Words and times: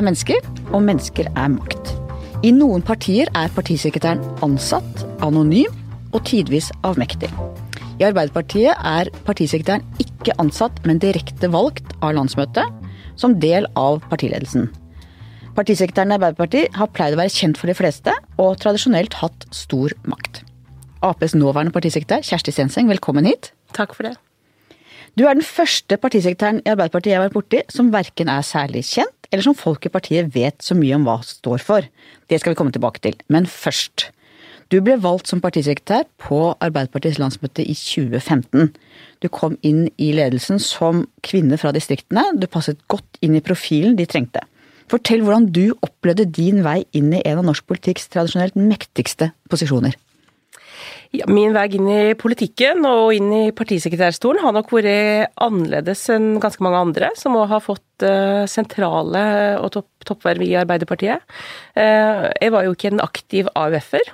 er 0.00 0.06
mennesker, 0.08 0.40
og 0.72 0.84
mennesker 0.86 1.28
er 1.36 1.52
makt. 1.52 1.94
I 2.46 2.54
noen 2.56 2.82
partier 2.84 3.28
er 3.36 3.52
partisekretæren 3.52 4.22
ansatt, 4.44 5.04
anonym 5.24 5.72
og 6.16 6.24
tidvis 6.28 6.70
avmektig. 6.86 7.28
I 8.00 8.06
Arbeiderpartiet 8.08 8.72
er 8.72 9.10
partisekretæren 9.26 9.84
ikke 10.00 10.32
ansatt, 10.40 10.78
men 10.88 11.02
direkte 11.02 11.50
valgt 11.52 11.92
av 12.00 12.14
landsmøtet 12.16 12.64
som 13.20 13.36
del 13.42 13.68
av 13.76 14.00
partiledelsen. 14.08 14.70
Partisekretæren 15.58 16.14
i 16.14 16.16
Arbeiderpartiet 16.16 16.80
har 16.80 16.92
pleid 16.96 17.18
å 17.18 17.20
være 17.20 17.34
kjent 17.34 17.60
for 17.60 17.68
de 17.68 17.76
fleste, 17.76 18.14
og 18.40 18.56
tradisjonelt 18.62 19.18
hatt 19.20 19.44
stor 19.52 19.92
makt. 20.08 20.40
Aps 21.04 21.36
nåværende 21.36 21.74
partisekretær 21.76 22.24
Kjersti 22.24 22.54
Stenseng, 22.56 22.88
velkommen 22.88 23.28
hit. 23.28 23.52
Takk 23.76 23.92
for 23.96 24.08
det. 24.08 24.16
Du 25.18 25.26
er 25.26 25.36
den 25.36 25.44
første 25.44 25.98
partisekretæren 26.00 26.62
i 26.64 26.72
Arbeiderpartiet 26.72 27.12
jeg 27.12 27.20
har 27.20 27.28
vært 27.28 27.36
borti 27.36 27.64
som 27.72 27.92
verken 27.92 28.32
er 28.32 28.46
særlig 28.46 28.86
kjent, 28.88 29.19
eller 29.30 29.46
som 29.46 29.56
folk 29.56 29.86
i 29.86 29.92
partiet 29.92 30.30
vet 30.34 30.62
så 30.62 30.76
mye 30.78 30.96
om 30.98 31.06
hva 31.06 31.20
står 31.26 31.62
for. 31.64 31.86
Det 32.28 32.40
skal 32.40 32.54
vi 32.54 32.58
komme 32.58 32.74
tilbake 32.74 33.02
til. 33.04 33.16
Men 33.30 33.46
først. 33.46 34.10
Du 34.70 34.78
ble 34.86 34.94
valgt 35.02 35.30
som 35.30 35.40
partisekretær 35.42 36.04
på 36.22 36.52
Arbeiderpartiets 36.62 37.18
landsmøte 37.18 37.64
i 37.64 37.74
2015. 37.74 38.70
Du 39.22 39.26
kom 39.32 39.56
inn 39.66 39.88
i 39.98 40.12
ledelsen 40.14 40.62
som 40.62 41.04
kvinne 41.26 41.58
fra 41.58 41.72
distriktene. 41.74 42.28
Du 42.38 42.46
passet 42.46 42.78
godt 42.90 43.18
inn 43.24 43.34
i 43.34 43.42
profilen 43.42 43.98
de 43.98 44.06
trengte. 44.06 44.44
Fortell 44.90 45.22
hvordan 45.22 45.50
du 45.54 45.72
opplevde 45.86 46.26
din 46.26 46.62
vei 46.66 46.84
inn 46.94 47.10
i 47.14 47.22
en 47.22 47.42
av 47.42 47.50
norsk 47.50 47.66
politikks 47.70 48.08
tradisjonelt 48.10 48.58
mektigste 48.58 49.30
posisjoner. 49.50 49.94
Ja, 51.10 51.26
min 51.26 51.50
vei 51.54 51.66
inn 51.74 51.88
i 51.90 52.14
politikken 52.14 52.84
og 52.86 53.10
inn 53.16 53.32
i 53.34 53.42
partisekretærstolen 53.56 54.44
har 54.44 54.54
nok 54.54 54.70
vært 54.76 55.32
annerledes 55.42 56.04
enn 56.14 56.36
ganske 56.42 56.62
mange 56.62 56.82
andre, 56.84 57.10
som 57.18 57.34
òg 57.38 57.48
har 57.50 57.64
fått 57.64 58.06
uh, 58.06 58.46
sentrale 58.50 59.24
og 59.58 59.72
topp, 59.74 59.90
toppverv 60.06 60.46
i 60.46 60.54
Arbeiderpartiet. 60.60 61.26
Uh, 61.74 62.30
jeg 62.38 62.54
var 62.54 62.66
jo 62.66 62.76
ikke 62.76 62.92
en 62.92 63.02
aktiv 63.02 63.50
AUF-er. 63.58 64.12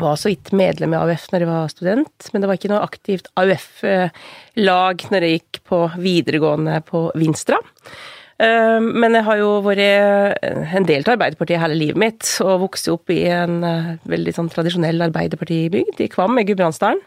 Var 0.00 0.16
så 0.16 0.30
vidt 0.30 0.52
medlem 0.56 0.94
i 0.94 1.00
AUF 1.00 1.26
når 1.32 1.42
jeg 1.42 1.50
var 1.50 1.74
student, 1.74 2.30
men 2.30 2.40
det 2.40 2.48
var 2.48 2.60
ikke 2.60 2.70
noe 2.70 2.84
aktivt 2.86 3.26
AUF-lag 3.40 5.04
når 5.10 5.26
jeg 5.26 5.40
gikk 5.40 5.62
på 5.66 5.82
videregående 5.98 6.78
på 6.86 7.08
Vinstra. 7.18 7.58
Ehm, 8.40 8.86
men 9.02 9.16
jeg 9.18 9.26
har 9.26 9.40
jo 9.40 9.50
vært 9.64 9.82
en 10.40 10.86
del 10.88 11.04
av 11.04 11.14
Arbeiderpartiet 11.16 11.60
hele 11.60 11.76
livet 11.76 12.00
mitt, 12.00 12.28
og 12.44 12.62
vokste 12.64 12.94
opp 12.94 13.12
i 13.12 13.22
en 13.28 13.60
eh, 13.66 13.90
veldig 14.08 14.34
sånn 14.36 14.50
tradisjonell 14.52 15.04
Arbeiderpartibygd 15.10 16.00
i 16.00 16.08
Kvam 16.12 16.40
i 16.40 16.46
Gudbrandsdalen. 16.48 17.02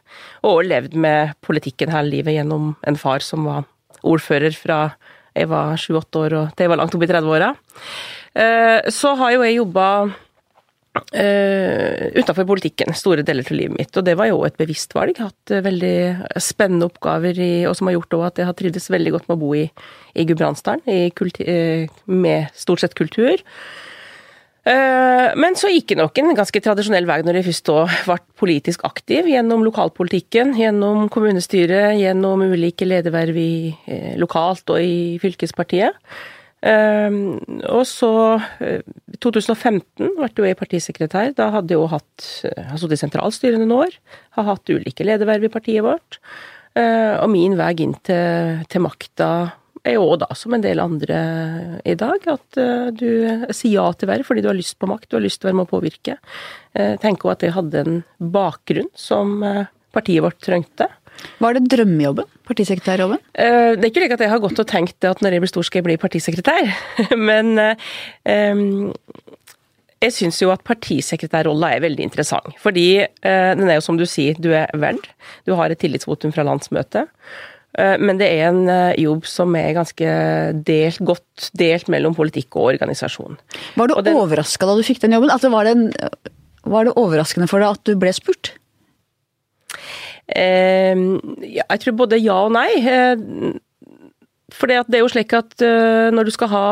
Og 0.49 0.65
levd 0.67 0.93
med 0.93 1.33
politikken 1.45 1.93
hele 1.93 2.11
livet 2.19 2.37
gjennom 2.37 2.75
en 2.85 2.99
far 2.99 3.25
som 3.25 3.47
var 3.49 3.65
ordfører 4.03 4.53
fra 4.57 4.85
jeg 5.33 5.49
var 5.49 5.79
sju-åtte 5.81 6.19
år 6.19 6.35
og 6.37 6.51
til 6.53 6.67
jeg 6.67 6.69
var 6.69 6.79
langt 6.83 6.93
opp 6.93 7.05
i 7.05 7.09
30-åra. 7.09 7.49
Eh, 8.37 8.91
så 8.93 9.15
har 9.17 9.33
jo 9.33 9.45
jeg 9.45 9.57
jobba 9.57 9.87
uh, 10.94 12.09
utenfor 12.13 12.45
politikken 12.47 12.94
store 12.97 13.25
deler 13.25 13.45
av 13.47 13.58
livet 13.58 13.77
mitt. 13.80 13.94
Og 13.97 14.05
det 14.05 14.16
var 14.19 14.30
jo 14.30 14.44
et 14.47 14.58
bevisst 14.59 14.94
valg. 14.95 15.17
Hatt 15.22 15.53
uh, 15.53 15.63
veldig 15.66 15.95
spennende 16.41 16.89
oppgaver 16.89 17.39
i, 17.39 17.53
og 17.69 17.77
som 17.77 17.89
har 17.89 17.97
gjort 17.97 18.19
at 18.30 18.44
jeg 18.44 18.50
har 18.50 18.59
trivdes 18.59 18.91
veldig 18.94 19.16
godt 19.16 19.30
med 19.30 19.38
å 19.38 19.41
bo 19.41 19.55
i, 19.58 19.66
i 20.13 20.27
Gudbrandsdalen, 20.30 20.85
uh, 20.85 22.03
med 22.05 22.53
stort 22.58 22.83
sett 22.85 22.97
kultur. 23.00 23.41
Men 24.63 25.58
så 25.59 25.67
gikk 25.67 25.89
det 25.89 25.97
nok 26.00 26.19
en 26.22 26.30
ganske 26.38 26.59
tradisjonell 26.63 27.03
vei 27.03 27.17
når 27.28 27.35
jeg 27.35 27.45
først 27.50 27.72
ble 28.05 28.16
politisk 28.39 28.85
aktiv, 28.88 29.28
gjennom 29.28 29.66
lokalpolitikken, 29.67 30.53
gjennom 30.55 31.09
kommunestyret, 31.11 31.97
gjennom 32.00 32.45
ulike 32.47 32.88
lederverv 32.88 33.41
i, 33.41 33.73
lokalt 34.22 34.72
og 34.72 34.80
i 34.80 35.19
fylkespartiet. 35.19 36.00
Uh, 36.63 37.35
og 37.75 37.84
så, 37.84 38.40
uh, 38.40 38.79
2015 39.23 40.13
ble 40.17 40.29
jo 40.38 40.47
jeg 40.47 40.59
partisekretær. 40.59 41.34
Da 41.38 41.50
hadde 41.56 41.73
jeg 41.73 41.81
jo 41.81 41.89
hatt 41.91 42.29
uh, 42.50 42.63
har 42.69 42.79
sittet 42.79 43.00
i 43.00 43.03
sentralstyret 43.06 43.61
noen 43.61 43.75
år. 43.85 43.97
Har 44.38 44.50
hatt 44.51 44.73
ulike 44.73 45.07
lederverv 45.07 45.47
i 45.47 45.53
partiet 45.53 45.85
vårt. 45.85 46.19
Uh, 46.78 47.19
og 47.22 47.29
min 47.34 47.57
vei 47.59 47.73
inn 47.85 47.97
til, 48.06 48.63
til 48.69 48.84
makta 48.84 49.29
er 49.84 49.97
jo 49.97 50.16
da, 50.16 50.29
som 50.38 50.56
en 50.56 50.63
del 50.63 50.79
andre 50.79 51.19
i 51.84 51.95
dag, 52.00 52.23
at 52.31 52.59
uh, 52.59 52.89
du 52.95 53.51
sier 53.51 53.78
ja 53.81 53.88
til 53.94 54.09
verv 54.09 54.28
fordi 54.28 54.44
du 54.44 54.50
har 54.50 54.57
lyst 54.57 54.79
på 54.79 54.89
makt, 54.89 55.09
du 55.11 55.19
har 55.19 55.25
lyst 55.25 55.41
til 55.41 55.50
å 55.50 55.51
være 55.51 55.59
med 55.59 55.67
å 55.67 55.73
påvirke. 55.73 56.17
Jeg 56.73 57.00
tenker 57.03 57.29
også 57.29 57.38
at 57.38 57.44
jeg 57.45 57.55
hadde 57.57 57.81
en 57.84 57.97
bakgrunn 58.34 58.90
som 58.97 59.35
partiet 59.94 60.23
vårt 60.25 60.40
trengte. 60.41 60.88
Var 61.44 61.57
det 61.57 61.68
drømmejobben? 61.72 62.28
Partisekretærjobben? 62.47 63.22
Uh, 63.35 63.75
det 63.75 63.85
er 63.85 63.91
ikke 63.91 64.03
like 64.03 64.18
at 64.18 64.25
jeg 64.25 64.34
har 64.34 64.41
gått 64.44 64.59
og 64.62 64.69
tenkt 64.69 65.07
at 65.07 65.24
når 65.24 65.35
jeg 65.35 65.44
blir 65.44 65.51
stor 65.51 65.68
skal 65.68 65.81
jeg 65.81 65.88
bli 65.90 66.01
partisekretær, 66.01 66.74
men 67.29 67.56
um, 67.59 68.91
jeg 70.03 70.16
syns 70.18 70.41
jo 70.44 70.52
at 70.52 70.66
partisekretærrolla 70.68 71.72
er 71.75 71.85
veldig 71.85 72.06
interessant. 72.09 72.52
Fordi 72.62 72.88
uh, 73.06 73.52
den 73.57 73.66
er 73.69 73.79
jo 73.79 73.88
som 73.88 74.00
du 74.00 74.06
sier, 74.09 74.38
du 74.40 74.52
er 74.56 74.69
verd. 74.79 75.07
Du 75.47 75.56
har 75.59 75.72
et 75.72 75.79
tillitsvotum 75.79 76.35
fra 76.35 76.46
landsmøtet. 76.47 77.12
Uh, 77.73 77.96
men 78.03 78.19
det 78.19 78.29
er 78.29 78.52
en 78.52 78.68
jobb 79.00 79.25
som 79.29 79.56
er 79.57 79.72
ganske 79.78 80.18
delt, 80.68 81.00
godt 81.03 81.50
delt 81.57 81.90
mellom 81.91 82.16
politikk 82.18 82.59
og 82.59 82.73
organisasjon. 82.75 83.40
Var 83.79 83.90
du 83.90 83.97
overraska 84.13 84.69
da 84.69 84.75
du 84.78 84.84
fikk 84.85 85.02
den 85.06 85.16
jobben? 85.18 85.34
Altså, 85.34 85.52
var, 85.53 85.68
det 85.68 85.78
en, 85.79 85.88
var 86.68 86.85
det 86.88 86.97
overraskende 87.00 87.50
for 87.52 87.63
deg 87.63 87.79
at 87.79 87.88
du 87.88 87.97
ble 88.00 88.13
spurt? 88.16 88.53
Eh, 90.33 91.03
jeg 91.59 91.83
tror 91.83 91.99
både 92.03 92.21
ja 92.21 92.39
og 92.47 92.53
nei. 92.55 92.69
Eh, 92.79 93.59
for 94.53 94.69
det 94.69 94.83
er 94.85 95.01
jo 95.01 95.09
slik 95.09 95.33
at 95.33 95.63
eh, 95.66 96.11
når 96.13 96.27
du 96.27 96.31
skal 96.35 96.51
ha 96.51 96.66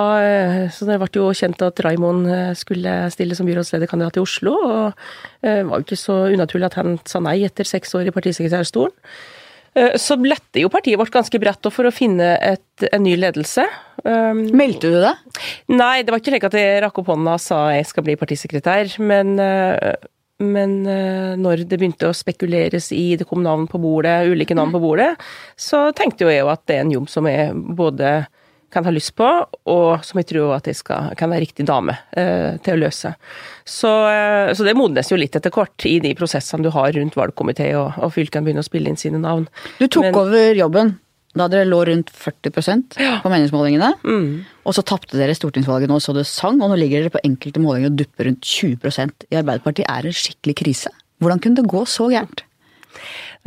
så 0.70 0.86
Det 0.86 1.00
ble 1.02 1.10
jo 1.16 1.32
kjent 1.34 1.64
at 1.66 1.82
Raimond 1.82 2.30
skulle 2.60 2.94
stille 3.14 3.38
som 3.38 3.50
byrådslederkandidat 3.50 4.20
i 4.20 4.24
Oslo. 4.24 4.54
og 4.54 5.04
Det 5.42 5.62
var 5.66 5.80
jo 5.80 5.88
ikke 5.88 6.00
så 6.00 6.24
unaturlig 6.34 6.70
at 6.70 6.80
han 6.82 7.00
sa 7.10 7.24
nei 7.24 7.42
etter 7.48 7.68
seks 7.68 7.96
år 7.98 8.10
i 8.10 8.16
partisekretærstolen. 8.16 8.94
Så 9.72 10.18
lette 10.20 10.60
jo 10.60 10.68
partiet 10.68 11.00
vårt 11.00 11.14
ganske 11.14 11.40
bredt 11.40 11.70
for 11.72 11.88
å 11.88 11.94
finne 11.96 12.34
et, 12.44 12.84
en 12.92 13.06
ny 13.06 13.14
ledelse. 13.16 13.64
Meldte 14.04 14.92
du 14.92 14.98
det? 15.00 15.14
Nei, 15.72 16.02
det 16.04 16.12
var 16.12 16.20
ikke 16.20 16.34
slik 16.34 16.48
at 16.50 16.58
jeg 16.60 16.82
rakk 16.84 17.00
opp 17.00 17.14
hånda 17.14 17.38
og 17.38 17.42
sa 17.42 17.62
jeg 17.72 17.88
skal 17.88 18.04
bli 18.04 18.18
partisekretær. 18.20 18.98
Men 19.00 19.40
men 20.42 20.82
uh, 20.88 21.38
når 21.40 21.66
det 21.70 21.80
begynte 21.80 22.10
å 22.10 22.18
spekuleres 22.18 22.92
i 22.96 23.16
det 23.20 23.28
kom 23.30 23.44
navn 23.46 23.68
på 23.72 23.80
bordet, 23.82 24.28
ulike 24.32 24.58
navn 24.58 24.74
på 24.74 24.82
bordet, 24.84 25.14
så 25.56 25.90
tenkte 25.98 26.26
jo 26.26 26.34
jeg 26.34 26.44
jo 26.44 26.52
at 26.52 26.64
det 26.68 26.78
er 26.78 26.86
en 26.86 26.96
jobb 26.98 27.10
som 27.12 27.30
jeg 27.30 27.54
både 27.78 28.14
kan 28.72 28.86
ha 28.88 28.92
lyst 28.96 29.14
på, 29.20 29.28
og 29.68 30.06
som 30.08 30.22
jeg 30.22 30.30
tror 30.30 30.54
at 30.56 30.68
jeg 30.70 30.78
skal, 30.80 31.12
kan 31.20 31.32
være 31.34 31.44
riktig 31.44 31.66
dame 31.68 31.98
uh, 32.16 32.58
til 32.64 32.78
å 32.78 32.82
løse. 32.86 33.14
Så, 33.68 33.92
uh, 34.08 34.52
så, 34.56 34.66
det 34.68 34.78
modnes 34.80 35.12
jo 35.12 35.20
litt 35.20 35.36
etter 35.36 35.54
kort 35.54 35.86
i 35.90 35.98
de 36.04 36.14
prosessene 36.18 36.64
du 36.66 36.72
har 36.74 36.94
rundt 36.96 37.20
valgkomité, 37.20 37.74
og, 37.80 38.00
og 38.00 38.16
fylkene 38.16 38.48
begynner 38.48 38.64
å 38.64 38.70
spille 38.70 38.92
inn 38.92 39.00
sine 39.00 39.20
navn. 39.22 39.50
Du 39.80 39.88
tok 39.88 40.08
Men, 40.08 40.20
over 40.24 40.62
jobben 40.64 40.96
da 41.38 41.48
dere 41.52 41.68
lå 41.68 41.80
rundt 41.88 42.12
40 42.12 43.00
ja. 43.00 43.18
på 43.24 43.32
meningsmålingene. 43.32 43.92
Mm. 44.04 44.44
Og 44.68 44.76
så 44.76 44.84
tapte 44.84 45.20
dere 45.20 45.36
stortingsvalget 45.38 45.92
nå 45.92 46.00
så 46.04 46.16
det 46.16 46.26
sang, 46.30 46.60
og 46.60 46.72
nå 46.72 46.80
ligger 46.80 47.06
dere 47.06 47.14
på 47.14 47.24
enkelte 47.28 47.64
målinger 47.64 47.92
og 47.92 48.00
dupper 48.02 48.28
rundt 48.28 48.48
20% 48.48 49.28
I 49.30 49.40
Arbeiderpartiet 49.40 49.88
er 49.88 50.04
det 50.04 50.12
en 50.12 50.22
skikkelig 50.22 50.58
krise. 50.64 50.92
Hvordan 51.22 51.42
kunne 51.44 51.62
det 51.62 51.72
gå 51.72 51.86
så 51.88 52.10
gærent? 52.12 52.44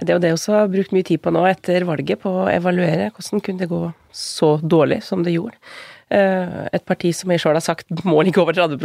Det 0.01 0.11
er 0.11 0.17
jo 0.17 0.23
det 0.23 0.33
også 0.35 0.55
har 0.57 0.71
brukt 0.73 0.95
mye 0.95 1.07
tid 1.07 1.21
på 1.23 1.31
nå 1.35 1.45
etter 1.47 1.85
valget, 1.87 2.19
på 2.23 2.33
å 2.43 2.49
evaluere. 2.51 3.13
Hvordan 3.15 3.43
kunne 3.45 3.63
det 3.63 3.71
gå 3.71 3.83
så 4.15 4.57
dårlig 4.63 5.03
som 5.07 5.23
det 5.27 5.37
gjorde? 5.37 5.55
Eh, 6.15 6.57
et 6.75 6.85
parti 6.89 7.13
som 7.15 7.31
jeg 7.31 7.43
sjøl 7.43 7.59
har 7.59 7.65
sagt 7.65 7.93
må 8.07 8.23
ligge 8.25 8.43
over 8.43 8.57
30 8.57 8.81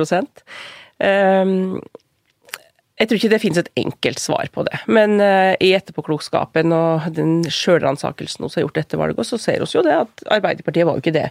jeg 2.99 3.07
tror 3.07 3.19
ikke 3.19 3.31
det 3.31 3.41
finnes 3.41 3.61
et 3.61 3.71
enkelt 3.79 4.19
svar 4.19 4.49
på 4.51 4.65
det. 4.67 4.81
Men 4.91 5.17
uh, 5.23 5.55
i 5.63 5.71
etterpåklokskapen 5.77 6.75
og 6.75 7.07
den 7.15 7.41
sjølransakelsen 7.47 8.43
vi 8.43 8.57
har 8.57 8.67
gjort 8.67 8.79
etter 8.83 8.99
valget, 8.99 9.29
så 9.29 9.39
ser 9.39 9.63
vi 9.63 9.71
jo 9.71 9.83
det 9.85 9.95
at 10.01 10.23
Arbeiderpartiet 10.35 10.87
var 10.87 10.97
jo 10.97 11.03
ikke 11.05 11.15
det 11.15 11.29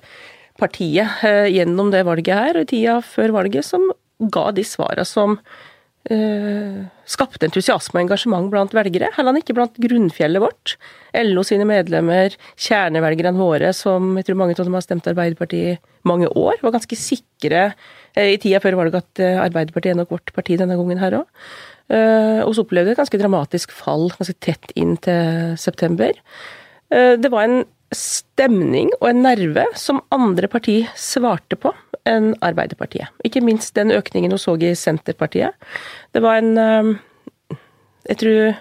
partiet 0.58 1.20
uh, 1.20 1.46
gjennom 1.52 1.92
det 1.92 2.06
valget 2.08 2.40
her 2.40 2.56
og 2.56 2.64
i 2.64 2.70
tida 2.72 3.00
før 3.04 3.36
valget 3.36 3.68
som 3.68 3.84
ga 4.32 4.48
de 4.56 4.64
svara 4.66 5.04
som 5.06 5.36
uh, 5.36 6.80
skapte 7.04 7.50
entusiasme 7.50 8.00
og 8.00 8.06
engasjement 8.06 8.48
blant 8.48 8.72
velgere. 8.72 9.12
Heller 9.18 9.36
ikke 9.36 9.58
blant 9.60 9.76
grunnfjellet 9.76 10.42
vårt. 10.42 10.78
LO 11.20 11.44
sine 11.44 11.68
medlemmer, 11.68 12.32
kjernevelgerne 12.56 13.36
våre, 13.36 13.76
som 13.76 14.14
jeg 14.16 14.30
tror 14.30 14.40
mange 14.40 14.56
av 14.56 14.64
dem 14.64 14.80
har 14.80 14.88
stemt 14.88 15.12
Arbeiderpartiet 15.12 15.76
i 15.76 16.08
mange 16.08 16.32
år, 16.32 16.56
var 16.64 16.78
ganske 16.80 16.96
sikre 16.96 17.68
Eh, 17.68 18.07
i 18.18 18.38
tida 18.40 18.60
før 18.62 18.78
valget 18.80 19.00
at 19.00 19.22
eh, 19.22 19.40
Arbeiderpartiet 19.42 19.94
er 19.94 19.98
nok 20.00 20.14
vårt 20.16 20.32
parti 20.36 20.58
denne 20.60 20.76
gangen 20.78 21.00
her 21.00 21.20
òg. 21.20 21.48
Eh, 21.88 22.40
og 22.44 22.54
så 22.54 22.64
opplevde 22.64 22.92
et 22.94 23.00
ganske 23.00 23.20
dramatisk 23.20 23.74
fall 23.74 24.08
ganske 24.14 24.36
tett 24.44 24.72
inn 24.76 24.96
til 25.04 25.54
september. 25.60 26.16
Det 26.88 27.28
var 27.28 27.44
en 27.44 27.66
stemning 27.92 28.88
og 28.96 29.10
en 29.10 29.18
nerve 29.20 29.66
som 29.76 29.98
andre 30.12 30.48
parti 30.48 30.78
svarte 30.96 31.58
på 31.60 31.74
enn 32.08 32.30
Arbeiderpartiet. 32.44 33.12
Ikke 33.28 33.42
minst 33.44 33.74
den 33.76 33.92
økningen 33.92 34.32
hun 34.32 34.40
så 34.40 34.54
i 34.56 34.70
Senterpartiet. 34.72 35.52
Det 36.16 36.24
var 36.24 36.40
en 36.40 36.96
Jeg 38.08 38.16
tror 38.22 38.56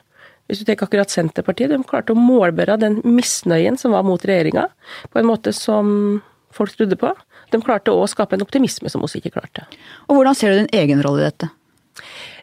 hvis 0.48 0.62
du 0.62 0.68
tenker 0.68 0.88
akkurat 0.88 1.12
Senterpartiet, 1.12 1.72
de 1.72 1.80
klarte 1.88 2.16
å 2.16 2.20
målbære 2.20 2.80
den 2.80 3.02
misnøyen 3.04 3.78
som 3.80 3.92
var 3.96 4.06
mot 4.08 4.24
regjeringa, 4.24 4.68
på 5.12 5.20
en 5.20 5.28
måte 5.28 5.52
som 5.56 6.22
folk 6.56 6.72
trodde 6.76 6.96
på. 7.00 7.12
De 7.54 7.62
klarte 7.64 7.94
å 7.94 8.08
skape 8.10 8.38
en 8.38 8.46
optimisme 8.46 8.92
som 8.92 9.04
vi 9.06 9.22
ikke 9.22 9.36
klarte. 9.38 9.68
Og 10.08 10.20
hvordan 10.20 10.38
ser 10.38 10.54
du 10.54 10.62
din 10.64 10.76
egen 10.76 11.04
rolle 11.06 11.24
i 11.24 11.30
dette? 11.30 11.52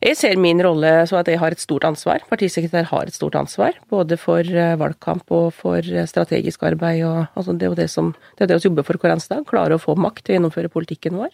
Jeg 0.04 0.18
ser 0.18 0.40
min 0.40 0.58
rolle 0.60 0.90
så 1.08 1.16
at 1.20 1.28
jeg 1.30 1.38
har 1.40 1.54
et 1.54 1.62
stort 1.62 1.86
ansvar. 1.88 2.24
Partisekretær 2.28 2.88
har 2.90 3.08
et 3.08 3.16
stort 3.16 3.36
ansvar. 3.38 3.76
Både 3.92 4.18
for 4.20 4.44
eh, 4.44 4.74
valgkamp 4.80 5.30
og 5.32 5.46
for 5.56 5.80
eh, 5.80 6.08
strategisk 6.10 6.66
arbeid. 6.68 7.04
Og, 7.08 7.22
altså 7.32 7.54
det 7.54 7.64
er 7.64 7.72
jo 7.72 7.78
det 7.78 7.88
som 7.92 8.10
det 8.34 8.44
er 8.44 8.50
det 8.50 8.58
vi 8.58 8.68
jobber 8.68 8.86
for 8.86 9.00
hver 9.00 9.14
eneste 9.14 9.32
dag. 9.32 9.46
Klare 9.48 9.78
å 9.78 9.82
få 9.82 9.96
makt 9.96 10.26
til 10.26 10.34
å 10.34 10.38
gjennomføre 10.38 10.72
politikken 10.74 11.16
vår. 11.20 11.32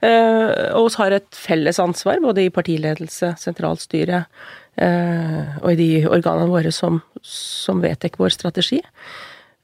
Uh, 0.00 0.72
og 0.80 0.88
vi 0.88 0.96
har 1.02 1.14
et 1.18 1.36
felles 1.36 1.78
ansvar 1.82 2.22
både 2.24 2.46
i 2.46 2.52
partiledelse, 2.54 3.34
sentralstyre 3.38 4.24
og 4.80 5.66
i 5.74 5.76
de 5.76 6.06
organene 6.08 6.48
våre 6.48 6.70
som, 6.72 7.02
som 7.26 7.82
vedtar 7.82 8.14
vår 8.16 8.32
strategi. 8.32 8.78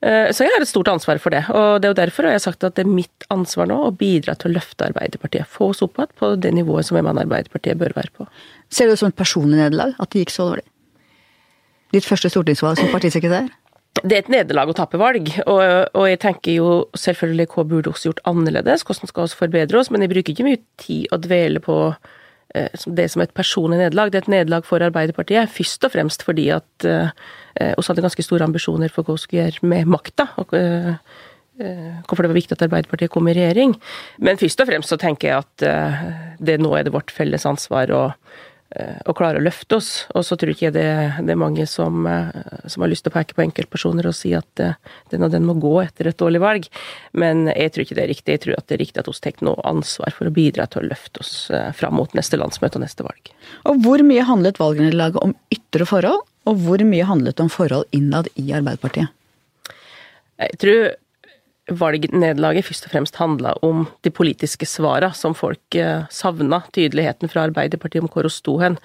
Eh, 0.07 0.29
så 0.31 0.45
jeg 0.45 0.53
har 0.55 0.63
et 0.63 0.71
stort 0.71 0.91
ansvar 0.93 1.19
for 1.23 1.35
det, 1.35 1.43
og 1.51 1.81
det 1.83 1.89
er 1.89 1.95
jo 1.95 1.99
derfor 1.99 2.29
jeg 2.29 2.39
har 2.39 2.45
sagt 2.45 2.65
at 2.67 2.77
det 2.79 2.85
er 2.85 2.93
mitt 2.93 3.27
ansvar 3.33 3.67
nå 3.71 3.79
å 3.89 3.93
bidra 3.97 4.37
til 4.39 4.53
å 4.53 4.57
løfte 4.59 4.87
Arbeiderpartiet. 4.87 5.49
Få 5.51 5.73
oss 5.73 5.83
opp 5.83 5.99
igjen 5.99 6.15
på 6.21 6.33
det 6.43 6.53
nivået 6.55 6.87
som 6.87 6.99
man 7.01 7.19
Arbeiderpartiet 7.23 7.81
bør 7.81 7.97
være 7.97 8.13
på. 8.15 8.29
Ser 8.71 8.87
du 8.87 8.95
det 8.95 9.01
som 9.03 9.11
et 9.11 9.19
personlig 9.19 9.59
nederlag 9.59 9.97
at 9.99 10.13
det 10.13 10.23
gikk 10.23 10.35
så 10.35 10.51
dårlig? 10.53 10.67
Ditt 11.95 12.07
første 12.07 12.31
stortingsvalg 12.31 12.79
som 12.79 12.93
partisekretær? 12.93 13.49
Det 13.97 14.13
er 14.13 14.21
et 14.21 14.31
nederlag 14.31 14.69
å 14.69 14.77
tape 14.77 14.99
valg, 15.01 15.31
og, 15.49 15.61
og, 15.97 16.05
jeg 16.05 16.21
tenker 16.21 16.59
jo 16.59 16.71
selvfølgelig 17.01 17.47
hva 17.55 17.65
burde 17.65 17.91
oss 17.95 18.05
gjort 18.05 18.21
annerledes, 18.29 18.85
hvordan 18.85 19.09
skal 19.09 19.31
vi 19.31 19.39
forbedre 19.41 19.81
oss, 19.81 19.89
men 19.91 20.05
jeg 20.05 20.13
bruker 20.13 20.35
ikke 20.35 20.47
mye 20.47 20.61
tid 20.83 21.09
å 21.17 21.19
dvele 21.23 21.63
på 21.65 21.79
det 22.55 23.09
som 23.13 23.23
et 23.25 23.35
personlig 23.37 23.81
nederlag. 23.81 24.13
Det 24.13 24.21
er 24.21 24.27
et 24.27 24.35
nederlag 24.37 24.67
for 24.69 24.83
Arbeiderpartiet, 24.85 25.51
først 25.53 25.85
og 25.85 25.95
fremst 25.97 26.23
fordi 26.27 26.49
at 26.55 26.87
uh, 26.87 27.09
oss 27.77 27.91
hadde 27.91 28.05
ganske 28.05 28.25
store 28.25 28.47
ambisjoner 28.47 28.93
for 28.93 29.09
gjøre 29.41 29.67
med 29.67 29.89
makta. 29.91 30.29
Hvorfor 30.37 32.21
det 32.21 32.29
var 32.29 32.37
viktig 32.37 32.53
at 32.53 32.67
Arbeiderpartiet 32.67 33.13
kom 33.13 33.29
i 33.31 33.35
regjering. 33.37 33.73
Men 34.21 34.37
først 34.37 34.61
og 34.61 34.69
fremst 34.69 34.93
så 34.93 34.99
tenker 35.01 35.31
jeg 35.31 35.39
at 35.41 36.37
det 36.37 36.59
nå 36.61 36.75
er 36.77 36.85
det 36.85 36.93
vårt 36.93 37.15
felles 37.17 37.49
ansvar 37.49 37.93
å 37.97 38.03
å 39.07 39.15
klare 39.17 39.39
å 39.39 39.45
løfte 39.45 39.79
oss. 39.79 39.91
Og 40.17 40.25
så 40.27 40.37
tror 40.39 40.53
ikke 40.53 40.67
jeg 40.67 40.75
det, 40.75 40.89
det 41.23 41.33
er 41.33 41.39
mange 41.39 41.67
som, 41.71 42.07
eh, 42.11 42.33
som, 42.67 42.83
har 42.83 42.91
lyst 42.91 43.07
til 43.07 43.13
å 43.13 43.17
peke 43.17 43.37
på 43.37 43.45
enkeltpersoner 43.45 44.09
og 44.11 44.17
si 44.19 44.33
at 44.37 44.63
eh, 44.63 44.75
den 45.13 45.27
og 45.27 45.33
den 45.33 45.47
må 45.47 45.55
gå 45.63 45.75
etter 45.85 46.11
et 46.11 46.19
dårlig 46.19 46.43
valg. 46.43 46.69
Men 47.17 47.47
jeg 47.53 47.73
tror 47.73 47.87
ikke 47.87 47.99
det 47.99 48.05
er 48.05 48.13
riktig. 48.13 48.37
Jeg 48.37 48.45
tror 48.45 48.59
at 48.59 48.67
det 48.67 48.79
er 48.79 48.83
riktig 48.83 49.03
at 49.03 49.11
vi 49.11 49.17
tar 49.29 49.47
noe 49.47 49.67
ansvar 49.71 50.17
for 50.17 50.29
å 50.29 50.35
bidra 50.35 50.67
til 50.71 50.83
å 50.83 50.91
løfte 50.91 51.23
oss 51.23 51.35
eh, 51.55 51.71
fram 51.79 51.97
mot 52.01 52.19
neste 52.19 52.41
landsmøte 52.41 52.81
og 52.81 52.85
neste 52.85 53.07
valg. 53.07 53.33
Og 53.71 53.81
hvor 53.87 54.03
mye 54.07 54.27
handlet 54.27 54.61
valgnederlaget 54.63 55.23
om 55.23 55.37
ytre 55.55 55.87
forhold, 55.89 56.27
og 56.47 56.63
hvor 56.63 56.83
mye 56.87 57.07
handlet 57.07 57.41
om 57.43 57.51
forhold 57.51 57.89
innad 57.97 58.29
i 58.39 58.51
Arbeiderpartiet? 58.55 59.15
Jeg 60.37 60.59
tror 60.61 60.81
valgnederlaget 61.67 62.69
først 62.69 62.87
og 62.87 62.93
fremst 62.93 63.17
handla 63.19 63.57
om 63.67 63.87
de 64.07 64.11
politiske 64.15 64.69
svara 64.69 65.11
som 65.17 65.35
folk 65.35 65.75
eh, 65.75 66.07
savna. 66.15 66.61
Tydeligheten 66.75 67.31
fra 67.33 67.47
Arbeiderpartiet 67.49 68.05
om 68.05 68.11
hvor 68.13 68.29
hun 68.29 68.33
sto 68.33 68.57
hen. 68.63 68.79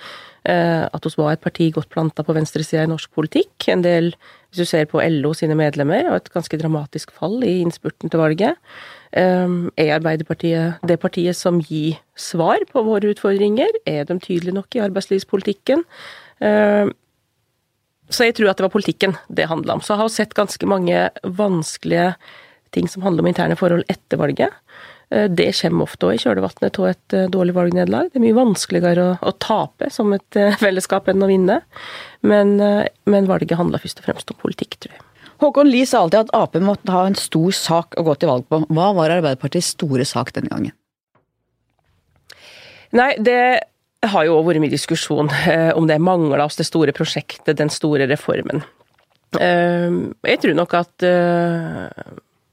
Eh, 0.50 0.88
at 0.90 1.06
vi 1.06 1.14
var 1.20 1.36
et 1.36 1.44
parti 1.44 1.70
godt 1.74 1.92
planta 1.94 2.26
på 2.26 2.34
venstresida 2.34 2.88
i 2.88 2.90
norsk 2.90 3.14
politikk. 3.14 3.54
En 3.70 3.86
del, 3.86 4.10
hvis 4.50 4.64
du 4.64 4.70
ser 4.72 4.90
på 4.90 5.04
LO 5.14 5.36
sine 5.38 5.58
medlemmer, 5.58 6.10
og 6.10 6.18
et 6.18 6.34
ganske 6.34 6.58
dramatisk 6.58 7.14
fall 7.14 7.38
i 7.46 7.60
innspurten 7.62 8.10
til 8.10 8.24
valget. 8.24 8.58
Eh, 9.14 9.58
er 9.78 9.96
Arbeiderpartiet 10.00 10.82
det 10.82 10.98
partiet 11.04 11.38
som 11.38 11.62
gir 11.62 12.02
svar 12.18 12.66
på 12.72 12.86
våre 12.88 13.14
utfordringer? 13.14 13.70
Er 13.86 14.10
de 14.10 14.18
tydelige 14.18 14.58
nok 14.58 14.74
i 14.74 14.86
arbeidslivspolitikken? 14.88 15.86
Så 18.12 18.26
jeg 18.26 18.34
tror 18.36 18.50
at 18.50 18.58
det 18.58 18.66
var 18.66 18.74
politikken 18.74 19.14
det 19.30 19.46
handla 19.48 19.78
om. 19.78 19.82
Så 19.86 19.94
jeg 19.94 20.02
har 20.02 20.10
sett 20.10 20.34
ganske 20.34 20.68
mange 20.68 21.04
vanskelige 21.22 22.16
ting 22.76 22.88
som 22.90 23.04
handler 23.06 23.26
om 23.26 23.32
interne 23.32 23.58
forhold 23.60 23.86
etter 23.92 24.20
valget. 24.22 24.56
Eh, 25.12 25.28
det 25.30 25.52
kommer 25.60 25.88
ofte 25.88 26.08
òg 26.08 26.16
i 26.16 26.22
kjølvannet 26.24 26.80
av 26.80 26.90
et 26.90 27.16
eh, 27.18 27.30
dårlig 27.32 27.56
valgnederlag. 27.56 28.12
Det 28.12 28.20
er 28.20 28.26
mye 28.26 28.38
vanskeligere 28.38 29.08
å, 29.10 29.16
å, 29.28 29.34
tape 29.44 29.92
som 29.92 30.12
et 30.16 30.40
eh, 30.40 30.56
fellesskap 30.62 31.10
enn 31.12 31.24
å 31.24 31.30
vinne. 31.30 31.62
Men, 32.28 32.54
men 33.10 33.30
valget 33.30 33.58
handler 33.60 33.82
først 33.82 34.04
og 34.04 34.08
fremst 34.08 34.32
om 34.32 34.38
politikk, 34.42 34.78
tror 34.78 34.94
jeg. 34.94 35.08
Håkon 35.42 35.72
Lie 35.72 35.88
sa 35.90 36.04
alltid 36.04 36.28
at 36.28 36.36
Ap 36.38 36.56
måtte 36.62 36.94
ha 36.94 37.08
en 37.10 37.18
stor 37.18 37.50
sak 37.58 37.98
å 37.98 38.06
gå 38.06 38.14
til 38.22 38.30
valg 38.30 38.46
på. 38.46 38.62
Hva 38.70 38.92
var 38.94 39.16
Arbeiderpartiets 39.16 39.72
store 39.74 40.06
sak 40.06 40.30
denne 40.36 40.54
gangen? 40.54 40.76
Nei, 42.94 43.16
det 43.18 43.42
har 44.12 44.28
jo 44.28 44.38
vært 44.46 44.62
mye 44.62 44.74
diskusjon 44.74 45.32
om 45.80 45.90
det 45.90 45.98
mangla 46.04 46.46
oss 46.46 46.60
det 46.60 46.68
store 46.70 46.94
prosjektet, 46.94 47.56
den 47.58 47.74
store 47.74 48.06
reformen. 48.12 48.62
Jeg 49.34 50.42
tror 50.44 50.58
nok 50.60 50.78
at 50.78 51.08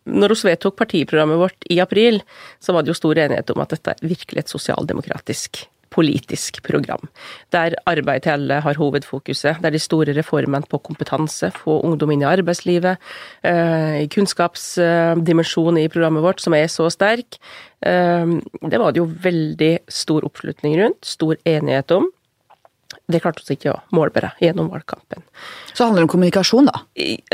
når 0.09 0.35
vi 0.35 0.51
vedtok 0.51 0.77
partiprogrammet 0.79 1.41
vårt 1.41 1.67
i 1.71 1.81
april, 1.85 2.23
så 2.61 2.75
var 2.75 2.85
det 2.85 2.95
jo 2.95 3.01
stor 3.01 3.19
enighet 3.19 3.51
om 3.55 3.65
at 3.65 3.75
dette 3.75 3.95
er 3.95 4.07
virkelig 4.15 4.45
et 4.45 4.55
sosialdemokratisk 4.55 5.67
politisk 5.95 6.61
program. 6.67 7.09
Der 7.53 7.77
arbeid 7.89 8.25
til 8.25 8.35
alle 8.37 8.61
har 8.65 8.77
hovedfokuset. 8.77 9.63
Der 9.63 9.73
de 9.73 9.81
store 9.81 10.13
reformene 10.17 10.69
på 10.69 10.81
kompetanse, 10.85 11.51
få 11.57 11.81
ungdom 11.81 12.13
inn 12.13 12.23
i 12.23 12.29
arbeidslivet, 12.29 12.99
eh, 13.43 14.05
kunnskapsdimensjonen 14.13 15.81
i 15.83 15.89
programmet 15.89 16.23
vårt 16.23 16.41
som 16.45 16.55
er 16.55 16.69
så 16.69 16.91
sterk. 16.93 17.41
Eh, 17.83 18.27
det 18.69 18.79
var 18.79 18.93
det 18.93 19.01
jo 19.01 19.09
veldig 19.09 19.79
stor 19.89 20.25
oppslutning 20.25 20.79
rundt, 20.83 21.05
stor 21.05 21.37
enighet 21.47 21.91
om 21.91 22.11
det 23.09 23.23
klarte 23.25 23.41
vi 23.49 23.57
ikke 23.57 23.73
å 23.73 23.79
målbære 23.97 24.35
gjennom 24.45 24.67
valgkampen. 24.69 25.23
Så 25.73 25.87
handler 25.87 26.03
det 26.03 26.07
om 26.09 26.11
kommunikasjon, 26.13 26.67
da? 26.69 26.81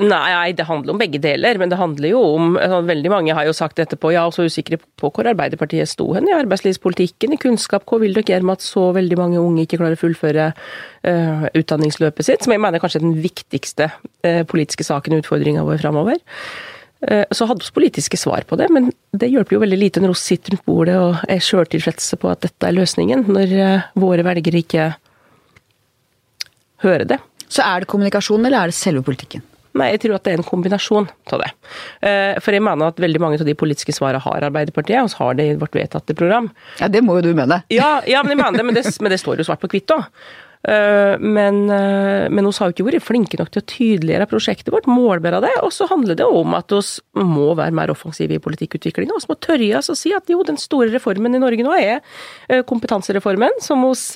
Nei, 0.05 0.53
det 0.55 0.67
handler 0.69 0.95
om 0.95 1.01
begge 1.01 1.19
deler. 1.23 1.59
Men 1.59 1.73
det 1.73 1.81
handler 1.81 2.13
jo 2.13 2.21
om 2.37 2.59
altså, 2.61 2.83
Veldig 2.87 3.11
mange 3.11 3.35
har 3.35 3.49
jo 3.49 3.55
sagt 3.57 3.81
etterpå 3.83 4.13
ja, 4.15 4.23
og 4.29 4.37
så 4.37 4.47
usikre 4.47 4.79
på 4.79 5.11
hvor 5.11 5.27
Arbeiderpartiet 5.31 5.91
sto 5.91 6.07
hen 6.15 6.29
i 6.31 6.37
arbeidslivspolitikken, 6.37 7.35
i 7.35 7.41
kunnskap. 7.43 7.87
Hva 7.91 7.99
vil 8.05 8.15
dere 8.15 8.37
gjøre 8.37 8.47
med 8.47 8.61
at 8.61 8.67
så 8.67 8.87
veldig 8.95 9.19
mange 9.19 9.43
unge 9.43 9.65
ikke 9.65 9.81
klarer 9.81 9.99
å 9.99 10.03
fullføre 10.05 10.47
uh, 10.55 11.47
utdanningsløpet 11.59 12.29
sitt? 12.29 12.47
Som 12.47 12.55
jeg 12.55 12.63
mener 12.63 12.83
kanskje 12.83 13.03
er 13.03 13.09
den 13.09 13.19
viktigste 13.25 13.91
uh, 13.91 14.43
politiske 14.51 14.87
saken 14.87 15.17
og 15.17 15.25
utfordringa 15.25 15.67
vår 15.67 15.83
framover. 15.83 16.23
Uh, 17.03 17.25
så 17.35 17.49
hadde 17.51 17.67
vi 17.67 17.79
politiske 17.81 18.21
svar 18.21 18.47
på 18.47 18.61
det, 18.61 18.71
men 18.71 18.93
det 19.11 19.33
hjelper 19.33 19.59
jo 19.59 19.65
veldig 19.65 19.81
lite 19.81 20.05
når 20.05 20.15
vi 20.15 20.23
sitter 20.23 20.55
rundt 20.55 20.69
bordet 20.71 21.01
og 21.01 21.25
er 21.27 21.43
sjøltilfredse 21.43 22.21
på 22.23 22.31
at 22.31 22.47
dette 22.47 22.69
er 22.69 22.79
løsningen, 22.79 23.27
når 23.27 23.57
våre 23.99 24.27
velgere 24.27 24.63
ikke 24.63 24.93
høre 26.93 27.09
det. 27.09 27.21
Så 27.49 27.65
er 27.65 27.83
det 27.83 27.91
kommunikasjon, 27.91 28.45
eller 28.45 28.65
er 28.65 28.73
det 28.73 28.79
selve 28.79 29.05
politikken? 29.07 29.45
Nei, 29.75 29.91
jeg 29.91 30.05
tror 30.05 30.15
at 30.17 30.27
det 30.27 30.33
er 30.35 30.39
en 30.39 30.47
kombinasjon 30.47 31.09
av 31.35 31.43
det. 31.43 31.51
Eh, 32.07 32.37
for 32.43 32.55
jeg 32.55 32.63
mener 32.63 32.93
at 32.93 33.01
veldig 33.03 33.21
mange 33.23 33.41
av 33.43 33.49
de 33.49 33.57
politiske 33.59 33.95
svarene 33.97 34.23
har 34.23 34.47
Arbeiderpartiet, 34.47 35.03
og 35.03 35.11
så 35.11 35.25
har 35.25 35.39
det 35.39 35.49
i 35.51 35.59
vårt 35.59 35.75
vedtatte 35.75 36.15
program. 36.15 36.53
Ja, 36.79 36.89
det 36.93 37.03
må 37.03 37.19
jo 37.19 37.27
du 37.27 37.35
mene. 37.35 37.65
Ja, 37.75 37.99
ja 38.07 38.23
men 38.23 38.37
jeg 38.37 38.43
mener 38.45 38.61
det, 38.61 38.67
men 38.69 38.79
det, 38.79 38.87
men 39.03 39.11
det 39.11 39.19
står 39.23 39.43
jo 39.43 39.49
svart 39.49 39.63
på 39.65 39.71
hvitt 39.73 39.91
òg. 39.91 40.07
Eh, 40.71 41.17
men, 41.19 41.59
eh, 41.75 42.31
men 42.31 42.47
vi 42.47 42.53
har 42.55 42.71
jo 42.71 42.77
ikke 42.77 42.87
vært 42.87 43.05
flinke 43.05 43.41
nok 43.41 43.51
til 43.51 43.65
å 43.65 43.67
tydeliggjøre 43.73 44.31
prosjektet 44.31 44.71
vårt, 44.73 44.87
målbære 44.87 45.43
det. 45.43 45.53
Og 45.67 45.75
så 45.75 45.91
handler 45.91 46.23
det 46.23 46.31
om 46.31 46.55
at 46.55 46.71
vi 46.71 47.27
må 47.27 47.51
være 47.59 47.75
mer 47.75 47.91
offensive 47.91 48.39
i 48.39 48.45
politikkutviklinga. 48.47 49.19
Vi 49.19 49.33
må 49.33 49.41
tørre 49.43 49.83
oss 49.83 49.91
å 49.91 49.99
si 49.99 50.15
at 50.15 50.31
jo, 50.31 50.39
den 50.47 50.61
store 50.61 50.95
reformen 50.95 51.35
i 51.35 51.43
Norge 51.43 51.67
nå 51.67 51.75
er 51.75 52.63
kompetansereformen, 52.71 53.59
som 53.65 53.83
hos 53.89 54.13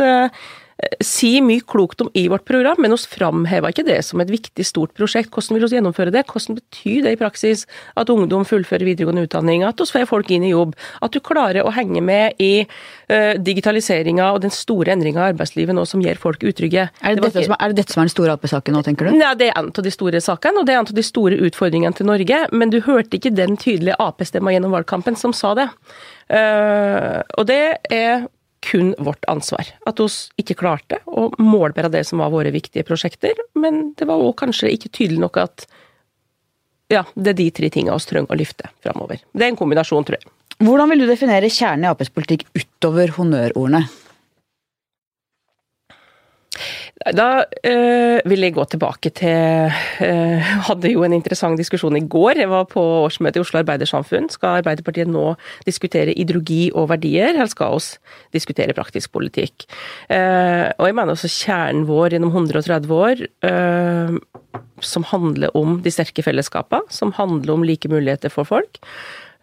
si 1.02 1.40
mye 1.42 1.62
klokt 1.66 2.02
om 2.04 2.10
i 2.14 2.28
vårt 2.30 2.44
program, 2.46 2.78
men 2.78 2.92
vi 2.94 2.98
framhever 3.10 3.72
ikke 3.72 3.84
det 3.86 3.98
som 4.06 4.20
et 4.22 4.30
viktig, 4.30 4.62
stort 4.66 4.92
prosjekt. 4.94 5.32
Hvordan 5.34 5.56
vil 5.56 5.66
vi 5.66 5.78
gjennomføre 5.78 6.12
det? 6.14 6.22
Hvordan 6.30 6.58
betyr 6.60 7.02
det 7.06 7.14
i 7.16 7.18
praksis 7.18 7.64
at 7.98 8.10
ungdom 8.14 8.46
fullfører 8.46 8.86
videregående 8.86 9.24
utdanning, 9.26 9.64
at 9.66 9.80
vi 9.82 9.88
får 9.90 10.06
folk 10.10 10.30
inn 10.34 10.46
i 10.46 10.52
jobb, 10.52 10.76
at 11.02 11.14
du 11.14 11.18
klarer 11.24 11.66
å 11.66 11.74
henge 11.74 12.02
med 12.04 12.38
i 12.42 12.62
uh, 12.62 13.34
digitaliseringa 13.42 14.30
og 14.36 14.44
den 14.46 14.54
store 14.54 14.94
endringa 14.94 15.24
av 15.24 15.32
arbeidslivet 15.32 15.74
nå 15.74 15.86
som 15.88 16.04
gjør 16.04 16.22
folk 16.22 16.46
utrygge? 16.46 16.86
Er 17.02 17.18
det, 17.18 17.24
det 17.24 17.32
dette, 17.32 17.46
som 17.48 17.58
er, 17.58 17.62
er 17.64 17.74
det 17.74 17.82
dette 17.82 17.96
som 17.96 18.04
er 18.04 18.10
den 18.10 18.14
store 18.14 18.38
Ap-saken 18.38 18.78
nå, 18.78 18.86
tenker 18.86 19.10
du? 19.10 19.18
Nei, 19.18 19.34
det 19.40 19.50
er 19.50 19.58
en 19.58 19.74
av 19.74 19.90
de 19.90 19.94
store 19.94 20.22
sakene, 20.22 20.62
og 20.62 20.70
det 20.70 20.76
er 20.76 20.82
en 20.84 20.90
av 20.94 20.94
de 21.02 21.06
store 21.06 21.42
utfordringene 21.48 21.98
til 21.98 22.10
Norge. 22.10 22.44
Men 22.54 22.70
du 22.74 22.78
hørte 22.86 23.18
ikke 23.18 23.34
den 23.34 23.58
tydelige 23.58 23.98
Ap-stemma 23.98 24.54
gjennom 24.54 24.78
valgkampen 24.78 25.18
som 25.18 25.34
sa 25.34 25.56
det. 25.58 25.70
Uh, 26.30 27.24
og 27.34 27.48
det 27.50 27.62
er 27.90 28.28
kun 28.64 28.94
vårt 28.98 29.24
ansvar. 29.30 29.68
At 29.86 30.00
vi 30.00 30.08
ikke 30.42 30.58
klarte 30.58 31.00
å 31.06 31.28
målbære 31.38 31.90
det 31.92 32.04
som 32.08 32.22
var 32.22 32.32
våre 32.34 32.52
viktige 32.54 32.86
prosjekter, 32.86 33.38
men 33.58 33.92
det 33.98 34.08
var 34.08 34.22
òg 34.22 34.34
kanskje 34.40 34.72
ikke 34.74 34.92
tydelig 35.00 35.22
nok 35.22 35.38
at 35.44 35.68
ja, 36.88 37.04
det 37.14 37.34
er 37.34 37.38
de 37.38 37.48
tre 37.52 37.68
tingene 37.72 37.96
vi 38.00 38.08
trenger 38.08 38.32
å 38.32 38.38
løfte 38.40 38.70
framover. 38.84 39.20
Det 39.32 39.44
er 39.44 39.52
en 39.52 39.60
kombinasjon, 39.60 40.06
tror 40.08 40.18
jeg. 40.18 40.30
Hvordan 40.64 40.90
vil 40.90 41.04
du 41.04 41.06
definere 41.10 41.50
kjernen 41.52 41.86
i 41.86 41.90
Aps 41.90 42.10
politikk 42.10 42.46
utover 42.56 43.12
honnørordene? 43.14 43.84
Da 46.98 47.44
øh, 47.62 48.20
vil 48.26 48.42
jeg 48.42 48.54
gå 48.56 48.64
tilbake 48.64 49.10
til 49.14 49.70
øh, 50.02 50.48
Hadde 50.66 50.90
jo 50.90 51.04
en 51.06 51.14
interessant 51.14 51.58
diskusjon 51.58 51.96
i 51.96 52.02
går. 52.02 52.40
Jeg 52.42 52.50
var 52.50 52.64
på 52.66 52.82
årsmøtet 53.04 53.38
i 53.38 53.44
Oslo 53.44 53.60
Arbeidersamfunn. 53.60 54.26
Skal 54.32 54.58
Arbeiderpartiet 54.58 55.10
nå 55.10 55.36
diskutere 55.66 56.16
ideologi 56.18 56.70
og 56.74 56.88
verdier, 56.90 57.30
eller 57.36 57.46
skal 57.46 57.78
oss 57.78 57.92
diskutere 58.34 58.74
praktisk 58.74 59.12
politikk? 59.14 59.68
Uh, 60.10 60.74
og 60.74 60.88
jeg 60.88 60.98
mener 60.98 61.14
også 61.14 61.30
kjernen 61.30 61.86
vår 61.88 62.16
gjennom 62.16 62.34
130 62.34 62.94
år, 62.98 63.22
uh, 63.46 64.60
som 64.82 65.06
handler 65.06 65.54
om 65.58 65.78
de 65.84 65.94
sterke 65.94 66.24
fellesskapene, 66.26 66.82
som 66.90 67.14
handler 67.14 67.54
om 67.54 67.66
like 67.66 67.88
muligheter 67.88 68.32
for 68.32 68.48
folk. 68.48 68.82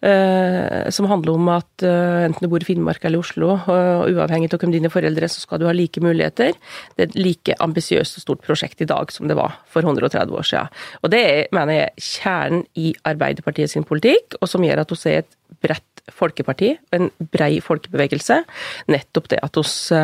Uh, 0.04 0.92
som 0.92 1.08
handler 1.08 1.38
om 1.38 1.48
at 1.54 1.84
uh, 1.88 2.26
enten 2.28 2.44
du 2.44 2.50
bor 2.52 2.62
i 2.62 2.68
Finnmark 2.68 3.06
eller 3.08 3.24
Oslo, 3.24 3.54
og 3.56 4.10
uavhengig 4.12 4.52
av 4.54 4.60
hvem 4.62 4.74
dine 4.76 4.92
foreldre 4.92 5.30
så 5.32 5.40
skal 5.42 5.62
du 5.62 5.66
ha 5.70 5.74
like 5.74 6.04
muligheter. 6.04 6.52
Det 6.94 7.06
er 7.06 7.08
et 7.08 7.16
like 7.18 7.56
ambisiøst 7.64 8.20
og 8.20 8.26
stort 8.26 8.44
prosjekt 8.46 8.84
i 8.84 8.90
dag 8.92 9.14
som 9.16 9.32
det 9.32 9.38
var 9.40 9.56
for 9.72 9.88
130 9.88 10.36
år 10.36 10.46
siden. 10.46 10.74
Og 11.02 11.14
det 11.16 11.22
er, 11.32 11.42
mener 11.56 11.80
jeg, 11.80 12.06
kjernen 12.10 12.66
i 12.78 12.92
Arbeiderpartiet 13.08 13.72
sin 13.72 13.88
politikk, 13.88 14.36
og 14.42 14.52
som 14.52 14.68
gjør 14.68 14.84
at 14.84 14.94
vi 14.94 15.16
er 15.16 15.24
et 15.24 15.32
bredt 15.64 16.04
folkeparti, 16.12 16.76
en 16.94 17.10
brei 17.34 17.56
folkebevegelse. 17.64 18.44
Nettopp 18.92 19.32
det 19.32 19.42
at 19.48 19.58
vi 19.58 20.04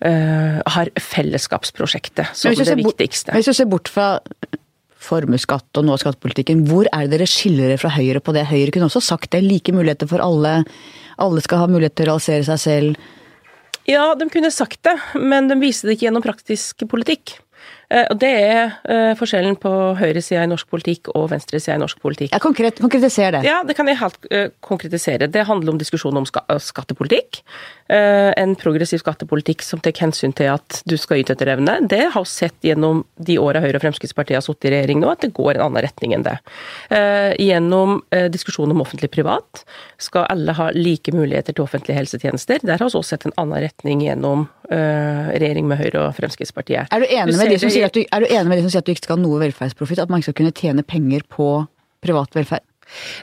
har 0.00 0.88
fellesskapsprosjektet 0.96 2.30
som 2.32 2.54
det 2.56 2.78
viktigste. 2.78 3.34
Hvis 3.36 3.50
du 3.50 3.58
ser 3.58 3.68
bort 3.68 3.90
fra 3.92 4.14
formuesskatt 5.00 5.80
og 5.80 5.86
nå 5.86 5.96
skattepolitikken. 6.00 6.66
Hvor 6.68 6.88
er 6.92 7.06
det 7.06 7.18
dere 7.18 7.28
skiller 7.30 7.70
dere 7.70 7.80
fra 7.80 7.92
Høyre 7.94 8.22
på 8.24 8.34
det? 8.36 8.46
Høyre 8.50 8.74
kunne 8.74 8.90
også 8.90 9.02
sagt 9.04 9.32
det. 9.34 9.42
Like 9.46 9.74
muligheter 9.74 10.10
for 10.10 10.22
alle. 10.24 10.60
Alle 11.20 11.44
skal 11.44 11.64
ha 11.64 11.70
mulighet 11.70 11.96
til 11.98 12.08
å 12.08 12.12
realisere 12.14 12.46
seg 12.48 12.62
selv. 12.64 13.08
Ja, 13.88 14.12
de 14.14 14.28
kunne 14.30 14.52
sagt 14.54 14.82
det, 14.86 14.96
men 15.18 15.48
de 15.50 15.56
viser 15.60 15.88
det 15.88 15.96
ikke 15.96 16.08
gjennom 16.08 16.24
praktisk 16.24 16.84
politikk. 16.90 17.38
Eh, 17.90 18.06
og 18.10 18.18
Det 18.22 18.30
er 18.30 18.76
uh, 18.86 19.12
forskjellen 19.18 19.56
på 19.60 19.70
høyresida 19.98 20.44
i 20.46 20.50
norsk 20.50 20.68
politikk 20.70 21.10
og 21.14 21.26
venstresida 21.32 21.76
i 21.76 21.82
norsk 21.82 21.98
politikk. 22.02 22.32
Ja, 22.34 22.40
konkret, 22.42 22.78
Konkretiser 22.80 23.34
det. 23.34 23.42
Ja, 23.46 23.60
det 23.66 23.74
kan 23.78 23.90
jeg 23.90 23.98
helt 24.00 24.30
uh, 24.30 24.46
konkretisere. 24.64 25.26
Det 25.30 25.46
handler 25.48 25.74
om 25.74 25.80
diskusjon 25.80 26.16
om 26.16 26.26
skattepolitikk. 26.26 27.42
En 27.90 28.52
progressiv 28.54 29.00
skattepolitikk 29.02 29.64
som 29.66 29.80
tar 29.82 29.96
hensyn 29.98 30.30
til 30.36 30.46
at 30.52 30.76
du 30.86 30.94
skal 31.00 31.24
yte 31.24 31.34
etter 31.34 31.48
evne. 31.50 31.72
Det 31.90 32.04
har 32.14 32.22
vi 32.22 32.30
sett 32.30 32.54
gjennom 32.62 33.00
de 33.18 33.34
åra 33.42 33.58
Høyre 33.64 33.80
og 33.80 33.82
Fremskrittspartiet 33.82 34.38
har 34.38 34.44
sittet 34.46 34.68
i 34.68 34.72
regjering 34.76 35.00
nå, 35.02 35.08
at 35.10 35.24
det 35.24 35.32
går 35.34 35.56
en 35.56 35.64
annen 35.64 35.82
retning 35.82 36.14
enn 36.14 36.22
det. 36.22 36.36
Gjennom 37.42 37.98
diskusjon 38.30 38.70
om 38.70 38.84
offentlig-privat 38.84 39.64
skal 39.98 40.28
alle 40.30 40.54
ha 40.54 40.68
like 40.76 41.10
muligheter 41.16 41.56
til 41.56 41.66
offentlige 41.66 41.98
helsetjenester. 41.98 42.62
Der 42.62 42.78
har 42.78 42.84
vi 42.84 42.90
også 42.92 43.02
sett 43.10 43.26
en 43.26 43.34
annen 43.42 43.58
retning 43.66 44.06
gjennom 44.06 44.46
regjering 44.70 45.66
med 45.66 45.82
Høyre 45.82 46.04
og 46.04 46.14
Fremskrittspartiet. 46.20 46.94
Er 46.94 47.02
du 47.02 47.10
enig 47.10 47.34
med 47.34 47.50
de 47.50 47.58
som 47.58 47.74
sier 47.74 47.79
sier 47.80 47.90
at 47.90 47.96
du, 47.96 48.02
er 48.04 48.22
du 48.22 48.30
enig 48.30 48.50
med 48.50 48.60
de 48.60 48.66
som 48.66 48.74
sier 48.74 48.84
at 48.84 48.88
du 48.88 48.94
ikke 48.94 49.06
skal 49.08 49.18
ha 49.18 49.24
noe 49.24 49.40
velferdsprofitt? 49.42 50.02
At 50.02 50.12
man 50.12 50.20
ikke 50.20 50.30
skal 50.30 50.40
kunne 50.42 50.56
tjene 50.56 50.86
penger 50.86 51.24
på 51.32 51.52
privat 52.04 52.36
velferd? 52.36 52.66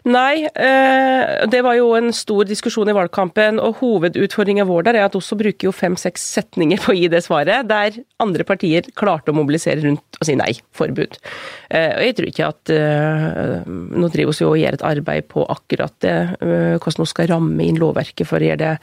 Nei, 0.08 0.48
eh, 0.48 1.46
det 1.52 1.60
var 1.66 1.76
jo 1.76 1.90
en 1.98 2.14
stor 2.16 2.48
diskusjon 2.48 2.88
i 2.88 2.96
valgkampen, 2.96 3.60
og 3.60 3.82
hovedutfordringen 3.82 4.68
vår 4.70 4.88
der 4.88 5.00
er 5.00 5.08
at 5.08 5.18
også 5.18 5.36
bruker 5.40 5.68
jo 5.68 5.74
fem-seks 5.76 6.24
setninger 6.38 6.80
på 6.84 6.94
å 6.94 6.98
gi 6.98 7.10
det 7.12 7.24
svaret, 7.26 7.68
der 7.68 8.00
andre 8.24 8.48
partier 8.48 8.88
klarte 8.98 9.34
å 9.34 9.38
mobilisere 9.38 9.84
rundt 9.84 10.22
og 10.22 10.30
si 10.30 10.38
nei, 10.40 10.54
forbud. 10.78 11.20
Eh, 11.68 11.92
og 11.98 12.06
jeg 12.06 12.18
tror 12.18 12.32
ikke 12.32 12.52
at 12.52 12.74
eh, 12.74 13.56
Nå 13.68 14.08
driver 14.14 14.32
vi 14.32 14.46
jo 14.46 14.52
og 14.54 14.60
gjør 14.62 14.78
et 14.78 14.86
arbeid 14.88 15.28
på 15.32 15.44
akkurat 15.52 15.94
det, 16.04 16.16
hvordan 16.40 17.04
vi 17.04 17.12
skal 17.12 17.30
ramme 17.34 17.66
inn 17.66 17.80
lovverket 17.82 18.28
for 18.30 18.40
å 18.40 18.48
gjøre 18.48 18.62
det 18.64 18.74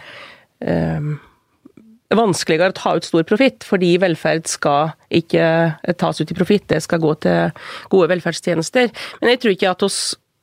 vanskeligere 2.13 2.75
å 2.75 2.77
ta 2.77 2.95
ut 2.99 3.07
stor 3.07 3.25
profitt, 3.29 3.65
fordi 3.67 3.95
velferd 4.03 4.49
skal 4.51 4.93
ikke 5.15 5.47
tas 6.01 6.21
ut 6.21 6.31
i 6.31 6.37
profitt, 6.37 6.69
det 6.69 6.83
skal 6.85 7.03
gå 7.03 7.15
til 7.25 7.67
gode 7.93 8.11
velferdstjenester. 8.13 8.93
Men 9.23 9.35
jeg 9.35 9.43
tror 9.43 9.57
ikke 9.57 9.75
at 9.75 9.85
vi 9.87 9.93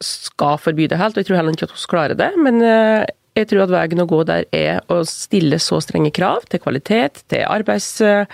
skal 0.01 0.61
forby 0.61 0.89
det 0.89 0.99
helt, 0.99 1.15
og 1.15 1.21
jeg 1.21 1.29
tror 1.29 1.41
heller 1.41 1.57
ikke 1.57 1.69
at 1.69 1.75
vi 1.75 1.89
klarer 1.91 2.17
det. 2.17 2.31
Men 2.41 2.61
eh, 2.65 3.05
jeg 3.37 3.47
tror 3.47 3.63
at 3.63 3.71
veien 3.71 4.03
å 4.03 4.07
gå 4.09 4.17
der 4.27 4.47
er 4.55 4.81
å 4.91 4.97
stille 5.07 5.55
så 5.61 5.77
strenge 5.83 6.11
krav 6.15 6.43
til 6.51 6.59
kvalitet, 6.63 7.21
til 7.31 7.45
arbeids, 7.47 7.93
eh, 8.03 8.25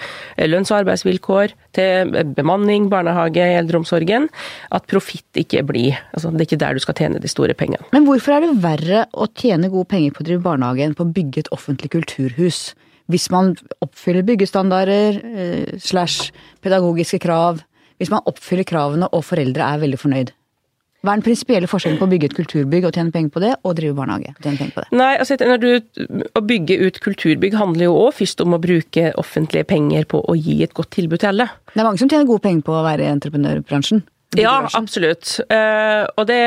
lønns- 0.48 0.72
og 0.72 0.80
arbeidsvilkår, 0.80 1.54
til 1.78 2.16
bemanning, 2.34 2.88
barnehage, 2.90 3.44
eldreomsorgen, 3.60 4.26
at 4.74 4.88
profitt 4.90 5.38
ikke 5.38 5.62
blir 5.68 6.00
altså 6.16 6.32
Det 6.32 6.42
er 6.42 6.48
ikke 6.48 6.64
der 6.66 6.74
du 6.74 6.82
skal 6.82 6.98
tjene 6.98 7.22
de 7.22 7.30
store 7.30 7.54
pengene. 7.54 7.86
Men 7.94 8.08
hvorfor 8.08 8.38
er 8.38 8.48
det 8.48 8.58
verre 8.64 9.06
å 9.14 9.28
tjene 9.30 9.70
gode 9.70 9.92
penger 9.92 10.16
på 10.16 10.24
å 10.24 10.30
drive 10.32 10.46
barnehage 10.48 10.88
enn 10.88 10.98
på 10.98 11.06
å 11.06 11.14
bygge 11.14 11.46
et 11.46 11.54
offentlig 11.54 11.92
kulturhus? 11.94 12.74
Hvis 13.12 13.30
man 13.34 13.54
oppfyller 13.84 14.26
byggestandarder 14.28 15.22
eh, 15.24 15.78
slash 15.80 16.34
pedagogiske 16.64 17.22
krav, 17.24 17.64
hvis 17.98 18.12
man 18.14 18.26
oppfyller 18.30 18.68
kravene 18.68 19.10
og 19.12 19.26
foreldre 19.26 19.66
er 19.66 19.82
veldig 19.82 20.02
fornøyd. 20.02 20.34
Hva 21.06 21.14
er 21.14 21.20
den 21.20 21.28
prinsipielle 21.28 21.70
forskjellen 21.70 22.00
på 22.00 22.08
å 22.08 22.10
bygge 22.10 22.28
et 22.32 22.36
kulturbygg 22.36 22.88
og 22.90 22.96
tjene 22.98 23.14
penger 23.14 23.32
på 23.32 23.42
det, 23.44 23.52
og 23.62 23.76
drive 23.78 23.96
barnehage 23.96 24.34
og 24.34 24.42
tjene 24.42 24.60
penger 24.60 24.74
på 24.76 24.84
det? 24.84 24.90
Nei, 24.98 25.12
altså 25.22 25.38
når 25.40 25.62
du, 25.62 25.70
Å 26.34 26.42
bygge 26.44 26.78
ut 26.82 27.00
kulturbygg 27.06 27.58
handler 27.58 27.88
jo 27.88 27.96
òg 28.02 28.18
først 28.18 28.42
om 28.44 28.58
å 28.58 28.62
bruke 28.62 29.12
offentlige 29.22 29.70
penger 29.70 30.08
på 30.10 30.24
å 30.26 30.36
gi 30.36 30.60
et 30.66 30.74
godt 30.78 30.96
tilbud 30.98 31.22
til 31.22 31.32
alle. 31.32 31.48
Det 31.72 31.80
er 31.80 31.88
mange 31.88 32.02
som 32.02 32.10
tjener 32.10 32.28
gode 32.28 32.44
penger 32.44 32.66
på 32.66 32.76
å 32.76 32.84
være 32.86 33.06
i 33.06 33.12
entreprenørbransjen. 33.14 34.04
Ja, 34.36 34.58
absolutt. 34.76 35.38
Uh, 35.48 36.04
og 36.20 36.28
det, 36.28 36.42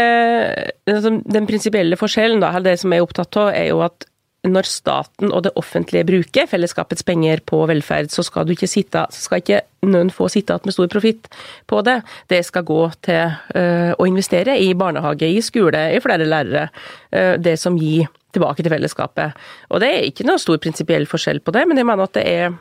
altså, 0.91 1.15
den 1.25 1.49
prinsipielle 1.49 1.97
forskjellen, 1.97 2.43
da, 2.43 2.53
det 2.61 2.77
som 2.83 2.93
jeg 2.93 3.01
er 3.01 3.07
opptatt 3.07 3.39
av, 3.41 3.55
er 3.55 3.71
jo 3.71 3.81
at 3.87 4.05
når 4.49 4.69
staten 4.69 5.33
og 5.35 5.43
det 5.45 5.53
offentlige 5.61 6.07
bruker 6.09 6.47
fellesskapets 6.49 7.05
penger 7.05 7.43
på 7.45 7.59
velferd, 7.69 8.09
så 8.13 8.25
skal 8.25 8.49
ikke 8.51 8.69
sitte, 8.71 9.03
skal 9.13 9.43
ikke 9.43 9.61
noen 9.91 10.13
få 10.13 10.31
sitte 10.33 10.55
igjen 10.55 10.71
med 10.71 10.77
stor 10.77 10.89
profitt 10.93 11.29
på 11.69 11.83
det. 11.85 11.99
Det 12.33 12.41
skal 12.47 12.65
gå 12.69 12.81
til 13.05 13.35
uh, 13.57 13.93
å 13.93 14.09
investere 14.09 14.57
i 14.61 14.73
barnehage, 14.73 15.29
i 15.29 15.45
skole, 15.45 15.91
i 15.93 16.01
flere 16.01 16.29
lærere. 16.29 16.71
Uh, 17.13 17.37
det 17.37 17.59
som 17.61 17.77
gir 17.81 18.09
tilbake 18.33 18.63
til 18.63 18.73
fellesskapet. 18.73 19.37
Og 19.75 19.83
det 19.83 19.93
er 19.93 20.09
ikke 20.09 20.25
noe 20.29 20.41
stor 20.41 20.61
prinsipiell 20.63 21.09
forskjell 21.11 21.43
på 21.45 21.55
det, 21.57 21.67
men 21.69 21.81
jeg 21.81 21.89
mener 21.89 22.09
at 22.09 22.17
det 22.17 22.27
er 22.31 22.59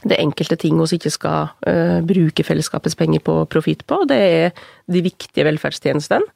det 0.00 0.16
enkelte 0.16 0.56
ting 0.56 0.78
vi 0.80 0.96
ikke 0.96 1.12
skal 1.12 1.50
uh, 1.66 1.98
bruke 2.06 2.46
fellesskapets 2.46 2.96
penger 2.96 3.24
på 3.24 3.40
profitt 3.50 3.82
på. 3.88 4.04
Det 4.08 4.20
er 4.20 4.66
de 4.86 5.02
viktige 5.04 5.48
velferdstjenestene. 5.48 6.28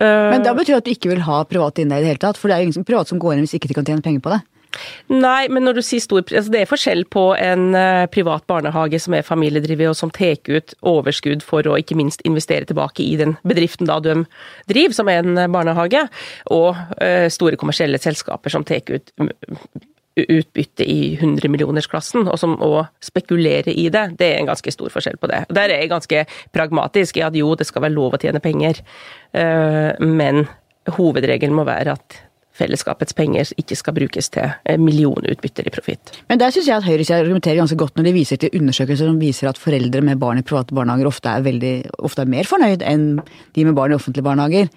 Men 0.00 0.42
da 0.42 0.54
betyr 0.56 0.74
det 0.74 0.80
at 0.82 0.88
du 0.88 0.94
ikke 0.94 1.12
vil 1.12 1.22
ha 1.26 1.44
private 1.46 1.84
inne 1.84 2.00
i 2.00 2.02
det 2.02 2.14
hele 2.14 2.22
tatt? 2.22 2.40
For 2.40 2.50
det 2.50 2.56
er 2.56 2.62
jo 2.62 2.68
ingen 2.68 2.80
som 2.80 2.86
privat 2.88 3.10
som 3.10 3.20
går 3.22 3.36
inn 3.36 3.46
hvis 3.46 3.54
ikke 3.58 3.70
de 3.70 3.78
kan 3.78 3.86
tjene 3.86 4.04
penger 4.04 4.24
på 4.24 4.32
det? 4.34 4.40
Nei, 5.12 5.46
men 5.52 5.62
når 5.66 5.78
du 5.78 5.82
sier 5.86 6.02
stor 6.02 6.24
altså 6.24 6.50
Det 6.50 6.62
er 6.64 6.70
forskjell 6.70 7.04
på 7.12 7.22
en 7.38 7.68
uh, 7.76 8.06
privat 8.10 8.42
barnehage 8.50 8.98
som 9.02 9.14
er 9.14 9.26
familiedrevet 9.26 9.92
og 9.92 9.98
som 9.98 10.10
tar 10.14 10.40
ut 10.50 10.74
overskudd 10.82 11.44
for 11.46 11.66
å 11.68 11.76
ikke 11.78 11.98
minst 11.98 12.24
investere 12.26 12.66
tilbake 12.66 13.04
i 13.04 13.14
den 13.20 13.36
bedriften 13.46 13.86
da 13.86 14.00
de 14.02 14.16
driver, 14.70 14.96
som 14.96 15.10
er 15.12 15.22
en 15.22 15.44
barnehage, 15.52 16.06
og 16.50 16.74
store 17.30 17.58
kommersielle 17.60 18.00
selskaper 18.02 18.52
som 18.52 18.64
tar 18.66 18.82
ut 18.90 19.12
utbytte 20.14 20.86
i 20.86 21.14
100 21.16 21.50
millionersklassen, 21.50 22.28
og 22.30 22.38
som 22.38 22.54
òg 22.62 22.84
spekulerer 23.02 23.72
i 23.74 23.88
det, 23.92 24.04
det 24.20 24.28
er 24.30 24.42
en 24.42 24.52
ganske 24.52 24.74
stor 24.74 24.92
forskjell 24.94 25.18
på 25.20 25.30
det. 25.30 25.44
Der 25.50 25.70
er 25.70 25.82
jeg 25.82 25.90
ganske 25.92 26.26
pragmatisk 26.54 27.18
i 27.18 27.24
at 27.26 27.38
jo, 27.38 27.54
det 27.58 27.66
skal 27.66 27.86
være 27.86 27.96
lov 27.96 28.14
å 28.14 28.22
tjene 28.22 28.42
penger, 28.44 28.78
eh, 29.34 29.90
men 29.98 30.44
hovedregelen 30.94 31.56
må 31.56 31.66
være 31.66 31.96
at 31.96 32.20
fellesskapets 32.54 33.16
penger 33.18 33.50
ikke 33.58 33.76
skal 33.78 33.96
brukes 33.96 34.30
til 34.34 34.46
eh, 34.46 34.78
millionutbytter 34.78 35.66
i 35.66 35.72
profitt. 35.74 36.12
Men 36.30 36.38
der 36.38 36.54
syns 36.54 36.68
jeg 36.70 36.78
at 36.78 36.86
høyresida 36.86 37.18
argumenterer 37.22 37.58
ganske 37.58 37.78
godt 37.80 37.98
når 37.98 38.08
de 38.08 38.14
viser 38.14 38.40
til 38.40 38.54
undersøkelser 38.54 39.10
som 39.10 39.18
viser 39.18 39.50
at 39.50 39.58
foreldre 39.58 40.04
med 40.06 40.20
barn 40.22 40.38
i 40.38 40.46
private 40.46 40.76
barnehager 40.76 41.10
ofte 41.10 41.32
er, 41.32 41.42
veldig, 41.46 41.74
ofte 42.06 42.22
er 42.22 42.30
mer 42.30 42.46
fornøyd 42.46 42.84
enn 42.86 43.08
de 43.56 43.66
med 43.66 43.74
barn 43.74 43.94
i 43.94 43.98
offentlige 43.98 44.26
barnehager. 44.26 44.70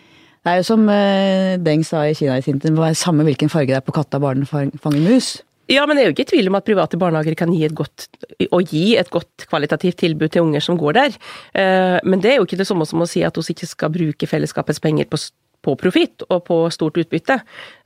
Det 0.48 0.54
er 0.54 0.62
jo 0.62 0.68
som 0.70 0.86
uh, 0.88 1.58
Deng 1.60 1.82
sa 1.84 2.06
i 2.08 2.14
Kina 2.16 2.38
i 2.40 2.44
sin 2.46 2.62
tid, 2.64 2.78
det 2.80 2.94
samme 2.96 3.26
hvilken 3.28 3.52
farge 3.52 3.74
det 3.74 3.82
er 3.82 3.84
på 3.84 3.92
katta, 3.98 4.20
barnet 4.24 4.48
fanger 4.48 5.02
mus. 5.04 5.42
Ja, 5.68 5.84
men 5.84 5.98
det 5.98 6.06
er 6.06 6.08
jo 6.08 6.14
ikke 6.14 6.24
i 6.24 6.30
tvil 6.30 6.48
om 6.48 6.56
at 6.56 6.64
private 6.64 6.96
barnehager 6.96 7.36
kan 7.36 7.52
gi 7.52 7.66
et 7.68 7.76
godt, 7.76 8.06
og 8.48 8.72
gi 8.72 8.94
et 8.96 9.10
godt 9.12 9.44
kvalitativt 9.52 9.98
tilbud 10.00 10.32
til 10.32 10.46
unger 10.46 10.64
som 10.64 10.78
går 10.80 10.96
der. 10.96 11.18
Uh, 11.52 11.98
men 12.08 12.24
det 12.24 12.32
er 12.32 12.40
jo 12.40 12.46
ikke 12.48 12.62
det 12.62 12.70
samme 12.70 12.88
som 12.88 13.04
å 13.04 13.10
si 13.12 13.26
at 13.28 13.36
vi 13.36 13.44
ikke 13.58 13.68
skal 13.68 13.92
bruke 13.92 14.30
fellesskapets 14.32 14.80
penger 14.84 15.12
på 15.12 15.20
på 15.68 15.74
profitt 15.76 16.22
og 16.30 16.46
på 16.48 16.56
stort 16.72 16.96
utbytte. 17.02 17.40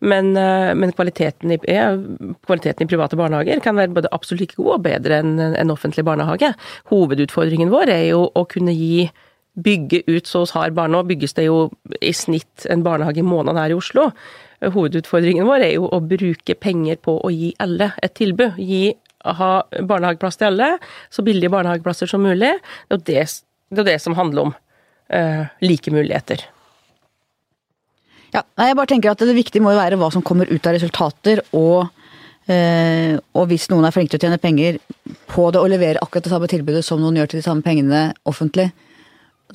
Men, 0.06 0.36
uh, 0.38 0.75
men 0.77 0.91
kvaliteten, 0.94 1.56
i, 1.56 1.58
ja, 1.72 1.88
kvaliteten, 2.46 2.86
i, 2.86 2.91
private 2.91 3.18
barnehager 3.18 3.63
kan 3.63 3.80
være 3.80 3.96
både 3.96 4.12
absolutt 4.13 4.44
like 4.44 4.60
god 4.60 4.75
og 4.75 4.84
bedre 4.86 5.22
enn 5.24 5.39
en 5.39 5.74
offentlig 5.74 6.06
barnehage. 6.06 6.51
Hovedutfordringen 6.91 7.72
vår 7.74 7.96
er 7.96 8.03
jo 8.12 8.27
å 8.27 8.46
kunne 8.51 8.75
gi 8.75 9.08
bygge 9.53 10.03
ut 10.08 10.27
så 10.27 10.46
hos 10.46 10.53
har 10.55 10.72
barn. 10.75 10.93
Nå 10.96 11.03
bygges 11.10 11.36
det 11.38 11.48
jo 11.50 11.65
i 12.00 12.13
snitt 12.15 12.65
en 12.72 12.84
barnehage 12.86 13.22
i 13.22 13.27
måneden 13.27 13.60
her 13.60 13.74
i 13.74 13.77
Oslo. 13.77 14.10
Hovedutfordringen 14.62 15.48
vår 15.48 15.65
er 15.65 15.75
jo 15.75 15.89
å 15.89 16.01
bruke 16.05 16.55
penger 16.55 17.00
på 17.01 17.17
å 17.20 17.31
gi 17.34 17.51
alle 17.63 17.91
et 18.03 18.13
tilbud. 18.17 18.60
Gi, 18.62 18.93
ha 19.25 19.51
barnehageplass 19.77 20.39
til 20.39 20.51
alle, 20.51 20.75
så 21.13 21.25
billige 21.25 21.51
barnehageplasser 21.53 22.10
som 22.10 22.24
mulig. 22.25 22.53
Det 22.89 23.00
er 23.00 23.05
det, 23.10 23.24
det, 23.70 23.84
er 23.84 23.89
det 23.93 24.01
som 24.03 24.17
handler 24.17 24.50
om 24.50 24.53
uh, 24.53 25.46
like 25.65 25.93
muligheter. 25.93 26.46
Ja, 28.31 28.46
jeg 28.63 28.77
bare 28.79 28.88
tenker 28.88 29.12
at 29.12 29.20
Det 29.20 29.34
viktige 29.36 29.63
må 29.63 29.74
jo 29.74 29.81
være 29.81 29.98
hva 30.00 30.08
som 30.13 30.24
kommer 30.24 30.48
ut 30.48 30.67
av 30.67 30.77
resultater, 30.77 31.41
og, 31.58 31.89
uh, 32.48 33.17
og 33.36 33.50
hvis 33.50 33.67
noen 33.74 33.89
er 33.89 33.98
flinke 33.98 34.15
til 34.15 34.22
å 34.22 34.24
tjene 34.29 34.41
penger 34.41 34.79
på 35.31 35.50
det 35.51 35.60
og 35.60 35.74
levere 35.74 36.00
akkurat 36.05 36.29
det 36.29 36.34
samme 36.36 36.50
tilbudet 36.51 36.86
som 36.88 37.01
noen 37.01 37.20
gjør 37.20 37.34
til 37.34 37.41
de 37.41 37.50
samme 37.50 37.65
pengene 37.65 38.05
offentlig, 38.29 38.70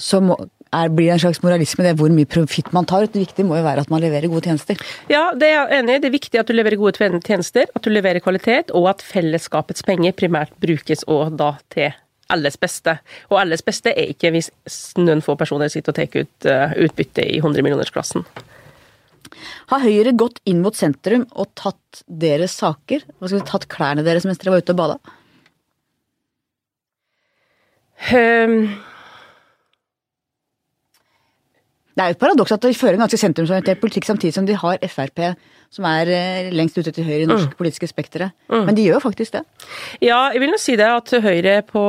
så 0.02 0.20
må, 0.24 0.36
er, 0.74 0.90
blir 0.92 1.08
det 1.08 1.16
en 1.16 1.22
slags 1.26 1.42
moralisme 1.44 1.84
det 1.86 1.94
hvor 2.00 2.12
mye 2.12 2.28
profitt 2.28 2.72
man 2.76 2.88
tar. 2.88 3.06
Det 3.06 3.22
viktige 3.22 3.46
må 3.48 3.58
jo 3.58 3.66
være 3.66 3.84
at 3.86 3.92
man 3.92 4.02
leverer 4.04 4.30
gode 4.32 4.48
tjenester. 4.48 4.80
Ja, 5.12 5.28
det 5.34 5.50
er 5.50 5.56
jeg 5.56 5.82
enig 5.82 5.98
i. 5.98 6.02
Det 6.02 6.10
er 6.10 6.16
viktig 6.16 6.40
at 6.42 6.50
du 6.50 6.56
leverer 6.56 6.80
gode 6.80 7.12
tjenester, 7.26 7.70
at 7.70 7.86
du 7.86 7.92
leverer 7.92 8.24
kvalitet, 8.24 8.74
og 8.76 8.90
at 8.92 9.04
fellesskapets 9.04 9.86
penger 9.86 10.16
primært 10.16 10.54
brukes 10.62 11.06
og 11.10 11.38
da 11.40 11.54
til 11.74 11.94
alles 12.32 12.58
beste. 12.58 12.96
Og 13.30 13.38
alles 13.40 13.62
beste 13.66 13.92
er 13.94 14.10
ikke 14.12 14.32
hvis 14.34 14.50
noen 14.98 15.22
få 15.24 15.36
personer 15.38 15.70
sitter 15.72 15.94
og 15.94 15.98
tar 15.98 16.18
ut 16.18 16.48
uh, 16.50 16.74
utbytte 16.86 17.22
i 17.22 17.38
100 17.38 17.62
millionersklassen. 17.62 18.26
Har 19.70 19.82
Høyre 19.82 20.14
gått 20.18 20.40
inn 20.48 20.62
mot 20.64 20.76
sentrum 20.78 21.26
og 21.34 21.50
tatt 21.58 22.02
deres 22.06 22.54
saker? 22.60 23.04
Hva 23.18 23.28
skal 23.28 23.40
vi 23.40 23.46
Tatt 23.48 23.68
klærne 23.70 24.04
deres 24.06 24.26
mens 24.26 24.40
dere 24.42 24.54
var 24.54 24.64
ute 24.64 24.74
og 24.74 24.80
bada? 24.80 24.98
Um, 28.06 28.76
Det 31.96 32.02
er 32.04 32.10
jo 32.10 32.16
et 32.18 32.20
paradoks 32.20 32.52
at 32.52 32.60
de 32.60 32.74
fører 32.76 32.98
en 32.98 33.06
ganske 33.06 33.16
sentrumsorientert 33.18 33.80
politikk 33.80 34.04
samtidig 34.04 34.34
som 34.36 34.44
de 34.44 34.52
har 34.60 34.76
Frp, 34.92 35.22
som 35.72 35.86
er 35.88 36.10
eh, 36.12 36.50
lengst 36.52 36.76
ute 36.76 36.92
til 36.92 37.06
høyre 37.08 37.22
i 37.24 37.28
norsk 37.30 37.54
politiske 37.56 37.88
spekteret. 37.88 38.34
Men 38.52 38.76
de 38.76 38.84
gjør 38.84 38.98
jo 38.98 39.04
faktisk 39.06 39.32
det. 39.38 39.42
ja, 40.04 40.18
jeg 40.34 40.40
vil 40.44 40.52
nå 40.52 40.58
si 40.60 40.76
det 40.76 40.86
at 40.92 41.14
Høyre 41.24 41.62
på 41.66 41.82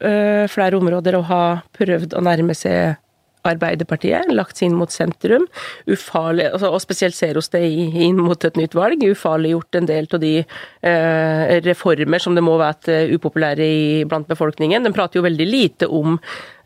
ø, 0.00 0.48
flere 0.48 0.76
områder 0.80 1.18
å 1.18 1.22
ha 1.28 1.42
prøvd 1.76 2.16
å 2.16 2.24
nærme 2.24 2.56
seg 2.56 2.96
Arbeiderpartiet, 3.42 4.30
lagt 4.30 4.58
seg 4.58 4.68
inn 4.70 4.76
mot 4.78 4.92
sentrum, 4.92 5.48
ufarlig, 5.90 6.46
altså, 6.52 6.70
og 6.70 6.82
spesielt 6.82 7.16
ser 7.16 7.38
oss 7.40 7.50
det 7.50 7.62
inn 7.66 8.20
mot 8.22 8.44
et 8.46 8.58
nytt 8.58 8.76
valg, 8.78 9.02
ufarliggjort 9.02 9.80
en 9.80 9.88
del 9.88 10.06
av 10.06 10.22
de 10.22 10.34
eh, 10.42 11.54
reformer 11.66 12.22
som 12.22 12.36
det 12.38 12.44
må 12.46 12.54
være 12.60 12.94
eh, 12.94 13.14
upopulære 13.16 13.66
i, 13.66 13.82
blant 14.08 14.30
befolkningen. 14.30 14.86
Den 14.86 14.94
prater 14.94 15.18
jo 15.18 15.26
veldig 15.26 15.48
lite 15.48 15.88
om 15.90 16.20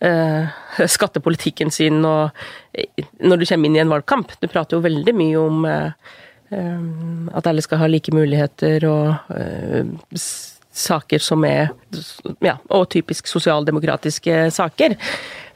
eh, 0.04 0.52
skattepolitikken 0.84 1.72
sin 1.72 2.04
og, 2.04 2.36
eh, 2.76 3.06
når 3.24 3.40
du 3.40 3.48
kommer 3.48 3.70
inn 3.70 3.78
i 3.80 3.84
en 3.84 3.94
valgkamp. 3.94 4.36
Du 4.42 4.48
prater 4.52 4.76
jo 4.76 4.84
veldig 4.84 5.16
mye 5.16 5.40
om 5.40 5.64
eh, 5.70 6.12
eh, 6.52 6.84
at 7.40 7.48
alle 7.48 7.64
skal 7.64 7.80
ha 7.84 7.88
like 7.88 8.12
muligheter 8.12 8.84
og 8.90 9.40
saker 10.76 11.22
som 11.24 11.44
er 11.48 11.70
ja, 12.44 12.58
og 12.68 12.88
typisk 12.92 13.30
sosialdemokratiske 13.30 14.46
saker. 14.52 14.96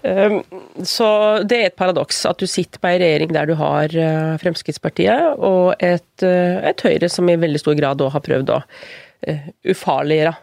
Um, 0.00 0.40
Så 0.87 1.07
det 1.45 1.57
er 1.59 1.66
et 1.69 1.76
paradoks 1.76 2.23
at 2.28 2.40
du 2.40 2.47
sitter 2.49 2.80
på 2.80 2.88
ei 2.88 3.00
regjering 3.02 3.35
der 3.37 3.50
du 3.50 3.54
har 3.59 3.92
eh, 3.92 4.37
Fremskrittspartiet 4.40 5.37
og 5.37 5.75
et, 5.76 6.25
eh, 6.25 6.57
et 6.71 6.85
Høyre 6.87 7.11
som 7.12 7.28
i 7.28 7.37
veldig 7.37 7.61
stor 7.61 7.76
grad 7.76 8.00
har 8.00 8.25
prøvd 8.25 8.52
å 8.54 8.61
eh, 9.28 9.50
ufarliggjøre 9.69 10.37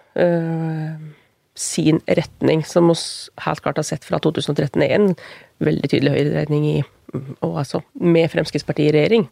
sin 1.57 1.99
retning, 2.05 2.61
som 2.65 2.89
vi 2.89 2.95
helt 3.45 3.61
klart 3.65 3.79
har 3.81 3.85
sett 3.85 4.05
fra 4.05 4.19
2013 4.21 4.81
er 4.85 4.93
en 4.93 5.11
veldig 5.65 5.89
tydelig 5.89 6.13
høyreretning 6.13 6.65
i 6.69 6.77
og 7.45 7.59
altså 7.63 7.81
med 7.97 8.29
Fremskrittspartiet 8.29 8.91
i 8.91 8.95
regjering. 8.97 9.27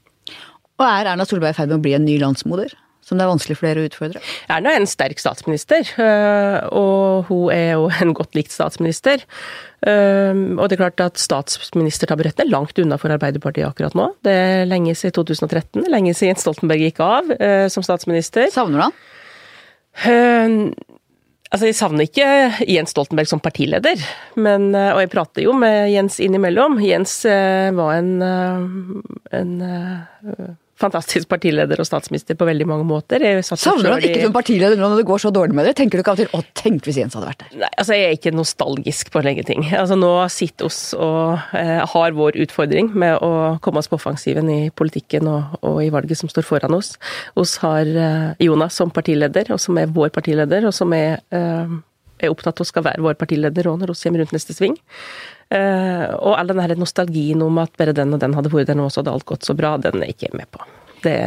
Og 0.80 0.86
er 0.88 1.12
Erna 1.12 1.26
Solberg 1.28 1.54
i 1.54 1.58
ferd 1.58 1.70
med 1.70 1.80
å 1.80 1.86
bli 1.86 1.94
en 1.98 2.06
ny 2.08 2.18
landsmoder? 2.22 2.74
Som 3.06 3.20
det 3.20 3.26
er 3.28 3.30
vanskelig 3.30 3.60
for 3.60 3.70
dere 3.70 3.84
å 3.84 3.86
utfordre? 3.86 4.22
Erna 4.50 4.72
er 4.74 4.80
en 4.82 4.90
sterk 4.90 5.20
statsminister, 5.22 5.86
øh, 6.02 6.56
og 6.74 7.28
hun 7.30 7.52
er 7.54 7.76
jo 7.76 7.86
en 8.02 8.16
godt 8.18 8.34
likt 8.34 8.56
statsminister. 8.56 9.22
Um, 9.86 10.58
Og 10.58 10.66
det 10.72 10.80
er 10.80 10.82
klart 10.82 11.04
at 11.04 11.22
statsministertaburetten 11.22 12.48
er 12.48 12.50
langt 12.50 12.80
unna 12.82 12.98
for 12.98 13.14
Arbeiderpartiet 13.14 13.68
akkurat 13.68 13.94
nå. 13.94 14.08
Det 14.26 14.34
er 14.34 14.66
lenge 14.66 14.96
siden 14.98 15.14
2013, 15.20 15.84
det 15.84 15.86
er 15.86 15.94
lenge 15.94 16.16
siden 16.18 16.42
Stoltenberg 16.42 16.82
gikk 16.88 17.04
av 17.06 17.30
øh, 17.38 17.68
som 17.70 17.86
statsminister. 17.86 18.50
Savner 18.54 18.82
du 18.82 18.88
han? 18.88 20.74
Altså, 21.54 21.70
Jeg 21.70 21.78
savner 21.78 22.10
ikke 22.10 22.26
Jens 22.74 22.92
Stoltenberg 22.92 23.30
som 23.30 23.40
partileder, 23.40 24.02
men, 24.36 24.72
og 24.74 24.98
jeg 25.00 25.14
prater 25.14 25.46
jo 25.46 25.54
med 25.56 25.94
Jens 25.94 26.18
innimellom. 26.20 26.82
Jens 26.84 27.22
var 27.24 27.94
en, 28.02 28.12
en 29.32 29.54
fantastisk 30.80 31.30
partileder 31.32 31.80
og 31.80 31.88
statsminister 31.88 32.36
på 32.38 32.48
veldig 32.48 32.68
mange 32.68 32.86
måter. 32.88 33.24
Savner 33.46 33.86
du 33.86 33.92
han 33.94 34.04
ikke 34.04 34.26
som 34.26 34.36
partileder 34.36 34.80
nå 34.80 34.90
når 34.92 35.02
det 35.02 35.08
går 35.08 35.24
så 35.24 35.32
dårlig 35.36 35.56
med 35.56 35.68
dere? 35.68 35.78
Tenker 35.78 36.00
du 36.00 36.04
ikke 36.04 36.16
av 36.16 36.20
og 36.20 36.24
til 36.24 36.36
'Å, 36.36 36.44
tenk 36.62 36.88
hvis 36.88 37.00
Jens 37.00 37.16
hadde 37.16 37.30
vært 37.30 37.44
der'? 37.46 37.58
Nei, 37.64 37.72
altså 37.80 37.96
jeg 37.96 38.06
er 38.10 38.18
ikke 38.18 38.36
nostalgisk 38.36 39.12
på 39.12 39.24
lenge 39.24 39.46
ting. 39.48 39.64
Altså 39.72 39.96
Nå 39.96 40.12
sitter 40.30 40.68
oss 40.68 40.94
og 40.94 41.40
eh, 41.56 41.82
har 41.86 42.18
vår 42.18 42.40
utfordring 42.44 42.92
med 42.94 43.24
å 43.24 43.58
komme 43.64 43.80
oss 43.80 43.88
på 43.88 43.96
offensiven 43.96 44.50
i 44.52 44.70
politikken 44.70 45.28
og, 45.32 45.58
og 45.64 45.84
i 45.84 45.92
valget 45.94 46.20
som 46.20 46.30
står 46.32 46.44
foran 46.44 46.76
oss. 46.76 46.96
Oss 47.40 47.58
har 47.64 47.88
eh, 47.88 48.36
Jonas 48.44 48.76
som 48.76 48.92
partileder, 48.92 49.54
og 49.56 49.62
som 49.62 49.78
er 49.80 49.92
vår 49.92 50.12
partileder, 50.16 50.68
og 50.68 50.76
som 50.76 50.92
er, 50.94 51.22
eh, 51.32 51.76
er 52.22 52.32
opptatt 52.32 52.62
av 52.64 52.68
skal 52.70 52.86
være 52.86 53.04
vår 53.04 53.18
partileder 53.20 53.68
òg 53.70 53.82
når 53.82 53.94
hun 53.94 54.00
kommer 54.02 54.24
rundt 54.24 54.36
neste 54.36 54.56
sving. 54.56 54.78
Eh, 55.54 56.08
og 56.16 56.38
all 56.40 56.50
den 56.50 56.64
her 56.64 56.76
nostalgien 56.80 57.44
om 57.46 57.60
at 57.62 57.76
bare 57.78 57.96
den 57.96 58.16
og 58.16 58.24
den 58.24 58.36
hadde 58.38 58.52
vært 58.54 58.72
der 58.72 58.80
nå, 58.80 58.88
så 58.90 59.02
hadde 59.02 59.14
alt 59.14 59.28
gått 59.30 59.46
så 59.48 59.56
bra, 59.58 59.76
den 59.82 60.02
er 60.02 60.14
ikke 60.14 60.30
jeg 60.30 60.40
med 60.40 60.50
på. 60.54 60.66
Det 61.06 61.20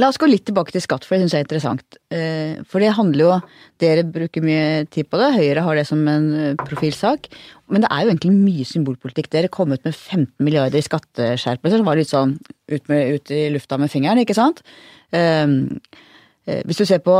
La 0.00 0.08
oss 0.08 0.16
gå 0.16 0.24
litt 0.24 0.46
tilbake 0.48 0.72
til 0.72 0.80
skatt, 0.80 1.04
for 1.04 1.12
det 1.14 1.26
syns 1.26 1.34
jeg 1.34 1.42
er 1.42 1.44
interessant. 1.44 1.96
Eh, 2.14 2.54
For 2.64 2.80
det 2.80 2.94
handler 2.96 3.26
jo 3.26 3.34
Dere 3.82 4.06
bruker 4.08 4.40
mye 4.44 4.86
tid 4.88 5.10
på 5.10 5.18
det, 5.20 5.34
Høyre 5.34 5.64
har 5.66 5.76
det 5.76 5.84
som 5.84 6.00
en 6.08 6.28
eh, 6.32 6.54
profilsak. 6.56 7.28
Men 7.68 7.84
det 7.84 7.90
er 7.92 8.06
jo 8.06 8.12
egentlig 8.14 8.32
mye 8.32 8.64
symbolpolitikk. 8.68 9.28
Dere 9.32 9.52
kom 9.52 9.74
ut 9.74 9.84
med 9.84 9.92
15 9.92 10.32
milliarder 10.40 10.80
i 10.80 10.86
skatteskjerpelser, 10.86 11.82
som 11.82 11.88
var 11.88 12.00
litt 12.00 12.12
sånn 12.12 12.38
ut, 12.72 12.88
med, 12.88 13.18
ut 13.18 13.34
i 13.36 13.42
lufta 13.52 13.76
med 13.80 13.92
fingeren, 13.92 14.22
ikke 14.22 14.36
sant? 14.38 14.64
Hvis 15.12 16.80
du 16.80 16.86
ser 16.88 17.02
på 17.04 17.14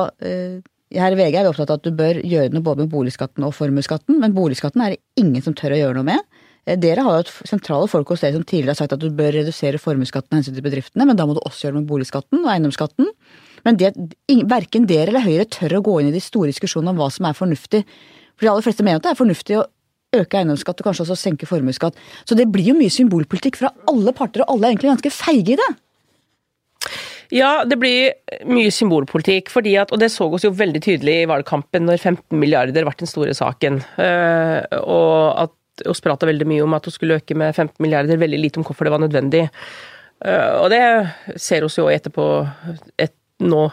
her 0.99 1.15
i 1.15 1.19
VG 1.19 1.37
er 1.39 1.47
vi 1.47 1.51
opptatt 1.51 1.73
av 1.73 1.81
at 1.81 1.87
du 1.87 1.95
bør 1.97 2.21
gjøre 2.21 2.53
noe 2.53 2.65
både 2.65 2.85
med 2.85 2.93
boligskatten 2.93 3.45
og 3.47 3.55
formuesskatten, 3.57 4.19
men 4.21 4.35
boligskatten 4.37 4.85
er 4.85 4.95
det 4.95 5.03
ingen 5.21 5.45
som 5.45 5.57
tør 5.57 5.77
å 5.77 5.81
gjøre 5.81 5.99
noe 5.99 6.09
med. 6.11 6.41
Eh, 6.67 6.79
Dere 6.79 7.05
har 7.07 7.19
jo 7.19 7.25
et 7.25 7.51
sentrale 7.51 7.89
folk 7.91 8.13
hos 8.13 8.23
dere 8.23 8.37
som 8.37 8.45
tidligere 8.45 8.75
har 8.75 8.81
sagt 8.83 8.97
at 8.97 9.03
du 9.03 9.11
bør 9.11 9.35
redusere 9.39 9.81
formuesskatten 9.83 10.35
av 10.37 10.43
hensyn 10.43 10.57
til 10.59 10.67
bedriftene, 10.67 11.07
men 11.09 11.19
da 11.19 11.27
må 11.27 11.37
du 11.37 11.43
også 11.43 11.67
gjøre 11.67 11.79
det 11.79 11.83
med 11.83 11.91
boligskatten 11.91 12.43
og 12.43 12.51
eiendomsskatten. 12.55 13.13
Men 13.67 13.79
det, 13.79 13.93
verken 14.51 14.89
dere 14.91 15.13
eller 15.13 15.27
Høyre 15.27 15.47
tør 15.47 15.79
å 15.79 15.85
gå 15.87 16.01
inn 16.01 16.11
i 16.11 16.17
de 16.17 16.23
store 16.23 16.51
diskusjonene 16.51 16.95
om 16.95 16.99
hva 17.03 17.09
som 17.15 17.29
er 17.29 17.39
fornuftig. 17.39 17.85
For 18.35 18.47
de 18.47 18.53
aller 18.53 18.67
fleste 18.67 18.87
mener 18.87 18.99
at 18.99 19.07
det 19.07 19.13
er 19.13 19.21
fornuftig 19.21 19.59
å 19.61 19.69
øke 20.13 20.41
eiendomsskatt 20.41 20.83
og 20.83 20.89
kanskje 20.89 21.07
også 21.07 21.17
senke 21.19 21.49
formuesskatt. 21.49 21.97
Så 22.29 22.37
det 22.39 22.49
blir 22.53 22.73
jo 22.73 22.77
mye 22.79 22.93
symbolpolitikk 22.93 23.61
fra 23.63 23.73
alle 23.89 24.13
parter, 24.17 24.45
og 24.45 24.57
alle 24.57 24.69
er 24.69 24.75
egentlig 24.75 24.93
ganske 24.93 25.15
feige 25.15 25.55
i 25.55 25.61
det. 25.61 25.71
Ja, 27.33 27.63
det 27.65 27.79
blir 27.81 28.13
mye 28.45 28.69
symbolpolitikk, 28.75 29.49
fordi 29.53 29.73
at, 29.81 29.93
og 29.95 30.03
det 30.03 30.11
så 30.13 30.27
oss 30.29 30.45
jo 30.45 30.53
veldig 30.53 30.83
tydelig 30.85 31.23
i 31.23 31.29
valgkampen 31.31 31.87
når 31.89 32.03
15 32.03 32.37
milliarder 32.37 32.85
ble 32.85 32.93
den 33.01 33.09
store 33.09 33.33
saken. 33.37 33.81
Eh, 34.05 34.59
og 34.83 35.41
at 35.47 35.87
oss 35.89 36.05
prata 36.05 36.29
veldig 36.29 36.47
mye 36.51 36.67
om 36.67 36.77
at 36.77 36.87
vi 36.87 36.93
skulle 36.93 37.17
øke 37.23 37.37
med 37.39 37.55
15 37.55 37.81
milliarder, 37.81 38.21
veldig 38.21 38.41
lite 38.43 38.61
om 38.61 38.67
hvorfor 38.69 38.85
det 38.85 38.93
var 38.93 39.01
nødvendig. 39.01 39.47
Eh, 40.25 40.53
og 40.61 40.69
det 40.75 40.83
ser 41.41 41.65
oss 41.65 41.79
jo 41.81 41.89
etterpå, 41.89 42.27
et, 43.01 43.17
nå 43.41 43.65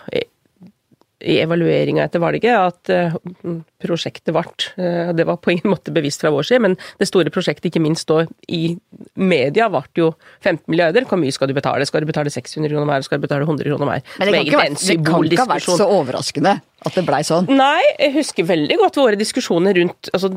i, 1.19 1.35
evalueringa 1.43 2.05
etter 2.07 2.21
valget, 2.23 2.55
at 2.55 2.91
eh, 2.93 3.15
prosjektet 3.83 4.31
ble 4.35 4.43
eh, 4.79 5.11
Det 5.15 5.25
var 5.27 5.39
på 5.43 5.53
ingen 5.53 5.73
måte 5.73 5.93
bevisst 5.95 6.23
fra 6.23 6.31
vår 6.33 6.47
side, 6.47 6.63
men 6.63 6.77
det 7.01 7.09
store 7.09 7.33
prosjektet, 7.33 7.69
ikke 7.69 7.83
minst 7.83 8.07
da 8.11 8.23
i 8.47 8.77
media, 9.19 9.69
ble 9.71 9.83
jo 9.99 10.09
15 10.43 10.63
milliarder. 10.71 11.07
Hvor 11.09 11.19
mye 11.21 11.35
skal 11.35 11.51
du 11.51 11.55
betale? 11.57 11.87
Skal 11.89 12.05
du 12.05 12.09
betale 12.09 12.31
600 12.33 12.71
kroner 12.71 12.89
mer? 12.89 13.05
Skal 13.05 13.19
du 13.19 13.27
betale 13.27 13.47
100 13.47 13.67
kroner 13.67 13.91
mer? 13.91 14.03
Men 14.17 14.31
det 14.31 14.35
kan, 14.35 14.47
ikke 14.47 14.63
vært, 14.63 14.83
det 14.87 14.99
kan 15.05 15.29
ikke 15.29 15.45
ha 15.45 15.51
vært 15.53 15.69
så 15.69 15.89
overraskende 15.99 16.57
at 16.87 16.95
det 16.95 17.05
blei 17.07 17.23
sånn. 17.27 17.49
Nei, 17.51 17.83
jeg 17.99 18.15
husker 18.15 18.47
veldig 18.47 18.79
godt 18.79 18.99
våre 19.01 19.19
diskusjoner 19.19 19.75
rundt 19.75 20.11
altså, 20.15 20.31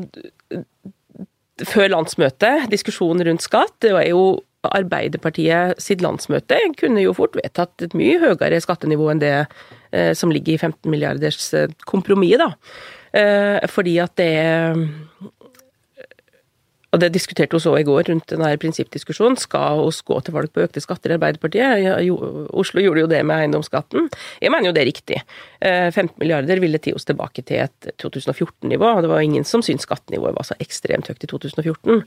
Før 1.69 1.91
landsmøtet, 1.93 2.65
diskusjonen 2.71 3.23
rundt 3.29 3.45
skatt. 3.45 3.77
Det 3.85 3.93
var 3.95 4.03
jo 4.09 4.41
Arbeiderpartiet 4.71 5.81
sitt 5.81 6.03
landsmøte 6.03 6.59
kunne 6.79 7.03
jo 7.03 7.15
fort 7.17 7.35
vedtatt 7.39 7.83
et 7.83 7.95
mye 7.97 8.19
høyere 8.21 8.61
skattenivå 8.63 9.09
enn 9.11 9.23
det 9.23 9.35
eh, 9.35 10.13
som 10.17 10.31
ligger 10.31 10.55
i 10.55 10.61
15 10.61 10.89
milliarders 10.91 11.49
eh, 11.57 11.71
kompromiss, 11.89 12.39
da. 12.39 12.53
Eh, 13.13 13.59
fordi 13.69 13.97
at 14.01 14.15
det 14.17 14.31
og 16.93 17.01
det 17.01 17.09
diskuterte 17.15 17.57
vi 17.57 17.71
òg 17.71 17.79
i 17.81 17.85
går 17.87 18.09
rundt 18.11 18.29
denne 18.29 18.51
prinsippdiskusjonen. 18.61 19.37
Skal 19.41 19.81
oss 19.81 20.03
gå 20.05 20.19
til 20.21 20.35
valg 20.35 20.51
på 20.53 20.61
økte 20.61 20.81
skatter 20.83 21.13
i 21.13 21.15
Arbeiderpartiet? 21.17 21.87
Oslo 22.53 22.83
gjorde 22.83 23.01
jo 23.01 23.09
det 23.09 23.23
med 23.25 23.41
eiendomsskatten. 23.41 24.11
Jeg 24.43 24.53
mener 24.53 24.69
jo 24.69 24.75
det 24.77 24.83
er 24.83 24.89
riktig. 24.91 25.17
Eh, 25.57 25.89
15 25.89 26.13
milliarder 26.21 26.61
ville 26.61 26.81
ti 26.83 26.93
oss 26.93 27.07
tilbake 27.09 27.41
til 27.49 27.63
et 27.65 27.89
2014-nivå. 28.01 28.91
og 28.91 29.01
Det 29.01 29.09
var 29.09 29.25
ingen 29.25 29.47
som 29.47 29.65
syntes 29.65 29.87
skattenivået 29.87 30.37
var 30.37 30.45
så 30.45 30.57
ekstremt 30.61 31.09
høyt 31.09 31.25
i 31.25 31.31
2014. 31.33 32.03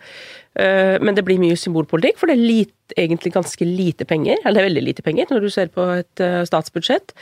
Eh, 0.54 0.96
Men 1.02 1.18
det 1.18 1.26
blir 1.26 1.42
mye 1.42 1.58
symbolpolitikk, 1.58 2.20
for 2.20 2.30
det 2.30 2.38
er 2.38 2.46
lite, 2.46 2.94
egentlig 2.96 3.34
ganske 3.34 3.64
lite 3.66 4.06
penger. 4.06 4.38
Eller 4.44 4.60
det 4.60 4.64
er 4.64 4.70
veldig 4.70 4.86
lite 4.86 5.02
penger 5.02 5.26
når 5.30 5.40
du 5.40 5.50
ser 5.50 5.66
på 5.74 5.82
et 5.98 6.22
eh, 6.22 6.44
statsbudsjett. 6.46 7.12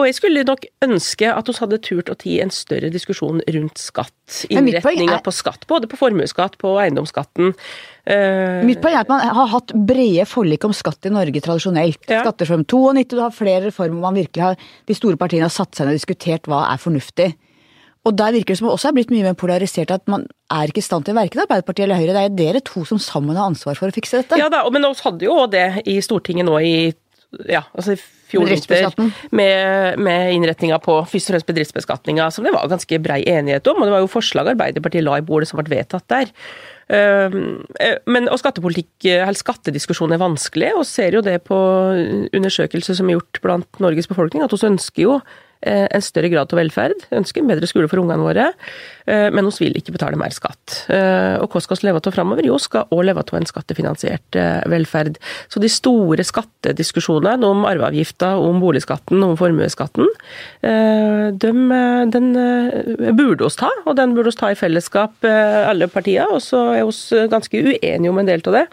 Og 0.00 0.06
jeg 0.08 0.16
skulle 0.16 0.42
nok 0.48 0.64
ønske 0.86 1.28
at 1.28 1.48
vi 1.50 1.54
hadde 1.58 1.78
turt 1.84 2.08
å 2.08 2.16
ti 2.16 2.38
en 2.40 2.52
større 2.54 2.88
diskusjon 2.92 3.42
rundt 3.44 3.80
skatt. 3.80 4.14
Innretninga 4.48 5.18
på 5.24 5.34
skatt, 5.36 5.66
både 5.68 5.90
på 5.90 5.98
formuesskatt, 6.00 6.56
på 6.62 6.72
eiendomsskatten. 6.80 7.52
Eh, 8.08 8.62
Mitt 8.64 8.80
poeng 8.80 8.96
er 8.96 9.04
at 9.04 9.12
man 9.12 9.20
har 9.20 9.50
hatt 9.52 9.74
brede 9.76 10.24
forlik 10.28 10.64
om 10.64 10.72
skatt 10.76 11.10
i 11.10 11.12
Norge 11.12 11.44
tradisjonelt. 11.44 12.00
Ja. 12.08 12.22
Skattereform 12.24 12.64
92, 12.64 13.04
du 13.12 13.20
har 13.20 13.36
flere 13.36 13.66
reformer 13.68 13.98
hvor 13.98 14.08
man 14.08 14.20
virkelig 14.22 14.46
har, 14.46 14.68
de 14.88 14.96
store 14.96 15.20
partiene 15.20 15.50
har 15.50 15.52
satt 15.52 15.76
seg 15.76 15.86
ned 15.86 15.98
og 15.98 16.00
diskutert 16.00 16.48
hva 16.48 16.64
er 16.72 16.80
fornuftig. 16.80 17.34
Og 18.02 18.16
der 18.18 18.32
virker 18.34 18.50
det 18.50 18.58
som 18.58 18.66
det 18.66 18.74
også 18.74 18.88
er 18.90 18.96
blitt 18.96 19.12
mye 19.14 19.28
mer 19.28 19.36
polarisert 19.38 19.92
at 19.94 20.08
man 20.10 20.24
er 20.50 20.72
ikke 20.72 20.82
i 20.82 20.88
stand 20.88 21.04
til 21.06 21.14
verken 21.14 21.44
Arbeiderpartiet 21.44 21.84
eller 21.84 22.00
Høyre. 22.00 22.16
Det 22.16 22.24
er 22.24 22.34
dere 22.40 22.62
to 22.66 22.82
som 22.88 22.98
sammen 22.98 23.36
har 23.38 23.52
ansvar 23.52 23.78
for 23.78 23.92
å 23.92 23.94
fikse 23.94 24.24
dette. 24.24 24.40
Ja 24.40 24.48
da, 24.50 24.64
men 24.74 24.88
vi 24.88 25.04
hadde 25.04 25.28
jo 25.28 25.36
det 25.52 25.66
i 25.86 26.00
Stortinget 26.02 26.48
nå 26.48 26.56
i 26.64 26.74
ja, 27.48 27.62
altså 27.72 27.94
i 27.94 28.00
fjor 28.32 28.48
med, 29.36 29.98
med 30.00 30.32
innretninga 30.34 30.78
på 30.82 30.98
først 31.08 31.30
og 31.30 31.34
fremst 31.34 31.48
bedriftsbeskatninga, 31.48 32.30
som 32.32 32.46
det 32.46 32.54
var 32.54 32.70
ganske 32.70 33.00
brei 33.04 33.22
enighet 33.28 33.68
om. 33.70 33.80
Og 33.80 33.88
det 33.88 33.94
var 33.94 34.04
jo 34.04 34.10
forslag 34.12 34.52
Arbeiderpartiet 34.54 35.04
la 35.04 35.18
i 35.20 35.26
bordet 35.26 35.50
som 35.50 35.60
ble 35.60 35.72
vedtatt 35.72 36.08
der. 36.12 36.32
Eh, 36.92 37.38
men, 38.08 38.28
og 38.28 38.40
skattepolitikk, 38.40 38.92
eller 39.12 39.38
skattediskusjon 39.38 40.12
er 40.16 40.22
vanskelig, 40.22 40.74
og 40.78 40.88
ser 40.88 41.18
jo 41.18 41.24
det 41.24 41.38
på 41.48 41.56
undersøkelser 42.32 42.98
som 42.98 43.08
er 43.08 43.18
gjort 43.18 43.42
blant 43.44 43.82
Norges 43.84 44.10
befolkning, 44.10 44.44
at 44.44 44.54
vi 44.54 44.68
ønsker 44.72 45.08
jo 45.08 45.22
Eh, 45.62 45.86
en 45.94 46.02
større 46.02 46.26
grad 46.26 46.50
av 46.50 46.58
velferd, 46.58 47.04
ønsker 47.14 47.38
en 47.38 47.50
bedre 47.52 47.68
skole 47.70 47.86
for 47.86 48.02
ungene 48.02 48.24
våre, 48.24 48.48
eh, 48.50 49.01
men 49.06 49.48
vi 49.50 49.66
vil 49.66 49.78
ikke 49.80 49.94
betale 49.96 50.18
mer 50.20 50.34
skatt. 50.34 50.84
Eh, 50.92 51.36
og 51.42 51.52
hva 51.52 51.62
skal 51.64 51.80
vi 51.80 51.88
leve 51.88 52.02
av 52.02 52.14
framover? 52.14 52.46
Jo, 52.46 52.58
skal 52.62 52.90
òg 52.94 53.04
leve 53.08 53.24
av 53.24 53.38
en 53.38 53.48
skattefinansiert 53.48 54.38
velferd. 54.70 55.18
Så 55.52 55.62
de 55.62 55.70
store 55.72 56.24
skattediskusjonene 56.26 57.48
om 57.48 57.66
arveavgifta, 57.68 58.34
om 58.40 58.60
boligskatten, 58.62 59.22
om 59.26 59.36
formuesskatten, 59.38 60.08
de, 60.62 61.50
den 62.12 62.28
burde 63.18 63.46
oss 63.46 63.58
ta, 63.58 63.70
og 63.84 63.96
den 63.98 64.14
burde 64.16 64.30
oss 64.32 64.38
ta 64.38 64.52
i 64.52 64.58
fellesskap, 64.58 65.24
alle 65.26 65.88
partier. 65.92 66.30
Og 66.30 66.42
så 66.44 66.62
er 66.76 66.86
vi 66.86 67.24
ganske 67.32 67.62
uenige 67.62 68.12
om 68.12 68.20
en 68.22 68.30
del 68.30 68.44
av 68.46 68.58
det. 68.60 68.64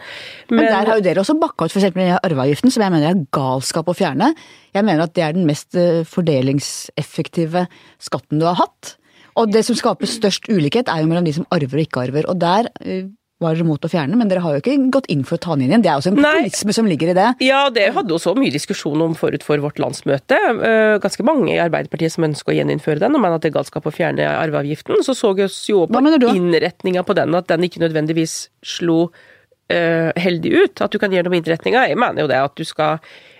Men, 0.50 0.62
men 0.62 0.70
der 0.70 0.92
har 0.92 1.00
jo 1.00 1.06
dere 1.06 1.24
også 1.24 1.38
bakka 1.40 1.66
ut 1.66 1.74
f.eks. 1.74 1.90
arveavgiften, 2.20 2.72
som 2.72 2.84
jeg 2.84 2.94
mener 2.94 3.10
er 3.10 3.26
galskap 3.34 3.90
å 3.90 3.96
fjerne. 3.96 4.32
Jeg 4.74 4.86
mener 4.86 5.06
at 5.06 5.14
det 5.16 5.24
er 5.26 5.36
den 5.36 5.48
mest 5.48 5.76
eh, 5.78 6.02
fordelingseffektive 6.08 7.66
skatten 8.02 8.42
du 8.42 8.46
har 8.48 8.58
hatt. 8.60 8.94
Og 9.40 9.54
det 9.54 9.64
som 9.66 9.78
skaper 9.78 10.10
størst 10.10 10.50
ulikhet, 10.50 10.90
er 10.90 11.02
jo 11.02 11.08
mellom 11.10 11.26
de 11.26 11.34
som 11.38 11.48
arver 11.54 11.80
og 11.80 11.86
ikke 11.86 12.04
arver. 12.04 12.28
Og 12.30 12.38
der 12.40 12.68
eh, 12.84 13.08
var 13.40 13.56
dere 13.56 13.64
mot 13.64 13.84
å 13.86 13.88
fjerne, 13.88 14.18
men 14.20 14.28
dere 14.28 14.42
har 14.44 14.56
jo 14.56 14.60
ikke 14.60 14.76
gått 14.92 15.08
inn 15.12 15.22
for 15.24 15.38
å 15.38 15.42
ta 15.42 15.54
den 15.56 15.64
inn 15.64 15.72
igjen. 15.72 15.84
Det 15.86 15.90
er 15.92 16.02
også 16.02 16.12
en 16.12 16.20
populisme 16.20 16.76
som 16.76 16.90
ligger 16.90 17.12
i 17.12 17.16
det. 17.16 17.28
Ja, 17.46 17.62
det 17.72 17.86
hadde 17.96 18.14
også 18.16 18.34
mye 18.36 18.52
diskusjon 18.52 19.00
om 19.04 19.16
forut 19.16 19.44
for 19.46 19.62
vårt 19.64 19.80
landsmøte. 19.80 20.36
Eh, 20.36 20.98
ganske 21.02 21.26
mange 21.26 21.54
i 21.54 21.60
Arbeiderpartiet 21.62 22.16
som 22.16 22.28
ønsker 22.28 22.52
å 22.52 22.58
gjeninnføre 22.58 23.00
den, 23.02 23.16
og 23.16 23.24
mener 23.24 23.40
at 23.40 23.46
det 23.46 23.52
er 23.52 23.56
galskap 23.56 23.88
å 23.88 23.94
fjerne 23.94 24.28
arveavgiften. 24.34 25.00
Så 25.06 25.16
så 25.16 25.32
vi 25.38 25.48
jo 25.48 25.86
på 25.88 26.04
innretninga 26.34 27.06
på 27.06 27.16
den, 27.16 27.36
at 27.38 27.48
den 27.48 27.64
ikke 27.64 27.84
nødvendigvis 27.86 28.36
slo 28.76 29.00
uh, 29.08 30.10
heldig 30.20 30.52
ut. 30.58 30.84
At 30.84 30.92
du 30.92 31.00
kan 31.00 31.12
gjøre 31.14 31.30
noe 31.30 31.38
med 31.38 31.44
innretninga. 31.44 31.88
Jeg 31.88 32.00
mener 32.00 32.26
jo 32.26 32.32
det 32.32 32.44
at 32.44 32.60
du 32.60 32.66
skal 32.68 33.00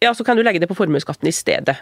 ja, 0.00 0.12
så 0.14 0.24
kan 0.24 0.38
du 0.38 0.42
legge 0.44 0.60
det 0.62 0.68
på 0.70 0.76
formuesskatten 0.78 1.28
i 1.28 1.32
stedet. 1.34 1.76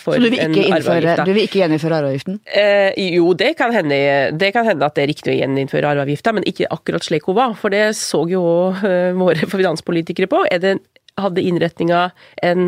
For 0.00 0.16
så 0.16 0.20
du 0.22 0.28
vil 0.30 0.38
innføre, 0.40 1.16
du 1.26 1.32
vil 1.32 1.46
ikke 1.46 1.60
gjeninnføre 1.62 2.00
arveavgiften? 2.00 2.38
Eh, 2.46 2.96
jo, 3.16 3.30
det 3.38 3.52
kan, 3.58 3.74
hende, 3.74 3.98
det 4.38 4.52
kan, 4.56 4.66
hende, 4.68 4.86
at 4.86 4.96
det 4.96 5.06
er 5.06 5.10
riktig 5.12 5.34
å 5.34 5.38
gjeninnføre 5.38 5.92
arveavgifta, 5.92 6.34
men 6.36 6.46
ikke 6.48 6.70
akkurat 6.72 7.06
slik 7.06 7.28
hun 7.28 7.38
var. 7.38 7.56
For 7.58 7.74
det 7.74 7.88
så 7.98 8.22
jo 8.30 8.44
uh, 8.72 9.12
våre 9.18 9.50
finanspolitikere 9.56 10.30
på. 10.30 10.44
Er 10.50 10.62
det, 10.62 10.76
hadde 11.16 11.40
innretninga 11.48 12.10
en 12.44 12.66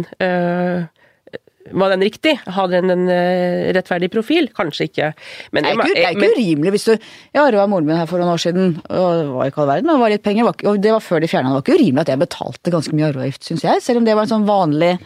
var 1.73 1.93
den 1.95 2.05
riktig? 2.07 2.35
Hadde 2.57 2.81
den 2.81 2.95
en 2.95 3.05
uh, 3.11 3.69
rettferdig 3.77 4.11
profil? 4.15 4.51
Kanskje 4.57 4.89
ikke. 4.89 5.13
Men, 5.53 5.67
det, 5.67 5.71
er 5.71 5.79
ikke, 5.79 5.95
det 5.95 6.07
er 6.07 6.17
ikke 6.17 6.33
urimelig 6.37 6.75
hvis 6.77 6.89
du 6.89 6.93
Jeg 6.95 7.43
arva 7.43 7.69
moren 7.71 7.89
min 7.89 7.99
her 7.99 8.09
for 8.11 8.23
noen 8.23 8.35
år 8.35 8.43
siden, 8.43 8.75
og 8.89 9.09
det 9.21 9.29
var 9.35 9.53
ikke 9.53 9.63
all 9.65 9.71
verden, 9.75 9.93
det 9.93 10.03
var 10.03 10.15
litt 10.15 10.27
penger. 10.27 10.51
Og 10.73 10.83
det 10.83 10.93
var 10.95 11.05
før 11.05 11.25
de 11.25 11.31
fjerna 11.31 11.53
det. 11.53 11.59
var 11.59 11.67
ikke 11.67 11.79
urimelig 11.79 12.05
at 12.05 12.13
jeg 12.15 12.23
betalte 12.25 12.75
ganske 12.75 12.99
mye 12.99 13.09
arveavgift, 13.13 13.49
syns 13.49 13.65
jeg. 13.67 13.85
Selv 13.85 14.03
om 14.03 14.09
det 14.09 14.19
var 14.19 14.29
en 14.29 14.37
sånn 14.37 14.49
vanlig 14.49 14.97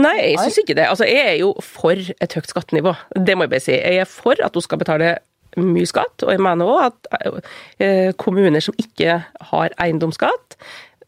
Nei, 0.00 0.14
jeg 0.30 0.38
syns 0.40 0.60
ikke 0.62 0.76
det. 0.78 0.86
Altså, 0.88 1.06
jeg 1.08 1.32
er 1.32 1.38
jo 1.42 1.50
for 1.64 1.98
et 1.98 2.36
høyt 2.36 2.48
skattenivå. 2.48 2.94
Det 3.26 3.34
må 3.36 3.44
jeg 3.44 3.52
bare 3.52 3.64
si. 3.64 3.74
Jeg 3.76 4.00
er 4.00 4.08
for 4.08 4.38
at 4.46 4.54
hun 4.56 4.64
skal 4.64 4.80
betale 4.80 5.10
mye 5.58 5.88
skatt, 5.88 6.22
og 6.22 6.30
jeg 6.30 6.42
mener 6.42 6.68
òg 6.70 6.84
at 6.86 7.08
uh, 7.10 8.12
kommuner 8.20 8.62
som 8.62 8.76
ikke 8.80 9.18
har 9.50 9.74
eiendomsskatt, 9.82 10.56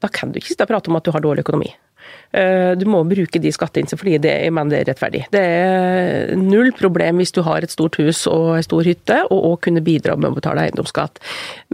da 0.03 0.11
kan 0.11 0.33
du 0.33 0.41
ikke 0.41 0.51
sitte 0.51 0.67
og 0.67 0.73
prate 0.73 0.91
om 0.91 0.99
at 0.99 1.07
du 1.07 1.13
har 1.15 1.23
dårlig 1.23 1.45
økonomi. 1.47 1.71
Eh, 2.33 2.73
du 2.81 2.87
må 2.89 3.03
bruke 3.05 3.41
de 3.43 3.53
skatteinntektene 3.53 4.01
fordi 4.01 4.19
det, 4.25 4.35
men 4.55 4.73
det 4.73 4.81
er 4.81 4.91
rettferdig. 4.93 5.25
Det 5.35 5.43
er 5.43 6.33
null 6.41 6.73
problem 6.77 7.21
hvis 7.21 7.35
du 7.37 7.43
har 7.47 7.65
et 7.65 7.75
stort 7.75 7.99
hus 8.01 8.25
og 8.31 8.57
en 8.57 8.67
stor 8.67 8.89
hytte, 8.89 9.19
og 9.29 9.49
òg 9.53 9.57
kunne 9.69 9.85
bidra 9.85 10.17
med 10.17 10.33
å 10.33 10.39
betale 10.39 10.67
eiendomsskatt. 10.67 11.21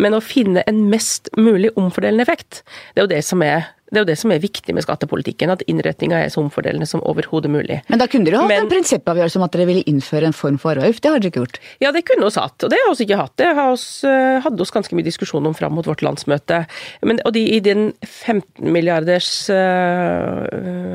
Men 0.01 0.16
å 0.16 0.24
finne 0.24 0.64
en 0.66 0.85
mest 0.90 1.31
mulig 1.38 1.72
omfordelende 1.79 2.27
effekt, 2.27 2.62
det 2.94 3.03
er 3.03 3.07
jo 3.07 3.14
det 3.14 3.24
som 3.27 3.44
er 3.46 3.70
det 3.88 3.96
er 3.96 4.05
jo 4.05 4.09
det 4.11 4.18
som 4.20 4.33
er 4.35 4.42
viktig 4.42 4.74
med 4.77 4.85
skattepolitikken, 4.85 5.53
at 5.53 5.62
innretninga 5.70 6.18
er 6.20 6.33
så 6.33 6.42
omfordelende 6.42 6.87
som 6.88 7.01
overhodet 7.09 7.51
mulig. 7.53 7.79
Men 7.88 8.01
da 8.01 8.09
kunne 8.11 8.29
dere 8.29 8.42
hatt 8.42 8.51
Men, 8.51 8.66
en 8.66 8.70
prinsippavgjørelse 8.72 9.40
om 9.40 9.46
at 9.46 9.55
dere 9.55 9.68
ville 9.70 9.85
innføre 9.88 10.29
en 10.29 10.37
form 10.37 10.59
for 10.61 10.74
arveavgift, 10.74 11.03
det 11.05 11.12
har 11.12 11.22
dere 11.22 11.33
ikke 11.33 11.44
gjort? 11.44 11.61
Ja, 11.81 11.92
det 11.94 12.05
kunne 12.09 12.29
vi 12.29 12.42
hatt, 12.44 12.66
og 12.66 12.74
det 12.74 12.81
har 12.83 12.92
vi 12.92 13.07
ikke 13.07 13.20
hatt. 13.22 13.35
Det 13.40 13.48
oss, 13.64 13.87
eh, 14.05 14.40
hadde 14.44 14.61
vi 14.61 14.77
ganske 14.77 14.98
mye 14.98 15.09
diskusjon 15.09 15.48
om 15.48 15.57
fram 15.57 15.74
mot 15.79 15.88
vårt 15.88 16.05
landsmøte. 16.05 16.61
Men, 17.09 17.22
og 17.24 17.33
de, 17.37 17.46
i 17.57 17.62
den 17.64 17.88
15 18.05 18.68
milliarders 18.68 19.31
uh, 19.48 20.44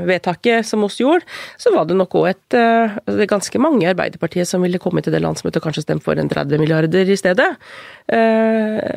vedtaket 0.05 0.67
som 0.67 0.85
vi 0.85 0.91
gjorde, 1.01 1.25
så 1.57 1.73
var 1.73 1.89
det 1.89 1.97
nok 1.97 2.13
òg 2.19 2.29
et 2.29 2.57
uh, 2.57 2.93
Det 3.09 3.25
er 3.25 3.31
ganske 3.31 3.61
mange 3.61 3.83
i 3.85 3.89
Arbeiderpartiet 3.89 4.49
som 4.49 4.61
ville 4.61 4.81
komme 4.81 5.01
til 5.01 5.15
det 5.15 5.23
landsmøtet 5.23 5.61
og 5.61 5.65
kanskje 5.65 5.87
stemme 5.87 6.03
for 6.03 6.19
en 6.19 6.29
30 6.29 6.61
milliarder 6.61 7.09
i 7.09 7.17
stedet. 7.19 7.49
Uh, 8.05 8.93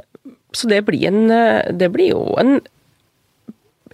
så 0.56 0.68
det 0.70 0.84
blir, 0.86 1.08
en, 1.08 1.28
det 1.76 1.90
blir 1.92 2.14
jo 2.14 2.22
en 2.40 2.58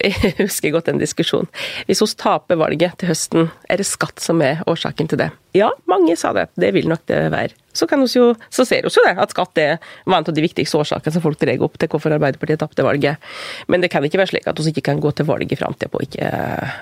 jeg 0.23 0.33
husker 0.37 0.73
godt 0.73 0.89
en 0.91 0.99
diskusjon. 0.99 1.47
Hvis 1.87 2.01
hun 2.03 2.11
taper 2.19 2.59
valget 2.59 2.97
til 2.99 3.09
høsten, 3.11 3.49
er 3.71 3.79
det 3.79 3.87
skatt 3.87 4.19
som 4.23 4.41
er 4.43 4.63
årsaken 4.69 5.09
til 5.11 5.21
det? 5.21 5.29
Ja, 5.55 5.69
mange 5.89 6.15
sa 6.19 6.33
det. 6.35 6.47
Det 6.59 6.71
vil 6.75 6.89
nok 6.91 7.05
det 7.09 7.19
være. 7.31 7.55
Så, 7.73 7.87
jo, 8.13 8.33
så 8.53 8.65
ser 8.67 8.83
vi 8.83 8.91
jo 8.91 9.05
det, 9.05 9.13
at 9.21 9.33
skatt 9.33 9.61
er 9.61 9.77
en 10.05 10.15
av 10.17 10.29
de 10.29 10.43
viktigste 10.43 10.77
årsakene 10.81 11.15
som 11.15 11.23
folk 11.23 11.39
drar 11.41 11.61
opp 11.65 11.77
til 11.79 11.89
hvorfor 11.89 12.15
Arbeiderpartiet 12.15 12.61
tapte 12.61 12.85
valget. 12.85 13.21
Men 13.67 13.81
det 13.81 13.91
kan 13.93 14.03
ikke 14.05 14.19
være 14.21 14.33
slik 14.33 14.49
at 14.49 14.59
vi 14.59 14.73
ikke 14.73 14.87
kan 14.91 15.01
gå 15.03 15.13
til 15.15 15.29
valg 15.29 15.49
i 15.49 15.59
framtida 15.59 15.91
på 15.93 16.01
å 16.01 16.05
ikke 16.05 16.31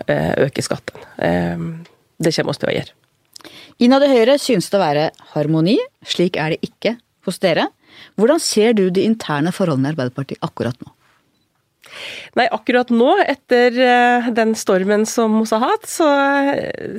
eh, 0.08 0.32
øke 0.48 0.66
skatten. 0.66 1.06
Ehm, 1.24 1.70
det 2.22 2.34
kommer 2.36 2.58
vi 2.58 2.64
til 2.64 2.72
å 2.72 2.78
gjøre. 2.80 2.98
Innad 3.82 4.06
i 4.06 4.12
Høyre 4.12 4.38
synes 4.42 4.70
det 4.70 4.78
å 4.78 4.84
være 4.84 5.06
harmoni. 5.36 5.78
Slik 6.06 6.40
er 6.42 6.56
det 6.56 6.66
ikke 6.66 6.98
hos 7.28 7.40
dere. 7.44 7.70
Hvordan 8.20 8.42
ser 8.42 8.74
du 8.78 8.88
de 8.94 9.06
interne 9.06 9.54
forholdene 9.54 9.92
i 9.92 9.96
Arbeiderpartiet 9.96 10.44
akkurat 10.46 10.78
nå? 10.82 10.94
Nei, 12.38 12.48
akkurat 12.54 12.92
nå, 12.94 13.12
etter 13.28 13.76
eh, 13.76 14.30
den 14.36 14.54
stormen 14.58 15.04
som 15.10 15.42
vi 15.42 15.48
har 15.52 15.64
hatt, 15.66 15.88
så, 15.90 16.08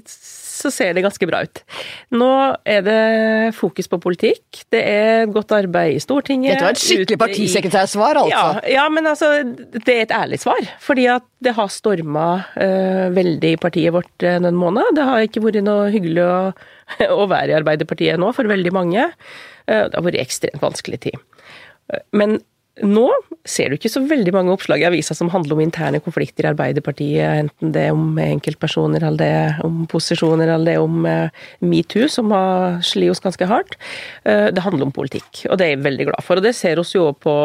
så, 0.07 0.71
ser 0.73 0.93
det 0.95 1.05
ganske 1.05 1.27
bra 1.29 1.43
ut. 1.47 1.63
Nå 2.15 2.31
er 2.69 2.85
det 2.87 2.99
fokus 3.57 3.89
på 3.91 3.99
politikk. 4.03 4.63
Det 4.73 4.83
er 4.83 5.33
godt 5.33 5.55
arbeid 5.57 5.97
i 5.97 6.03
Stortinget. 6.03 6.55
Dette 6.55 6.69
var 6.69 6.77
et 6.77 6.83
skikkelig 6.83 7.19
partisekretærsvar, 7.23 8.23
altså. 8.25 8.45
Ja, 8.63 8.77
ja, 8.77 8.87
men 8.93 9.09
altså, 9.09 9.33
det 9.73 9.97
er 9.97 10.05
et 10.05 10.15
ærlig 10.17 10.43
svar. 10.45 10.61
Fordi 10.85 11.09
at 11.15 11.27
det 11.43 11.57
har 11.57 11.73
storma 11.73 12.29
uh, 12.55 13.09
veldig 13.17 13.57
i 13.57 13.61
partiet 13.61 13.95
vårt 13.97 14.29
uh, 14.29 14.39
noen 14.45 14.61
måneder. 14.61 14.95
Det 14.99 15.09
har 15.09 15.27
ikke 15.27 15.43
vært 15.49 15.65
noe 15.67 15.91
hyggelig 15.95 16.23
å, 16.29 16.39
å 17.23 17.27
være 17.33 17.55
i 17.55 17.59
Arbeiderpartiet 17.59 18.21
nå 18.21 18.31
for 18.37 18.51
veldig 18.51 18.77
mange. 18.77 19.09
Uh, 19.67 19.89
det 19.89 19.97
har 19.97 20.07
vært 20.07 20.23
ekstremt 20.23 20.63
vanskelig 20.63 21.03
tid. 21.09 21.21
Men 22.15 22.39
nå 22.81 23.05
ser 23.45 23.69
du 23.69 23.77
ikke 23.77 23.91
så 23.93 24.01
veldig 24.09 24.33
mange 24.33 24.53
oppslag 24.55 24.81
i 24.81 24.87
avisa 24.89 25.13
som 25.17 25.29
handler 25.33 25.57
om 25.57 25.63
interne 25.65 26.01
konflikter 26.01 26.47
i 26.47 26.51
Arbeiderpartiet, 26.53 27.43
enten 27.43 27.75
det 27.75 27.89
om 27.93 28.17
enkeltpersoner, 28.23 29.05
eller 29.05 29.21
det 29.21 29.67
om 29.67 29.83
posisjoner, 29.91 30.49
eller 30.55 30.71
det 30.71 30.79
om 30.81 31.05
eh, 31.09 31.43
metoo, 31.61 32.09
som 32.09 32.33
har 32.33 32.81
slitt 32.87 33.13
oss 33.13 33.21
ganske 33.21 33.49
hardt. 33.51 33.77
Eh, 34.25 34.49
det 34.55 34.65
handler 34.65 34.89
om 34.89 34.95
politikk, 34.95 35.45
og 35.51 35.59
det 35.59 35.67
er 35.67 35.75
jeg 35.75 35.85
veldig 35.85 36.09
glad 36.13 36.25
for. 36.25 36.41
Og 36.41 36.47
det 36.47 36.55
ser 36.57 36.81
oss 36.81 36.95
jo 36.97 37.11
på 37.13 37.37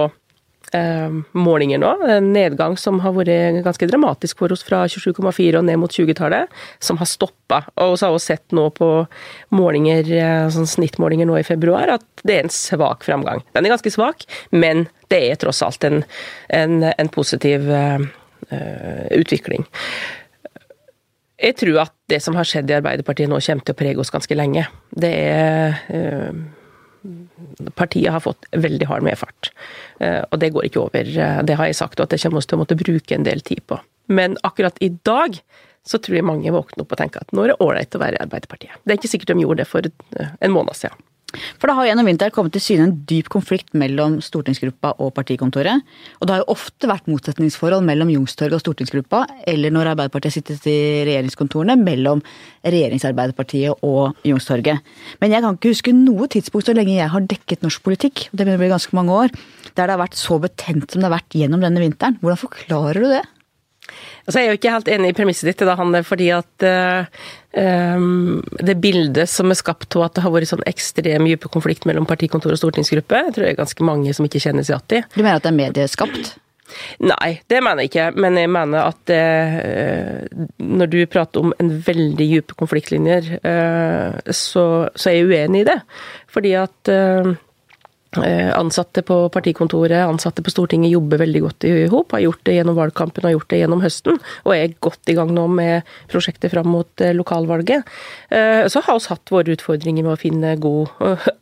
målinger 1.32 1.80
nå. 1.80 1.91
En 2.12 2.32
nedgang 2.34 2.77
som 2.77 2.99
har 2.99 3.13
vært 3.15 3.62
ganske 3.63 3.88
dramatisk 3.88 4.41
for 4.41 4.51
oss 4.51 4.65
fra 4.67 4.84
27,4 4.89 5.60
og 5.60 5.65
ned 5.67 5.80
mot 5.80 5.93
20-tallet, 5.93 6.51
som 6.84 6.99
har 6.99 7.10
stoppa. 7.10 7.62
Og 7.84 7.95
så 7.97 8.08
har 8.10 8.15
vi 8.15 8.23
sett 8.25 8.56
nå 8.56 8.67
på 8.75 8.89
målinger, 9.56 10.12
eh, 10.12 10.49
sånn 10.53 10.67
snittmålinger 10.67 11.30
nå 11.30 11.39
i 11.39 11.47
februar 11.47 11.95
at 11.95 12.06
det 12.27 12.36
er 12.36 12.45
en 12.45 12.53
svak 12.53 13.08
framgang. 13.08 13.43
Den 13.56 13.65
er 13.65 13.75
ganske 13.75 13.93
svak, 13.93 14.27
men 14.51 14.88
det 15.12 15.23
er 15.32 15.39
tross 15.39 15.63
alt 15.63 15.88
en, 15.88 16.03
en, 16.49 16.82
en 16.84 17.10
positiv 17.13 17.69
uh, 17.71 18.01
utvikling. 19.15 19.63
Jeg 21.38 21.56
tror 21.62 21.84
at 21.86 21.93
det 22.10 22.19
som 22.25 22.36
har 22.36 22.47
skjedd 22.49 22.71
i 22.71 22.75
Arbeiderpartiet 22.80 23.30
nå, 23.30 23.39
kommer 23.39 23.63
til 23.63 23.75
å 23.75 23.80
prege 23.80 24.01
oss 24.01 24.12
ganske 24.12 24.36
lenge. 24.36 24.65
Det 24.91 25.13
er 25.13 25.77
uh, 25.93 26.43
partiet 27.76 28.12
har 28.13 28.24
fått 28.24 28.48
veldig 28.52 28.88
hard 28.89 29.06
medfart. 29.06 29.52
Eh, 30.00 30.22
og 30.32 30.39
det 30.41 30.52
går 30.56 30.70
ikke 30.70 30.84
over. 30.84 31.08
Eh, 31.08 31.39
det 31.48 31.58
har 31.60 31.70
jeg 31.70 31.80
sagt, 31.80 32.00
og 32.00 32.08
at 32.08 32.15
det 32.15 32.22
kommer 32.24 32.41
vi 32.43 32.50
til 32.50 32.58
å 32.58 32.62
måtte 32.63 32.80
bruke 32.80 33.17
en 33.17 33.28
del 33.28 33.43
tid 33.46 33.63
på. 33.70 33.80
Men 34.08 34.38
akkurat 34.48 34.78
i 34.84 34.91
dag 35.08 35.39
så 35.88 36.00
tror 36.04 36.20
jeg 36.20 36.28
mange 36.28 36.52
våkner 36.52 36.84
opp 36.84 36.96
og 36.96 37.00
tenker 37.00 37.24
at 37.24 37.34
nå 37.36 37.46
er 37.46 37.54
det 37.54 37.62
ålreit 37.63 37.96
å 37.96 38.02
være 38.02 38.20
i 38.20 38.24
Arbeiderpartiet. 38.26 38.80
Det 38.84 38.93
er 38.93 39.00
ikke 39.00 39.12
sikkert 39.12 39.34
de 39.34 39.46
gjorde 39.46 39.63
det 39.63 39.70
for 39.70 39.88
eh, 39.88 40.34
en 40.43 40.56
måned 40.56 40.78
siden. 40.78 41.06
For 41.28 41.68
det 41.68 41.76
har 41.76 41.88
gjennom 41.90 42.08
vinteren 42.08 42.32
kommet 42.32 42.54
til 42.56 42.63
syne 42.63 42.86
en 42.88 42.94
dyp 43.10 43.28
konflikt 43.34 43.74
mellom 43.78 44.16
stortingsgruppa 44.24 44.94
og 45.04 45.12
partikontoret. 45.18 45.84
Og 46.22 46.28
det 46.28 46.34
har 46.34 46.44
jo 46.44 46.54
ofte 46.56 46.88
vært 46.88 47.10
motsetningsforhold 47.12 47.84
mellom 47.86 48.13
Youngstorget 48.13 48.56
og 48.56 48.63
stortingsgruppa, 48.63 49.26
eller 49.52 49.76
når 49.76 49.92
Arbeiderpartiet 49.92 50.38
sittet 50.38 50.70
i 50.72 50.78
regjeringskontorene, 51.10 51.76
mellom 51.84 52.24
regjeringsarbeiderpartiet 52.63 53.84
og 53.84 54.16
Youngstorget. 54.24 54.80
Men 55.20 55.36
jeg 55.36 55.44
kan 55.44 55.60
ikke 55.60 55.76
huske 55.76 55.96
noe 55.98 56.32
tidspunkt 56.32 56.72
så 56.72 56.78
lenge 56.78 56.96
jeg 56.96 57.12
har 57.12 57.32
dekket 57.36 57.66
norsk 57.66 57.84
politikk, 57.84 58.30
og 58.30 58.38
det 58.38 58.46
begynner 58.46 58.62
å 58.62 58.66
bli 58.66 58.76
ganske 58.78 58.98
mange 58.98 59.24
år, 59.26 59.40
der 59.74 59.84
det 59.84 59.98
har 59.98 60.06
vært 60.06 60.20
så 60.20 60.40
betent 60.42 60.88
som 60.88 61.04
det 61.04 61.12
har 61.12 61.20
vært 61.20 61.42
gjennom 61.44 61.63
denne 61.63 61.84
vinteren. 61.84 62.22
Hvordan 62.24 62.46
forklarer 62.48 63.04
du 63.04 63.12
det? 63.18 63.26
Altså, 64.28 64.42
jeg 64.42 64.48
er 64.48 64.52
jo 64.52 64.58
ikke 64.60 64.72
helt 64.74 64.90
enig 64.92 65.12
i 65.12 65.16
premisset 65.16 65.48
ditt, 65.48 65.62
da, 65.63 65.78
Hanne, 65.80 66.02
fordi 66.04 66.28
at 66.36 66.66
uh, 66.68 67.28
um, 67.58 68.41
det 68.63 68.78
bildet 68.84 69.30
som 69.32 69.52
er 69.52 69.60
skapt 69.60 69.98
av 69.98 70.08
at 70.08 70.17
det 70.17 70.26
har 70.26 70.34
vært 70.34 70.52
sånn 70.54 70.65
ekstrem 70.70 71.28
dype 71.28 71.52
konflikt 71.54 71.88
mellom 71.89 72.08
partikontor 72.10 72.56
og 72.56 72.62
stortingsgruppe, 72.62 73.24
jeg 73.28 73.36
tror 73.36 73.48
det 73.48 73.54
er 73.54 73.62
ganske 73.62 73.88
mange 73.88 74.13
som 74.15 74.28
ikke 74.28 74.43
kjenner 74.43 74.67
seg 74.67 74.78
igjen 74.78 75.02
i. 75.02 75.08
Du 75.15 75.24
mener 75.24 75.39
at 75.39 75.48
det 75.48 75.54
er 75.54 75.62
medieskapt? 75.62 76.36
Nei, 77.00 77.30
det 77.48 77.62
mener 77.63 77.86
jeg 77.86 77.91
ikke. 77.93 78.08
Men 78.20 78.36
jeg 78.39 78.52
mener 78.52 78.89
at 78.89 78.98
det, 79.08 79.22
når 80.60 80.89
du 80.91 80.98
prater 81.08 81.46
om 81.46 81.54
en 81.63 81.70
veldig 81.86 82.28
dype 82.34 82.58
konfliktlinjer, 82.60 83.30
uh, 83.39 84.20
så, 84.28 84.65
så, 84.91 85.12
er 85.12 85.20
jeg 85.22 85.30
uenig 85.32 85.63
i 85.63 85.70
det. 85.70 85.78
Fordi 86.34 86.56
at 86.60 86.91
Eh, 86.91 87.34
ansatte 88.15 89.02
på 89.06 89.15
partikontoret, 89.30 90.00
ansatte 90.08 90.41
på 90.43 90.52
Stortinget 90.52 90.93
jobber 90.93 91.20
veldig 91.22 91.41
godt 91.43 91.67
i 91.67 91.72
hop. 91.91 92.13
Har 92.15 92.24
gjort 92.24 92.43
det 92.48 92.56
gjennom 92.56 92.78
valgkampen 92.78 93.28
og 93.28 93.36
gjort 93.36 93.50
det 93.52 93.60
gjennom 93.62 93.84
høsten. 93.84 94.20
Og 94.46 94.54
er 94.56 94.76
godt 94.84 95.12
i 95.12 95.15
gang 95.17 95.34
nå 95.36 95.43
med 95.52 95.88
prosjektet 96.12 96.54
fram 96.54 96.70
mot 96.72 97.04
eh, 97.04 97.13
lokalvalget. 97.17 97.86
Eh, 98.30 98.63
så 98.72 98.82
har 98.86 99.00
vi 99.00 99.12
hatt 99.12 99.34
våre 99.34 99.54
utfordringer 99.58 100.08
med 100.08 100.15
å 100.15 100.22
finne 100.22 100.56
god 100.63 100.89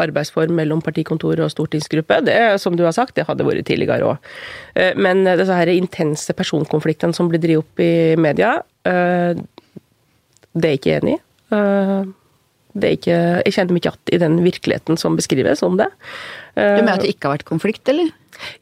arbeidsform 0.04 0.56
mellom 0.58 0.84
partikontoret 0.86 1.45
og 1.45 1.54
stortingsgruppe. 1.54 2.21
Det 2.25 2.39
som 2.62 2.75
du 2.75 2.84
har 2.88 2.95
sagt, 2.97 3.15
det 3.15 3.28
hadde 3.30 3.45
vært 3.47 3.67
tidligere 3.69 4.15
òg. 4.15 4.36
Men 4.99 5.23
disse 5.23 5.56
her 5.56 5.71
intense 5.71 6.34
personkonfliktene 6.36 7.15
som 7.15 7.30
blir 7.32 7.41
drevet 7.43 7.63
opp 7.63 7.82
i 7.84 8.15
media, 8.19 8.58
det 8.84 10.67
er 10.67 10.73
jeg 10.73 10.82
ikke 10.82 10.99
enig 10.99 11.17
i. 11.17 12.24
Det 12.75 12.91
ikke, 12.97 13.17
jeg 13.45 13.55
kjenner 13.55 13.75
meg 13.75 13.83
ikke 13.83 13.91
igjen 13.95 14.15
i 14.17 14.21
den 14.25 14.39
virkeligheten 14.43 14.99
som 14.99 15.15
beskrives 15.15 15.63
om 15.63 15.77
det. 15.79 15.88
Du 16.55 16.61
mener 16.61 16.95
at 16.97 17.03
det 17.03 17.13
ikke 17.13 17.29
har 17.29 17.38
vært 17.38 17.47
konflikt, 17.47 17.88
eller? 17.91 18.09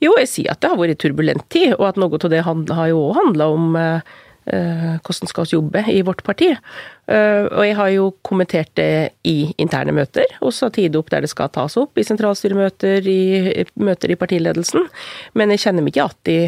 Jo, 0.04 0.13
jeg 0.21 0.30
sier 0.30 0.54
at 0.54 0.62
det 0.62 0.69
har 0.69 0.80
vært 0.80 1.02
turbulent 1.02 1.45
tid, 1.54 1.73
og 1.80 1.88
at 1.89 1.97
noe 2.02 2.19
av 2.19 2.30
det 2.32 2.43
har 2.45 2.91
jo 2.91 2.99
òg 3.08 3.17
handla 3.17 3.47
om 3.54 3.78
eh, 3.80 4.99
hvordan 5.02 5.32
skal 5.32 5.47
vi 5.47 5.56
jobbe 5.56 5.84
i 5.91 6.02
vårt 6.06 6.23
parti. 6.26 6.52
Eh, 6.54 7.43
og 7.47 7.63
jeg 7.65 7.78
har 7.80 7.93
jo 7.93 8.10
kommentert 8.26 8.73
det 8.80 9.13
i 9.28 9.54
interne 9.62 9.95
møter, 9.95 10.38
også 10.41 10.71
tid 10.73 10.97
opp 10.99 11.10
der 11.13 11.26
det 11.26 11.32
skal 11.34 11.52
tas 11.54 11.78
opp, 11.80 11.97
i 11.97 12.06
sentralstyremøter, 12.08 13.08
i 13.08 13.65
møter 13.82 14.13
i 14.13 14.19
partiledelsen. 14.19 14.88
Men 15.34 15.54
jeg 15.54 15.65
kjenner 15.65 15.86
meg 15.86 15.95
ikke 15.95 16.06
igjen 16.06 16.34
i 16.34 16.39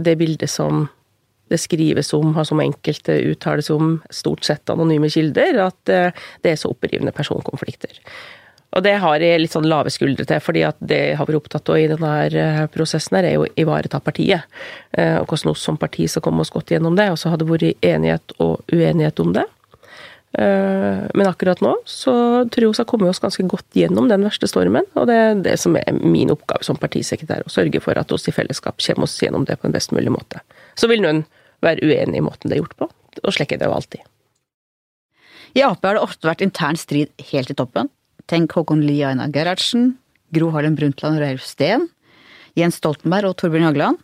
det 0.00 0.16
bildet 0.20 0.52
som 0.52 0.86
det 1.50 1.58
skrives 1.58 2.12
om, 2.14 2.34
har 2.34 2.46
som 2.46 2.60
enkelte 2.62 3.16
uttales 3.32 3.70
om, 3.74 3.96
stort 4.10 4.46
sett 4.46 4.70
anonyme 4.70 5.10
kilder, 5.10 5.58
at 5.66 5.90
eh, 5.90 6.26
det 6.44 6.52
er 6.52 6.60
så 6.60 6.70
opprivende 6.70 7.14
personkonflikter. 7.14 7.98
Og 8.70 8.84
det 8.86 8.92
har 9.02 9.18
jeg 9.18 9.40
litt 9.42 9.54
sånn 9.54 9.66
lave 9.66 9.90
skuldre 9.90 10.22
til, 10.30 10.38
fordi 10.38 10.62
at 10.62 10.78
det 10.78 11.00
jeg 11.08 11.16
har 11.18 11.26
vært 11.26 11.40
opptatt 11.40 11.72
av 11.72 11.78
i 11.80 11.88
denne 11.90 12.12
eh, 12.30 12.66
prosessen, 12.70 13.18
her 13.18 13.26
er 13.32 13.40
å 13.42 13.48
ivareta 13.58 13.98
partiet. 14.04 14.46
Eh, 14.94 15.16
og 15.18 15.26
hvordan 15.26 15.56
oss 15.56 15.64
som 15.66 15.78
parti 15.80 16.06
skal 16.10 16.22
komme 16.22 16.44
oss 16.44 16.54
godt 16.54 16.70
gjennom 16.70 16.98
det. 16.98 17.08
Og 17.10 17.18
så 17.18 17.32
har 17.32 17.40
det 17.40 17.48
vært 17.50 17.82
enighet 17.82 18.36
og 18.38 18.62
uenighet 18.70 19.24
om 19.24 19.34
det. 19.38 19.48
Men 20.30 21.26
akkurat 21.26 21.58
nå 21.58 21.72
så 21.90 22.12
tror 22.54 22.62
jeg 22.62 22.70
vi 22.70 22.78
har 22.78 22.86
kommet 22.86 23.10
oss 23.10 23.18
ganske 23.18 23.42
godt 23.50 23.74
gjennom 23.74 24.06
den 24.06 24.22
verste 24.22 24.46
stormen. 24.46 24.86
Og 24.94 25.08
det 25.10 25.16
er 25.18 25.40
det 25.42 25.56
som 25.58 25.74
er 25.74 25.90
min 25.98 26.30
oppgave 26.30 26.62
som 26.62 26.78
partisekretær, 26.78 27.42
å 27.42 27.50
sørge 27.50 27.82
for 27.82 27.98
at 27.98 28.14
oss 28.14 28.30
i 28.30 28.34
fellesskap 28.36 28.78
kommer 28.78 29.08
oss 29.10 29.18
gjennom 29.18 29.48
det 29.48 29.58
på 29.58 29.66
en 29.66 29.74
best 29.74 29.90
mulig 29.90 30.14
måte. 30.14 30.38
Så 30.78 30.86
vil 30.86 31.02
noen 31.02 31.24
være 31.64 31.84
uenig 31.84 32.20
i 32.20 32.24
måten 32.24 32.50
det 32.50 32.56
er 32.56 32.62
gjort 32.62 32.76
på, 32.78 32.90
og 33.22 33.34
slik 33.36 33.54
er 33.54 33.60
det 33.60 33.68
jo 33.68 33.76
alltid. 33.76 34.04
I 35.58 35.64
Ap 35.66 35.82
har 35.84 35.96
det 35.96 36.04
ofte 36.04 36.28
vært 36.28 36.44
intern 36.46 36.78
strid 36.78 37.10
helt 37.32 37.50
i 37.50 37.56
toppen. 37.58 37.90
Tenk 38.30 38.54
Håkon 38.54 38.84
Lie 38.86 39.08
Einar 39.08 39.32
Gerhardsen, 39.34 39.96
Gro 40.34 40.52
Harlem 40.54 40.76
Brundtland 40.78 41.18
og 41.18 41.24
Reilf 41.24 41.46
Steen, 41.46 41.88
Jens 42.58 42.78
Stoltenberg 42.78 43.32
og 43.32 43.38
Torbjørn 43.40 43.66
Jagland. 43.70 43.98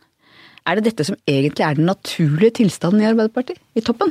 Er 0.66 0.78
det 0.78 0.88
dette 0.88 1.06
som 1.06 1.18
egentlig 1.30 1.62
er 1.62 1.78
den 1.78 1.86
naturlige 1.86 2.56
tilstanden 2.62 3.04
i 3.04 3.06
Arbeiderpartiet, 3.06 3.60
i 3.78 3.84
toppen? 3.86 4.10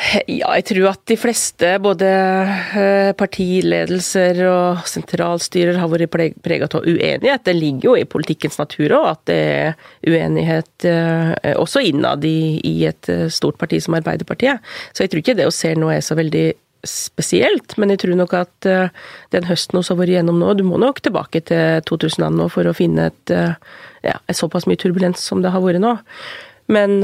Ja, 0.00 0.54
jeg 0.56 0.64
tror 0.64 0.86
at 0.94 1.02
de 1.10 1.16
fleste, 1.20 1.74
både 1.84 2.08
eh, 2.08 3.10
partiledelser 3.20 4.38
og 4.48 4.88
sentralstyrer, 4.88 5.76
har 5.76 5.90
vært 5.92 6.40
preget 6.40 6.76
av 6.78 6.88
uenighet. 6.88 7.44
Det 7.44 7.54
ligger 7.54 7.90
jo 7.90 7.96
i 8.00 8.06
politikkens 8.08 8.56
natur 8.62 8.96
òg 8.96 9.10
at 9.10 9.22
det 9.28 9.36
er 9.36 9.76
uenighet 10.08 10.88
eh, 10.88 11.52
også 11.52 11.84
innad 11.84 12.24
i, 12.24 12.80
et 12.88 13.12
eh, 13.12 13.28
stort 13.28 13.60
parti 13.60 13.82
som 13.84 13.98
Arbeiderpartiet. 14.00 14.64
Så 14.96 15.04
jeg 15.04 15.12
tror 15.12 15.22
ikke 15.22 15.36
det 15.42 15.50
å 15.50 15.54
se 15.54 15.76
nå 15.76 15.92
er 15.92 16.02
så 16.06 16.16
veldig 16.16 16.48
spesielt, 16.80 17.76
men 17.76 17.92
jeg 17.92 18.06
tror 18.06 18.16
nok 18.16 18.38
at 18.38 18.66
den 19.36 19.44
høsten 19.44 19.82
vi 19.82 19.84
har 19.84 19.98
vært 19.98 20.14
igjennom 20.14 20.38
nå, 20.40 20.54
du 20.56 20.62
må 20.64 20.78
nok 20.80 21.02
tilbake 21.04 21.42
til 21.44 21.82
2000 21.84 22.38
nå 22.40 22.46
for 22.48 22.64
å 22.64 22.72
finne 22.72 23.10
et, 23.10 23.32
ja, 24.00 24.14
såpass 24.32 24.64
mye 24.64 24.80
turbulens 24.80 25.20
som 25.20 25.44
det 25.44 25.52
har 25.52 25.60
vært 25.60 25.84
nå. 25.84 25.98
Men 26.72 26.96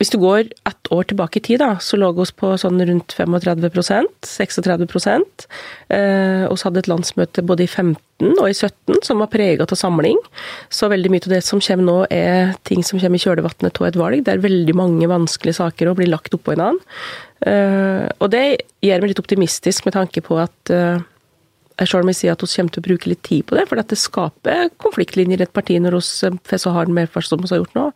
hvis 0.00 0.12
du 0.14 0.16
går 0.16 0.48
ett 0.64 0.88
år 0.90 1.04
tilbake 1.10 1.36
i 1.36 1.42
tid, 1.44 1.60
da, 1.60 1.74
så 1.84 1.98
lå 2.00 2.08
vi 2.16 2.24
på 2.40 2.54
sånn 2.56 2.80
rundt 2.88 3.12
35% 3.18 4.08
36% 4.24 5.44
Og 5.92 6.54
Vi 6.56 6.64
hadde 6.64 6.80
et 6.80 6.88
landsmøte 6.88 7.44
både 7.44 7.66
i 7.66 7.68
15 7.68 8.30
og 8.30 8.46
i 8.48 8.56
17 8.56 9.02
som 9.04 9.20
var 9.20 9.28
preget 9.32 9.72
av 9.72 9.76
samling. 9.76 10.16
Så 10.72 10.88
veldig 10.88 11.12
mye 11.12 11.24
av 11.26 11.34
det 11.34 11.42
som 11.44 11.60
kommer 11.60 11.84
nå, 11.84 11.98
er 12.08 12.54
ting 12.68 12.80
som 12.84 13.00
kommer 13.00 13.20
i 13.20 13.24
kjølvannet 13.26 13.80
av 13.80 13.88
et 13.90 14.00
valg, 14.00 14.24
Det 14.24 14.32
er 14.32 14.44
veldig 14.44 14.76
mange 14.76 15.08
vanskelige 15.08 15.60
saker 15.60 15.92
å 15.92 15.96
bli 15.96 16.08
lagt 16.08 16.32
oppå 16.36 16.54
hverandre. 16.54 16.80
Eh, 17.40 18.08
og 18.20 18.32
det 18.32 18.60
gjør 18.84 19.00
meg 19.00 19.12
litt 19.12 19.22
optimistisk 19.22 19.86
med 19.86 19.96
tanke 19.96 20.20
på 20.24 20.36
at 20.40 20.72
eh, 20.72 21.00
jeg 21.80 22.16
sier 22.16 22.34
at 22.34 22.42
vi 22.44 22.48
kommer 22.52 22.74
til 22.74 22.82
å 22.82 22.86
bruke 22.86 23.10
litt 23.10 23.22
tid 23.24 23.46
på 23.48 23.56
det, 23.56 23.64
for 23.68 23.80
det 23.80 23.98
skaper 23.98 24.70
konfliktlinjer 24.82 25.40
i 25.40 25.46
et 25.46 25.52
parti 25.56 25.78
når 25.80 25.96
vi 25.96 26.30
får 26.48 26.62
så 26.64 26.72
hard 26.74 26.92
medfart 26.92 27.26
som 27.26 27.40
vi 27.40 27.48
har 27.48 27.62
gjort 27.62 27.76
nå. 27.78 27.86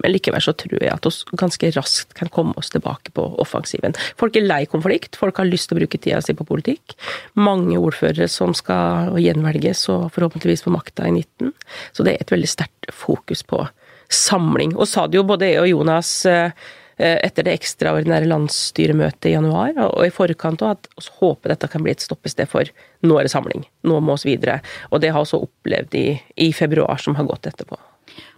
Men 0.00 0.14
likevel 0.14 0.44
så 0.44 0.54
tror 0.56 0.78
jeg 0.78 0.92
at 0.92 1.08
vi 1.08 1.40
ganske 1.40 1.72
raskt 1.76 2.14
kan 2.18 2.32
komme 2.32 2.56
oss 2.60 2.72
tilbake 2.72 3.12
på 3.16 3.26
offensiven. 3.42 3.96
Folk 4.20 4.36
er 4.36 4.46
lei 4.46 4.64
konflikt, 4.70 5.18
folk 5.20 5.40
har 5.40 5.50
lyst 5.50 5.68
til 5.68 5.78
å 5.78 5.82
bruke 5.82 6.00
tida 6.00 6.22
si 6.24 6.36
på 6.36 6.46
politikk. 6.48 6.96
Mange 7.36 7.76
ordførere 7.80 8.28
som 8.32 8.54
skal 8.56 9.12
gjenvelges 9.20 9.86
og 9.92 10.08
forhåpentligvis 10.14 10.64
få 10.64 10.72
makta 10.74 11.08
i 11.10 11.12
19. 11.18 11.52
Så 11.92 12.06
det 12.06 12.14
er 12.14 12.24
et 12.24 12.32
veldig 12.34 12.50
sterkt 12.50 12.88
fokus 12.94 13.44
på 13.44 13.60
samling. 14.08 14.72
Og 14.78 14.88
sa 14.88 15.04
det 15.08 15.20
jo 15.20 15.28
både 15.28 15.52
jeg 15.52 15.62
og 15.64 15.70
Jonas 15.70 16.16
eh, 16.30 16.50
Eh, 16.54 16.83
etter 16.98 17.46
det 17.46 17.56
ekstraordinære 17.58 18.28
landsstyremøtet 18.30 19.30
i 19.30 19.34
januar, 19.34 19.72
og 19.88 20.06
i 20.06 20.12
forkant 20.14 20.62
òg, 20.62 20.76
at 20.78 20.90
vi 20.94 21.16
håper 21.20 21.54
dette 21.54 21.70
kan 21.72 21.84
bli 21.84 21.94
et 21.94 22.04
stoppested 22.04 22.50
for 22.50 22.70
nå 23.04 23.18
er 23.18 23.26
det 23.26 23.34
samling, 23.34 23.64
nå 23.84 23.98
må 24.04 24.16
vi 24.22 24.34
videre. 24.34 24.60
Og 24.90 25.02
det 25.02 25.10
har 25.12 25.20
vi 25.20 25.26
også 25.26 25.42
opplevd 25.46 25.98
i, 25.98 26.06
i 26.46 26.52
februar 26.56 27.00
som 27.02 27.18
har 27.18 27.28
gått 27.28 27.50
etterpå. 27.50 27.78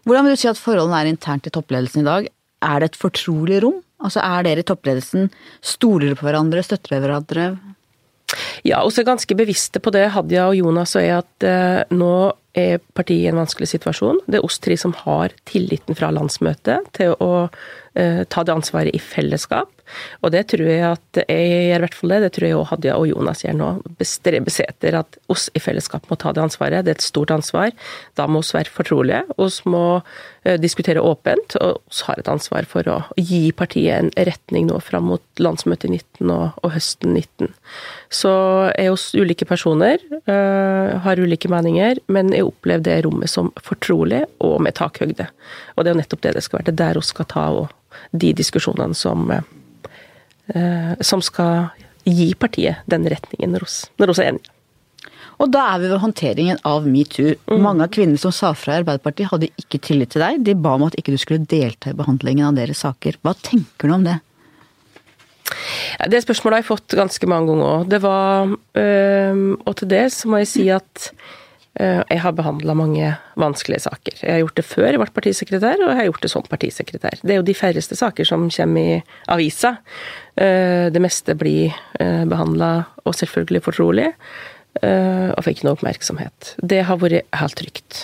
Hvordan 0.07 0.27
vil 0.27 0.37
du 0.37 0.41
si 0.41 0.51
at 0.51 0.61
forholdene 0.61 1.03
er 1.03 1.11
internt 1.11 1.49
i 1.49 1.53
toppledelsen 1.55 2.05
i 2.05 2.09
dag? 2.09 2.29
Er 2.67 2.81
det 2.81 2.93
et 2.93 3.01
fortrolig 3.01 3.61
rom? 3.65 3.83
Altså 4.03 4.21
Er 4.21 4.45
dere 4.45 4.63
i 4.63 4.67
toppledelsen 4.67 5.31
stoler 5.65 6.15
på 6.17 6.27
hverandre, 6.27 6.63
støtter 6.65 7.01
hverandre? 7.01 7.55
Ja, 8.67 8.83
og 8.83 8.91
så 8.93 9.05
ganske 9.07 9.37
bevisste 9.39 9.81
på 9.83 9.93
det, 9.95 10.09
Hadia 10.15 10.49
og 10.51 10.57
Jonas 10.59 10.97
og 10.99 11.05
jeg, 11.05 11.23
at 11.23 11.47
eh, 11.47 11.95
nå 11.95 12.33
er 12.57 12.81
partiet 12.97 13.27
i 13.27 13.31
en 13.31 13.39
vanskelig 13.39 13.69
situasjon. 13.71 14.23
Det 14.27 14.41
er 14.41 14.47
oss 14.47 14.59
tre 14.63 14.79
som 14.81 14.95
har 15.05 15.35
tilliten 15.49 15.99
fra 15.99 16.11
landsmøtet 16.15 16.91
til 16.97 17.15
å 17.23 17.33
eh, 17.95 18.25
ta 18.27 18.47
det 18.47 18.57
ansvaret 18.57 18.97
i 18.97 19.03
fellesskap. 19.03 19.71
Og 20.25 20.33
det 20.35 20.45
tror 20.51 20.69
jeg 20.69 20.85
at 20.87 21.21
jeg 21.27 21.51
gjør 21.51 21.79
i 21.79 21.85
hvert 21.85 21.99
fall 21.99 22.15
det. 22.15 22.21
Det 22.25 22.33
tror 22.37 22.47
jeg 22.49 22.59
òg 22.59 22.69
Hadia 22.71 22.97
og 22.99 23.09
Jonas 23.11 23.43
gjør 23.45 23.59
nå. 23.59 23.71
Bestreber 24.01 24.53
seg 24.53 24.71
etter 24.71 24.99
at 25.01 25.19
oss 25.33 25.49
i 25.57 25.63
fellesskap 25.63 26.09
må 26.11 26.19
ta 26.21 26.33
det 26.37 26.45
ansvaret. 26.45 26.87
Det 26.87 26.95
er 26.95 27.01
et 27.01 27.07
stort 27.07 27.35
ansvar. 27.35 27.73
Da 28.19 28.29
må 28.31 28.43
vi 28.43 28.57
være 28.59 28.75
fortrolige. 28.75 29.23
Vi 29.37 29.73
må 29.73 29.85
uh, 30.01 30.57
diskutere 30.63 31.05
åpent. 31.05 31.59
Og 31.61 31.81
vi 31.91 32.03
har 32.09 32.23
et 32.23 32.33
ansvar 32.33 32.69
for 32.69 32.91
å 32.91 32.99
gi 33.21 33.51
partiet 33.57 33.97
en 33.97 34.13
retning 34.29 34.69
nå 34.71 34.81
fram 34.85 35.09
mot 35.11 35.43
landsmøtet 35.43 35.89
i 35.91 35.97
19 35.97 36.33
og, 36.33 36.47
og 36.63 36.75
høsten 36.75 37.15
19. 37.15 37.53
Så 38.13 38.33
er 38.75 38.93
oss 38.93 39.11
ulike 39.17 39.47
personer, 39.49 40.01
øh, 40.27 40.93
har 41.03 41.21
ulike 41.21 41.51
meninger, 41.51 41.99
men 42.13 42.31
jeg 42.35 42.47
opplever 42.47 42.85
det 42.87 42.97
rommet 43.07 43.31
som 43.31 43.51
fortrolig 43.63 44.23
og 44.45 44.61
med 44.65 44.77
takhøgde. 44.79 45.29
Og 45.75 45.85
det 45.85 45.91
er 45.91 45.97
jo 45.97 46.01
nettopp 46.01 46.23
det 46.25 46.37
det 46.37 46.45
skal 46.47 46.61
være. 46.61 46.71
Det 46.71 46.75
er 46.77 46.83
der 46.85 47.01
vi 47.01 47.11
skal 47.11 47.29
ta 47.31 47.47
og 47.61 47.75
de 48.17 48.33
diskusjonene 48.37 48.97
som 48.97 49.27
Eh, 49.33 49.43
som 51.03 51.23
skal 51.25 51.71
gi 52.07 52.29
partiet 52.39 52.85
den 52.87 53.07
retningen 53.11 53.57
når 53.57 53.67
vi 53.99 54.07
er 54.07 54.29
enige. 54.31 54.53
Og 55.37 55.51
da 55.53 55.67
er 55.75 55.83
vi 55.83 55.89
ved 55.91 56.01
håndteringen 56.01 56.61
av 56.65 56.87
metoo. 56.89 57.35
Mm. 57.51 57.59
Mange 57.61 57.85
av 57.85 57.91
kvinnene 57.93 58.21
som 58.21 58.33
sa 58.33 58.55
fra 58.57 58.77
i 58.77 58.81
Arbeiderpartiet 58.81 59.29
hadde 59.33 59.51
ikke 59.61 59.83
tillit 59.85 60.15
til 60.15 60.25
deg. 60.25 60.39
De 60.47 60.55
ba 60.57 60.77
om 60.79 60.87
at 60.87 60.97
ikke 60.97 61.13
du 61.13 61.21
skulle 61.21 61.45
delta 61.51 61.93
i 61.93 61.99
behandlingen 61.99 62.49
av 62.49 62.57
deres 62.57 62.81
saker. 62.87 63.19
Hva 63.21 63.35
tenker 63.37 63.91
du 63.91 63.97
om 63.99 64.07
det? 64.07 64.17
Det 66.09 66.23
spørsmålet 66.25 66.57
har 66.57 66.65
jeg 66.65 66.71
fått 66.71 66.97
ganske 66.99 67.29
mange 67.31 67.53
ganger 67.53 67.67
òg. 67.69 67.91
Det 67.93 68.01
var 68.03 68.55
øh, 68.55 69.43
Og 69.61 69.77
til 69.77 69.93
det 69.93 70.07
så 70.17 70.33
må 70.33 70.41
jeg 70.41 70.51
si 70.55 70.71
at 70.73 71.11
Eh, 71.13 71.46
jeg 71.77 72.21
har 72.23 72.33
behandla 72.33 72.73
mange 72.79 73.11
vanskelige 73.37 73.85
saker. 73.85 74.19
Jeg 74.23 74.33
har 74.33 74.43
gjort 74.45 74.57
det 74.57 74.65
før 74.65 74.87
jeg 74.89 75.01
ble 75.03 75.09
partisekretær, 75.13 75.83
og 75.83 75.91
jeg 75.91 75.99
har 75.99 76.09
gjort 76.09 76.25
det 76.25 76.31
som 76.33 76.47
partisekretær. 76.49 77.19
Det 77.21 77.35
er 77.35 77.41
jo 77.41 77.47
de 77.47 77.57
færreste 77.57 77.99
saker 77.99 78.29
som 78.29 78.47
kommer 78.49 78.97
i 78.97 78.99
avisa. 79.35 79.77
Eh, 80.41 80.89
det 80.93 81.03
meste 81.05 81.37
blir 81.37 81.77
eh, 82.01 82.25
behandla, 82.29 82.71
og 83.05 83.19
selvfølgelig 83.21 83.65
fortrolig, 83.69 84.11
og 84.77 85.39
fikk 85.41 85.63
noe 85.65 85.73
oppmerksomhet. 85.73 86.51
Det 86.61 86.83
har 86.85 86.99
vært 87.01 87.25
helt 87.41 87.57
trygt. 87.57 88.01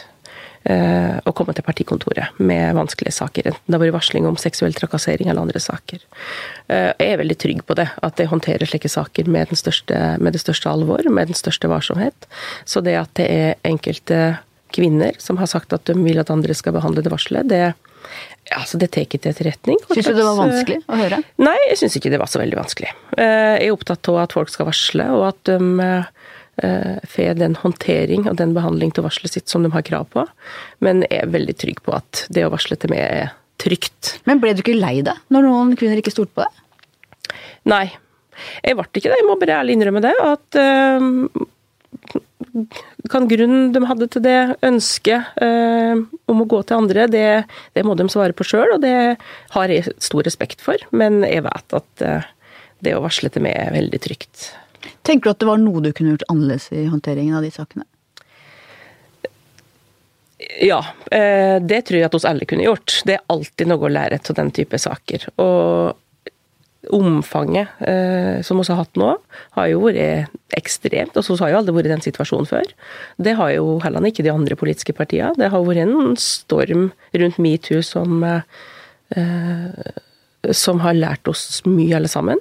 Eh, 0.65 1.19
å 1.25 1.35
komme 1.37 1.55
til 1.57 1.67
partikontoret 1.67 2.39
med 2.39 2.77
vanskelige 2.79 3.17
saker. 3.19 3.51
Enten 3.53 3.67
det 3.67 3.79
har 3.79 3.85
vært 3.87 3.99
varsling 3.99 4.29
om 4.29 4.39
seksuell 4.41 4.77
trakassering 4.77 5.31
eller 5.31 5.45
andre 5.45 5.63
saker. 5.63 6.03
Jeg 6.73 7.09
er 7.13 7.19
veldig 7.21 7.37
trygg 7.37 7.65
på 7.69 7.77
det, 7.77 7.89
at 8.01 8.21
jeg 8.21 8.31
håndterer 8.31 8.69
slike 8.69 8.89
saker 8.89 9.27
med, 9.29 9.51
største, 9.59 9.99
med 10.23 10.33
det 10.33 10.41
største 10.41 10.71
alvor, 10.71 11.05
med 11.13 11.29
den 11.29 11.37
største 11.37 11.69
varsomhet. 11.69 12.29
Så 12.65 12.81
det 12.85 12.97
at 12.97 13.13
det 13.19 13.27
er 13.29 13.61
enkelte 13.69 14.23
kvinner 14.73 15.17
som 15.19 15.37
har 15.41 15.51
sagt 15.51 15.73
at 15.77 15.85
de 15.89 15.97
vil 16.01 16.21
at 16.23 16.33
andre 16.33 16.57
skal 16.57 16.77
behandle 16.77 17.05
det 17.05 17.13
varselet, 17.13 17.49
det, 17.51 17.75
altså 18.57 18.81
det 18.81 18.91
tar 18.95 19.07
ikke 19.07 19.21
til 19.23 19.33
etterretning. 19.35 19.81
Syns 19.93 20.09
du 20.09 20.17
det 20.17 20.27
var 20.27 20.41
vanskelig 20.41 20.81
å 20.87 21.01
høre? 21.03 21.21
Nei, 21.43 21.57
jeg 21.69 21.83
syns 21.83 21.99
ikke 22.01 22.13
det 22.15 22.21
var 22.23 22.33
så 22.33 22.43
veldig 22.43 22.59
vanskelig. 22.59 22.93
Jeg 23.19 23.69
er 23.69 23.75
opptatt 23.75 24.13
av 24.13 24.23
at 24.25 24.37
folk 24.37 24.53
skal 24.53 24.69
varsle, 24.71 25.09
og 25.15 25.29
at 25.33 25.43
de 25.51 25.87
eh, 25.87 26.13
får 26.53 27.39
den 27.41 27.55
håndtering 27.57 28.27
og 28.29 28.37
den 28.37 28.51
behandling 28.53 28.91
til 28.93 29.07
varselet 29.07 29.33
sitt 29.33 29.49
som 29.49 29.65
de 29.65 29.71
har 29.73 29.85
krav 29.87 30.05
på. 30.13 30.27
Men 30.85 31.01
er 31.09 31.31
veldig 31.33 31.55
trygg 31.59 31.81
på 31.87 31.95
at 31.97 32.27
det 32.29 32.45
å 32.45 32.51
varsle 32.53 32.77
til 32.77 32.93
meg 32.93 33.01
er 33.01 33.31
trygt. 33.63 34.19
Men 34.29 34.41
ble 34.43 34.55
du 34.55 34.63
ikke 34.65 34.77
lei 34.77 34.99
deg 35.07 35.19
når 35.33 35.47
noen 35.49 35.73
kvinner 35.79 36.01
ikke 36.01 36.15
stolte 36.15 36.35
på 36.37 36.45
deg? 36.45 36.61
Nei. 37.73 37.87
Jeg 38.65 38.77
ble 38.79 38.87
ikke 38.89 39.11
det, 39.11 39.19
jeg 39.21 39.29
må 39.29 39.39
bare 39.41 39.59
ærlig 39.61 39.77
innrømme 39.77 40.03
det. 40.03 40.13
At 40.25 40.59
øh, 40.59 41.03
kan 43.13 43.29
grunnen 43.31 43.73
de 43.75 43.85
hadde 43.87 44.09
til 44.13 44.25
det 44.25 44.39
ønsket 44.67 45.43
øh, 45.45 46.03
om 46.33 46.43
å 46.43 46.49
gå 46.49 46.63
til 46.67 46.81
andre, 46.81 47.07
det, 47.13 47.27
det 47.77 47.85
må 47.87 47.97
de 47.99 48.09
svare 48.13 48.37
på 48.37 48.47
sjøl, 48.49 48.77
og 48.77 48.83
det 48.83 48.97
har 49.55 49.73
jeg 49.75 49.95
stor 50.03 50.27
respekt 50.27 50.65
for. 50.65 50.81
Men 50.91 51.23
jeg 51.29 51.45
vet 51.47 51.79
at 51.79 52.07
øh, 52.09 52.33
det 52.83 52.97
å 52.97 53.05
varsle 53.05 53.31
til 53.31 53.47
meg 53.47 53.55
er 53.59 53.77
veldig 53.77 54.03
trygt. 54.03 54.49
Tenker 55.03 55.29
du 55.29 55.33
at 55.33 55.41
det 55.43 55.49
var 55.49 55.61
noe 55.63 55.83
du 55.85 55.91
kunne 55.93 56.15
gjort 56.15 56.29
annerledes 56.33 56.71
i 56.75 56.87
håndteringen 56.91 57.39
av 57.39 57.47
de 57.47 57.51
sakene? 57.55 57.87
Ja, 60.63 60.81
eh, 61.11 61.59
det 61.63 61.85
tror 61.87 62.01
jeg 62.01 62.09
at 62.09 62.17
oss 62.19 62.27
alle 62.29 62.47
kunne 62.49 62.67
gjort. 62.67 63.03
Det 63.07 63.17
er 63.17 63.27
alltid 63.33 63.71
noe 63.71 63.87
å 63.87 63.93
lære 63.93 64.19
av 64.19 64.39
den 64.39 64.51
type 64.55 64.79
saker. 64.81 65.29
Og 65.43 65.99
omfanget 66.91 67.69
eh, 67.87 68.41
som 68.43 68.59
vi 68.59 68.67
har 68.67 68.81
hatt 68.81 68.99
nå, 68.99 69.13
har 69.57 69.69
jo 69.71 69.85
vært 69.85 70.33
ekstremt. 70.59 71.17
Og 71.17 71.27
så 71.27 71.39
har 71.45 71.53
jo 71.53 71.61
aldri 71.61 71.77
vært 71.77 71.91
i 71.91 71.95
den 71.95 72.05
situasjonen 72.05 72.49
før. 72.51 72.73
Det 73.23 73.37
har 73.39 73.53
jo 73.55 73.77
heller 73.85 74.09
ikke 74.09 74.27
de 74.27 74.35
andre 74.35 74.59
politiske 74.59 74.97
partiene. 74.97 75.35
Det 75.39 75.53
har 75.53 75.67
vært 75.67 75.85
en 75.87 76.17
storm 76.21 76.89
rundt 77.15 77.39
metoo 77.43 77.83
som 77.87 78.25
eh, 78.27 78.43
som 80.51 80.81
har 80.83 80.97
lært 80.99 81.29
oss 81.31 81.63
mye, 81.69 81.95
alle 81.95 82.11
sammen. 82.11 82.41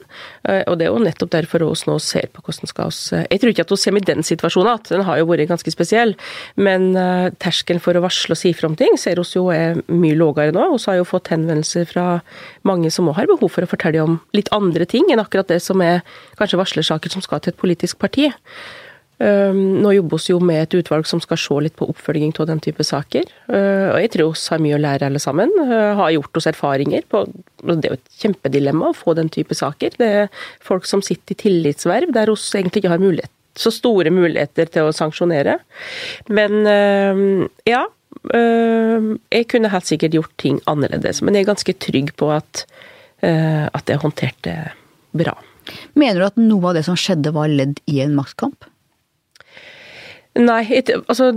Eh, 0.49 0.63
og 0.65 0.79
det 0.79 0.87
er 0.87 0.89
jo 0.89 1.03
nettopp 1.03 1.31
derfor 1.35 1.67
oss 1.67 1.85
nå 1.85 1.99
ser 2.01 2.31
på 2.33 2.41
hvordan 2.41 2.69
skal 2.69 2.89
oss 2.89 3.01
eh, 3.13 3.27
Jeg 3.29 3.41
tror 3.41 3.53
ikke 3.53 3.65
at 3.67 3.73
vi 3.73 3.79
kommer 3.83 4.01
i 4.01 4.09
den 4.09 4.25
situasjonen 4.25 4.71
at 4.73 4.89
den 4.89 5.05
har 5.05 5.19
jo 5.21 5.27
vært 5.29 5.51
ganske 5.51 5.73
spesiell, 5.73 6.15
men 6.57 6.91
uh, 6.97 7.29
terskelen 7.41 7.81
for 7.83 7.97
å 7.97 8.03
varsle 8.03 8.33
og 8.33 8.41
si 8.41 8.53
fra 8.57 8.71
om 8.71 8.77
ting 8.79 8.97
ser 8.99 9.21
oss 9.21 9.35
jo 9.35 9.47
er 9.53 9.77
mye 9.91 10.17
lavere 10.17 10.55
nå. 10.55 10.65
Vi 10.73 10.89
har 10.89 10.97
jo 10.97 11.07
fått 11.07 11.29
henvendelser 11.33 11.85
fra 11.89 12.05
mange 12.67 12.89
som 12.93 13.09
òg 13.11 13.19
har 13.19 13.29
behov 13.29 13.53
for 13.53 13.65
å 13.65 13.69
fortelle 13.69 14.01
om 14.03 14.19
litt 14.37 14.49
andre 14.55 14.87
ting 14.89 15.11
enn 15.11 15.21
akkurat 15.21 15.51
det 15.51 15.61
som 15.61 15.81
er 15.85 16.01
kanskje 16.39 16.61
varslersaker 16.61 17.13
som 17.13 17.23
skal 17.25 17.43
til 17.43 17.53
et 17.53 17.61
politisk 17.61 18.01
parti. 18.01 18.31
Nå 19.21 19.91
jobber 19.93 20.17
vi 20.17 20.31
jo 20.31 20.39
med 20.41 20.63
et 20.63 20.75
utvalg 20.79 21.05
som 21.05 21.19
skal 21.21 21.37
se 21.37 21.57
litt 21.61 21.75
på 21.77 21.85
oppfølging 21.91 22.31
av 22.41 22.47
den 22.49 22.61
type 22.63 22.83
saker. 22.87 23.27
Og 23.51 23.99
jeg 24.01 24.11
tror 24.15 24.33
vi 24.33 24.53
har 24.55 24.63
mye 24.65 24.77
å 24.79 24.81
lære 24.81 25.09
alle 25.09 25.21
sammen. 25.21 25.51
Har 25.61 26.13
gjort 26.15 26.39
oss 26.41 26.49
erfaringer 26.49 27.05
på 27.11 27.25
Det 27.61 27.77
er 27.85 27.91
jo 27.91 27.99
et 27.99 28.17
kjempedilemma 28.23 28.89
å 28.89 28.97
få 28.97 29.13
den 29.19 29.29
type 29.29 29.53
saker. 29.57 29.93
Det 29.99 30.09
er 30.23 30.31
folk 30.63 30.89
som 30.89 31.03
sitter 31.05 31.35
i 31.35 31.41
tillitsverv 31.43 32.15
der 32.15 32.31
vi 32.33 32.37
egentlig 32.57 32.81
ikke 32.81 32.95
har 32.95 33.03
mulighet, 33.03 33.33
så 33.53 33.69
store 33.75 34.09
muligheter 34.15 34.71
til 34.73 34.89
å 34.89 34.95
sanksjonere. 34.95 35.59
Men 36.29 36.65
ja. 37.69 37.85
Jeg 38.31 39.45
kunne 39.49 39.69
helt 39.71 39.87
sikkert 39.87 40.17
gjort 40.17 40.33
ting 40.41 40.57
annerledes, 40.69 41.21
men 41.23 41.37
jeg 41.37 41.45
er 41.45 41.53
ganske 41.53 41.73
trygg 41.79 42.11
på 42.19 42.27
at, 42.35 42.65
at 43.23 43.87
jeg 43.87 44.01
håndterte 44.03 44.57
bra. 45.17 45.37
Mener 45.95 46.19
du 46.19 46.25
at 46.27 46.41
noe 46.41 46.69
av 46.69 46.75
det 46.77 46.83
som 46.89 46.97
skjedde 46.99 47.31
var 47.33 47.49
ledd 47.49 47.79
i 47.89 48.01
en 48.03 48.17
maktkamp? 48.17 48.67
Nei, 50.39 50.61
altså 51.07 51.33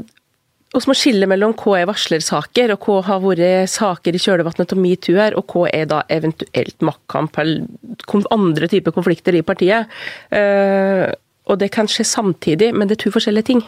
vi 0.75 0.83
må 0.91 0.95
skille 0.99 1.27
mellom 1.31 1.53
hva 1.55 1.77
er 1.79 1.87
varslersaker, 1.87 2.73
og 2.75 2.87
hva 2.89 3.03
har 3.07 3.21
vært 3.23 3.71
saker 3.71 4.17
i 4.17 4.21
kjølvannet 4.23 4.75
av 4.75 4.81
metoo 4.81 5.19
her, 5.21 5.37
og 5.39 5.53
hva 5.55 5.69
er 5.71 5.87
da 5.91 6.01
eventuelt 6.11 6.83
maktkamp 6.83 7.39
eller 7.39 8.25
andre 8.35 8.71
typer 8.71 8.95
konflikter 8.97 9.39
i 9.39 9.45
partiet. 9.47 9.91
Uh, 10.35 11.13
og 11.47 11.61
det 11.61 11.71
kan 11.75 11.87
skje 11.91 12.07
samtidig, 12.09 12.73
men 12.75 12.89
det 12.89 12.97
er 12.97 13.05
to 13.05 13.13
forskjellige 13.15 13.51
ting. 13.53 13.63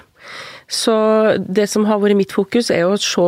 Så 0.66 0.96
det 1.38 1.68
som 1.70 1.86
har 1.86 2.00
vært 2.02 2.18
mitt 2.18 2.34
fokus, 2.34 2.72
er 2.74 2.88
å 2.88 2.96
se 2.98 3.26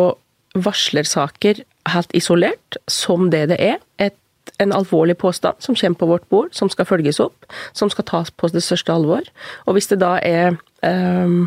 varslersaker 0.59 1.61
helt 1.93 2.17
isolert, 2.17 2.81
som 2.91 3.29
det 3.31 3.45
det 3.53 3.61
er. 3.63 3.79
Et, 4.03 4.17
en 4.59 4.73
alvorlig 4.75 5.19
påstand 5.21 5.61
som 5.63 5.77
kommer 5.77 6.01
på 6.01 6.09
vårt 6.09 6.27
bord, 6.33 6.51
som 6.57 6.71
skal 6.73 6.89
følges 6.89 7.21
opp, 7.23 7.47
som 7.77 7.93
skal 7.93 8.09
tas 8.09 8.33
på 8.33 8.51
det 8.51 8.65
største 8.65 8.91
alvor. 8.91 9.29
Og 9.69 9.77
hvis 9.77 9.91
det 9.93 10.01
da 10.03 10.17
er 10.25 10.57
um, 10.83 11.47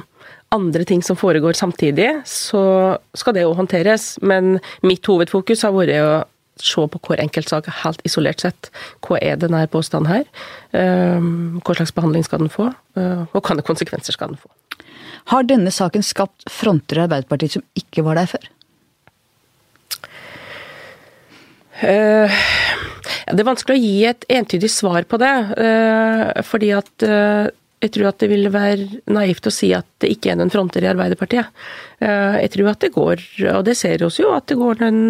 andre 0.52 0.86
ting 0.88 1.04
som 1.04 1.16
foregår 1.16 1.56
samtidig, 1.58 2.10
så 2.28 2.98
skal 3.16 3.36
det 3.36 3.46
jo 3.46 3.56
håndteres. 3.56 4.18
Men 4.22 4.60
mitt 4.84 5.08
hovedfokus 5.08 5.64
har 5.66 5.76
vært 5.76 5.96
å 6.04 6.14
se 6.62 6.84
på 6.94 7.00
hver 7.08 7.22
enkeltsak 7.24 7.70
helt 7.82 8.02
isolert 8.08 8.44
sett. 8.44 8.70
Hva 9.06 9.20
er 9.24 9.40
denne 9.40 9.64
påstanden 9.72 10.12
her? 10.12 10.26
Ehm, 10.78 11.62
hva 11.64 11.76
slags 11.78 11.96
behandling 11.96 12.26
skal 12.28 12.44
den 12.44 12.54
få? 12.54 12.72
Eh, 13.00 13.24
og 13.32 13.40
hvilke 13.40 13.66
konsekvenser 13.66 14.18
skal 14.18 14.34
den 14.34 14.42
få? 14.42 14.52
Har 15.32 15.46
denne 15.48 15.72
saken 15.72 16.04
skapt 16.04 16.48
fronter 16.50 17.00
i 17.00 17.06
Arbeiderpartiet 17.06 17.58
som 17.58 17.66
ikke 17.78 18.04
var 18.06 18.20
der 18.20 18.30
før? 18.30 18.50
Uh, 21.82 22.30
det 23.32 23.42
er 23.42 23.48
vanskelig 23.48 23.74
å 23.74 23.82
gi 23.82 24.06
et 24.06 24.26
entydig 24.30 24.70
svar 24.70 25.06
på 25.10 25.18
det. 25.22 25.34
Uh, 25.58 26.42
fordi 26.46 26.74
at 26.78 27.06
jeg 27.82 27.94
tror 27.96 28.12
at 28.12 28.20
det 28.22 28.30
ville 28.30 28.52
være 28.54 29.02
naivt 29.12 29.48
å 29.50 29.54
si 29.54 29.72
at 29.74 29.88
det 30.04 30.12
ikke 30.13 30.32
er 30.32 30.39
noen 30.39 30.52
fronter 30.54 30.86
i 30.86 30.89
Arbeiderpartiet. 30.91 31.50
Eh, 32.02 32.38
jeg 32.44 32.54
tror 32.56 32.72
at 32.74 32.84
det 32.84 32.91
går, 32.94 33.24
og 33.56 33.63
det 33.65 33.78
ser 33.80 34.04
oss 34.06 34.20
jo, 34.22 34.30
at 34.36 34.48
det 34.52 34.60
går 34.60 34.84
noen 34.84 35.02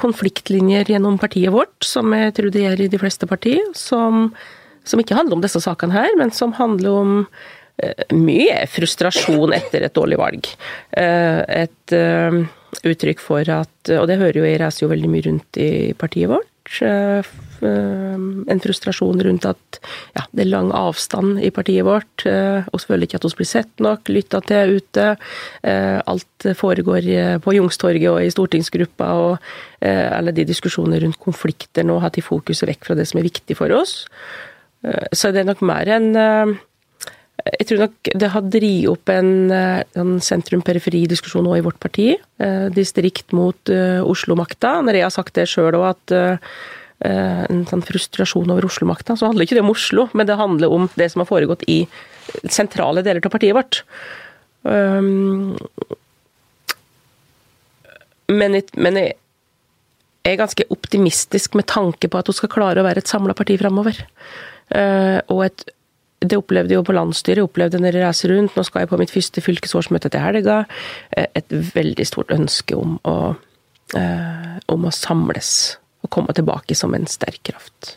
konfliktlinjer 0.00 0.90
gjennom 0.90 1.18
partiet 1.20 1.52
vårt, 1.54 1.76
som 1.84 2.10
jeg 2.16 2.34
tror 2.36 2.50
det 2.54 2.64
gjør 2.64 2.82
i 2.82 2.90
de 2.90 3.00
fleste 3.00 3.28
partier, 3.30 3.62
som, 3.78 4.30
som 4.86 5.02
ikke 5.02 5.18
handler 5.18 5.38
om 5.38 5.44
disse 5.44 5.62
sakene 5.62 5.94
her, 5.94 6.14
men 6.18 6.32
som 6.34 6.54
handler 6.58 7.02
om 7.02 7.12
eh, 7.82 8.06
mye 8.16 8.64
frustrasjon 8.70 9.54
etter 9.54 9.86
et 9.86 9.98
dårlig 9.98 10.18
valg. 10.20 10.50
Eh, 10.98 11.44
et 11.66 11.98
uttrykk 12.86 13.18
for 13.18 13.48
at 13.50 13.90
Og 13.96 14.04
det 14.06 14.20
hører 14.20 14.36
jo, 14.38 14.44
jeg 14.46 14.60
reiser 14.62 14.84
jo 14.84 14.92
veldig 14.92 15.10
mye 15.10 15.24
rundt 15.26 15.58
i 15.58 15.70
partiet 15.98 16.30
vårt 16.30 17.49
en 17.66 18.60
frustrasjon 18.62 19.20
rundt 19.24 19.46
at 19.48 19.80
ja, 20.16 20.24
det 20.32 20.44
er 20.44 20.50
lang 20.52 20.70
avstand 20.76 21.40
i 21.44 21.50
partiet 21.54 21.86
vårt. 21.86 22.24
Vi 22.24 22.30
eh, 22.32 22.86
føler 22.86 23.06
ikke 23.06 23.20
at 23.20 23.26
vi 23.28 23.32
blir 23.40 23.50
sett 23.50 23.82
nok, 23.82 24.10
lytta 24.12 24.42
til 24.46 24.78
ute. 24.80 25.08
Eh, 25.62 25.98
alt 26.00 26.48
foregår 26.56 27.10
på 27.44 27.56
Jungstorget 27.56 28.08
og 28.12 28.22
i 28.24 28.32
stortingsgruppa, 28.32 29.10
og 29.10 29.52
alle 29.80 30.32
de 30.36 30.44
diskusjoner 30.44 31.00
rundt 31.00 31.16
konflikter 31.22 31.86
nå 31.88 31.94
har 32.02 32.12
tatt 32.12 32.26
fokuset 32.26 32.68
vekk 32.68 32.82
fra 32.84 32.96
det 32.98 33.06
som 33.08 33.20
er 33.20 33.24
viktig 33.24 33.54
for 33.56 33.72
oss. 33.72 34.02
Så 35.16 35.30
det 35.32 35.40
er 35.40 35.48
nok 35.48 35.62
mer 35.64 35.88
enn 35.88 36.10
jeg 37.40 37.66
tror 37.68 37.80
nok 37.86 38.10
det 38.20 38.28
har 38.34 38.44
drevet 38.52 38.90
opp 38.90 39.12
en, 39.12 39.30
en 39.52 40.10
sentrum-periferi-diskusjon 40.20 41.46
nå 41.48 41.54
i 41.56 41.64
vårt 41.64 41.80
parti. 41.80 42.10
Eh, 42.12 42.66
distrikt 42.76 43.32
mot 43.36 43.72
Oslo-makta. 43.72 44.76
Når 44.84 44.98
jeg 44.98 45.06
har 45.06 45.14
sagt 45.14 45.40
det 45.40 45.48
sjøl 45.48 45.78
òg, 45.80 45.88
at 45.94 46.16
en 47.00 47.62
sånn 47.64 47.84
frustrasjon 47.86 48.50
over 48.52 48.66
Oslo-makta, 48.68 49.14
så 49.16 49.30
handler 49.30 49.46
ikke 49.46 49.56
det 49.56 49.64
om 49.64 49.72
Oslo, 49.72 50.08
men 50.12 50.28
det 50.28 50.36
handler 50.36 50.72
om 50.74 50.88
det 51.00 51.06
som 51.12 51.22
har 51.22 51.30
foregått 51.30 51.64
i 51.70 51.78
sentrale 52.44 53.00
deler 53.06 53.24
av 53.24 53.32
partiet 53.32 53.56
vårt. 53.56 53.80
Um, 54.62 55.56
men, 58.28 58.60
jeg, 58.60 59.16
er 60.28 60.38
ganske 60.38 60.68
optimistisk 60.70 61.56
med 61.56 61.70
tanke 61.72 62.10
på 62.12 62.20
at 62.20 62.28
hun 62.28 62.36
skal 62.36 62.52
klare 62.52 62.82
å 62.82 62.86
være 62.86 63.02
et 63.02 63.10
samla 63.10 63.34
parti 63.38 63.56
framover. 63.60 63.96
Uh, 64.70 65.18
og 65.32 65.46
et 65.48 65.70
det 66.20 66.36
opplevde 66.36 66.74
jeg 66.74 66.76
jo 66.76 66.84
på 66.84 66.92
landsstyret, 66.92 67.44
opplevde 67.44 67.78
når 67.80 67.96
jeg 67.96 68.04
reiser 68.04 68.32
rundt. 68.34 68.56
Nå 68.56 68.64
skal 68.68 68.84
jeg 68.84 68.90
på 68.90 68.98
mitt 69.00 69.12
første 69.12 69.40
fylkesårsmøte 69.40 70.10
til 70.12 70.20
helga. 70.20 70.58
Eh, 71.16 71.30
et 71.40 71.48
veldig 71.48 72.04
stort 72.04 72.34
ønske 72.34 72.76
om 72.76 72.98
å, 73.08 73.36
eh, 73.96 74.58
om 74.68 74.84
å 74.84 74.92
samles 74.92 75.78
og 76.04 76.12
komme 76.12 76.34
tilbake 76.36 76.76
som 76.78 76.94
en 76.96 77.08
sterk 77.10 77.42
kraft. 77.50 77.96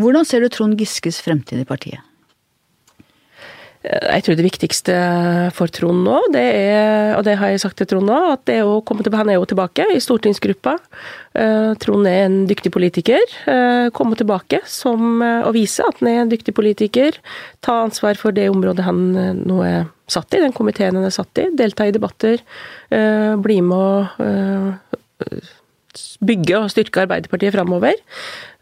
Hvordan 0.00 0.24
ser 0.28 0.40
du 0.40 0.48
Trond 0.52 0.78
Giskes 0.80 1.20
fremtid 1.24 1.60
i 1.60 1.68
partiet? 1.68 2.00
Jeg 3.82 4.22
tror 4.22 4.36
det 4.38 4.44
viktigste 4.46 4.94
for 5.56 5.70
Trond 5.74 6.04
nå, 6.06 6.20
det 6.30 6.42
er, 6.54 7.16
og 7.16 7.24
det 7.26 7.34
har 7.40 7.50
jeg 7.50 7.64
sagt 7.64 7.80
til 7.80 7.88
Trond 7.90 8.06
nå, 8.06 8.18
at 8.30 8.44
det 8.46 8.60
er 8.60 8.68
å 8.68 8.76
komme 8.86 9.02
tilbake, 9.02 9.24
han 9.24 9.32
er 9.32 9.40
jo 9.40 9.48
tilbake 9.50 9.86
i 9.90 9.98
stortingsgruppa. 10.02 10.76
Eh, 11.34 11.72
Trond 11.82 12.06
er 12.06 12.28
en 12.28 12.36
dyktig 12.46 12.70
politiker. 12.74 13.34
Eh, 13.50 13.88
komme 13.96 14.14
tilbake 14.18 14.60
som, 14.70 15.18
og 15.18 15.50
vise 15.56 15.82
at 15.82 15.98
han 15.98 16.12
er 16.12 16.20
en 16.20 16.30
dyktig 16.30 16.54
politiker. 16.54 17.18
Ta 17.66 17.80
ansvar 17.88 18.20
for 18.20 18.30
det 18.36 18.46
området 18.52 18.86
han 18.86 19.02
nå 19.42 19.58
er 19.66 19.90
satt 20.06 20.38
i, 20.38 20.44
den 20.44 20.54
komiteen 20.54 21.00
han 21.00 21.08
er 21.08 21.16
satt 21.18 21.42
i. 21.42 21.48
Delta 21.58 21.88
i 21.88 21.96
debatter. 21.96 22.38
Bli 23.42 23.58
med 23.66 24.22
og 24.22 25.42
bygge 26.24 26.60
og 26.60 26.70
styrke 26.72 27.04
Arbeiderpartiet 27.04 27.54
framover. 27.54 27.98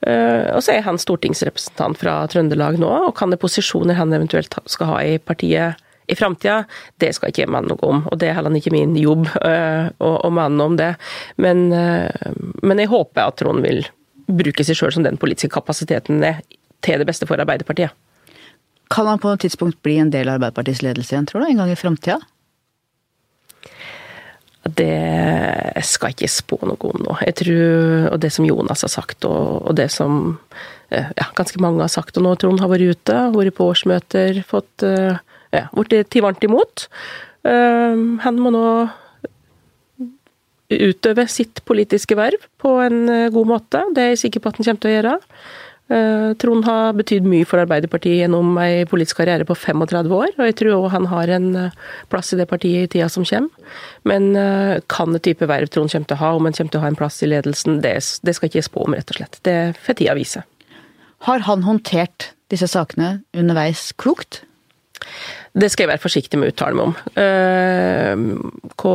Eh, 0.07 0.49
og 0.55 0.65
så 0.65 0.77
er 0.77 0.87
han 0.87 1.01
stortingsrepresentant 1.01 2.01
fra 2.01 2.17
Trøndelag 2.31 2.81
nå, 2.81 2.91
og 3.11 3.15
kan 3.19 3.33
det 3.33 3.41
posisjoner 3.43 3.99
han 3.99 4.15
eventuelt 4.17 4.57
skal 4.71 4.93
ha 4.95 4.99
i 5.05 5.19
partiet 5.23 5.81
i 6.11 6.17
framtida, 6.19 6.65
det 6.99 7.13
skal 7.15 7.31
ikke 7.31 7.45
jeg 7.45 7.53
mene 7.55 7.71
noe 7.71 7.87
om. 7.87 8.03
Og 8.11 8.19
det 8.19 8.31
er 8.31 8.37
heller 8.39 8.57
ikke 8.59 8.73
min 8.75 8.97
jobb 8.99 9.29
uh, 9.31 9.91
å, 10.03 10.11
å 10.27 10.31
mene 10.35 10.67
om 10.67 10.75
det. 10.81 10.89
Men, 11.39 11.69
uh, 11.71 12.11
men, 12.65 12.83
jeg 12.83 12.91
håper 12.91 13.29
at 13.29 13.39
Trond 13.39 13.63
vil 13.63 13.85
bruke 14.27 14.67
seg 14.67 14.79
sjøl 14.79 14.95
som 14.97 15.07
den 15.07 15.21
politiske 15.21 15.53
kapasiteten 15.55 16.25
er 16.27 16.43
til 16.85 16.99
det 16.99 17.07
beste 17.07 17.29
for 17.31 17.39
Arbeiderpartiet. 17.39 17.95
Kan 18.91 19.07
han 19.07 19.23
på 19.23 19.31
noe 19.31 19.39
tidspunkt 19.39 19.79
bli 19.87 20.01
en 20.03 20.11
del 20.11 20.27
av 20.27 20.41
Arbeiderpartiets 20.41 20.83
ledelse 20.83 21.15
igjen, 21.15 21.31
tror 21.31 21.45
du? 21.45 21.51
En 21.53 21.63
gang 21.63 21.71
i 21.71 21.79
framtida? 21.79 22.19
Det 24.61 25.81
skal 25.89 26.13
ikke 26.13 26.29
spå 26.29 26.59
noe 26.69 26.91
om 26.91 27.01
nå. 27.01 27.17
Jeg 27.25 27.37
tror, 27.41 28.11
og 28.13 28.19
det 28.21 28.29
som 28.35 28.45
Jonas 28.45 28.85
har 28.85 28.93
sagt, 28.93 29.25
og, 29.25 29.65
og 29.71 29.77
det 29.79 29.89
som 29.93 30.37
eh, 30.93 31.09
ja, 31.17 31.29
ganske 31.37 31.63
mange 31.65 31.81
har 31.81 31.93
sagt, 31.93 32.19
og 32.21 32.27
nå 32.27 32.35
Trond 32.37 32.61
har 32.61 32.69
vært 32.73 32.93
ute, 32.93 33.19
vært 33.33 33.57
på 33.57 33.71
årsmøter, 33.73 34.43
fått 34.49 34.85
eh, 34.85 35.17
ja, 35.57 35.65
blitt 35.73 36.19
varmt 36.21 36.45
imot. 36.45 36.85
Eh, 37.49 38.05
han 38.27 38.43
må 38.43 38.53
nå 38.53 38.67
utøve 40.71 41.25
sitt 41.27 41.65
politiske 41.67 42.15
verv 42.15 42.45
på 42.61 42.77
en 42.85 43.01
god 43.33 43.49
måte. 43.49 43.81
Det 43.97 44.05
er 44.05 44.13
jeg 44.13 44.27
sikker 44.27 44.45
på 44.45 44.53
at 44.53 44.61
han 44.61 44.69
kommer 44.69 44.85
til 44.85 44.93
å 44.93 44.97
gjøre. 44.99 45.17
Eh, 45.91 46.33
Trond 46.39 46.63
har 46.69 46.93
betydd 46.95 47.27
mye 47.27 47.47
for 47.49 47.59
Arbeiderpartiet 47.59 48.21
gjennom 48.21 48.55
ei 48.63 48.85
politisk 48.87 49.19
karriere 49.19 49.47
på 49.47 49.57
35 49.59 50.13
år, 50.15 50.37
og 50.37 50.45
jeg 50.47 50.57
tror 50.61 50.77
òg 50.77 50.85
han 50.93 51.09
har 51.11 51.33
en 51.35 51.49
eh, 51.59 51.79
plass 52.13 52.31
i 52.31 52.39
det 52.39 52.47
partiet 52.51 52.87
i 52.87 52.91
tida 52.93 53.09
som 53.11 53.27
kommer. 53.27 53.73
Men 54.07 54.29
eh, 54.39 54.77
kan 54.93 55.11
det 55.17 55.25
type 55.27 55.49
verv 55.51 55.73
Trond 55.73 55.91
kommer 55.91 56.07
til 56.13 56.19
å 56.19 56.23
ha, 56.23 56.33
om 56.37 56.47
han 56.47 56.55
kommer 56.55 56.75
til 56.75 56.79
å 56.79 56.85
ha 56.85 56.91
en 56.93 56.99
plass 57.01 57.19
i 57.27 57.31
ledelsen, 57.33 57.81
det, 57.83 57.97
det 58.23 58.37
skal 58.37 58.51
ikke 58.51 58.61
jeg 58.61 58.69
spå 58.69 58.85
om, 58.87 58.95
rett 58.95 59.11
og 59.11 59.19
slett. 59.19 59.41
Det 59.47 59.57
får 59.83 59.99
tida 59.99 60.15
vise. 60.19 60.45
Har 61.27 61.43
han 61.49 61.67
håndtert 61.67 62.31
disse 62.55 62.71
sakene 62.71 63.17
underveis 63.35 63.89
klokt? 63.99 64.45
Det 65.59 65.73
skal 65.73 65.89
jeg 65.89 65.93
være 65.97 66.05
forsiktig 66.05 66.39
med 66.39 66.53
å 66.53 66.55
uttale 66.55 66.79
meg 66.79 66.87
om. 66.87 68.39
Hva 68.79 68.95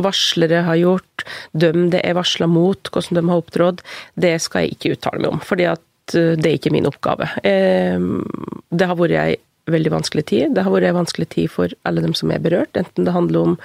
varslere 0.00 0.62
har 0.64 0.78
gjort, 0.80 1.24
dem 1.52 1.90
det 1.92 2.00
er 2.06 2.16
varsla 2.16 2.48
mot, 2.48 2.88
hvordan 2.88 3.18
de 3.18 3.24
har 3.28 3.42
opptrådt, 3.42 3.84
det 4.16 4.34
skal 4.40 4.64
jeg 4.64 4.76
ikke 4.78 4.94
uttale 4.96 5.20
meg 5.20 5.34
om. 5.34 5.42
fordi 5.44 5.68
at 5.68 5.84
Eh, 6.16 6.34
det 6.38 6.48
er 6.48 6.58
ikke 6.58 6.72
min 6.74 6.88
oppgave. 6.88 7.28
Det 7.40 8.90
har 8.90 8.98
vært 8.98 9.16
ei 9.20 9.38
veldig 9.70 9.92
vanskelig 9.92 10.26
tid. 10.30 10.54
Det 10.56 10.64
har 10.66 10.74
vært 10.74 10.88
ei 10.88 10.96
vanskelig 10.96 11.28
tid 11.30 11.50
for 11.52 11.72
alle 11.86 12.02
dem 12.02 12.14
som 12.16 12.32
er 12.34 12.42
berørt, 12.42 12.74
enten 12.78 13.06
det 13.06 13.14
handler 13.14 13.52
om 13.52 13.58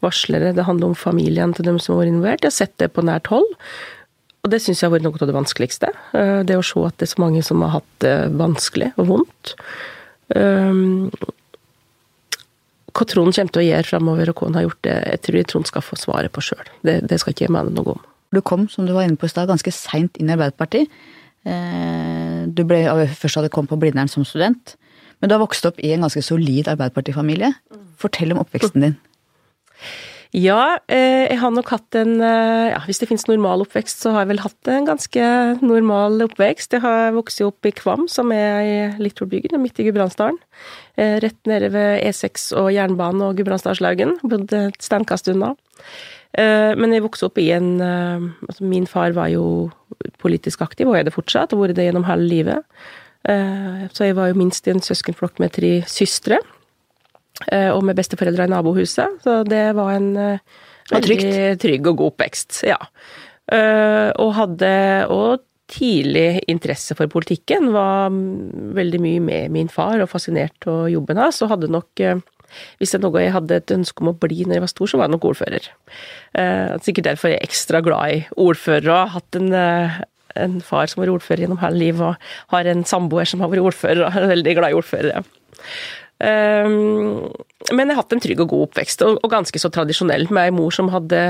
varslere, 0.00 0.54
det 0.56 0.64
handler 0.64 0.92
om 0.92 0.96
familien 0.96 1.52
til 1.52 1.66
dem 1.66 1.78
som 1.78 1.94
har 1.94 2.04
vært 2.04 2.14
involvert. 2.14 2.44
Jeg 2.44 2.52
har 2.52 2.56
sett 2.56 2.76
det 2.80 2.92
på 2.94 3.04
nært 3.04 3.28
hold. 3.32 3.50
Og 4.40 4.48
det 4.54 4.62
syns 4.64 4.80
jeg 4.80 4.88
har 4.88 4.94
vært 4.94 5.04
noe 5.04 5.20
av 5.20 5.28
det 5.28 5.36
vanskeligste. 5.36 5.90
Eh, 6.16 6.40
det 6.48 6.56
å 6.56 6.64
se 6.64 6.86
at 6.86 6.96
det 6.96 7.08
er 7.08 7.12
så 7.12 7.20
mange 7.20 7.44
som 7.44 7.60
har 7.66 7.76
hatt 7.80 7.92
det 8.04 8.16
vanskelig 8.40 8.94
og 8.96 9.12
vondt. 9.12 9.54
Hva 12.90 13.06
Trond 13.08 13.34
kommer 13.34 13.52
til 13.54 13.62
å 13.62 13.66
gjøre 13.66 13.86
framover, 13.86 14.30
og 14.30 14.40
hva 14.40 14.48
han 14.48 14.58
har 14.58 14.66
gjort, 14.66 14.80
det 14.86 14.96
jeg 14.96 15.22
tror 15.26 15.38
jeg 15.38 15.48
Trond 15.50 15.68
skal 15.68 15.84
få 15.84 15.98
svaret 15.98 16.32
på 16.34 16.42
sjøl. 16.44 16.70
Det, 16.86 17.00
det, 17.10 17.20
skal 17.20 17.34
ikke 17.34 17.46
jeg 17.46 17.54
mene 17.54 17.74
noe 17.74 17.96
om. 17.96 18.02
Du 18.34 18.40
kom, 18.46 18.66
som 18.70 18.86
du 18.86 18.94
var 18.94 19.06
inne 19.06 19.18
på 19.18 19.26
i 19.26 19.32
stad, 19.32 19.50
ganske 19.50 19.72
seint 19.74 20.18
inn 20.20 20.30
i 20.30 20.34
Arbeiderpartiet. 20.36 20.90
Eh, 21.48 22.44
du 22.52 22.64
ble, 22.68 22.82
først 23.16 23.40
hadde 23.40 23.52
kommet 23.52 23.72
på 23.72 23.80
Blindern 23.80 24.10
som 24.12 24.26
student, 24.28 24.76
men 25.20 25.30
du 25.30 25.36
har 25.36 25.42
vokst 25.42 25.66
opp 25.68 25.80
i 25.80 25.94
en 25.94 26.04
ganske 26.04 26.22
solid 26.24 26.68
Arbeiderpartifamilie. 26.68 27.52
Fortell 28.00 28.32
om 28.34 28.40
oppveksten 28.42 28.86
din. 28.86 28.96
Ja, 30.30 30.78
eh, 30.86 31.26
jeg 31.26 31.40
har 31.40 31.50
nok 31.50 31.72
hatt 31.74 31.96
en 31.98 32.20
eh, 32.22 32.68
ja, 32.70 32.78
Hvis 32.86 33.00
det 33.02 33.08
finnes 33.10 33.26
normal 33.26 33.64
oppvekst, 33.64 34.04
så 34.04 34.12
har 34.14 34.22
jeg 34.22 34.30
vel 34.30 34.42
hatt 34.44 34.70
en 34.70 34.86
ganske 34.86 35.24
normal 35.58 36.22
oppvekst. 36.28 36.76
Jeg 36.76 36.84
har 36.84 37.16
vokst 37.16 37.42
opp 37.42 37.66
i 37.66 37.74
Kvam, 37.74 38.06
som 38.06 38.30
er 38.30 38.60
i 38.62 38.76
Littlebygden, 39.02 39.58
midt 39.58 39.80
i 39.82 39.88
Gudbrandsdalen. 39.88 40.38
Rett 41.00 41.50
nede 41.50 41.72
ved 41.74 42.04
E6 42.04 42.50
og 42.60 42.70
jernbanen 42.76 43.24
og 43.26 43.40
Gudbrandsdalslaugen. 43.40 44.18
Bodde 44.22 44.68
et 44.68 44.80
steinkast 44.84 45.32
unna. 45.32 45.56
Men 46.38 46.92
jeg 46.94 47.02
vokste 47.02 47.26
opp 47.26 47.38
i 47.42 47.48
en 47.50 47.80
altså 47.82 48.62
Min 48.62 48.84
far 48.86 49.10
var 49.16 49.32
jo 49.32 49.70
politisk 50.22 50.62
aktiv, 50.62 50.88
og 50.88 50.98
er 50.98 51.08
det 51.08 51.14
fortsatt, 51.14 51.52
og 51.54 51.64
vært 51.64 51.78
det 51.78 51.88
gjennom 51.88 52.06
halve 52.06 52.28
livet. 52.30 52.80
Eh, 53.28 53.84
så 53.92 54.08
jeg 54.08 54.16
var 54.16 54.30
jo 54.30 54.38
minst 54.40 54.66
i 54.66 54.72
en 54.72 54.82
søskenflokk 54.84 55.40
med 55.42 55.52
tre 55.56 55.72
søstre, 55.88 56.40
eh, 57.50 57.68
og 57.68 57.84
med 57.84 57.98
besteforeldre 57.98 58.48
i 58.48 58.52
nabohuset, 58.52 59.20
så 59.24 59.40
det 59.48 59.66
var 59.76 59.92
en 59.96 60.10
eh, 60.16 60.58
veldig 60.92 61.20
trygg 61.60 61.92
og 61.92 62.00
god 62.00 62.14
oppvekst. 62.14 62.64
Ja. 62.68 62.80
Og 63.50 64.28
hadde 64.36 64.70
òg 65.10 65.40
tidlig 65.70 66.42
interesse 66.50 66.94
for 66.98 67.10
politikken, 67.10 67.72
var 67.74 68.10
veldig 68.10 69.00
mye 69.02 69.22
med 69.22 69.54
min 69.54 69.70
far 69.70 70.02
og 70.02 70.10
fascinert 70.10 70.66
av 70.70 70.86
jobben 70.90 71.18
hans, 71.18 71.40
og 71.42 71.50
hadde 71.50 71.70
nok 71.70 72.02
hvis 72.78 72.92
det 72.92 73.00
er 73.00 73.04
noe 73.06 73.24
jeg 73.24 73.34
hadde 73.34 73.58
et 73.60 73.74
ønske 73.74 74.04
om 74.04 74.12
å 74.12 74.16
bli 74.18 74.44
når 74.44 74.58
jeg 74.58 74.64
var 74.66 74.72
stor, 74.72 74.90
så 74.90 75.00
var 75.00 75.08
jeg 75.08 75.14
nok 75.16 75.28
ordfører. 75.32 75.68
Eh, 76.40 76.74
sikkert 76.86 77.10
derfor 77.10 77.30
er 77.30 77.36
jeg 77.38 77.50
ekstra 77.50 77.82
glad 77.84 78.16
i 78.16 78.20
ordførere 78.40 78.92
og 78.92 79.00
har 79.00 79.14
hatt 79.18 79.40
en, 79.40 79.52
eh, 79.54 80.00
en 80.44 80.60
far 80.64 80.90
som 80.90 81.00
har 81.00 81.08
vært 81.08 81.20
ordfører 81.20 81.44
gjennom 81.44 81.62
hele 81.62 81.82
livet, 81.84 82.28
og 82.50 82.56
har 82.56 82.70
en 82.70 82.84
samboer 82.84 83.28
som 83.28 83.40
har 83.44 83.52
vært 83.52 83.72
ordfører, 83.72 84.04
og 84.06 84.16
er 84.16 84.32
veldig 84.34 84.56
glad 84.58 84.70
i 84.70 84.78
ordførere. 84.78 85.24
Um, 86.20 87.30
men 87.72 87.88
jeg 87.88 87.94
har 87.94 88.02
hatt 88.02 88.12
en 88.12 88.20
trygg 88.20 88.40
og 88.42 88.50
god 88.50 88.62
oppvekst, 88.66 89.02
og, 89.06 89.18
og 89.24 89.30
ganske 89.32 89.60
så 89.62 89.70
tradisjonell, 89.72 90.26
med 90.28 90.50
ei 90.50 90.52
mor 90.52 90.74
som 90.74 90.90
hadde, 90.92 91.20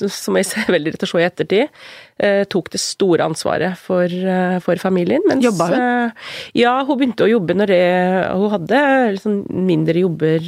som 0.00 0.38
jeg 0.38 0.48
ser 0.48 0.70
veldig 0.72 0.94
rett 0.94 1.04
å 1.04 1.08
se 1.10 1.20
i 1.20 1.26
ettertid, 1.26 1.74
uh, 2.22 2.44
tok 2.48 2.70
det 2.72 2.80
store 2.80 3.26
ansvaret 3.28 3.76
for, 3.80 4.08
uh, 4.08 4.56
for 4.64 4.80
familien. 4.80 5.24
Mens, 5.28 5.44
Jobba 5.44 5.68
hun? 5.72 5.84
Uh, 5.84 6.30
ja, 6.56 6.74
hun 6.88 7.00
begynte 7.00 7.26
å 7.26 7.30
jobbe 7.30 7.58
når 7.58 7.74
jeg 7.74 8.22
Hun 8.38 8.52
hadde 8.54 8.80
liksom 9.16 9.34
mindre 9.68 10.00
jobber 10.00 10.44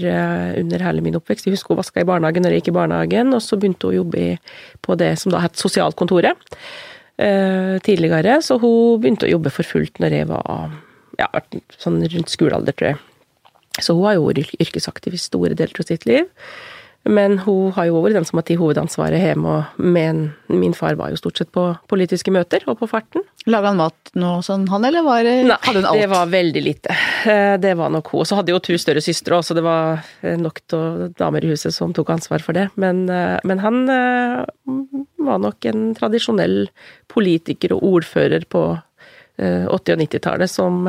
under 0.61 0.85
hele 0.85 1.03
min 1.05 1.19
oppvekst. 1.19 1.47
Jeg 1.47 1.57
husker 1.57 1.75
hun 1.75 1.81
vaska 1.81 2.01
i 2.01 2.09
barnehagen 2.09 2.45
når 2.45 2.55
jeg 2.55 2.63
gikk 2.63 2.73
i 2.73 2.77
barnehagen, 2.79 3.35
og 3.37 3.43
så 3.45 3.59
begynte 3.61 3.89
hun 3.89 3.93
å 3.93 3.99
jobbe 4.01 4.23
i, 4.23 4.31
på 4.81 4.97
det 5.01 5.13
som 5.21 5.35
da 5.35 5.43
het 5.45 5.61
sosialkontoret 5.61 6.57
tidligere, 7.85 8.39
så 8.41 8.57
hun 8.63 9.01
begynte 9.03 9.27
å 9.27 9.33
jobbe 9.35 9.51
for 9.53 9.69
fullt 9.69 10.01
når 10.01 10.15
jeg 10.17 10.29
var 10.31 10.71
ja, 11.21 11.27
sånn 11.77 12.01
rundt 12.01 12.33
skolealder, 12.33 12.73
tror 12.73 12.95
jeg. 12.95 13.01
Så 13.85 13.97
hun 13.97 14.09
har 14.09 14.18
jo 14.18 14.28
vært 14.28 14.55
yrkesaktiv 14.61 15.16
i 15.16 15.22
store 15.22 15.57
deler 15.59 15.83
av 15.83 15.89
sitt 15.89 16.07
liv. 16.09 16.28
Men 17.09 17.39
hun 17.47 17.70
har 17.72 17.87
jo 17.89 18.01
vært 18.05 18.18
den 18.18 18.26
som 18.28 18.37
har 18.37 18.45
tatt 18.45 18.61
hovedansvaret 18.61 19.22
hjemme, 19.22 19.49
og 19.49 19.78
men 19.81 20.18
min 20.53 20.74
far 20.76 20.99
var 21.01 21.12
jo 21.12 21.16
stort 21.16 21.39
sett 21.41 21.49
på 21.55 21.62
politiske 21.89 22.33
møter 22.35 22.66
og 22.68 22.76
på 22.83 22.89
farten. 22.91 23.24
Laga 23.49 23.70
han 23.70 23.81
mat 23.81 24.12
nå 24.20 24.35
sånn 24.45 24.66
han, 24.68 24.85
eller 24.85 25.07
var 25.07 25.24
det, 25.24 25.39
Nei, 25.49 25.57
hadde 25.64 25.81
hun 25.81 25.89
alt? 25.89 26.01
det 26.03 26.11
var 26.12 26.28
veldig 26.35 26.62
lite. 26.66 26.97
Eh, 27.24 27.55
det 27.62 27.72
var 27.81 27.95
nok 27.95 28.12
hun. 28.12 28.26
Så 28.28 28.37
hadde 28.37 28.53
jo 28.53 28.61
to 28.61 28.76
større 28.81 29.01
søstre 29.05 29.39
òg, 29.39 29.47
så 29.49 29.57
det 29.57 29.64
var 29.64 30.05
eh, 30.20 30.37
nok 30.41 30.61
av 30.76 31.01
damer 31.16 31.47
i 31.47 31.55
huset 31.55 31.72
som 31.72 31.97
tok 31.97 32.12
ansvar 32.12 32.45
for 32.45 32.59
det. 32.59 32.68
Men, 32.81 33.07
eh, 33.09 33.39
men 33.49 33.64
han 33.64 33.81
var 35.24 35.41
nok 35.41 35.70
en 35.72 35.91
tradisjonell 35.97 36.68
politiker 37.09 37.72
og 37.78 37.89
ordfører 37.95 38.45
på 38.51 38.64
80- 39.41 39.70
og 39.72 40.01
90-tallet 40.05 40.53
som 40.53 40.85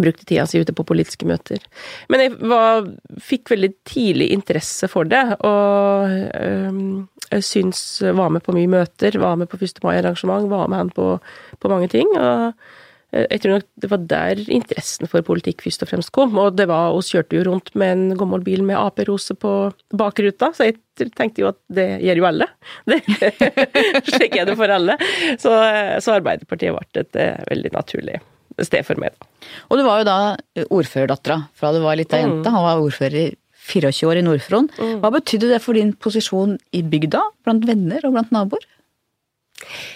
brukte 0.00 0.26
tida 0.26 0.46
si 0.48 0.60
ute 0.62 0.74
på 0.76 0.86
politiske 0.86 1.26
møter. 1.28 1.62
Men 2.12 2.24
jeg 2.24 2.36
var, 2.50 2.86
fikk 3.22 3.52
veldig 3.54 3.72
tidlig 3.88 4.30
interesse 4.34 4.90
for 4.90 5.08
det, 5.08 5.22
og 5.46 6.14
øh, 6.34 6.78
jeg 7.30 7.46
syns 7.46 7.82
var 8.16 8.32
med 8.34 8.44
på 8.44 8.54
mye 8.56 8.70
møter, 8.70 9.18
var 9.22 9.36
med 9.40 9.50
på 9.50 9.60
1. 9.60 9.82
mai-arrangement, 9.84 10.50
var 10.50 10.70
med 10.70 10.82
han 10.84 10.94
på, 10.94 11.18
på, 11.60 11.70
mange 11.72 11.90
ting. 11.92 12.10
og 12.18 12.52
øh, 13.14 13.26
jeg 13.30 13.40
tror 13.40 13.52
nok 13.54 13.66
det 13.78 13.90
var 13.92 14.06
der 14.10 14.42
interessen 14.50 15.06
for 15.10 15.22
politikk 15.22 15.62
først 15.62 15.86
og 15.86 15.92
fremst 15.92 16.12
kom. 16.12 16.34
Og 16.42 16.58
det 16.58 16.66
var, 16.70 16.90
oss 16.96 17.12
kjørte 17.14 17.38
jo 17.38 17.46
rundt 17.46 17.70
med 17.78 17.94
en 17.94 18.18
gammel 18.18 18.42
bil 18.42 18.66
med 18.66 18.80
Ap-rose 18.80 19.38
på 19.38 19.54
bakruta, 19.94 20.50
så 20.54 20.70
jeg 20.70 21.10
tenkte 21.14 21.44
jo 21.44 21.52
at 21.52 21.60
det 21.74 21.88
gjør 22.02 22.22
jo 22.22 22.30
alle. 22.32 22.50
Det, 22.90 23.00
slik 24.10 24.36
er 24.36 24.46
det 24.50 24.58
for 24.58 24.70
alle. 24.70 24.98
Så, 25.38 25.50
så 26.02 26.18
Arbeiderpartiet 26.18 26.74
ble 26.74 27.02
et 27.06 27.20
øh, 27.22 27.50
veldig 27.50 27.76
naturlig 27.78 28.22
sted 28.62 28.86
for 28.86 29.00
meg. 29.00 29.16
Og 29.68 29.80
du 29.80 29.84
var 29.86 30.02
jo 30.02 30.08
da 30.08 30.18
ordførerdattera 30.68 31.40
fra 31.58 31.72
du 31.74 31.80
var 31.84 31.98
lita 31.98 32.20
mm. 32.20 32.22
jente. 32.22 32.52
Han 32.54 32.66
var 32.66 32.84
ordfører 32.84 33.18
i 33.20 33.26
24 33.64 34.10
år 34.10 34.20
i 34.20 34.26
Nord-Fron. 34.26 34.68
Mm. 34.76 34.94
Hva 35.02 35.10
betydde 35.14 35.50
det 35.54 35.62
for 35.64 35.76
din 35.78 35.94
posisjon 35.96 36.58
i 36.76 36.84
bygda, 36.84 37.22
blant 37.46 37.66
venner 37.68 38.04
og 38.04 38.16
blant 38.16 38.32
naboer? 38.34 38.66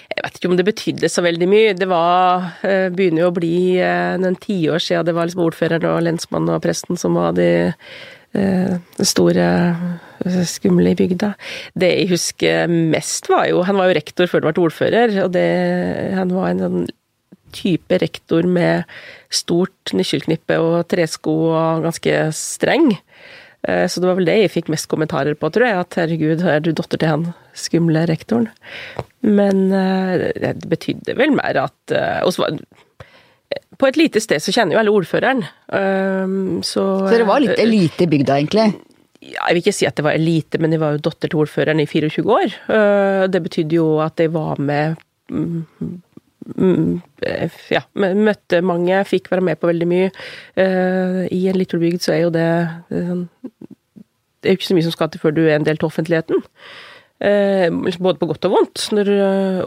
Jeg 0.09 0.25
vet 0.25 0.39
ikke 0.39 0.51
om 0.51 0.57
det 0.59 0.67
betydde 0.67 1.11
så 1.13 1.23
veldig 1.23 1.49
mye. 1.51 1.75
Det 1.77 1.89
var, 1.91 2.55
eh, 2.67 2.89
begynner 2.95 3.27
jo 3.27 3.31
å 3.31 3.37
bli 3.37 3.79
eh, 3.79 4.17
noen 4.19 4.39
tiår 4.41 4.83
siden 4.83 5.07
det 5.07 5.15
var 5.15 5.29
liksom 5.29 5.45
ordføreren 5.45 5.89
og 5.91 6.05
lensmannen 6.07 6.57
og 6.57 6.63
presten 6.65 6.99
som 6.99 7.19
var 7.19 7.37
de 7.37 7.51
eh, 8.35 8.75
store 8.99 9.49
skumle 10.49 10.95
i 10.95 10.99
bygda. 10.99 11.35
Det 11.79 11.91
jeg 11.93 12.11
husker 12.15 12.71
mest 12.71 13.29
var 13.31 13.47
jo 13.51 13.63
Han 13.67 13.79
var 13.79 13.91
jo 13.91 13.99
rektor 13.99 14.31
før 14.31 14.49
han 14.49 14.55
ble 14.57 14.65
ordfører, 14.67 15.15
og 15.25 15.33
det, 15.37 15.49
han 16.17 16.33
var 16.35 16.51
en 16.51 16.65
sånn 16.65 16.89
type 17.59 17.99
rektor 18.01 18.47
med 18.47 18.87
stort 19.35 19.93
nøkkelknippe 19.99 20.57
og 20.63 20.87
tresko 20.91 21.35
og 21.51 21.85
ganske 21.89 22.21
streng. 22.39 22.93
Så 23.67 23.99
det 23.99 24.07
var 24.07 24.15
vel 24.21 24.29
det 24.29 24.37
jeg 24.39 24.53
fikk 24.55 24.69
mest 24.73 24.87
kommentarer 24.89 25.35
på, 25.37 25.51
tror 25.53 25.67
jeg. 25.67 25.79
At 25.83 25.97
herregud, 25.99 26.45
er 26.47 26.63
du 26.63 26.71
datter 26.79 27.01
til 27.03 27.11
han 27.11 27.25
skumle 27.59 28.05
rektoren? 28.09 28.47
Men 29.27 29.67
det 29.75 30.55
betydde 30.71 31.17
vel 31.19 31.35
mer 31.35 31.59
at 31.67 31.95
På 33.79 33.91
et 33.91 33.99
lite 33.99 34.23
sted 34.23 34.39
så 34.45 34.55
kjenner 34.55 34.79
jo 34.79 34.81
alle 34.85 34.95
ordføreren. 34.95 35.43
Så, 36.63 36.85
så 36.85 37.11
dere 37.11 37.27
var 37.29 37.43
litt 37.43 37.59
elite 37.59 38.07
i 38.07 38.11
bygda, 38.15 38.39
egentlig? 38.39 38.69
Ja, 39.19 39.49
jeg 39.49 39.57
vil 39.57 39.63
ikke 39.65 39.75
si 39.75 39.91
at 39.91 39.99
det 39.99 40.07
var 40.07 40.15
elite, 40.15 40.63
men 40.63 40.73
jeg 40.73 40.81
var 40.85 40.95
jo 40.95 41.05
datter 41.09 41.27
til 41.27 41.43
ordføreren 41.43 41.83
i 41.83 41.89
24 41.91 42.23
år. 42.31 42.59
Det 43.35 43.43
betydde 43.43 43.81
jo 43.81 43.89
at 44.07 44.23
jeg 44.23 44.31
var 44.39 44.63
med 44.63 45.03
ja, 46.57 47.83
møtte 47.95 48.61
mange, 48.65 49.01
fikk 49.09 49.31
være 49.33 49.45
med 49.51 49.61
på 49.61 49.69
veldig 49.71 49.89
mye. 49.89 50.11
I 50.57 51.41
en 51.51 51.59
liten 51.59 51.83
bygd 51.83 52.05
så 52.05 52.15
er 52.15 52.23
jo 52.23 52.31
det 52.35 52.49
Det 52.89 54.49
er 54.49 54.55
jo 54.55 54.59
ikke 54.59 54.71
så 54.71 54.77
mye 54.79 54.87
som 54.87 54.95
skal 54.95 55.11
til 55.13 55.23
før 55.23 55.35
du 55.37 55.43
er 55.45 55.57
en 55.57 55.67
del 55.67 55.81
til 55.81 55.91
offentligheten. 55.91 56.45
Både 57.99 58.21
på 58.21 58.31
godt 58.31 58.47
og 58.49 58.55
vondt. 58.55 58.87
Når 58.95 59.11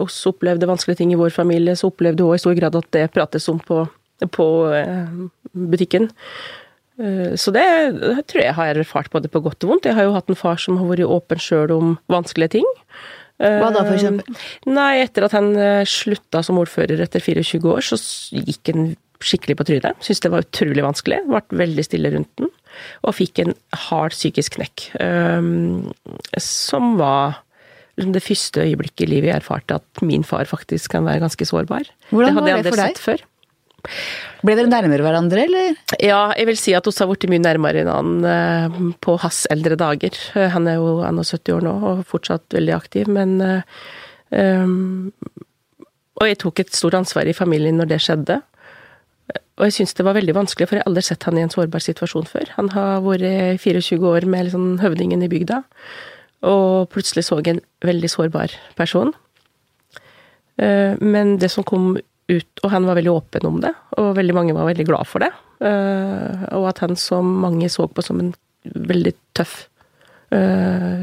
oss 0.02 0.18
opplevde 0.30 0.68
vanskelige 0.70 1.02
ting 1.02 1.12
i 1.12 1.20
vår 1.20 1.34
familie, 1.34 1.76
så 1.76 1.92
opplevde 1.92 2.24
hun 2.24 2.34
i 2.34 2.42
stor 2.42 2.56
grad 2.58 2.78
at 2.80 2.90
det 2.96 3.10
prates 3.14 3.48
om 3.52 3.60
på, 3.60 3.84
på 4.32 4.48
butikken. 5.52 6.10
Så 7.36 7.52
det 7.54 7.64
tror 8.28 8.42
jeg 8.42 8.54
har 8.56 8.78
erfart 8.78 9.10
både 9.12 9.30
på 9.32 9.40
godt 9.44 9.64
og 9.64 9.74
vondt. 9.74 9.88
Jeg 9.88 9.96
har 9.96 10.08
jo 10.08 10.16
hatt 10.16 10.28
en 10.30 10.38
far 10.38 10.60
som 10.60 10.78
har 10.80 10.90
vært 10.90 11.08
åpen 11.08 11.40
sjøl 11.40 11.72
om 11.74 11.98
vanskelige 12.12 12.58
ting. 12.58 12.68
Hva 13.42 13.70
da, 13.74 13.82
for 13.82 13.96
eksempel? 13.96 14.42
Nei, 14.70 15.02
etter 15.02 15.26
at 15.26 15.34
han 15.34 15.52
slutta 15.90 16.44
som 16.46 16.60
ordfører 16.62 17.02
etter 17.02 17.24
24 17.24 17.58
år, 17.72 17.82
så 17.82 17.98
gikk 18.38 18.70
han 18.70 18.92
skikkelig 19.22 19.56
på 19.58 19.66
trynet. 19.68 19.98
Syntes 20.02 20.22
det 20.24 20.30
var 20.32 20.44
utrolig 20.46 20.82
vanskelig. 20.86 21.20
Vart 21.30 21.54
veldig 21.54 21.84
stille 21.86 22.10
rundt 22.14 22.30
den. 22.40 22.50
Og 23.06 23.14
fikk 23.18 23.42
en 23.42 23.54
hard 23.88 24.14
psykisk 24.14 24.56
knekk. 24.58 24.88
Som 26.42 26.96
var 27.00 27.42
liksom 27.98 28.14
det 28.16 28.24
første 28.24 28.64
øyeblikket 28.64 29.04
i 29.04 29.10
livet 29.10 29.28
jeg 29.30 29.40
erfarte 29.42 29.76
at 29.78 30.02
min 30.06 30.24
far 30.26 30.48
faktisk 30.48 30.94
kan 30.94 31.04
være 31.06 31.22
ganske 31.26 31.46
sårbar. 31.46 31.90
Hvordan 32.10 32.30
det 32.30 32.38
hadde 32.38 32.50
jeg 32.50 32.62
aldri 32.62 32.78
sett 32.80 33.02
før. 33.02 33.26
Ble 34.42 34.54
dere 34.58 34.70
nærmere 34.70 35.04
hverandre, 35.04 35.44
eller? 35.46 35.76
Ja, 36.02 36.32
jeg 36.38 36.48
vil 36.48 36.58
si 36.58 36.74
at 36.74 36.86
vi 36.86 36.94
har 36.98 37.10
blitt 37.10 37.28
mye 37.30 37.42
nærmere 37.42 37.82
hverandre 37.82 38.94
på 39.02 39.16
hans 39.22 39.44
eldre 39.54 39.78
dager. 39.78 40.18
Han 40.54 40.68
er 40.70 40.78
jo 40.78 41.00
71 41.02 41.54
år 41.56 41.66
nå 41.66 41.74
og 41.90 42.04
fortsatt 42.10 42.46
veldig 42.54 42.74
aktiv, 42.76 43.10
men 43.10 43.36
um, 44.30 45.12
Og 46.20 46.28
jeg 46.28 46.38
tok 46.42 46.62
et 46.62 46.74
stort 46.74 46.98
ansvar 46.98 47.26
i 47.26 47.36
familien 47.36 47.78
når 47.80 47.94
det 47.94 48.02
skjedde. 48.04 48.40
Og 49.58 49.66
jeg 49.66 49.74
syns 49.76 49.94
det 49.94 50.06
var 50.06 50.16
veldig 50.16 50.34
vanskelig, 50.36 50.68
for 50.68 50.78
jeg 50.78 50.84
har 50.84 50.90
aldri 50.90 51.04
sett 51.06 51.26
han 51.28 51.38
i 51.38 51.42
en 51.44 51.52
sårbar 51.52 51.82
situasjon 51.84 52.28
før. 52.28 52.54
Han 52.56 52.70
har 52.74 53.02
vært 53.04 53.60
24 53.62 53.98
år 54.08 54.26
med 54.30 54.48
liksom 54.48 54.78
høvdingen 54.82 55.22
i 55.22 55.30
bygda, 55.30 55.62
og 56.50 56.88
plutselig 56.90 57.26
så 57.28 57.38
jeg 57.40 57.56
en 57.56 57.60
veldig 57.84 58.10
sårbar 58.10 58.54
person. 58.78 59.12
Men 60.58 61.36
det 61.40 61.50
som 61.52 61.66
kom 61.68 61.94
ut, 62.32 62.62
og 62.64 62.72
han 62.72 62.88
var 62.88 62.98
veldig 62.98 63.12
åpen 63.12 63.48
om 63.48 63.60
det, 63.62 63.72
og 64.00 64.14
veldig 64.18 64.36
mange 64.36 64.56
var 64.56 64.68
veldig 64.70 64.86
glad 64.88 65.08
for 65.10 65.24
det. 65.24 65.32
Og 65.62 66.64
at 66.70 66.82
han 66.84 66.96
som 66.98 67.28
mange 67.44 67.68
så 67.72 67.86
på 67.86 68.04
som 68.04 68.20
en 68.22 68.32
veldig 68.64 69.14
tøff 69.38 69.68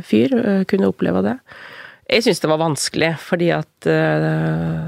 fyr, 0.09 0.33
kunne 0.69 0.89
oppleve 0.89 1.21
det. 1.27 1.37
Jeg 2.09 2.25
syns 2.25 2.39
det 2.41 2.49
var 2.49 2.57
vanskelig, 2.57 3.11
fordi 3.21 3.51
at 3.53 3.85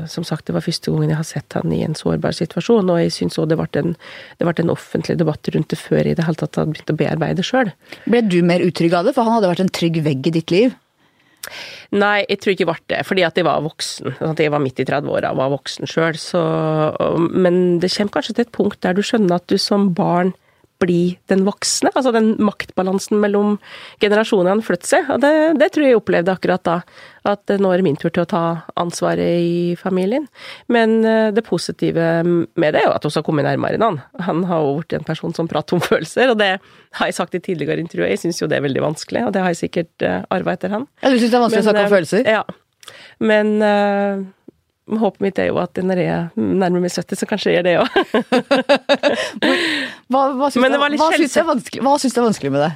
som 0.10 0.26
sagt, 0.26 0.48
det 0.48 0.56
var 0.56 0.66
første 0.66 0.90
gangen 0.90 1.12
jeg 1.12 1.20
har 1.20 1.28
sett 1.30 1.54
han 1.54 1.70
i 1.76 1.84
en 1.86 1.94
sårbar 1.94 2.34
situasjon, 2.34 2.90
og 2.90 2.98
jeg 3.04 3.14
syns 3.14 3.38
òg 3.38 3.52
det 3.52 3.60
det 3.62 4.48
ble 4.48 4.56
en 4.64 4.74
offentlig 4.74 5.20
debatt 5.22 5.52
rundt 5.54 5.70
det 5.70 5.78
før 5.78 6.02
jeg 6.02 6.16
i 6.16 6.18
det 6.18 6.26
hele 6.26 6.42
tatt 6.42 6.58
hadde 6.58 6.74
begynt 6.74 6.94
å 6.96 6.98
bearbeide 6.98 7.46
sjøl. 7.46 7.70
Ble 8.10 8.24
du 8.26 8.40
mer 8.42 8.66
utrygg 8.66 8.98
av 8.98 9.06
det, 9.06 9.14
for 9.14 9.30
han 9.30 9.38
hadde 9.38 9.52
vært 9.54 9.66
en 9.68 9.76
trygg 9.78 10.02
vegg 10.02 10.32
i 10.32 10.34
ditt 10.40 10.50
liv? 10.56 10.74
Nei, 11.92 12.22
jeg 12.30 12.40
tror 12.40 12.54
ikke 12.54 12.66
det 12.66 12.70
ble 12.70 12.94
det, 12.94 13.02
fordi 13.08 13.26
at 13.28 13.40
jeg 13.40 13.48
var 13.48 13.64
voksen. 13.66 14.14
Jeg 14.40 14.54
var 14.54 14.64
midt 14.64 14.82
i 14.82 14.86
30-åra 14.88 15.34
og 15.34 15.42
var 15.42 15.54
voksen 15.56 15.90
sjøl. 15.90 16.20
Men 17.34 17.58
det 17.82 17.92
kommer 17.96 18.16
kanskje 18.18 18.38
til 18.38 18.48
et 18.48 18.56
punkt 18.56 18.82
der 18.86 18.98
du 18.98 19.04
skjønner 19.06 19.42
at 19.42 19.50
du 19.52 19.58
som 19.62 19.92
barn 19.98 20.34
blir 20.82 21.16
den 21.32 21.46
voksne. 21.48 21.92
Altså 21.94 22.14
den 22.16 22.34
maktbalansen 22.42 23.22
mellom 23.22 23.58
generasjonene 24.02 24.66
flytter 24.66 24.96
seg. 24.96 25.10
Og 25.14 25.22
det, 25.24 25.34
det, 25.62 25.72
tror 25.72 25.86
jeg 25.86 25.96
jeg 25.96 26.02
opplevde 26.02 26.34
akkurat 26.34 26.64
da. 26.68 26.78
At 27.30 27.54
nå 27.62 27.70
er 27.70 27.82
det 27.82 27.86
min 27.86 28.00
tur 28.02 28.10
til 28.10 28.24
å 28.24 28.30
ta 28.30 28.44
ansvaret 28.82 29.44
i 29.46 29.76
familien. 29.80 30.26
Men 30.74 31.02
det 31.36 31.46
positive 31.46 32.24
med 32.26 32.74
det 32.74 32.82
er 32.82 32.88
jo 32.88 32.96
at 32.96 33.06
hun 33.06 33.14
har 33.14 33.26
kommet 33.28 33.46
nærmere 33.46 33.78
enn 33.78 33.86
han. 33.86 34.00
Han 34.26 34.44
har 34.50 34.66
jo 34.66 34.74
blitt 34.80 34.98
en 34.98 35.06
person 35.08 35.36
som 35.38 35.50
prater 35.52 35.78
om 35.78 35.84
følelser, 35.86 36.34
og 36.34 36.42
det 36.42 36.56
har 36.98 37.12
jeg 37.12 37.18
sagt 37.20 37.38
i 37.38 37.44
tidligere 37.44 37.84
intervjuer. 37.84 38.10
Jeg 38.10 38.24
syns 38.26 38.42
jo 38.42 38.50
det 38.50 38.58
er 38.58 38.66
veldig 38.66 38.84
vanskelig, 38.90 39.28
og 39.28 39.36
det 39.36 39.46
har 39.46 39.54
jeg 39.54 39.64
sikkert 39.68 40.10
arva 40.34 40.58
etter 40.58 40.74
han. 40.74 40.90
Ja, 41.04 41.14
Du 41.14 41.22
syns 41.22 41.30
det 41.30 41.38
er 41.38 41.46
vanskelig 41.46 41.62
Men, 41.62 41.68
å 41.68 41.70
snakke 41.70 41.88
om 41.88 41.96
følelser? 41.96 42.32
Ja. 42.40 42.44
Men 43.22 43.54
Håpet 45.00 45.24
mitt 45.24 45.40
er 45.40 45.48
jo 45.52 45.60
at 45.62 45.78
når 45.80 46.02
jeg 46.02 46.12
er 46.12 46.30
nærmere 46.36 46.84
meg 46.84 46.92
70, 46.92 47.20
så 47.22 47.28
kanskje 47.30 47.54
jeg 47.54 47.62
gjør 47.62 47.68
det 47.68 47.76
òg. 47.80 47.88
hva 50.12 50.24
hva 50.36 50.50
syns 50.52 50.66
du 50.68 50.76
er, 50.76 51.82
hva 51.86 51.94
syns 52.02 52.16
du 52.18 52.20
er 52.20 52.28
vanskelig 52.28 52.52
med 52.56 52.66
det? 52.66 52.72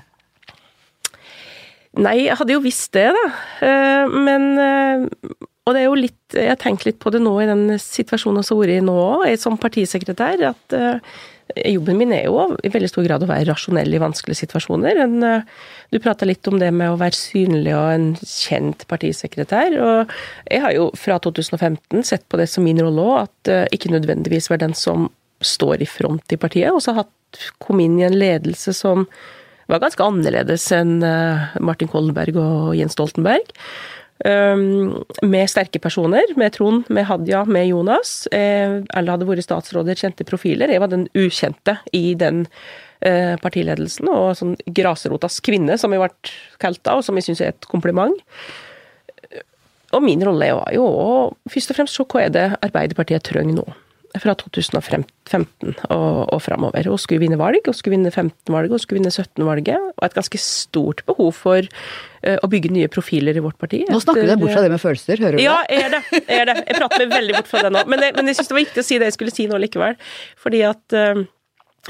Nei, 2.05 2.16
jeg 2.26 2.36
hadde 2.39 2.55
jo 2.55 2.63
visst 2.63 2.91
det, 2.95 3.07
da. 3.16 3.28
Men 4.11 4.59
Og 5.66 5.72
det 5.74 5.80
er 5.80 5.86
jo 5.88 5.95
litt 5.95 6.36
Jeg 6.36 6.51
har 6.51 6.59
tenkt 6.59 6.84
litt 6.84 6.99
på 6.99 7.11
det 7.13 7.22
nå 7.24 7.32
i 7.39 7.47
den 7.47 7.80
situasjonen 7.80 8.43
vi 8.43 8.49
har 8.51 8.59
vært 8.59 8.76
i 8.76 8.84
nå 8.84 8.95
òg, 9.05 9.30
som 9.39 9.55
partisekretær. 9.59 10.43
at 10.51 10.76
Jobben 11.54 12.00
min 12.00 12.14
er 12.16 12.26
jo 12.26 12.41
i 12.66 12.72
veldig 12.74 12.89
stor 12.89 13.06
grad 13.06 13.24
å 13.24 13.30
være 13.30 13.46
rasjonell 13.52 13.93
i 13.93 14.02
vanskelige 14.02 14.41
situasjoner. 14.41 14.98
En, 15.04 15.43
du 15.93 16.00
prata 16.02 16.26
litt 16.26 16.48
om 16.50 16.58
det 16.60 16.72
med 16.74 16.89
å 16.91 16.98
være 17.00 17.18
synlig 17.20 17.76
og 17.78 17.91
en 17.93 18.08
kjent 18.20 18.88
partisekretær. 18.89 19.78
Og 19.78 20.16
jeg 20.50 20.64
har 20.66 20.74
jo 20.76 20.89
fra 20.98 21.20
2015 21.22 22.02
sett 22.08 22.26
på 22.32 22.41
det 22.41 22.50
som 22.52 22.66
min 22.66 22.82
rolle 22.82 23.06
òg, 23.06 23.30
at 23.30 23.76
ikke 23.78 23.93
nødvendigvis 23.93 24.50
være 24.50 24.66
den 24.66 24.76
som 24.78 25.08
står 25.46 25.86
i 25.86 25.89
front 25.89 26.34
i 26.34 26.39
partiet. 26.41 26.74
Og 26.74 26.82
så 26.82 26.98
kom 27.62 27.84
inn 27.84 28.00
i 28.02 28.08
en 28.08 28.18
ledelse 28.18 28.74
som 28.76 29.06
var 29.70 29.82
ganske 29.82 30.06
annerledes 30.06 30.66
enn 30.76 30.98
Martin 31.62 31.89
Kollenberg 31.91 32.41
og 32.41 32.74
Jens 32.78 32.98
Stoltenberg. 32.98 33.54
Med 34.24 35.49
sterke 35.51 35.82
personer, 35.84 36.30
med 36.39 36.53
Trond, 36.55 36.88
med 36.88 37.03
Hadia, 37.09 37.43
med 37.45 37.68
Jonas. 37.68 38.13
Alle 38.32 39.11
hadde 39.11 39.28
vært 39.28 39.43
statsråder, 39.43 39.99
kjente 39.99 40.24
profiler. 40.28 40.72
Jeg 40.72 40.80
var 40.80 40.93
den 40.93 41.09
ukjente 41.20 41.76
i 41.91 42.16
den 42.16 42.45
partiledelsen, 43.43 44.07
og 44.09 44.38
sånn 44.39 44.55
grasrotas 44.72 45.41
kvinne, 45.43 45.76
som 45.78 45.93
jeg 45.93 46.01
ble 46.01 46.36
kalt 46.63 46.80
da, 46.88 46.95
og 46.95 47.03
som 47.05 47.20
jeg 47.20 47.28
syns 47.28 47.43
er 47.43 47.51
et 47.51 47.68
kompliment. 47.70 48.16
Og 49.95 50.03
min 50.03 50.24
rolle 50.26 50.47
var 50.57 50.72
jo 50.74 50.88
å 50.88 51.09
først 51.51 51.76
og 51.76 51.78
fremst 51.82 51.99
se 51.99 52.07
hva 52.07 52.24
er 52.24 52.32
det 52.34 52.47
Arbeiderpartiet 52.66 53.28
trenger 53.28 53.59
nå 53.59 53.68
fra 54.22 54.36
2015 54.39 55.76
og, 55.89 56.18
og 56.34 56.39
framover. 56.43 56.88
Hun 56.91 57.01
skulle 57.01 57.24
vinne 57.24 57.39
valg, 57.39 57.66
hun 57.66 57.76
skulle 57.76 57.95
vinne 57.97 58.11
15-valget, 58.11 58.74
hun 58.74 58.82
skulle 58.82 59.01
vinne 59.01 59.13
17-valget. 59.13 59.91
Og 59.95 60.07
et 60.07 60.18
ganske 60.18 60.41
stort 60.41 61.03
behov 61.09 61.32
for 61.38 61.68
uh, 61.68 62.38
å 62.38 62.49
bygge 62.51 62.74
nye 62.76 62.91
profiler 62.91 63.38
i 63.38 63.43
vårt 63.43 63.59
parti. 63.61 63.84
Nå 63.89 64.01
snakker 64.03 64.26
du 64.26 64.32
deg 64.34 64.41
bort 64.41 64.55
fra 64.55 64.66
det 64.66 64.74
med 64.74 64.84
følelser, 64.84 65.22
hører 65.24 65.39
du 65.39 65.45
ja, 65.45 65.59
det? 65.68 65.80
Ja, 65.80 65.86
er 65.86 65.95
det. 65.95 66.26
Er 66.26 66.51
det. 66.51 66.57
Jeg 66.63 66.82
prater 66.82 67.05
meg 67.05 67.16
veldig 67.16 67.39
bort 67.39 67.51
fra 67.51 67.63
det 67.66 67.74
nå. 67.76 67.86
Men, 67.91 68.05
jeg, 68.07 68.18
men 68.20 68.32
jeg 68.32 68.39
syns 68.39 68.51
det 68.51 68.57
var 68.57 68.63
viktig 68.66 68.84
å 68.84 68.89
si 68.89 68.99
det 69.01 69.09
jeg 69.09 69.18
skulle 69.18 69.36
si 69.36 69.47
nå 69.51 69.61
likevel. 69.66 69.97
Fordi 70.45 70.61
at 70.68 70.97
uh, 70.99 71.26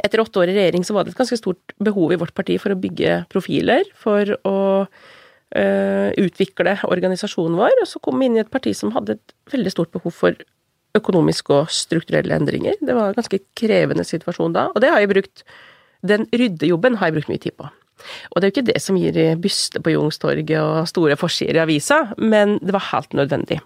etter 0.04 0.24
åtte 0.24 0.42
år 0.42 0.52
i 0.52 0.58
regjering 0.58 0.88
så 0.88 0.96
var 0.96 1.06
det 1.06 1.14
et 1.14 1.22
ganske 1.22 1.40
stort 1.40 1.76
behov 1.84 2.16
i 2.16 2.20
vårt 2.20 2.36
parti 2.36 2.58
for 2.62 2.74
å 2.74 2.80
bygge 2.80 3.22
profiler, 3.32 3.88
for 4.00 4.34
å 4.48 4.58
uh, 4.84 6.10
utvikle 6.20 6.78
organisasjonen 6.90 7.60
vår. 7.62 7.80
Og 7.84 7.90
så 7.90 8.02
kom 8.04 8.20
vi 8.20 8.30
inn 8.30 8.40
i 8.40 8.44
et 8.44 8.52
parti 8.52 8.76
som 8.76 8.94
hadde 8.96 9.18
et 9.20 9.36
veldig 9.54 9.74
stort 9.74 9.94
behov 9.96 10.16
for 10.16 10.46
økonomiske 10.98 11.56
og 11.56 11.72
strukturelle 11.74 12.36
endringer. 12.36 12.78
Det 12.82 12.96
var 12.98 13.12
en 13.12 13.18
ganske 13.18 13.42
krevende 13.58 14.06
situasjon 14.08 14.56
da, 14.56 14.70
og 14.74 14.84
det 14.84 14.92
har 14.94 15.04
jeg 15.04 15.14
brukt 15.16 15.48
Den 16.06 16.28
ryddejobben 16.30 17.00
har 17.00 17.10
jeg 17.10 17.16
brukt 17.16 17.30
mye 17.32 17.42
tid 17.42 17.56
på. 17.58 17.66
Og 18.32 18.38
det 18.38 18.46
er 18.46 18.52
jo 18.52 18.54
ikke 18.54 18.68
det 18.68 18.82
som 18.84 18.98
gir 19.00 19.16
byste 19.42 19.82
på 19.82 19.94
Youngstorget 19.96 20.60
og 20.60 20.90
store 20.92 21.16
forsider 21.18 21.58
i 21.58 21.64
avisa, 21.64 22.04
men 22.18 22.60
det 22.62 22.76
var 22.76 22.92
helt 22.92 23.16
nødvendig. 23.18 23.58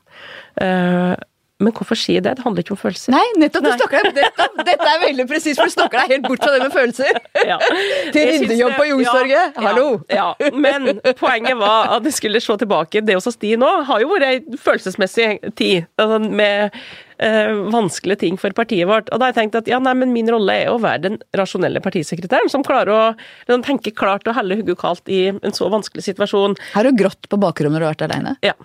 Men 1.59 1.73
hvorfor 1.75 1.97
sier 1.99 2.23
det? 2.23 2.37
Det 2.37 2.43
handler 2.45 2.63
ikke 2.63 2.71
om 2.71 2.79
følelser. 2.79 3.11
Nei, 3.11 3.25
nettopp! 3.41 3.65
Nei. 3.65 3.73
deg, 3.75 4.13
dette, 4.15 4.45
dette 4.63 4.85
er 4.87 5.01
veldig 5.01 5.25
presist, 5.27 5.59
for 5.59 5.67
du 5.67 5.73
snakker 5.73 5.99
deg 5.99 6.13
helt 6.13 6.29
bort 6.29 6.45
fra 6.45 6.53
det 6.53 6.61
med 6.63 6.71
følelser. 6.71 7.19
Ja. 7.49 7.57
Til 8.15 8.29
ryddejobb 8.29 8.45
rindejobb 8.45 8.77
på 8.77 8.85
Youngstorget. 8.87 9.57
ja, 9.57 9.65
Hallo! 9.65 9.89
Ja, 10.07 10.29
ja. 10.39 10.53
Men 10.55 11.01
poenget 11.19 11.59
var 11.59 11.91
at 11.97 12.07
jeg 12.07 12.15
skulle 12.15 12.39
se 12.43 12.55
tilbake. 12.63 13.03
Det 13.03 13.19
hos 13.19 13.27
oss 13.27 13.39
de 13.43 13.51
nå 13.59 13.73
har 13.89 14.05
jo 14.05 14.07
vært 14.13 14.29
ei 14.29 14.61
følelsesmessig 14.63 15.29
tid 15.59 15.89
altså 15.99 16.21
med 16.23 16.79
vanskelige 17.19 18.21
ting 18.21 18.37
for 18.39 18.55
partiet 18.55 18.87
vårt. 18.87 19.09
Og 19.11 19.19
da 19.19 19.27
har 19.27 19.33
jeg 19.33 19.39
tenkt 19.41 19.57
at 19.59 19.67
ja, 19.67 19.79
nei, 19.83 19.91
men 19.99 20.13
min 20.15 20.29
rolle 20.31 20.53
er 20.61 20.69
å 20.71 20.77
være 20.79 21.01
den 21.03 21.17
rasjonelle 21.35 21.81
partisekretæren 21.83 22.51
som 22.51 22.63
klarer 22.63 22.93
å 22.93 23.01
liksom, 23.11 23.65
tenke 23.67 23.91
klart 23.91 24.27
og 24.29 24.37
helle 24.37 24.59
hodet 24.61 24.77
kaldt 24.79 25.11
i 25.11 25.25
en 25.33 25.55
så 25.55 25.67
vanskelig 25.71 26.05
situasjon. 26.05 26.55
Har 26.75 26.87
du 26.87 26.95
grått 26.95 27.27
på 27.27 27.41
bakrommet 27.41 27.75
når 27.75 27.83
du 27.83 27.87
har 27.89 27.97
vært 27.97 28.05
aleine? 28.07 28.35
Ja, 28.45 28.55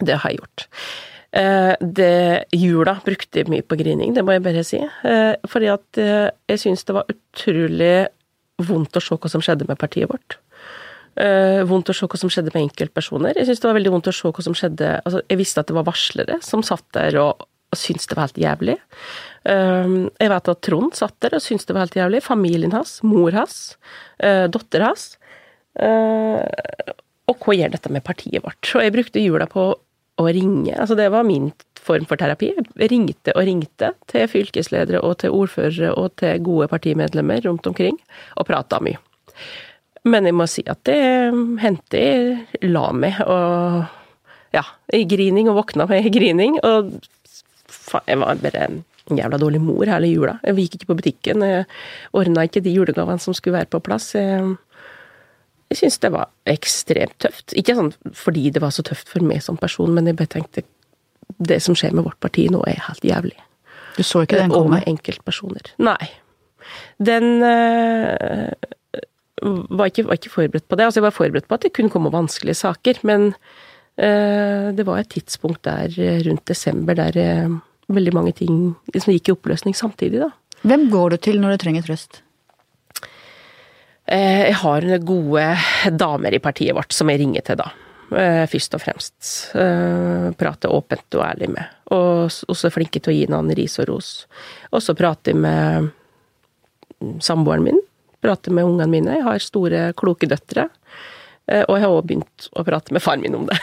det 0.00 0.16
har 0.22 0.32
jeg 0.32 0.40
gjort. 0.40 0.66
Eh, 1.34 1.74
det, 1.80 2.46
jula 2.54 2.96
brukte 3.04 3.42
jeg 3.42 3.50
mye 3.50 3.64
på 3.66 3.78
grining, 3.78 4.14
det 4.14 4.22
må 4.24 4.36
jeg 4.36 4.44
bare 4.44 4.64
si. 4.66 4.80
Eh, 4.80 5.34
fordi 5.50 5.70
at 5.72 6.00
eh, 6.00 6.28
jeg 6.52 6.62
syns 6.62 6.86
det 6.86 6.94
var 6.96 7.10
utrolig 7.10 7.96
vondt 8.62 8.96
å 8.96 9.02
se 9.02 9.18
hva 9.18 9.30
som 9.32 9.42
skjedde 9.42 9.66
med 9.66 9.80
partiet 9.80 10.10
vårt. 10.10 10.38
Eh, 11.18 11.62
vondt 11.66 11.90
å 11.90 11.94
se 11.94 12.06
hva 12.10 12.18
som 12.18 12.30
skjedde 12.30 12.54
med 12.54 12.68
enkeltpersoner. 12.68 13.34
Jeg 13.38 13.48
synes 13.48 13.62
det 13.62 13.68
var 13.68 13.76
veldig 13.78 13.94
vondt 13.96 14.10
å 14.10 14.14
se 14.14 14.30
hva 14.30 14.46
som 14.46 14.54
skjedde 14.58 14.96
altså, 15.02 15.20
Jeg 15.30 15.38
visste 15.38 15.62
at 15.62 15.68
det 15.70 15.76
var 15.76 15.86
varslere 15.86 16.38
som 16.42 16.62
satt 16.66 16.86
der 16.96 17.18
og, 17.22 17.44
og 17.74 17.80
syntes 17.80 18.08
det 18.10 18.16
var 18.16 18.28
helt 18.28 18.40
jævlig. 18.40 18.78
Eh, 19.50 19.94
jeg 20.22 20.32
vet 20.32 20.52
at 20.54 20.62
Trond 20.64 20.96
satt 20.96 21.18
der 21.24 21.36
og 21.38 21.44
syntes 21.44 21.68
det 21.68 21.76
var 21.76 21.86
helt 21.86 21.98
jævlig. 21.98 22.22
Familien 22.24 22.74
hans, 22.74 23.00
mor 23.06 23.34
hans, 23.36 23.76
uh, 24.22 24.46
datter 24.52 24.86
hans. 24.86 25.08
Eh, 25.74 26.92
og 27.24 27.40
hva 27.40 27.56
gjør 27.56 27.74
dette 27.74 27.92
med 27.92 28.04
partiet 28.06 28.44
vårt? 28.44 28.62
Og 28.76 28.84
jeg 28.84 28.94
brukte 28.94 29.22
jula 29.22 29.48
på 29.50 29.72
å 30.14 30.26
ringe. 30.30 30.74
Altså 30.78 30.96
det 30.98 31.08
var 31.10 31.26
min 31.26 31.50
form 31.84 32.06
for 32.08 32.20
terapi. 32.20 32.52
Jeg 32.54 32.90
ringte 32.92 33.34
og 33.34 33.46
ringte 33.48 33.92
til 34.10 34.28
fylkesledere 34.30 35.02
og 35.04 35.18
til 35.22 35.34
ordførere 35.34 35.92
og 35.98 36.14
til 36.20 36.40
gode 36.46 36.68
partimedlemmer 36.70 37.42
rundt 37.48 37.66
omkring, 37.68 37.98
og 38.38 38.48
prata 38.48 38.80
mye. 38.84 39.00
Men 40.08 40.28
jeg 40.28 40.36
må 40.36 40.46
si 40.50 40.64
at 40.68 40.82
det 40.86 41.00
hendte 41.62 42.00
jeg 42.00 42.70
la 42.70 42.90
meg 42.92 43.20
og 43.24 43.84
ja, 44.54 44.62
i 44.94 45.02
grining 45.08 45.48
og 45.50 45.58
våkna 45.62 45.88
med 45.90 46.10
grining. 46.14 46.60
Og 46.62 46.92
jeg 48.06 48.20
var 48.20 48.42
bare 48.42 48.66
en 48.68 48.82
jævla 49.18 49.38
dårlig 49.40 49.60
mor 49.62 49.88
hele 49.88 50.10
jula. 50.10 50.38
Jeg 50.44 50.56
gikk 50.62 50.78
ikke 50.78 50.90
på 50.92 50.98
butikken, 51.00 51.44
jeg 51.44 51.64
ordna 52.16 52.46
ikke 52.46 52.62
de 52.64 52.72
julegavene 52.74 53.20
som 53.20 53.36
skulle 53.36 53.58
være 53.58 53.70
på 53.72 53.82
plass. 53.84 54.12
Jeg, 54.16 54.54
jeg 55.72 55.80
syns 55.80 55.98
det 56.00 56.12
var 56.14 56.30
ekstremt 56.48 57.16
tøft. 57.22 57.56
Ikke 57.58 57.76
sånn 57.76 57.92
fordi 58.16 58.48
det 58.54 58.62
var 58.64 58.74
så 58.74 58.84
tøft 58.86 59.10
for 59.12 59.24
meg 59.26 59.44
som 59.44 59.60
person, 59.60 59.92
men 59.94 60.08
jeg 60.08 60.18
bare 60.20 60.32
tenkte 60.38 60.64
det 61.38 61.60
som 61.64 61.76
skjer 61.76 61.94
med 61.96 62.06
vårt 62.06 62.20
parti 62.22 62.46
nå, 62.52 62.62
er 62.68 62.84
helt 62.88 63.04
jævlig. 63.04 63.36
Du 63.96 64.02
så 64.02 64.24
ikke 64.24 64.40
den 64.40 64.52
komme? 64.52 64.64
Og 64.64 64.72
med 64.74 64.88
enkeltpersoner. 64.90 65.74
Nei. 65.82 66.10
Den 67.02 67.42
øh, 67.44 68.50
var, 69.42 69.90
ikke, 69.90 70.06
var 70.08 70.18
ikke 70.18 70.32
forberedt 70.32 70.68
på 70.68 70.78
det. 70.78 70.88
Altså, 70.88 71.00
jeg 71.00 71.06
var 71.06 71.16
forberedt 71.16 71.48
på 71.48 71.58
at 71.58 71.66
det 71.66 71.74
kunne 71.76 71.92
komme 71.92 72.12
vanskelige 72.14 72.58
saker, 72.58 73.00
men 73.06 73.32
det 73.96 74.84
var 74.86 74.98
et 74.98 75.08
tidspunkt 75.14 75.62
der 75.62 75.92
øh, 76.02 76.20
rundt 76.26 76.44
desember 76.50 76.94
der 76.98 77.14
øh, 77.20 77.56
veldig 77.94 78.14
mange 78.16 78.32
ting 78.34 78.74
liksom 78.92 79.12
gikk 79.14 79.28
i 79.28 79.34
oppløsning 79.36 79.76
samtidig, 79.76 80.20
da. 80.24 80.30
Hvem 80.64 80.88
går 80.90 81.10
du 81.14 81.16
til 81.20 81.40
når 81.40 81.54
du 81.54 81.62
trenger 81.62 81.84
trøst? 81.86 82.22
Eh, 84.06 84.48
Jeg 84.50 84.56
har 84.60 84.86
gode 85.04 85.46
damer 85.96 86.34
i 86.34 86.42
partiet 86.42 86.74
vårt 86.76 86.92
som 86.92 87.08
jeg 87.12 87.20
ringer 87.20 87.44
til 87.44 87.56
da, 87.60 87.70
eh, 88.16 88.44
først 88.50 88.74
og 88.76 88.82
fremst. 88.82 89.30
Eh, 89.54 90.30
Prater 90.40 90.72
åpent 90.72 91.14
og 91.14 91.24
ærlig 91.24 91.50
med. 91.54 91.64
Og 91.92 92.28
også 92.48 92.72
flinke 92.72 93.00
til 93.00 93.12
å 93.12 93.16
gi 93.16 93.26
noen 93.30 93.52
ris 93.56 93.78
og 93.78 93.88
ros. 93.88 94.26
Og 94.72 94.82
så 94.82 94.96
prater 94.96 95.32
jeg 95.32 95.40
med 95.40 95.90
mm, 97.00 97.20
samboeren 97.20 97.64
min, 97.64 97.80
prater 98.24 98.50
med 98.52 98.64
ungene 98.64 98.88
mine. 98.90 99.18
Jeg 99.18 99.24
har 99.24 99.38
store, 99.38 99.92
kloke 99.96 100.26
døtre. 100.28 100.68
Eh, 101.46 101.62
Og 101.68 101.76
jeg 101.76 101.84
har 101.84 101.92
også 101.92 102.06
begynt 102.08 102.48
å 102.56 102.64
prate 102.64 102.94
med 102.96 103.02
faren 103.04 103.20
min 103.24 103.34
om 103.36 103.46
det. 103.50 103.58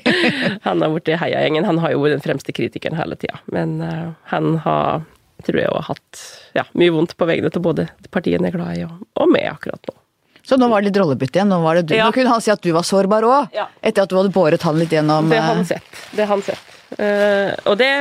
han 0.66 0.82
har 0.82 0.90
blitt 0.94 1.10
i 1.12 1.18
heiagjengen. 1.20 1.66
Han 1.68 1.78
har 1.82 1.94
jo 1.94 2.02
vært 2.02 2.16
den 2.18 2.24
fremste 2.24 2.54
kritikeren 2.56 2.98
hele 2.98 3.18
tida. 3.20 3.38
Men 3.54 3.76
eh, 3.86 4.08
han 4.32 4.56
har, 4.64 5.04
tror 5.46 5.60
jeg, 5.60 5.70
også 5.70 5.88
hatt 5.92 6.22
ja, 6.58 6.64
mye 6.78 6.94
vondt 6.94 7.14
på 7.18 7.28
vegne 7.30 7.50
til 7.54 7.62
både 7.62 7.86
partiene 8.10 8.42
han 8.42 8.50
er 8.50 8.56
glad 8.58 8.80
i, 8.80 8.86
og, 8.88 9.04
og 9.22 9.30
meg 9.30 9.46
akkurat 9.52 9.90
nå. 9.90 9.94
Så 10.42 10.56
nå 10.58 10.66
var 10.66 10.82
det 10.82 10.90
litt 10.90 10.98
rollebytte 10.98 11.38
igjen. 11.38 11.52
Nå, 11.54 11.60
var 11.62 11.78
det 11.78 11.84
du. 11.86 11.94
Ja. 11.94 12.08
nå 12.10 12.16
kunne 12.16 12.32
han 12.34 12.42
si 12.42 12.50
at 12.50 12.62
du 12.64 12.72
var 12.74 12.82
sårbar 12.82 13.22
òg, 13.28 13.52
Ja. 13.54 13.68
etter 13.78 14.02
at 14.02 14.10
du 14.10 14.16
hadde 14.18 14.34
båret 14.34 14.64
han 14.66 14.80
litt 14.80 14.90
gjennom 14.90 15.30
Det 15.30 15.38
har 15.38 15.54
han 15.54 15.62
eh, 15.62 15.68
sett. 15.70 16.00
Det 16.10 16.26
har 16.26 16.32
han 16.34 16.42
sett. 16.42 16.78
Uh, 16.92 17.54
og 17.70 17.78
det 17.80 17.92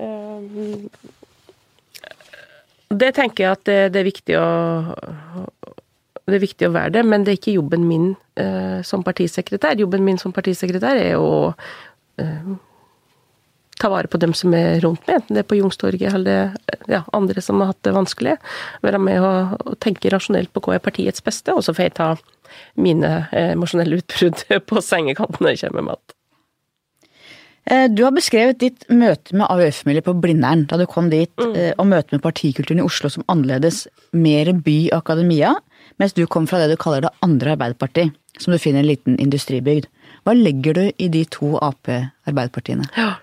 uh, 0.00 0.40
Det 3.02 3.10
tenker 3.18 3.44
jeg 3.44 3.50
at 3.58 3.64
det, 3.68 3.80
det 3.92 4.00
er 4.00 4.06
viktig 4.06 4.38
å 4.40 4.46
det 6.32 6.40
er 6.40 6.46
viktig 6.46 6.68
å 6.68 6.74
være 6.74 6.94
det, 6.98 7.04
men 7.06 7.24
det 7.26 7.32
er 7.32 7.38
ikke 7.40 7.58
jobben 7.58 7.86
min 7.88 8.10
eh, 8.40 8.80
som 8.86 9.04
partisekretær. 9.06 9.78
Jobben 9.80 10.04
min 10.06 10.18
som 10.20 10.34
partisekretær 10.36 10.98
er 11.00 11.16
å 11.20 11.52
eh, 12.20 12.50
ta 13.80 13.88
vare 13.88 14.10
på 14.10 14.20
dem 14.20 14.34
som 14.36 14.54
er 14.56 14.80
rundt 14.84 15.06
meg, 15.08 15.20
enten 15.20 15.36
det 15.36 15.44
er 15.44 15.48
på 15.48 15.56
Youngstorget 15.58 16.14
eller 16.18 16.52
ja, 16.90 17.02
andre 17.16 17.42
som 17.44 17.62
har 17.62 17.72
hatt 17.72 17.82
det 17.86 17.96
vanskelig. 17.96 18.36
Være 18.84 19.00
med 19.02 19.24
og, 19.24 19.56
og 19.64 19.80
tenke 19.82 20.12
rasjonelt 20.12 20.52
på 20.52 20.62
hva 20.66 20.76
er 20.76 20.84
partiets 20.84 21.24
beste, 21.24 21.54
og 21.56 21.64
så 21.64 21.74
får 21.76 21.88
jeg 21.88 21.98
ta 22.00 22.12
mine 22.80 23.12
eh, 23.30 23.52
emosjonelle 23.54 24.00
utbrudd 24.02 24.44
på 24.70 24.84
sengekanten 24.84 25.44
når 25.44 25.56
jeg 25.56 25.62
kommer 25.64 25.80
med 25.80 25.92
mat. 25.94 26.16
Eh, 27.70 27.86
Du 27.92 28.04
har 28.04 28.14
beskrevet 28.16 28.60
ditt 28.60 28.86
møte 28.92 29.36
med 29.36 29.48
AUF-miljøet 29.48 30.08
på 30.08 30.16
Blindern 30.20 30.66
da 30.68 30.80
du 30.80 30.86
kom 30.90 31.10
dit, 31.12 31.32
mm. 31.40 31.80
og 31.80 31.90
møtet 31.92 32.16
med 32.16 32.24
partikulturen 32.26 32.82
i 32.82 32.86
Oslo 32.86 33.12
som 33.12 33.26
annerledes, 33.32 33.86
mer 34.12 34.52
by 34.52 34.78
og 34.90 35.00
akademia, 35.00 35.56
mens 35.98 36.14
du 36.16 36.26
kom 36.30 36.46
fra 36.50 36.62
det 36.62 36.70
du 36.72 36.80
kaller 36.80 37.06
det 37.06 37.14
andre 37.26 37.56
Arbeiderparti, 37.56 38.10
som 38.38 38.54
du 38.54 38.60
finner 38.62 38.84
en 38.84 38.90
liten 38.92 39.18
industribygd. 39.22 39.88
Hva 40.24 40.36
legger 40.36 40.76
du 40.76 40.84
i 40.90 41.08
de 41.12 41.24
to 41.32 41.56
Ap-arbeiderpartiene? 41.64 42.90
Ja. 42.96 43.14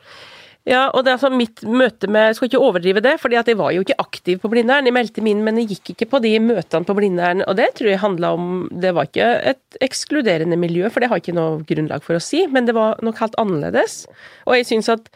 Ja, 0.68 0.90
og 0.92 1.06
det 1.06 1.14
er 1.14 1.16
altså 1.16 1.30
mitt 1.32 1.62
møte 1.64 2.10
med 2.12 2.26
Jeg 2.26 2.36
skal 2.38 2.50
ikke 2.50 2.60
overdrive 2.60 3.04
det, 3.04 3.14
at 3.24 3.48
jeg 3.48 3.56
var 3.60 3.72
jo 3.72 3.86
ikke 3.86 3.96
aktiv 4.04 4.42
på 4.42 4.50
Blindern. 4.52 4.88
Jeg 4.90 4.96
meldte 4.98 5.24
meg 5.24 5.38
inn, 5.38 5.46
men 5.46 5.62
jeg 5.62 5.70
gikk 5.72 5.94
ikke 5.94 6.10
på 6.12 6.20
de 6.26 6.34
møtene 6.44 6.88
på 6.88 6.96
Blindern. 6.98 7.44
Og 7.48 7.56
det 7.56 7.70
tror 7.78 7.92
jeg 7.94 8.02
handla 8.02 8.34
om 8.36 8.50
Det 8.84 8.92
var 8.96 9.08
ikke 9.08 9.30
et 9.54 9.80
ekskluderende 9.86 10.60
miljø, 10.60 10.90
for 10.92 11.00
det 11.00 11.08
har 11.08 11.22
jeg 11.22 11.30
ikke 11.30 11.38
noe 11.40 11.64
grunnlag 11.70 12.04
for 12.04 12.20
å 12.20 12.24
si, 12.24 12.44
men 12.52 12.68
det 12.68 12.76
var 12.76 13.00
nok 13.06 13.22
helt 13.24 13.40
annerledes. 13.40 14.02
Og 14.44 14.58
jeg 14.58 14.68
syns 14.68 14.92
at 14.92 15.08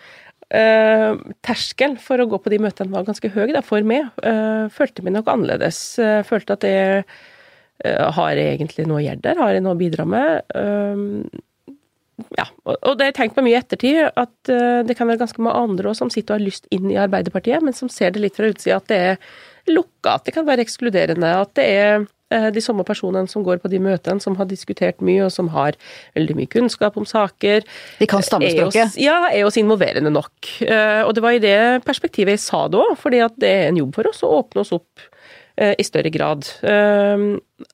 øh, 0.56 1.20
terskelen 1.44 2.00
for 2.00 2.24
å 2.24 2.30
gå 2.32 2.40
på 2.40 2.54
de 2.54 2.62
møtene 2.64 2.96
var 2.96 3.10
ganske 3.10 3.34
høy 3.36 3.52
da, 3.52 3.66
for 3.66 3.84
meg. 3.84 4.08
Øh, 4.24 4.72
følte 4.72 5.04
meg 5.04 5.18
nok 5.18 5.36
annerledes. 5.36 5.84
Uh, 6.00 6.22
følte 6.28 6.56
at 6.56 6.70
jeg 6.70 7.04
uh, 7.04 7.20
har 8.18 8.36
jeg 8.38 8.58
egentlig 8.58 8.88
noe 8.90 9.00
å 9.00 9.06
gjøre 9.06 9.24
der? 9.24 9.40
Har 9.42 9.56
jeg 9.56 9.64
noe 9.66 9.78
å 9.78 9.82
bidra 9.82 10.06
med? 10.06 10.44
Uh, 10.56 11.42
ja, 12.38 12.46
og 12.64 12.98
det 12.98 13.06
har 13.06 13.12
jeg 13.12 13.18
tenkt 13.18 13.38
på 13.38 13.44
mye 13.46 13.56
i 13.56 13.60
ettertid, 13.60 14.00
at 14.20 14.52
eh, 14.52 14.82
det 14.88 14.96
kan 14.98 15.10
være 15.10 15.24
ganske 15.24 15.44
mange 15.44 15.62
andre 15.66 15.92
også 15.92 16.06
som 16.06 16.14
sitter 16.14 16.36
og 16.36 16.42
har 16.42 16.48
lyst 16.48 16.68
inn 16.74 16.90
i 16.92 17.00
Arbeiderpartiet, 17.02 17.64
men 17.66 17.76
som 17.76 17.90
ser 17.92 18.14
det 18.14 18.24
litt 18.24 18.38
fra 18.38 18.50
utsida, 18.52 18.80
at 18.80 18.90
det 18.92 19.00
er 19.12 19.72
lukka, 19.72 20.18
at 20.18 20.28
det 20.28 20.36
kan 20.36 20.48
være 20.48 20.66
ekskluderende, 20.66 21.32
at 21.44 21.54
det 21.58 21.68
er 21.68 22.06
eh, 22.34 22.50
de 22.54 22.64
samme 22.64 22.86
personene 22.88 23.30
som 23.32 23.46
går 23.46 23.62
på 23.64 23.72
de 23.72 23.82
møtene, 23.84 24.24
som 24.24 24.38
har 24.40 24.50
diskutert 24.50 25.02
mye, 25.06 25.24
og 25.28 25.34
som 25.34 25.52
har 25.56 25.78
veldig 26.18 26.38
mye 26.40 26.52
kunnskap 26.52 27.00
om 27.00 27.08
saker. 27.10 27.66
De 28.02 28.10
kan 28.10 28.26
stammespråket. 28.26 29.00
ja, 29.02 29.18
er 29.32 29.48
oss 29.48 29.60
involverende 29.62 30.14
nok. 30.14 30.52
Eh, 30.66 31.02
Og 31.08 31.16
det 31.18 31.26
var 31.26 31.38
i 31.38 31.44
det 31.44 31.58
perspektivet 31.88 32.38
jeg 32.38 32.46
sa 32.46 32.68
det 32.72 32.82
òg, 32.82 32.94
fordi 33.02 33.24
at 33.26 33.38
det 33.42 33.56
er 33.56 33.72
en 33.72 33.82
jobb 33.82 33.98
for 33.98 34.14
oss 34.14 34.24
å 34.26 34.36
åpne 34.42 34.66
oss 34.66 34.76
opp 34.78 35.06
eh, 35.06 35.21
i 35.58 35.84
større 35.84 36.12
grad. 36.14 36.48
Eh, 36.64 37.26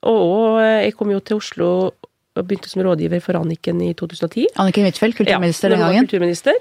Og 0.03 0.59
jeg 0.61 0.95
kom 0.97 1.11
jo 1.13 1.19
til 1.19 1.37
Oslo 1.37 1.91
og 2.37 2.45
begynte 2.45 2.69
som 2.69 2.83
rådgiver 2.85 3.21
for 3.23 3.37
Anniken 3.39 3.79
i 3.81 3.93
2010. 3.97 4.47
Anniken 4.61 4.85
Huitfeldt, 4.85 5.17
kulturminister 5.17 5.69
Ja, 5.71 5.75
den 5.75 5.85
gangen. 5.85 6.07
Kulturminister. 6.07 6.57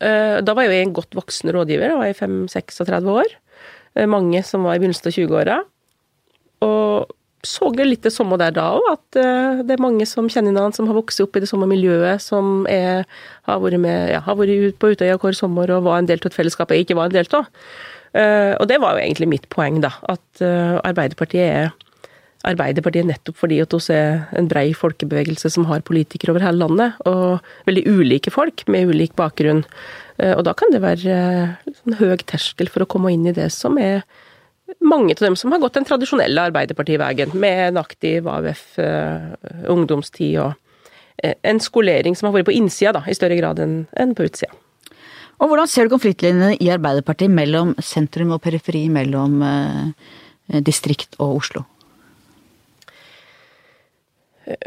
Eh, 0.00 0.40
Da 0.44 0.54
var 0.54 0.64
jo 0.66 0.70
jeg 0.74 0.86
en 0.86 0.94
godt 0.94 1.14
voksen 1.16 1.50
rådgiver, 1.54 1.88
da 1.88 1.96
var 1.96 2.06
jeg 2.10 2.16
5-36 2.20 3.08
år. 3.08 3.24
Eh, 3.96 4.06
Mange 4.06 4.42
som 4.44 4.62
var 4.64 4.74
i 4.76 4.78
begynnelsen 4.82 5.06
av 5.08 5.16
20-åra. 5.16 5.56
Og 6.62 7.08
så 7.42 7.70
det 7.74 7.86
litt 7.86 8.02
det 8.04 8.12
samme 8.12 8.36
der 8.36 8.52
da 8.52 8.66
òg, 8.76 8.84
at 8.92 9.16
eh, 9.16 9.62
det 9.64 9.72
er 9.78 9.80
mange 9.82 10.04
som 10.06 10.28
kjenner 10.28 10.52
hverandre, 10.52 10.76
som 10.76 10.86
har 10.90 10.98
vokst 10.98 11.22
opp 11.24 11.36
i 11.36 11.40
det 11.40 11.48
samme 11.48 11.66
miljøet, 11.70 12.20
som 12.20 12.66
er, 12.68 13.06
har 13.48 13.62
vært 13.64 13.80
med, 13.80 14.10
ja, 14.12 14.20
har 14.20 14.36
vært 14.36 14.76
på 14.78 14.92
Utøya 14.92 15.16
hver 15.18 15.38
sommer 15.38 15.72
og 15.72 15.86
var 15.88 15.98
en 16.02 16.06
del 16.10 16.20
av 16.20 16.28
et 16.28 16.36
fellesskap 16.36 16.68
jeg 16.70 16.84
ikke 16.84 16.98
var 17.00 17.08
en 17.08 17.16
del 17.16 17.30
av. 17.32 17.48
Eh, 18.14 18.56
Og 18.58 18.66
det 18.68 18.80
var 18.82 18.96
jo 18.96 19.04
egentlig 19.04 19.28
mitt 19.28 19.48
poeng, 19.52 19.80
da. 19.84 19.92
At 20.08 20.42
eh, 20.42 20.78
Arbeiderpartiet 20.82 21.46
er 21.46 21.70
Arbeiderpartiet 22.40 23.04
nettopp 23.04 23.36
fordi 23.36 23.58
at 23.60 23.74
vi 23.76 23.92
er 23.94 24.22
en 24.38 24.48
brei 24.48 24.70
folkebevegelse 24.72 25.50
som 25.52 25.66
har 25.68 25.82
politikere 25.84 26.32
over 26.32 26.40
hele 26.40 26.62
landet, 26.62 26.96
og 27.04 27.42
veldig 27.68 27.84
ulike 27.86 28.32
folk 28.32 28.64
med 28.66 28.88
ulik 28.88 29.12
bakgrunn. 29.14 29.64
Eh, 30.18 30.32
Og 30.34 30.44
da 30.48 30.54
kan 30.56 30.72
det 30.72 30.80
være 30.82 31.18
eh, 31.18 31.72
sånn 31.82 31.98
høy 32.00 32.16
terskel 32.24 32.68
for 32.72 32.82
å 32.82 32.88
komme 32.88 33.12
inn 33.12 33.28
i 33.28 33.36
det 33.36 33.50
som 33.52 33.76
er 33.78 34.02
mange 34.80 35.12
av 35.12 35.20
dem 35.26 35.36
som 35.36 35.52
har 35.52 35.60
gått 35.60 35.74
den 35.74 35.84
tradisjonelle 35.84 36.48
Arbeiderpartiveien, 36.48 37.34
med 37.34 37.68
en 37.68 37.76
aktiv 37.82 38.24
AUF, 38.26 38.78
ungdomstid 39.68 40.38
og 40.40 40.54
en 41.20 41.60
skolering 41.60 42.14
som 42.16 42.28
har 42.28 42.38
vært 42.38 42.48
på 42.48 42.54
innsida, 42.54 42.92
da, 42.96 43.02
i 43.10 43.16
større 43.18 43.36
grad 43.36 43.58
enn 43.60 44.14
på 44.14 44.24
utsida. 44.24 44.54
Og 45.40 45.48
hvordan 45.48 45.68
ser 45.70 45.86
du 45.86 45.94
konfliktlinjene 45.94 46.58
i 46.60 46.68
Arbeiderpartiet 46.72 47.32
mellom 47.32 47.72
sentrum 47.80 48.34
og 48.36 48.42
periferi, 48.44 48.84
mellom 48.92 49.40
eh, 49.46 50.10
distrikt 50.66 51.16
og 51.18 51.40
Oslo? 51.40 51.64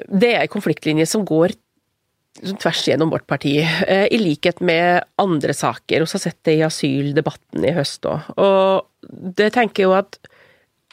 Det 0.07 0.32
er 0.32 0.45
en 0.45 0.51
konfliktlinje 0.51 1.05
som 1.09 1.26
går 1.28 1.53
tvers 2.41 2.82
gjennom 2.88 3.11
vårt 3.13 3.28
parti, 3.30 3.59
eh, 3.61 4.07
i 4.09 4.17
likhet 4.17 4.61
med 4.61 5.03
andre 5.21 5.53
saker. 5.53 5.99
Vi 6.01 6.15
har 6.15 6.19
sett 6.19 6.39
det 6.43 6.57
i 6.57 6.65
asyldebatten 6.65 7.65
i 7.65 7.74
høst 7.76 8.05
òg. 8.09 8.34
Og 8.38 8.88
det 9.38 9.53
tenker 9.53 9.84
jeg 9.84 9.91
jo 9.91 9.97
at 9.99 10.17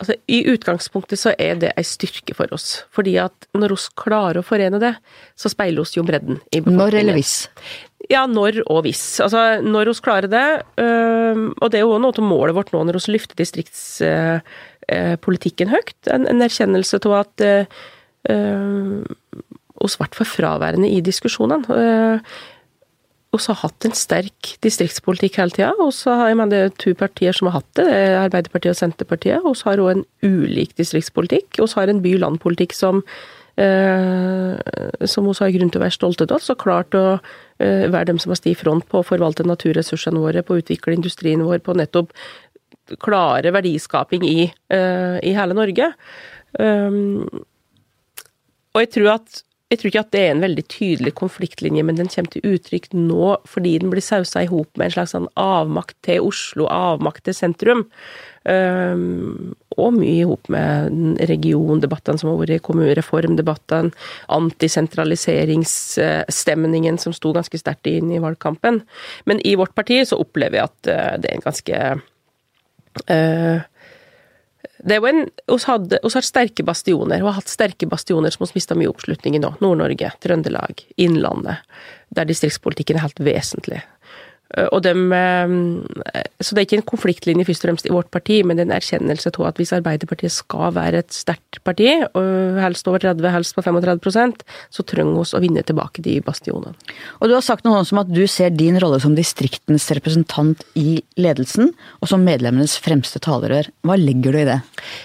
altså, 0.01 0.14
I 0.26 0.40
utgangspunktet 0.51 1.18
så 1.20 1.30
er 1.38 1.55
det 1.61 1.70
ei 1.78 1.84
styrke 1.86 2.34
for 2.36 2.46
oss. 2.57 2.84
Fordi 2.94 3.14
at 3.22 3.34
når 3.57 3.68
vi 3.74 3.78
klarer 4.01 4.38
å 4.40 4.46
forene 4.46 4.78
det, 4.82 4.94
så 5.38 5.46
speiler 5.53 5.80
oss 5.84 5.96
jo 5.96 6.03
bredden 6.07 6.36
i 6.51 6.61
befolkningen. 6.61 6.80
Når 6.80 6.92
eller 7.03 7.14
hvis? 7.18 7.34
Ja, 8.11 8.22
når 8.26 8.53
og 8.64 8.82
hvis. 8.86 9.20
Altså, 9.22 9.38
når 9.62 9.84
vi 9.92 10.03
klarer 10.03 10.28
det, 10.30 10.62
øh, 10.82 11.36
og 11.61 11.70
det 11.70 11.78
er 11.78 11.84
jo 11.86 12.03
noe 12.03 12.14
av 12.16 12.24
målet 12.26 12.55
vårt 12.57 12.72
nå 12.74 12.80
når 12.86 12.94
vi 12.98 13.12
løfter 13.14 13.36
distriktspolitikken 13.38 15.68
øh, 15.68 15.74
høyt, 15.76 16.01
en, 16.11 16.22
en, 16.30 16.44
erkjennelse 16.46 16.94
av 17.05 17.12
at 17.20 17.34
øh, 17.46 17.64
oss 19.80 19.96
i 19.96 20.01
hvert 20.01 20.16
fall 20.18 20.28
fraværende 20.28 20.88
i 20.90 21.01
diskusjonene. 21.05 21.66
Øh, 21.70 22.18
har 23.38 23.60
hatt 23.62 23.86
en 23.86 23.94
sterk 23.94 24.54
distriktspolitikk 24.64 25.38
hele 25.38 25.54
tida. 25.54 25.70
Og 25.78 25.92
så 25.94 26.16
har 26.18 26.30
jeg 26.30 26.38
mener, 26.40 26.50
det 26.50 26.62
er 26.72 26.78
to 26.82 26.94
partier 26.98 27.36
som 27.36 27.46
har 27.46 27.60
hatt 27.60 27.68
det, 27.78 27.84
det 27.86 27.98
er 27.98 28.16
Arbeiderpartiet 28.24 28.74
og 28.74 28.80
Senterpartiet. 28.80 29.44
Og 29.46 29.54
så 29.56 29.70
har 29.70 29.82
òg 29.84 29.92
en 29.92 30.06
ulik 30.26 30.74
distriktspolitikk. 30.80 31.60
Og 31.60 31.70
så 31.70 31.80
har 31.80 31.92
en 31.92 32.02
by-land-politikk 32.02 32.74
som 32.74 33.04
eh, 33.60 35.06
som 35.06 35.28
vi 35.28 35.36
har 35.38 35.54
grunn 35.54 35.70
til 35.70 35.80
å 35.80 35.84
være 35.84 35.96
stolte 35.96 36.26
av. 36.26 36.42
Så 36.42 36.58
klart 36.58 36.96
å 36.98 37.06
eh, 37.60 37.86
være 37.86 38.10
dem 38.10 38.18
som 38.18 38.34
har 38.34 38.40
sti 38.40 38.56
front 38.58 38.88
på 38.90 39.00
å 39.00 39.06
forvalte 39.06 39.46
naturressursene 39.46 40.22
våre, 40.22 40.42
på 40.42 40.56
å 40.56 40.62
utvikle 40.64 40.96
industrien 40.98 41.44
vår, 41.46 41.62
på 41.62 41.76
nettopp 41.78 42.14
klare 43.00 43.52
verdiskaping 43.54 44.26
i, 44.26 44.50
eh, 44.74 45.18
i 45.22 45.34
hele 45.36 45.54
Norge. 45.54 45.92
Um, 46.58 47.28
og 48.74 48.82
jeg 48.82 48.90
tror 48.96 49.12
at 49.12 49.42
jeg 49.70 49.78
tror 49.78 49.90
ikke 49.90 50.02
at 50.02 50.10
det 50.10 50.20
er 50.24 50.32
en 50.34 50.42
veldig 50.42 50.64
tydelig 50.66 51.12
konfliktlinje, 51.14 51.84
men 51.86 51.94
den 51.98 52.08
kommer 52.10 52.30
til 52.32 52.42
uttrykk 52.56 52.88
nå 52.96 53.36
fordi 53.46 53.78
den 53.78 53.90
blir 53.92 54.02
sausa 54.02 54.42
i 54.42 54.48
hop 54.50 54.70
med 54.74 54.86
en 54.88 54.94
slags 54.96 55.12
sånn 55.14 55.28
avmakt 55.38 55.94
til 56.06 56.20
Oslo, 56.26 56.66
avmakt 56.66 57.24
til 57.28 57.34
sentrum. 57.38 57.82
Um, 58.48 59.54
og 59.78 59.92
mye 59.94 60.20
i 60.24 60.26
hop 60.26 60.48
med 60.50 61.22
regiondebattene 61.30 62.18
som 62.18 62.30
har 62.32 62.40
vært, 62.40 62.64
kommunereformdebattene, 62.66 63.94
antisentraliseringsstemningen 64.34 66.96
som 66.98 67.12
sto 67.14 67.30
ganske 67.36 67.58
sterkt 67.60 67.86
inn 67.92 68.08
i 68.10 68.22
valgkampen. 68.22 68.80
Men 69.30 69.36
i 69.46 69.54
vårt 69.60 69.74
parti 69.78 69.98
så 70.08 70.14
opplever 70.18 70.56
jeg 70.58 70.66
at 70.66 70.80
uh, 70.90 71.14
det 71.22 71.28
er 71.30 71.36
en 71.38 71.46
ganske 71.46 71.76
uh, 73.06 73.58
det 74.80 74.96
er 74.96 75.00
jo 75.00 75.08
en, 75.11 75.22
oss, 75.52 75.66
hadde, 75.68 75.98
oss 76.04 76.16
har 76.16 76.24
sterke 76.24 76.64
bastioner, 76.64 77.20
og 77.20 77.30
har 77.30 77.38
hatt 77.40 77.52
sterke 77.52 77.88
bastioner 77.88 78.32
som 78.32 78.46
har 78.46 78.52
mista 78.56 78.76
mye 78.78 78.90
oppslutning 78.90 79.36
i 79.36 79.42
nå. 79.42 79.52
Nord-Norge, 79.61 80.12
Trøndelag, 80.24 80.84
Innlandet. 81.00 81.66
Der 82.16 82.28
distriktspolitikken 82.28 82.98
er 82.98 83.04
helt 83.04 83.20
vesentlig. 83.24 83.82
Eh, 84.57 84.68
og 84.74 84.82
dem, 84.82 85.12
eh, 85.12 86.26
så 86.40 86.55
det 86.55 86.62
er 86.62 86.66
ikke 86.66 86.78
en 86.80 86.88
konfliktlinje 86.90 87.46
først 87.46 87.64
og 87.64 87.68
fremst 87.68 87.88
i 87.88 87.94
vårt 87.94 88.11
parti, 88.11 88.40
men 88.46 88.59
en 88.59 88.74
erkjennelse 88.74 89.32
av 89.36 89.51
at 89.51 89.61
hvis 89.61 89.74
Arbeiderpartiet 89.76 90.34
skal 90.34 90.74
være 90.74 91.05
et 91.05 91.14
sterkt 91.14 91.61
parti, 91.66 91.92
og 92.18 92.59
helst 92.62 92.88
over 92.90 93.03
30, 93.03 93.30
helst 93.30 93.55
på 93.57 93.64
35% 93.64 94.44
så 94.70 94.86
trenger 94.86 95.14
vi 95.14 95.38
å 95.38 95.42
vinne 95.42 95.64
tilbake 95.66 96.03
de 96.03 96.18
bastionene. 96.24 96.74
Og 97.20 97.30
Du 97.30 97.36
har 97.36 97.44
sagt 97.46 97.64
noe 97.64 97.84
som 97.86 98.01
at 98.03 98.11
du 98.11 98.26
ser 98.26 98.51
din 98.51 98.78
rolle 98.82 98.98
som 99.01 99.14
distriktens 99.14 99.86
representant 99.94 100.64
i 100.74 100.98
ledelsen, 101.20 101.70
og 102.01 102.11
som 102.11 102.24
medlemmenes 102.26 102.76
fremste 102.82 103.20
talerør. 103.22 103.70
Hva 103.86 103.96
legger 104.01 104.34
du 104.34 104.40
i 104.40 104.48
det? 104.48 104.59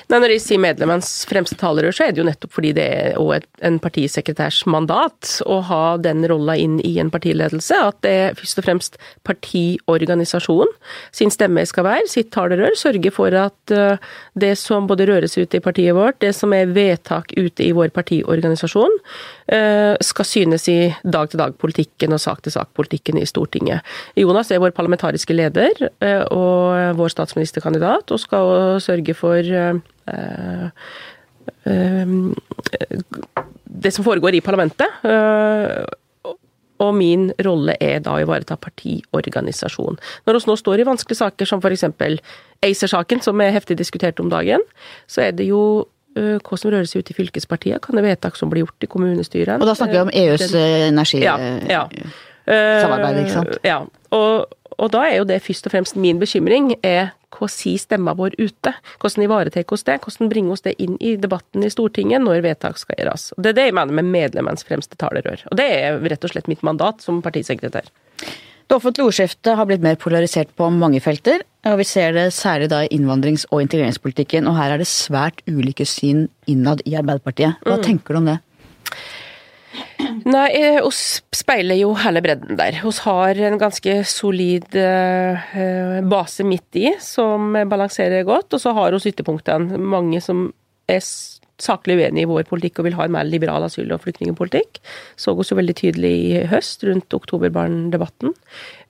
Nei, 0.10 0.20
når 0.20 0.36
jeg 0.36 0.46
sier 0.46 0.64
medlemmenes 0.64 1.12
fremste 1.30 1.58
talerør, 1.60 1.94
så 1.94 2.08
er 2.08 2.16
det 2.16 2.24
jo 2.24 2.28
nettopp 2.28 2.56
fordi 2.56 2.74
det 2.78 2.86
er 2.86 3.20
også 3.20 3.44
en 3.68 3.78
partisekretærs 3.84 4.64
mandat 4.72 5.36
å 5.46 5.60
ha 5.68 5.84
den 6.02 6.24
rolla 6.30 6.56
inn 6.58 6.80
i 6.86 6.96
en 7.02 7.12
partiledelse, 7.14 7.78
at 7.92 8.00
det 8.06 8.14
er 8.16 8.38
først 8.40 8.62
og 8.62 8.68
fremst 8.68 8.98
partiet 9.28 9.35
partiorganisasjon 9.36 10.72
sin 11.16 11.32
stemme 11.34 11.64
skal 11.68 11.86
være, 11.88 12.08
sitt 12.10 12.32
talerør. 12.34 12.76
Sørge 12.78 13.12
for 13.14 13.34
at 13.38 13.74
eh, 13.74 13.98
det 14.38 14.54
som 14.60 14.88
både 14.88 15.08
røres 15.10 15.38
ut 15.38 15.56
i 15.56 15.62
partiet 15.64 15.96
vårt, 15.96 16.20
det 16.24 16.34
som 16.36 16.54
er 16.56 16.72
vedtak 16.76 17.34
ute 17.38 17.66
i 17.66 17.72
vår 17.76 17.90
partiorganisasjon, 17.96 19.00
eh, 19.56 19.96
skal 20.02 20.26
synes 20.26 20.68
i 20.72 20.94
dag-til-dag-politikken 21.04 22.16
og 22.16 22.22
sak-til-sak-politikken 22.22 23.20
i 23.22 23.26
Stortinget. 23.30 23.86
Jonas 24.20 24.52
er 24.52 24.64
vår 24.64 24.76
parlamentariske 24.76 25.36
leder 25.36 25.90
eh, 26.02 26.24
og 26.32 26.98
vår 27.00 27.14
statsministerkandidat, 27.14 28.12
og 28.12 28.22
skal 28.22 28.80
sørge 28.84 29.14
for 29.18 29.42
det 33.66 33.92
som 33.94 34.06
foregår 34.06 34.38
i 34.38 34.42
parlamentet 34.46 34.90
og 36.84 36.96
min 36.98 37.30
rolle 37.46 37.76
er 37.84 38.02
da 38.04 38.16
å 38.16 38.22
ivareta 38.24 38.58
partiorganisasjon. 38.60 40.00
Når 40.28 40.40
vi 40.40 40.50
nå 40.50 40.56
står 40.60 40.82
i 40.82 40.88
vanskelige 40.88 41.22
saker 41.22 41.50
som 41.50 41.64
f.eks. 41.64 41.86
ACER-saken, 42.66 43.24
som 43.24 43.42
er 43.44 43.56
heftig 43.56 43.78
diskutert 43.80 44.20
om 44.20 44.32
dagen, 44.34 44.64
så 45.08 45.28
er 45.28 45.36
det 45.38 45.48
jo 45.48 45.62
uh, 46.20 46.36
hva 46.40 46.60
som 46.60 46.74
rører 46.74 46.90
seg 46.90 47.04
ut 47.04 47.14
i 47.14 47.18
fylkespartiet, 47.18 47.82
kan 47.84 48.00
det 48.00 48.06
vedtak 48.08 48.40
som 48.40 48.52
blir 48.52 48.66
gjort 48.66 48.88
i 48.88 48.92
kommunestyret. 48.92 49.56
Og 49.60 49.70
da 49.70 49.78
snakker 49.78 49.96
vi 49.98 50.04
om 50.04 50.14
EUs 50.26 50.46
energisamarbeid, 50.52 51.72
ja, 51.72 51.86
ja. 52.50 53.12
ikke 53.24 53.36
sant? 53.36 53.56
Ja. 53.66 53.80
Og, 54.16 54.46
og, 54.78 54.90
da 54.94 55.04
er 55.08 55.20
jo 55.20 55.28
det 55.28 55.42
først 55.46 55.68
og 55.68 55.76
fremst 55.76 56.00
min 56.00 56.20
bekymring, 56.22 56.74
er 56.86 57.14
hva 57.36 57.50
sier 57.52 57.82
stemma 57.82 58.14
vår 58.16 58.38
ute? 58.40 58.72
Hvordan 59.02 59.26
ivaretar 59.26 59.68
oss 59.76 59.84
det? 59.88 59.98
Hvordan 60.04 60.32
bringer 60.32 60.56
oss 60.56 60.64
det 60.66 60.76
inn 60.82 60.96
i 61.04 61.16
debatten 61.20 61.66
i 61.66 61.72
Stortinget 61.72 62.24
når 62.24 62.44
vedtak 62.46 62.80
skal 62.80 63.00
gjøres? 63.02 63.30
Det 63.38 63.52
er 63.52 63.58
det 63.60 63.68
jeg 63.70 63.78
mener 63.78 63.98
med 64.00 64.12
medlemmenes 64.14 64.68
fremste 64.68 65.00
talerør. 65.00 65.44
Og 65.52 65.60
det 65.60 65.68
er 65.68 66.00
rett 66.06 66.28
og 66.28 66.32
slett 66.32 66.50
mitt 66.52 66.64
mandat 66.64 67.04
som 67.04 67.22
partisekretær. 67.26 67.90
Det 68.66 68.74
offentlige 68.74 69.06
ordskiftet 69.12 69.60
har 69.60 69.68
blitt 69.70 69.84
mer 69.86 69.98
polarisert 70.02 70.50
på 70.58 70.72
mange 70.74 70.98
felter, 71.04 71.44
og 71.70 71.78
vi 71.78 71.86
ser 71.86 72.16
det 72.16 72.32
særlig 72.34 72.72
da 72.72 72.82
i 72.86 72.90
innvandrings- 72.96 73.46
og 73.52 73.62
integreringspolitikken, 73.62 74.48
og 74.50 74.58
her 74.58 74.74
er 74.74 74.82
det 74.82 74.90
svært 74.90 75.44
ulike 75.46 75.86
syn 75.86 76.26
innad 76.50 76.82
i 76.90 76.96
Arbeiderpartiet. 76.98 77.62
Hva 77.62 77.78
mm. 77.78 77.86
tenker 77.86 78.16
du 78.16 78.22
om 78.24 78.32
det? 78.32 78.40
Nei, 80.26 80.48
eh, 80.58 80.80
speiler 81.36 81.78
jo 81.78 81.92
hele 82.02 82.22
bredden 82.26 82.58
der. 82.58 82.80
Vi 82.82 82.94
har 83.06 83.42
en 83.46 83.60
ganske 83.62 84.00
solid 84.10 84.74
uh, 84.74 86.02
base 86.10 86.46
midt 86.48 86.80
i, 86.82 86.88
som 87.00 87.54
balanserer 87.70 88.26
godt. 88.26 88.56
Og 88.58 88.64
så 88.64 88.74
har 88.74 88.96
vi 88.96 89.12
ytterpunktene. 89.14 89.78
Mange 89.78 90.22
som 90.26 90.48
er 90.90 91.02
saklig 91.62 91.98
uenig 92.02 92.26
i 92.26 92.30
vår 92.30 92.46
politikk 92.50 92.80
og 92.82 92.90
vil 92.90 92.98
ha 92.98 93.06
en 93.06 93.14
mer 93.16 93.28
liberal 93.28 93.64
asyl- 93.66 93.94
og 93.96 94.04
flyktningpolitikk. 94.04 94.80
Så 95.20 95.34
oss 95.36 95.52
jo 95.52 95.58
veldig 95.60 95.76
tydelig 95.80 96.14
i 96.14 96.44
høst 96.52 96.84
rundt 96.88 97.16
oktoberbarn-debatten. 97.16 98.34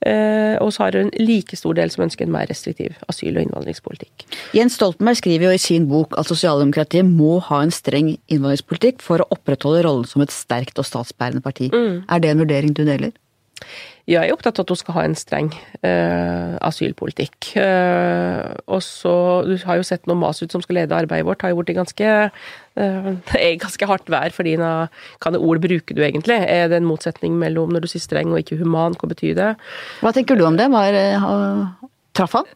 Eh, 0.06 0.56
og 0.62 0.72
så 0.74 0.86
har 0.86 0.98
hun 0.98 1.12
like 1.20 1.58
stor 1.58 1.76
del 1.78 1.92
som 1.94 2.06
ønsker 2.06 2.26
en 2.26 2.34
mer 2.34 2.50
restriktiv 2.50 2.96
asyl- 3.10 3.36
og 3.36 3.46
innvandringspolitikk. 3.46 4.26
Jens 4.56 4.78
Stoltenberg 4.78 5.20
skriver 5.20 5.48
jo 5.48 5.56
i 5.56 5.62
sin 5.62 5.88
bok 5.90 6.16
at 6.18 6.30
sosialdemokratiet 6.30 7.06
må 7.06 7.38
ha 7.48 7.62
en 7.62 7.74
streng 7.74 8.14
innvandringspolitikk 8.26 9.04
for 9.04 9.22
å 9.22 9.30
opprettholde 9.36 9.84
rollen 9.86 10.08
som 10.08 10.24
et 10.24 10.34
sterkt 10.34 10.80
og 10.82 10.88
statsbærende 10.88 11.44
parti. 11.44 11.70
Mm. 11.72 12.02
Er 12.10 12.22
det 12.22 12.32
en 12.32 12.42
vurdering 12.42 12.74
du 12.76 12.84
deler? 12.86 13.14
Jeg 14.06 14.22
er 14.22 14.36
opptatt 14.36 14.60
av 14.60 14.66
at 14.66 14.70
hun 14.70 14.78
skal 14.78 14.94
ha 14.94 15.02
en 15.02 15.16
streng 15.18 15.48
eh, 15.82 16.52
asylpolitikk. 16.62 17.48
Eh, 17.58 18.52
og 18.70 18.78
så, 18.86 19.14
Du 19.48 19.56
har 19.66 19.80
jo 19.80 19.86
sett 19.86 20.06
noe 20.06 20.18
Masud 20.20 20.54
som 20.54 20.62
skal 20.62 20.78
lede 20.78 20.94
arbeidet 20.94 21.26
vårt, 21.26 21.42
har 21.42 21.50
jo 21.50 21.58
blitt 21.58 21.74
ganske 21.74 22.12
er 22.76 23.56
ganske 23.64 23.88
hardt 23.88 24.10
vær. 24.12 24.30
fordi 24.30 24.54
dine 24.54 24.70
Hva 25.18 25.32
ord 25.40 25.62
bruker 25.64 25.96
du 25.96 26.04
egentlig? 26.06 26.38
Er 26.38 26.68
det 26.70 26.78
en 26.78 26.86
motsetning 26.86 27.34
mellom 27.40 27.72
når 27.74 27.82
du 27.86 27.90
sier 27.90 28.04
streng 28.04 28.30
og 28.30 28.44
ikke 28.44 28.60
human? 28.60 28.94
Hva 28.94 29.10
betyr 29.10 29.34
det? 29.34 29.50
Hva 30.04 30.14
tenker 30.14 30.38
du 30.38 30.46
om 30.46 30.58
det? 30.60 30.70
Var, 30.70 31.00
traff 32.14 32.38
han? 32.38 32.46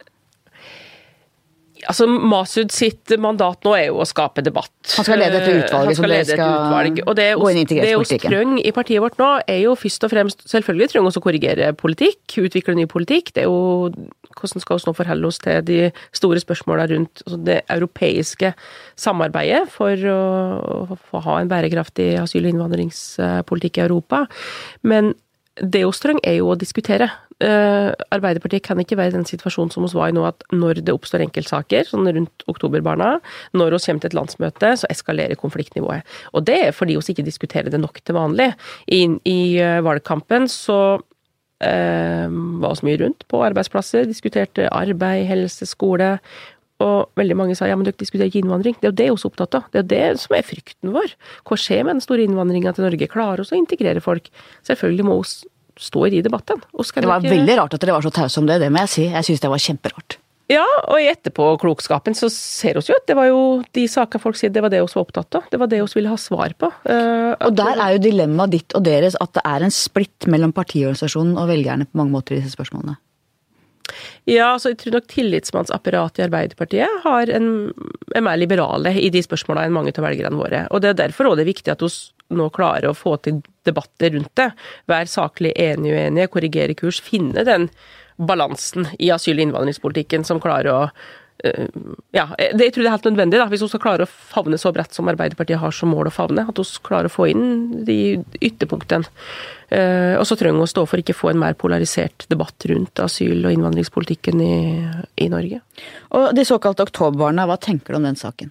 Altså, 1.89 2.07
Masud 2.09 2.73
sitt 2.75 3.13
mandat 3.23 3.65
nå 3.67 3.73
er 3.77 3.87
jo 3.89 4.01
å 4.03 4.07
skape 4.09 4.43
debatt. 4.45 4.73
Han 4.97 5.07
skal 5.07 5.21
lede 5.23 5.39
dette 5.39 5.65
utvalget 5.65 5.99
som 5.99 6.07
dere 6.09 6.27
skal 6.29 6.55
utvalg. 6.57 7.03
Og 7.07 7.17
det 7.19 7.27
i 7.31 7.63
integreringspolitikken. 7.63 8.35
Det 8.35 8.41
vi 8.51 8.65
i 8.69 8.75
partiet 8.77 9.05
vårt 9.05 9.21
nå, 9.21 9.29
er 9.49 9.61
jo 9.65 9.77
først 9.79 10.07
og 10.07 10.13
fremst 10.13 10.45
Selvfølgelig 10.51 10.91
trenger 10.91 11.15
vi 11.15 11.21
å 11.21 11.25
korrigere 11.25 11.71
politikk, 11.79 12.37
utvikle 12.43 12.75
ny 12.79 12.87
politikk. 12.91 13.33
Det 13.37 13.45
er 13.45 13.49
jo 13.49 13.91
hvordan 14.41 14.63
skal 14.63 14.79
vi 14.79 14.89
nå 14.89 14.97
forholde 14.97 15.31
oss 15.31 15.41
til 15.43 15.65
de 15.67 15.79
store 16.17 16.43
spørsmåla 16.43 16.87
rundt 16.91 17.25
altså 17.27 17.41
det 17.47 17.59
europeiske 17.73 18.53
samarbeidet 18.99 19.65
for 19.73 20.07
å, 20.11 20.21
å 20.97 21.25
ha 21.27 21.41
en 21.41 21.51
bærekraftig 21.51 22.13
asyl- 22.23 22.47
og 22.47 22.55
innvandringspolitikk 22.55 23.81
i 23.81 23.85
Europa. 23.89 24.25
Men 24.87 25.15
det 25.61 25.83
vi 25.85 25.99
trenger, 26.03 26.25
er 26.25 26.41
jo 26.41 26.53
å 26.53 26.59
diskutere. 26.59 27.11
Uh, 27.41 27.89
Arbeiderpartiet 28.13 28.67
kan 28.67 28.81
ikke 28.83 28.99
være 29.01 29.15
i 29.15 29.17
den 29.17 29.25
situasjonen 29.25 29.71
som 29.73 29.87
vi 29.87 29.95
var 29.97 30.11
i 30.11 30.17
nå, 30.17 30.27
at 30.29 30.45
når 30.53 30.83
det 30.85 30.93
oppstår 30.93 31.25
enkeltsaker, 31.25 31.87
sånn 31.89 32.11
rundt 32.13 32.45
oktoberbarna, 32.53 33.15
når 33.57 33.77
vi 33.77 33.81
kommer 33.87 34.03
til 34.03 34.11
et 34.11 34.17
landsmøte, 34.19 34.73
så 34.83 34.91
eskalerer 34.93 35.41
konfliktnivået. 35.41 36.05
Og 36.37 36.45
det 36.45 36.59
er 36.67 36.77
fordi 36.77 36.99
vi 36.99 37.15
ikke 37.15 37.25
diskuterer 37.25 37.73
det 37.73 37.81
nok 37.81 38.03
til 38.05 38.19
vanlig. 38.19 38.51
I, 38.93 39.07
i 39.25 39.41
uh, 39.57 39.81
valgkampen 39.87 40.51
så 40.53 40.81
uh, 41.01 42.27
var 42.61 42.77
så 42.77 42.89
mye 42.89 43.01
rundt 43.01 43.25
på 43.33 43.41
arbeidsplasser, 43.49 44.05
diskuterte 44.11 44.69
arbeid, 44.69 45.25
helse, 45.31 45.69
skole. 45.71 46.19
Og 46.81 47.09
veldig 47.17 47.37
mange 47.37 47.57
sa 47.57 47.69
ja, 47.69 47.77
men 47.77 47.89
dere 47.89 48.01
diskuterer 48.01 48.29
ikke 48.29 48.43
innvandring. 48.43 48.77
Det 48.81 48.89
er 48.89 48.93
jo 48.93 48.99
det 49.01 49.09
vi 49.09 49.17
er 49.17 49.31
opptatt 49.31 49.57
av. 49.57 49.65
Det 49.73 49.81
er 49.81 49.85
jo 49.85 49.91
det 49.95 50.21
som 50.23 50.37
er 50.37 50.45
frykten 50.49 50.93
vår. 50.93 51.17
Hva 51.49 51.59
skjer 51.61 51.85
med 51.85 51.99
den 51.99 52.05
store 52.05 52.25
innvandringa 52.25 52.73
til 52.77 52.85
Norge? 52.85 53.09
Klarer 53.13 53.45
oss 53.45 53.53
å 53.53 53.59
integrere 53.61 54.05
folk? 54.05 54.29
Selvfølgelig 54.69 55.09
må 55.09 55.19
vi 55.21 55.49
stå 55.81 56.07
i 56.09 56.23
debatten. 56.25 56.61
Det 56.61 57.07
var 57.09 57.23
ikke... 57.23 57.37
veldig 57.37 57.61
rart 57.61 57.77
at 57.77 57.85
dere 57.85 57.97
var 57.97 58.05
så 58.05 58.13
tause 58.15 58.43
om 58.43 58.49
det, 58.49 58.61
det 58.63 58.71
må 58.73 58.85
jeg 58.85 58.93
si. 58.95 59.07
Jeg 59.11 59.29
syns 59.29 59.45
det 59.45 59.53
var 59.53 59.63
kjemperart. 59.65 60.21
Ja, 60.51 60.65
og 60.91 60.99
i 60.99 61.07
etterpåklokskapen 61.07 62.17
så 62.19 62.27
ser 62.33 62.81
vi 62.81 62.91
jo 62.91 62.97
at 62.97 63.07
det 63.07 63.15
var 63.15 63.29
jo 63.29 63.43
de 63.77 63.85
saker 63.91 64.23
folk 64.23 64.39
sier 64.39 64.51
det 64.51 64.63
var 64.65 64.73
det 64.73 64.81
vi 64.83 64.89
var 64.89 65.05
opptatt 65.05 65.37
av. 65.39 65.45
Det 65.53 65.61
var 65.63 65.71
det 65.71 65.79
vi 65.79 65.93
ville 65.95 66.11
ha 66.11 66.19
svar 66.19 66.57
på. 66.59 66.73
Uh, 66.83 67.37
og 67.47 67.55
der 67.59 67.79
er 67.79 67.95
jo 67.95 68.03
dilemmaet 68.09 68.57
ditt 68.57 68.75
og 68.75 68.83
deres 68.89 69.15
at 69.23 69.31
det 69.39 69.45
er 69.47 69.67
en 69.67 69.75
splitt 69.75 70.27
mellom 70.31 70.55
partiorganisasjonen 70.57 71.39
og 71.39 71.53
velgerne 71.53 71.87
på 71.87 72.03
mange 72.03 72.17
måter 72.17 72.35
i 72.35 72.41
disse 72.41 72.57
spørsmålene. 72.59 72.99
Ja, 74.29 74.53
altså 74.55 74.73
jeg 74.73 74.81
tror 74.83 74.99
nok 74.99 75.07
tillitsmannsapparatet 75.11 76.21
i 76.21 76.27
Arbeiderpartiet 76.27 77.03
har 77.05 77.31
en, 77.35 77.49
er 78.15 78.25
mer 78.25 78.39
liberale 78.39 78.93
i 78.99 79.11
de 79.13 79.23
spørsmålene 79.25 79.71
enn 79.71 79.77
mange 79.77 79.95
av 79.95 80.07
velgerne 80.07 80.39
våre. 80.39 80.65
Og 80.71 80.83
det 80.83 80.93
er 80.93 80.99
derfor 81.05 81.31
også 81.31 81.41
det 81.41 81.47
er 81.47 81.53
viktig 81.55 81.75
at 81.75 81.85
vi 81.87 81.91
nå 82.31 82.51
klarer 82.55 82.91
å 82.91 82.97
få 82.97 83.17
til 83.25 83.41
debatter 83.67 84.15
rundt 84.17 84.33
det. 84.39 84.51
Være 84.91 85.11
saklig 85.11 85.55
enige 85.59 85.97
uenige, 85.97 86.31
korrigere 86.33 86.77
kurs, 86.79 87.01
finne 87.05 87.45
den 87.47 87.69
balansen 88.21 88.89
i 88.99 89.11
asyl- 89.15 89.39
og 89.39 89.47
innvandringspolitikken 89.47 90.27
som 90.29 90.41
klarer 90.43 90.71
å 90.73 90.81
eh, 91.45 91.69
ja, 92.13 92.27
det, 92.37 92.67
jeg 92.67 92.75
tror 92.75 92.85
det 92.85 92.91
er 92.91 92.97
helt 92.99 93.09
nødvendig, 93.09 93.41
da, 93.41 93.47
hvis 93.49 93.65
hun 93.65 93.71
skal 93.73 93.83
klare 93.85 94.05
å 94.07 94.11
favne 94.11 94.59
så 94.61 94.73
bredt 94.77 94.97
som 94.97 95.09
Arbeiderpartiet 95.09 95.61
har 95.63 95.73
som 95.75 95.93
mål 95.93 96.11
å 96.11 96.15
favne. 96.15 96.45
At 96.49 96.61
hun 96.61 96.69
klarer 96.87 97.09
å 97.09 97.15
få 97.15 97.31
inn 97.33 97.47
de 97.89 98.21
ytterpunktene. 98.41 99.09
Uh, 99.71 100.19
og 100.19 100.25
så 100.27 100.35
trenger 100.35 100.59
hun 100.59 100.67
å 100.67 100.73
stå 100.73 100.83
for 100.91 100.99
ikke 100.99 101.15
få 101.15 101.29
en 101.31 101.39
mer 101.39 101.55
polarisert 101.55 102.25
debatt 102.33 102.67
rundt 102.67 102.99
asyl- 103.05 103.45
og 103.47 103.53
innvandringspolitikken 103.55 104.43
i, 104.43 104.55
i 105.23 105.29
Norge. 105.31 105.61
Og 106.19 106.33
de 106.35 106.43
såkalte 106.49 106.83
oktoberbarna, 106.89 107.47
hva 107.47 107.55
tenker 107.63 107.95
du 107.95 108.01
om 108.01 108.09
den 108.09 108.19
saken? 108.19 108.51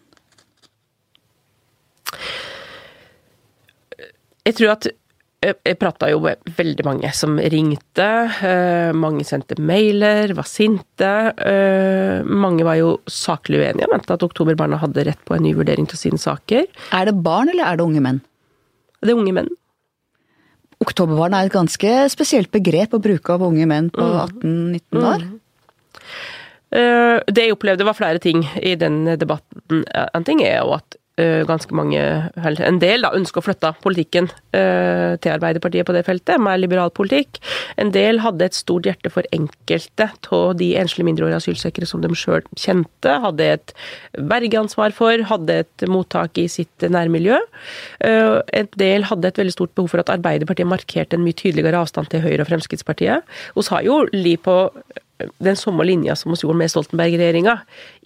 Jeg 4.48 4.56
tror 4.60 4.76
at 4.76 4.90
jeg 5.40 5.78
prata 5.80 6.10
jo 6.12 6.20
med 6.20 6.42
veldig 6.58 6.84
mange 6.84 7.10
som 7.16 7.38
ringte. 7.40 8.08
Eh, 8.44 8.90
mange 8.92 9.24
sendte 9.28 9.56
mailer, 9.64 10.34
var 10.36 10.48
sinte. 10.50 11.12
Eh, 11.40 12.28
mange 12.28 12.66
var 12.68 12.76
jo 12.76 12.98
saklig 13.08 13.62
uenige 13.62 13.88
og 13.88 13.94
mente 13.94 14.18
at 14.18 14.26
oktoberbarna 14.28 14.82
hadde 14.82 15.08
rett 15.08 15.24
på 15.24 15.38
en 15.38 15.46
ny 15.48 15.54
vurdering 15.56 15.88
til 15.88 16.02
sine 16.02 16.20
saker. 16.20 16.68
Er 16.92 17.08
det 17.08 17.16
barn, 17.24 17.54
eller 17.54 17.70
er 17.70 17.80
det 17.80 17.88
unge 17.88 18.04
menn? 18.04 18.20
Det 19.00 19.14
er 19.14 19.22
unge 19.22 19.36
menn. 19.40 19.50
Oktoberbarn 20.84 21.38
er 21.38 21.48
et 21.48 21.56
ganske 21.56 21.96
spesielt 22.12 22.52
begrep 22.52 22.96
å 22.96 23.04
bruke 23.04 23.36
av 23.36 23.48
unge 23.48 23.68
menn 23.68 23.88
på 23.96 24.04
18-19 24.04 24.84
mm. 24.92 25.04
år. 25.08 25.28
Mm. 25.30 25.38
Det 26.70 27.44
jeg 27.48 27.56
opplevde 27.56 27.88
var 27.88 27.96
flere 27.98 28.20
ting 28.22 28.44
i 28.62 28.76
den 28.78 29.02
debatten. 29.18 29.82
En 29.90 30.28
ting 30.28 30.44
er 30.46 30.60
jo 30.60 30.76
at 30.76 31.00
Eh, 31.00 31.09
ganske 31.50 31.76
mange, 31.76 32.02
en 32.40 32.80
del, 32.82 33.04
da, 33.06 33.12
ønsker 33.18 33.42
å 33.42 33.46
flytte 33.46 33.72
politikken 33.84 34.30
uh, 34.30 35.16
til 35.22 35.34
Arbeiderpartiet 35.34 35.88
på 35.88 35.96
det 35.96 36.06
feltet, 36.08 36.42
mer 36.42 36.60
liberal 36.62 36.92
politikk. 36.96 37.40
En 37.82 37.94
del 37.96 38.22
hadde 38.24 38.48
et 38.48 38.58
stort 38.58 38.88
hjerte 38.88 39.12
for 39.14 39.28
enkelte 39.36 40.10
av 40.36 40.56
de 40.60 40.72
enslige 40.80 41.08
mindreårige 41.08 41.42
asylsøkere 41.44 41.90
som 41.90 42.04
de 42.04 42.12
sjøl 42.18 42.46
kjente, 42.60 43.18
hadde 43.26 43.50
et 43.58 43.74
vergeansvar 44.32 44.96
for, 44.96 45.26
hadde 45.32 45.60
et 45.66 45.88
mottak 45.92 46.40
i 46.42 46.48
sitt 46.52 46.88
nærmiljø. 46.88 47.42
Uh, 48.04 48.40
en 48.56 48.72
del 48.80 49.08
hadde 49.10 49.32
et 49.32 49.44
veldig 49.44 49.58
stort 49.58 49.76
behov 49.76 49.94
for 49.94 50.04
at 50.04 50.14
Arbeiderpartiet 50.14 50.70
markerte 50.70 51.20
en 51.20 51.26
mye 51.26 51.38
tydeligere 51.38 51.84
avstand 51.84 52.12
til 52.14 52.24
Høyre 52.26 52.46
og 52.46 52.52
Fremskrittspartiet. 52.52 53.38
Vi 53.58 53.70
har 53.70 53.86
jo 53.86 54.02
li 54.16 54.36
på 54.40 54.58
den 55.44 55.58
samme 55.60 55.84
linja 55.84 56.16
som 56.16 56.32
vi 56.32 56.40
gjorde 56.42 56.60
med 56.62 56.72
Stoltenberg-regjeringa 56.72 57.56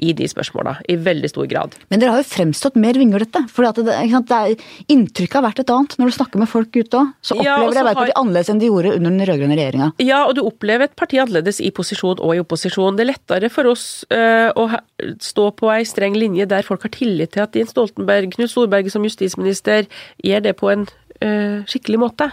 i 0.06 0.14
de 0.18 0.28
spørsmåla, 0.30 0.76
i 0.90 0.98
veldig 0.98 1.30
stor 1.32 1.48
grad. 1.50 1.76
Men 1.94 2.02
dere 2.02 2.16
har 2.16 2.24
jo 2.24 2.30
fremstått 2.30 2.78
mer 2.80 2.98
vinglete. 3.00 3.44
For 3.54 3.66
det, 3.66 3.86
det 4.30 4.58
inntrykket 4.92 5.38
har 5.40 5.46
vært 5.46 5.62
et 5.64 5.74
annet. 5.74 5.98
Når 6.00 6.10
du 6.10 6.16
snakker 6.18 6.42
med 6.42 6.50
folk 6.52 6.74
ute 6.74 7.00
òg, 7.00 7.12
så 7.22 7.38
opplever 7.38 7.50
ja, 7.50 7.58
de 7.60 7.68
Arbeiderpartiet 7.70 8.16
har... 8.16 8.22
annerledes 8.24 8.52
enn 8.54 8.64
de 8.64 8.72
gjorde 8.72 8.96
under 8.98 9.14
den 9.14 9.28
rød-grønne 9.30 9.60
regjeringa. 9.60 9.90
Ja, 10.04 10.24
og 10.28 10.36
du 10.38 10.44
opplever 10.46 10.90
et 10.90 10.98
parti 11.00 11.22
annerledes 11.22 11.62
i 11.64 11.70
posisjon 11.76 12.22
og 12.24 12.36
i 12.36 12.42
opposisjon. 12.44 12.98
Det 12.98 13.06
er 13.06 13.12
lettere 13.14 13.52
for 13.54 13.70
oss 13.72 13.86
øh, 14.14 14.50
å 14.58 14.68
stå 15.24 15.50
på 15.60 15.72
ei 15.74 15.84
streng 15.88 16.18
linje 16.18 16.48
der 16.50 16.66
folk 16.66 16.86
har 16.88 16.94
tillit 16.96 17.36
til 17.36 17.46
at 17.46 17.56
Jens 17.58 17.74
Stoltenberg, 17.76 18.34
Knut 18.34 18.52
Storberget 18.52 18.96
som 18.96 19.06
justisminister, 19.06 19.88
gjør 20.24 20.48
det 20.48 20.58
på 20.60 20.72
en 20.74 20.88
skikkelig 21.70 22.02
måte. 22.02 22.30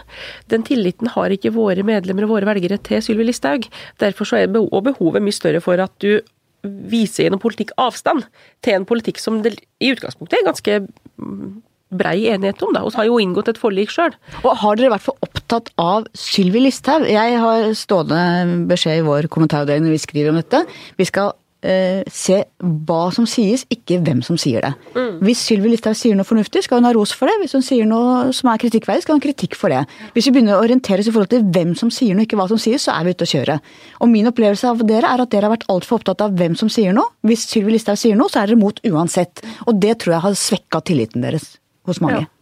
Den 0.51 0.65
tilliten 0.67 1.11
har 1.13 1.33
ikke 1.33 1.53
våre 1.55 1.85
medlemmer 1.87 2.27
og 2.27 2.35
våre 2.35 2.49
velgere 2.49 2.79
til 2.83 3.01
Sylvi 3.03 3.29
Listhaug. 3.29 3.67
Derfor 4.01 4.27
så 4.27 4.41
er 4.41 4.51
behovet 4.51 5.23
mye 5.23 5.35
større 5.35 5.63
for 5.63 5.81
at 5.81 5.93
du 6.03 6.21
viser 6.63 7.25
gjennom 7.25 7.41
politikk 7.41 7.73
avstand 7.81 8.25
til 8.61 8.77
en 8.77 8.87
politikk 8.87 9.19
som 9.21 9.41
det 9.45 9.55
i 9.81 9.91
utgangspunktet 9.95 10.37
er 10.37 10.47
ganske 10.47 10.77
mm, 10.85 11.61
brei 11.91 12.27
enighet 12.31 12.61
om. 12.63 12.73
da, 12.73 12.83
Vi 12.85 12.95
har 12.95 13.09
jo 13.09 13.19
inngått 13.19 13.51
et 13.51 13.59
forlik 13.59 13.91
sjøl. 13.91 14.13
Og 14.43 14.55
Har 14.61 14.77
dere 14.77 14.93
vært 14.93 15.07
for 15.07 15.17
opptatt 15.25 15.71
av 15.81 16.07
Sylvi 16.17 16.63
Listhaug? 16.63 17.07
Jeg 17.09 17.39
har 17.41 17.67
stående 17.77 18.65
beskjed 18.69 19.01
i 19.01 19.07
vår 19.07 19.27
kommentaravdeling 19.33 19.87
når 19.87 19.97
vi 19.97 20.05
skriver 20.05 20.31
om 20.31 20.39
dette. 20.39 20.63
Vi 21.01 21.09
skal 21.09 21.33
eh, 21.63 22.01
se 22.11 22.37
hva 22.59 23.01
som 23.13 23.27
sies, 23.29 23.63
ikke 23.71 23.99
hvem 24.05 24.21
som 24.25 24.37
sier 24.41 24.65
det. 24.65 24.71
Mm. 24.95 25.19
Hvis 25.25 25.43
Sylvi 25.47 25.71
Listhaug 25.71 25.97
sier 25.97 26.17
noe 26.17 26.27
fornuftig, 26.27 26.63
skal 26.65 26.81
hun 26.81 26.89
ha 26.89 26.93
ros 26.95 27.13
for 27.17 27.29
det. 27.29 27.37
Hvis 27.41 27.55
hun 27.57 27.65
sier 27.65 27.87
noe 27.89 28.31
som 28.35 28.51
er 28.51 28.61
kritikkverdig, 28.61 29.05
skal 29.05 29.17
hun 29.17 29.21
ha 29.21 29.25
kritikk 29.27 29.57
for 29.59 29.73
det. 29.73 29.83
Hvis 30.15 30.29
vi 30.29 30.35
begynner 30.35 30.57
å 30.57 30.65
orientere 30.65 31.03
oss 31.03 31.11
i 31.11 31.15
forhold 31.15 31.33
til 31.33 31.45
hvem 31.53 31.73
som 31.79 31.93
sier 31.93 32.17
noe, 32.17 32.27
ikke 32.27 32.39
hva 32.39 32.49
som 32.51 32.61
sies, 32.61 32.87
så 32.87 32.95
er 32.95 33.07
vi 33.07 33.15
ute 33.15 33.27
å 33.27 33.31
kjøre. 33.33 33.59
Og 34.01 34.11
min 34.11 34.29
opplevelse 34.31 34.73
av 34.73 34.83
dere 34.87 35.13
er 35.13 35.25
at 35.25 35.33
dere 35.33 35.49
har 35.49 35.55
vært 35.55 35.69
altfor 35.71 36.01
opptatt 36.01 36.25
av 36.25 36.35
hvem 36.39 36.57
som 36.59 36.71
sier 36.71 36.95
noe. 36.97 37.13
Hvis 37.27 37.47
Sylvi 37.51 37.77
Listhaug 37.77 37.99
sier 38.01 38.19
noe, 38.19 38.31
så 38.31 38.43
er 38.43 38.51
dere 38.51 38.61
mot 38.61 38.81
uansett. 38.91 39.43
Og 39.67 39.77
det 39.81 39.99
tror 40.01 40.17
jeg 40.17 40.25
har 40.27 40.37
svekka 40.47 40.85
tilliten 40.91 41.25
deres 41.25 41.55
hos 41.87 42.01
mange. 42.03 42.25
Ja. 42.25 42.40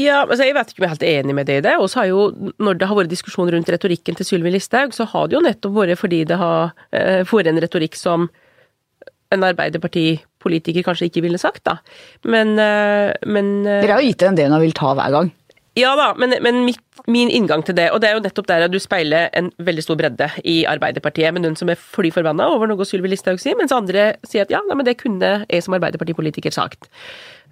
Ja, 0.00 0.24
altså 0.24 0.42
Jeg 0.42 0.56
vet 0.56 0.72
ikke 0.72 0.82
om 0.82 0.86
jeg 0.86 0.90
er 0.90 0.96
helt 0.96 1.26
enig 1.26 1.34
med 1.38 1.46
det 1.46 1.58
i 1.60 1.64
det. 1.68 1.74
Og 1.78 1.90
så 1.90 2.02
har 2.02 2.08
jo, 2.10 2.52
Når 2.58 2.80
det 2.80 2.88
har 2.90 2.98
vært 2.98 3.12
diskusjon 3.12 3.50
rundt 3.54 3.70
retorikken 3.70 4.18
til 4.18 4.26
Sylvi 4.26 4.50
Listhaug, 4.54 4.94
så 4.96 5.06
har 5.10 5.28
det 5.28 5.38
jo 5.38 5.44
nettopp 5.44 5.76
vært 5.76 6.00
fordi 6.00 6.24
det 6.28 6.38
har 6.40 6.74
eh, 6.90 7.22
vært 7.30 7.52
en 7.52 7.62
retorikk 7.62 7.98
som 7.98 8.28
en 9.34 9.46
Arbeiderpartipolitiker 9.46 10.84
kanskje 10.86 11.08
ikke 11.08 11.24
ville 11.24 11.40
sagt, 11.40 11.64
da. 11.66 11.78
Men, 12.22 12.54
eh, 12.60 13.14
men 13.26 13.64
eh, 13.66 13.80
Dere 13.82 13.96
har 13.96 14.04
jo 14.04 14.12
gitt 14.12 14.22
henne 14.22 14.38
det 14.38 14.50
hun 14.50 14.62
vil 14.62 14.76
ta 14.76 14.92
hver 14.94 15.14
gang. 15.14 15.32
Ja 15.74 15.96
da, 15.98 16.12
men, 16.14 16.36
men 16.42 16.60
mitt, 16.68 16.82
min 17.10 17.30
inngang 17.34 17.64
til 17.66 17.74
det, 17.74 17.88
og 17.90 17.98
det 18.02 18.08
er 18.08 18.14
jo 18.14 18.22
nettopp 18.22 18.46
der 18.46 18.66
at 18.68 18.70
du 18.70 18.78
speiler 18.78 19.26
en 19.34 19.48
veldig 19.58 19.82
stor 19.82 19.98
bredde 19.98 20.28
i 20.46 20.60
Arbeiderpartiet, 20.70 21.34
med 21.34 21.42
noen 21.42 21.58
som 21.58 21.72
er 21.72 21.80
fly 21.80 22.12
forbanna 22.14 22.46
over 22.54 22.70
noe 22.70 22.86
Sylvi 22.86 23.10
Listhaug 23.10 23.42
sier, 23.42 23.58
mens 23.58 23.74
andre 23.74 24.12
sier 24.22 24.46
at 24.46 24.54
ja, 24.54 24.62
nei, 24.68 24.76
men 24.78 24.86
det 24.86 25.00
kunne 25.02 25.32
jeg 25.42 25.66
som 25.66 25.74
Arbeiderpartipolitiker 25.74 26.54
sagt. 26.54 26.86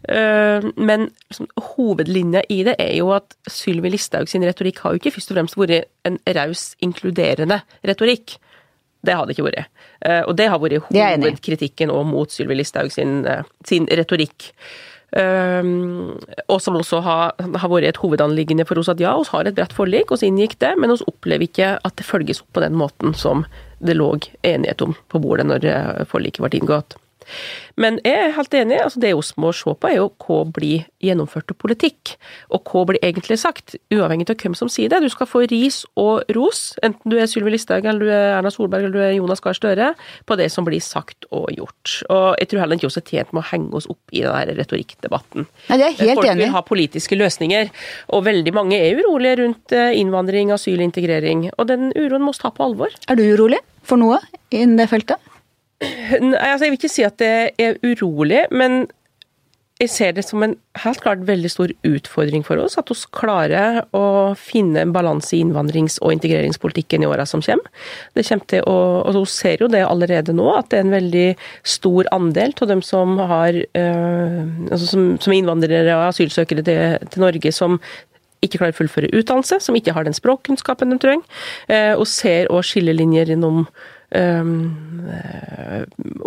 Uh, 0.02 0.72
men 0.74 1.10
liksom, 1.30 1.46
hovedlinja 1.76 2.42
i 2.50 2.62
det 2.66 2.74
er 2.82 2.96
jo 2.96 3.12
at 3.14 3.36
Sylvi 3.50 3.92
Listhaug 3.92 4.30
sin 4.30 4.42
retorikk 4.46 4.80
har 4.82 4.94
jo 4.94 5.02
ikke 5.02 5.14
først 5.14 5.30
og 5.30 5.38
fremst 5.38 5.58
vært 5.60 5.90
en 6.08 6.18
raus, 6.38 6.72
inkluderende 6.82 7.60
retorikk. 7.86 8.38
Det 9.02 9.14
har 9.18 9.26
det 9.26 9.34
ikke 9.34 9.48
vært. 9.48 9.68
Eh, 10.06 10.22
og 10.30 10.36
det 10.38 10.46
har 10.50 10.60
vært 10.62 10.86
hovedkritikken 10.86 11.90
òg 11.90 12.06
mot 12.06 12.30
Sylvi 12.30 12.54
Listhaug 12.60 12.92
sin, 12.94 13.24
eh, 13.26 13.42
sin 13.66 13.88
retorikk. 13.90 14.52
Og 15.12 16.60
som 16.64 16.78
også 16.78 17.02
har, 17.04 17.34
har, 17.36 17.68
vært 17.68 17.84
et 17.84 17.98
hovedanliggende 18.00 18.64
for 18.64 18.80
oss 18.80 18.88
at 18.88 19.02
ja, 19.02 19.10
oss 19.12 19.28
har 19.34 19.44
et 19.44 19.58
bredt 19.58 19.74
forlik, 19.76 20.14
oss 20.14 20.22
inngikk 20.24 20.54
det, 20.62 20.70
men 20.80 20.94
oss 20.94 21.04
opplever 21.04 21.44
ikke 21.44 21.74
at 21.84 21.98
det 21.98 22.06
følges 22.08 22.40
opp 22.40 22.54
på 22.56 22.62
den 22.64 22.78
måten 22.80 23.12
som 23.12 23.44
det 23.84 23.98
lå 23.98 24.08
enighet 24.40 24.86
om 24.86 24.94
på 25.12 25.20
bordet 25.20 25.50
når 25.50 26.06
forliket 26.08 26.40
ble 26.46 26.62
inngått. 26.62 26.96
Men 27.80 27.98
jeg 28.04 28.18
er 28.28 28.34
helt 28.36 28.54
enig. 28.54 28.80
altså 28.82 29.00
Det 29.00 29.12
vi 29.14 29.40
må 29.40 29.52
se 29.56 29.72
på, 29.74 29.88
er 29.88 29.96
jo 29.96 30.08
hva 30.22 30.42
blir 30.52 30.84
gjennomført 31.02 31.52
politikk. 31.58 32.16
Og 32.52 32.62
hva 32.68 32.84
blir 32.90 33.00
egentlig 33.02 33.38
sagt, 33.40 33.76
uavhengig 33.92 34.28
av 34.30 34.36
hvem 34.42 34.54
som 34.58 34.70
sier 34.72 34.92
det. 34.92 35.00
Du 35.02 35.08
skal 35.12 35.28
få 35.30 35.44
ris 35.50 35.82
og 35.98 36.22
ros, 36.36 36.74
enten 36.82 37.10
du 37.12 37.16
er 37.18 37.26
Sylvi 37.30 37.54
Listhaug, 37.54 37.84
eller 37.88 38.02
du 38.04 38.10
er 38.12 38.36
Erna 38.38 38.52
Solberg 38.52 38.86
eller 38.86 38.94
du 38.94 39.00
er 39.02 39.16
Jonas 39.16 39.42
Gahr 39.44 39.56
Støre, 39.56 39.92
på 40.28 40.36
det 40.38 40.50
som 40.52 40.66
blir 40.68 40.82
sagt 40.84 41.26
og 41.30 41.48
gjort. 41.56 41.96
Og 42.12 42.36
jeg 42.40 42.50
tror 42.52 42.64
heller 42.64 42.78
ikke 42.78 42.90
vi 42.92 43.00
er 43.02 43.08
tjent 43.12 43.32
med 43.32 43.42
å 43.44 43.48
henge 43.50 43.72
oss 43.80 43.88
opp 43.90 44.14
i 44.14 44.22
den 44.24 44.54
retorikkdebatten. 44.60 45.48
Nei, 45.70 45.80
det 45.80 45.88
er 45.88 45.98
helt 46.02 46.20
Folk 46.20 46.30
enig. 46.30 46.44
vil 46.44 46.54
ha 46.54 46.62
politiske 46.66 47.18
løsninger, 47.18 47.72
og 48.12 48.24
veldig 48.28 48.54
mange 48.56 48.78
er 48.78 49.00
urolige 49.00 49.40
rundt 49.42 49.74
eh, 49.76 49.96
innvandring, 50.00 50.52
asyl, 50.54 50.80
integrering. 50.84 51.48
Og 51.56 51.68
den 51.70 51.90
uroen 51.96 52.24
må 52.26 52.34
vi 52.36 52.42
ta 52.44 52.52
på 52.54 52.64
alvor. 52.68 52.92
Er 53.08 53.18
du 53.18 53.24
urolig 53.32 53.60
for 53.86 54.00
noe 54.00 54.20
innen 54.52 54.76
det 54.78 54.88
feltet? 54.92 55.31
Altså, 55.82 56.64
jeg 56.64 56.72
vil 56.72 56.80
ikke 56.80 56.92
si 56.92 57.06
at 57.06 57.18
det 57.18 57.36
er 57.58 57.78
urolig, 57.82 58.44
men 58.54 58.84
jeg 59.82 59.90
ser 59.90 60.12
det 60.14 60.22
som 60.22 60.42
en 60.44 60.52
helt 60.78 61.00
klart 61.02 61.24
veldig 61.26 61.50
stor 61.50 61.72
utfordring 61.88 62.44
for 62.46 62.60
oss, 62.62 62.76
at 62.78 62.90
vi 62.90 62.96
klarer 63.16 63.80
å 63.96 64.04
finne 64.38 64.84
en 64.84 64.92
balanse 64.94 65.34
i 65.34 65.40
innvandrings- 65.42 65.98
og 66.04 66.12
integreringspolitikken 66.14 67.02
i 67.02 67.08
åra 67.08 67.24
som 67.26 67.42
kommer. 67.42 67.66
Det 68.14 68.24
kommer 68.28 68.46
til 68.52 68.62
å, 68.68 68.76
og 69.02 69.16
Vi 69.16 69.24
ser 69.32 69.64
jo 69.64 69.70
det 69.72 69.82
allerede 69.82 70.34
nå, 70.36 70.46
at 70.54 70.70
det 70.70 70.78
er 70.78 70.86
en 70.86 70.94
veldig 70.94 71.26
stor 71.64 72.10
andel 72.14 72.54
av 72.62 72.70
dem 72.70 72.82
som, 72.82 73.18
har, 73.18 73.58
øh, 73.58 74.38
altså 74.70 74.86
som, 74.86 75.08
som 75.18 75.34
innvandrere 75.34 75.96
og 75.96 76.08
asylsøkere 76.12 76.62
til, 76.62 77.08
til 77.10 77.24
Norge, 77.26 77.52
som 77.52 77.80
ikke 78.42 78.58
klarer 78.58 78.74
å 78.74 78.80
fullføre 78.82 79.10
utdannelse, 79.14 79.60
som 79.62 79.78
ikke 79.78 79.94
har 79.96 80.06
den 80.06 80.16
språkkunnskapen 80.16 80.94
de 80.94 81.00
trenger. 81.02 81.42
Eh, 81.70 81.94
og 81.94 82.06
ser 82.10 82.50
òg 82.50 82.66
skillelinjer 82.66 83.34
innom 83.34 83.64
um, 84.14 84.76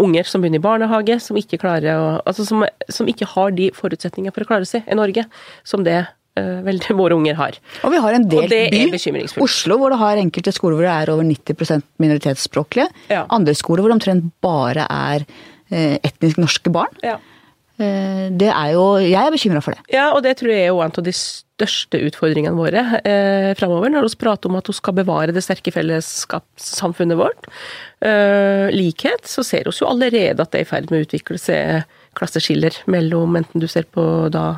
unger 0.02 0.28
som 0.28 0.44
begynner 0.44 0.62
i 0.62 0.66
barnehage, 0.66 1.20
som 1.24 1.38
ikke 1.40 1.60
å 1.62 1.96
Altså 2.26 2.46
som, 2.48 2.66
som 2.90 3.08
ikke 3.08 3.28
har 3.36 3.56
de 3.56 3.72
forutsetningene 3.76 4.34
for 4.36 4.46
å 4.46 4.50
klare 4.50 4.70
seg 4.70 4.88
i 4.88 4.98
Norge, 4.98 5.26
som 5.68 5.84
det 5.86 6.00
uh, 6.40 6.62
veldig 6.66 6.98
våre 7.02 7.18
unger 7.18 7.40
har. 7.40 7.60
Og 7.84 7.94
vi 7.94 8.02
har 8.06 8.18
en 8.18 8.28
del 8.30 8.50
by. 8.50 9.36
Oslo, 9.44 9.80
hvor 9.82 9.94
det 9.94 10.02
har 10.02 10.22
enkelte 10.22 10.56
skoler 10.56 10.80
hvor 10.80 10.88
det 10.88 10.96
er 10.96 11.14
over 11.14 11.28
90 11.30 11.86
minoritetsspråklige. 12.04 12.90
Ja. 13.14 13.26
Andre 13.30 13.56
skoler 13.58 13.84
hvor 13.84 13.94
det 13.94 14.00
omtrent 14.00 14.30
bare 14.44 14.88
er 14.90 15.26
eh, 15.70 15.98
etnisk 16.02 16.42
norske 16.42 16.74
barn. 16.74 16.94
Ja. 17.06 17.20
Eh, 17.76 18.28
det 18.32 18.48
er 18.48 18.70
jo 18.72 18.84
Jeg 19.04 19.20
er 19.20 19.34
bekymra 19.34 19.62
for 19.64 19.76
det. 19.76 19.84
Ja, 19.92 20.12
og 20.16 20.24
det 20.24 20.38
tror 20.40 20.54
jeg 20.54 20.64
er 20.64 20.72
jo 20.72 20.84
en 20.84 20.94
av 20.96 21.04
de 21.04 21.14
største 21.16 22.00
utfordringene 22.08 22.56
våre 22.56 22.84
eh, 23.02 23.52
framover, 23.60 23.92
når 23.92 24.08
vi 24.08 24.22
prater 24.24 24.52
om 24.52 24.58
at 24.60 24.70
vi 24.72 24.78
skal 24.78 24.96
bevare 24.96 25.36
det 25.36 25.44
sterke 25.44 25.74
fellesskapssamfunnet 25.76 27.20
vårt. 27.20 27.50
Eh, 28.04 28.72
likhet, 28.76 29.28
så 29.28 29.44
ser 29.44 29.68
vi 29.68 29.76
jo 29.76 29.90
allerede 29.92 30.40
at 30.40 30.52
det 30.52 30.64
er 30.64 30.68
i 30.68 30.72
ferd 30.72 30.92
med 30.92 31.04
å 31.04 31.08
utvikle 31.08 31.40
seg 31.42 31.86
klasseskiller 32.18 32.78
mellom 32.92 33.36
enten 33.40 33.62
du 33.62 33.68
ser 33.72 33.86
på 33.92 34.04
da 34.34 34.58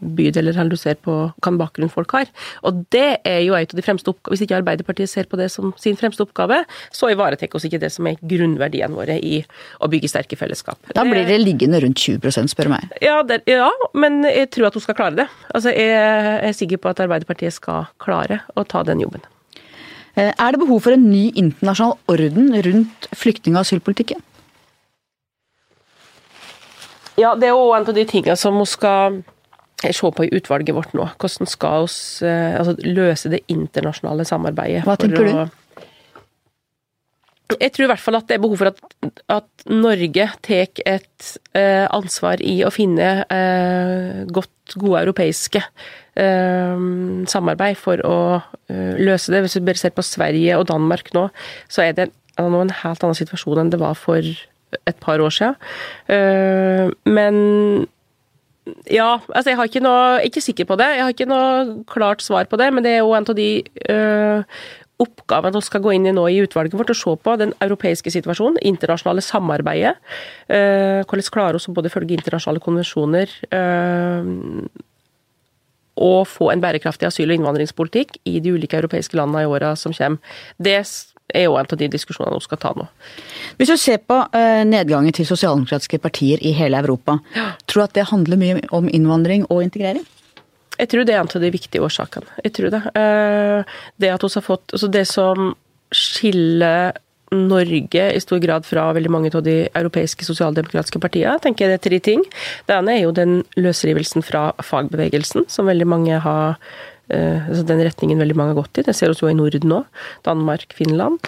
bydeler 0.00 0.54
eller 0.54 0.72
du 0.72 0.78
ser 0.80 0.98
på 1.00 1.14
hvilken 1.28 1.58
bakgrunn 1.60 1.92
folk 1.92 2.12
har. 2.16 2.30
Og 2.68 2.84
det 2.94 3.20
er 3.26 3.40
jo 3.46 3.56
et 3.58 3.72
av 3.72 3.80
de 3.80 3.84
fremste 3.86 4.12
oppgavene, 4.12 4.34
Hvis 4.34 4.44
ikke 4.44 4.58
Arbeiderpartiet 4.58 5.10
ser 5.10 5.28
på 5.30 5.38
det 5.40 5.48
som 5.50 5.72
sin 5.80 5.96
fremste 5.96 6.22
oppgave, 6.22 6.62
så 6.92 7.10
ivaretar 7.12 7.48
oss 7.54 7.64
ikke 7.64 7.80
det 7.80 7.90
som 7.94 8.06
er 8.06 8.18
grunnverdiene 8.20 8.94
våre 8.94 9.16
i 9.18 9.40
å 9.80 9.88
bygge 9.88 10.10
sterke 10.10 10.36
fellesskap. 10.36 10.78
Da 10.94 11.04
blir 11.06 11.26
det 11.28 11.40
liggende 11.40 11.80
rundt 11.84 11.98
20 11.98 12.52
spør 12.52 12.68
du 12.68 12.74
meg. 12.74 12.92
Ja, 13.04 13.22
det, 13.22 13.42
ja, 13.48 13.70
men 13.94 14.22
jeg 14.26 14.50
tror 14.54 14.68
at 14.68 14.76
hun 14.76 14.84
skal 14.84 14.98
klare 14.98 15.22
det. 15.22 15.28
Altså, 15.54 15.72
jeg 15.72 16.44
er 16.50 16.56
sikker 16.56 16.82
på 16.82 16.92
at 16.92 17.00
Arbeiderpartiet 17.06 17.56
skal 17.56 17.88
klare 18.02 18.42
å 18.56 18.66
ta 18.68 18.84
den 18.86 19.00
jobben. 19.04 19.24
Eh, 20.18 20.32
Er 20.36 20.52
det 20.52 20.60
behov 20.60 20.82
for 20.82 20.92
en 20.96 21.10
ny 21.10 21.30
internasjonal 21.34 21.96
orden 22.10 22.50
rundt 22.66 23.08
flyktning- 23.14 23.56
og 23.56 23.64
asylpolitikken? 23.64 24.22
Ja, 27.18 27.34
det 27.34 27.48
er 27.48 27.56
jo 27.56 27.72
en 27.74 27.86
av 27.88 27.96
de 27.96 28.06
tingene 28.08 28.38
som 28.38 28.58
vi 28.60 28.66
skal 28.70 29.22
se 29.82 30.10
på 30.10 30.26
i 30.26 30.32
utvalget 30.34 30.74
vårt 30.74 30.94
nå. 30.96 31.06
Hvordan 31.18 31.48
skal 31.50 31.86
vi 31.86 32.34
altså, 32.58 32.74
løse 32.82 33.30
det 33.30 33.44
internasjonale 33.52 34.26
samarbeidet. 34.26 34.84
Hva 34.86 34.98
tenker 34.98 35.26
du? 35.26 35.56
Jeg 37.48 37.72
tror 37.72 37.86
i 37.86 37.88
hvert 37.88 38.02
fall 38.02 38.18
at 38.18 38.26
det 38.28 38.36
er 38.36 38.42
behov 38.42 38.60
for 38.60 38.68
at, 38.68 38.80
at 39.32 39.70
Norge 39.72 40.26
tar 40.44 40.82
et 40.84 41.28
eh, 41.56 41.86
ansvar 41.86 42.42
i 42.44 42.58
å 42.66 42.72
finne 42.74 43.06
eh, 43.24 44.18
godt, 44.28 44.74
gode 44.76 45.00
europeiske 45.06 45.62
eh, 45.62 46.84
samarbeid 47.32 47.80
for 47.80 48.04
å 48.04 48.18
eh, 48.68 49.00
løse 49.00 49.32
det. 49.32 49.40
Hvis 49.46 49.56
vi 49.56 49.64
bare 49.70 49.80
ser 49.80 49.96
på 49.96 50.04
Sverige 50.04 50.60
og 50.60 50.68
Danmark 50.68 51.08
nå, 51.16 51.30
så 51.72 51.86
er 51.86 51.96
det 51.96 52.10
nå 52.36 52.60
en 52.60 52.76
helt 52.84 53.02
annen 53.02 53.16
situasjon 53.16 53.64
enn 53.64 53.72
det 53.72 53.80
var 53.80 53.96
for 53.98 54.28
et 54.86 54.98
par 55.00 55.20
år 55.20 55.34
siden. 55.34 55.54
Eh, 56.08 56.90
men 57.08 57.86
ja, 58.92 59.18
altså 59.32 59.52
jeg 59.52 59.58
har 59.60 59.70
ikke 59.70 59.84
noe, 59.84 60.02
er 60.18 60.26
ikke 60.28 60.44
sikker 60.44 60.68
på 60.68 60.76
det. 60.80 60.88
Jeg 60.96 61.06
har 61.06 61.14
ikke 61.14 61.30
noe 61.30 61.78
klart 61.88 62.24
svar 62.24 62.48
på 62.50 62.58
det, 62.60 62.68
men 62.74 62.84
det 62.84 62.96
er 62.96 63.00
jo 63.00 63.14
en 63.16 63.28
av 63.28 63.38
de 63.38 63.48
øh, 63.94 64.58
oppgavene 65.00 65.56
vi 65.56 65.68
skal 65.68 65.84
gå 65.84 65.94
inn 65.94 66.08
i 66.10 66.12
nå 66.12 66.26
i 66.28 66.42
utvalget 66.44 66.76
vårt 66.76 66.92
å 66.92 66.98
se 66.98 67.14
på 67.24 67.36
den 67.40 67.54
europeiske 67.64 68.12
situasjonen, 68.12 68.60
internasjonale 68.66 69.24
samarbeidet. 69.24 69.94
øh, 70.48 71.00
hvordan 71.06 71.32
klarer 71.32 71.58
vi 71.58 71.72
å 71.72 71.78
både 71.78 71.94
følge 71.94 72.18
internasjonale 72.18 72.60
konvensjoner 72.60 73.32
og 75.98 76.26
få 76.30 76.52
en 76.52 76.62
bærekraftig 76.62 77.08
asyl- 77.08 77.32
og 77.32 77.38
innvandringspolitikk 77.38 78.20
i 78.28 78.38
de 78.42 78.52
ulike 78.54 78.78
europeiske 78.78 79.18
landene 79.18 79.42
i 79.42 79.50
åra 79.50 79.74
som 79.76 79.92
kommer. 79.92 80.18
Det 80.58 80.78
er 81.34 81.46
jo 81.46 81.56
en 81.58 81.66
av 81.68 81.80
de 81.80 81.88
diskusjonene 81.92 82.38
vi 82.38 82.46
skal 82.46 82.60
ta 82.62 82.74
nå. 82.76 82.86
Hvis 83.58 83.72
du 83.72 83.76
ser 83.80 83.98
på 84.04 84.20
eh, 84.36 84.62
nedgangen 84.68 85.14
til 85.16 85.28
sosialdemokratiske 85.28 86.00
partier 86.02 86.40
i 86.40 86.54
hele 86.56 86.80
Europa, 86.80 87.18
tror 87.66 87.82
du 87.82 87.86
at 87.86 87.98
det 87.98 88.06
handler 88.12 88.40
mye 88.40 88.62
om 88.74 88.88
innvandring 88.88 89.46
og 89.48 89.62
integrering? 89.66 90.06
Jeg 90.78 90.92
tror 90.92 91.04
det 91.04 91.14
er 91.14 91.20
en 91.20 91.32
av 91.34 91.42
de 91.42 91.50
viktige 91.50 91.82
årsakene. 91.82 92.38
Jeg 92.44 92.54
tror 92.54 92.70
det. 92.74 92.82
Eh, 92.94 93.76
Det 93.98 94.14
at 94.14 94.22
hun 94.22 94.30
har 94.34 94.46
fått 94.46 94.72
altså 94.72 94.88
Det 94.90 95.06
som 95.06 95.54
skiller 95.90 96.92
Norge 97.32 98.04
i 98.14 98.20
stor 98.20 98.38
grad 98.40 98.64
fra 98.64 98.92
veldig 98.96 99.10
mange 99.10 99.30
av 99.34 99.42
de 99.44 99.68
europeiske 99.76 100.24
sosialdemokratiske 100.24 101.00
partiene, 101.00 101.36
tenker 101.42 101.66
jeg 101.66 101.74
det 101.74 101.78
er 101.78 101.88
tre 101.90 101.98
ting. 102.00 102.22
Det 102.66 102.76
ene 102.76 102.94
er 102.94 103.02
jo 103.02 103.12
den 103.12 103.42
løsrivelsen 103.56 104.24
fra 104.24 104.52
fagbevegelsen, 104.64 105.44
som 105.48 105.68
veldig 105.68 105.88
mange 105.88 106.20
har 106.24 106.56
altså 107.16 107.64
Den 107.66 107.80
retningen 107.86 108.20
veldig 108.20 108.36
mange 108.36 108.54
har 108.54 108.62
gått 108.62 108.80
i. 108.80 108.86
Det 108.86 108.94
ser 108.96 109.12
vi 109.12 109.20
jo 109.22 109.30
i 109.30 109.36
Norden 109.38 109.68
nå. 109.70 109.82
Danmark, 110.26 110.72
Finland. 110.76 111.18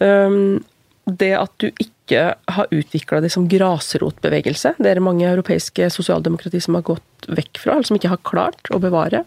Um, 0.00 0.62
det 1.06 1.32
at 1.34 1.52
du 1.62 1.68
ikke 1.82 2.32
har 2.54 2.74
utvikla 2.74 3.20
det 3.22 3.32
som 3.34 3.48
grasrotbevegelse. 3.50 4.74
Det 4.78 4.90
er 4.90 5.02
mange 5.02 5.26
europeiske 5.26 5.88
sosialdemokrati 5.94 6.60
som 6.62 6.76
har 6.78 6.84
gått 6.86 7.28
vekk 7.30 7.60
fra, 7.62 7.76
eller 7.76 7.88
som 7.88 7.98
ikke 7.98 8.12
har 8.12 8.22
klart 8.26 8.70
å 8.74 8.80
bevare. 8.82 9.24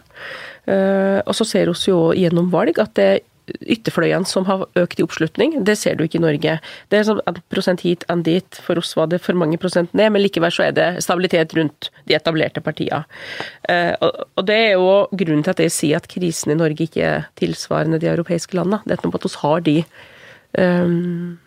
Eh, 0.66 1.20
Og 1.24 1.34
så 1.36 1.46
ser 1.48 1.72
vi 1.72 1.90
jo 1.90 2.12
gjennom 2.16 2.50
valg 2.52 2.78
at 2.82 2.94
det 2.94 3.10
ytterfløyene 3.46 4.26
som 4.26 4.46
har 4.48 4.64
økt 4.78 5.00
i 5.00 5.04
oppslutning. 5.06 5.58
Det 5.66 5.76
ser 5.78 5.96
du 5.96 6.04
ikke 6.06 6.18
i 6.18 6.24
Norge. 6.24 6.56
Det 6.90 6.98
er 6.98 7.06
sånn 7.06 7.22
en 7.28 7.38
prosent 7.52 7.84
hit, 7.86 8.06
og 8.10 8.24
dit. 8.26 8.60
For 8.66 8.80
oss 8.80 8.94
var 8.98 9.10
det 9.12 9.22
for 9.24 9.38
mange 9.38 9.58
prosent 9.62 9.94
ned, 9.96 10.12
men 10.14 10.24
likevel 10.24 10.54
så 10.54 10.66
er 10.66 10.76
det 10.76 10.88
stabilitet 11.04 11.54
rundt 11.58 11.90
de 12.10 12.16
etablerte 12.18 12.62
partiene. 12.64 13.04
Eh, 13.70 13.94
og 14.00 14.42
det 14.48 14.58
er 14.64 14.74
jo 14.74 15.06
grunnen 15.12 15.46
til 15.46 15.54
at 15.54 15.62
jeg 15.62 15.74
sier 15.74 16.02
at 16.02 16.10
krisen 16.10 16.54
i 16.54 16.58
Norge 16.58 16.88
ikke 16.88 17.06
er 17.06 17.30
tilsvarende 17.38 18.00
de 18.02 18.10
europeiske 18.10 18.58
landene. 18.58 18.82
Det 18.84 18.96
er 18.96 19.04
noe 19.04 19.14
med 19.14 19.22
at 19.22 19.28
vi 19.30 19.40
har 19.42 19.64
de 19.66 19.76
um, 20.58 21.38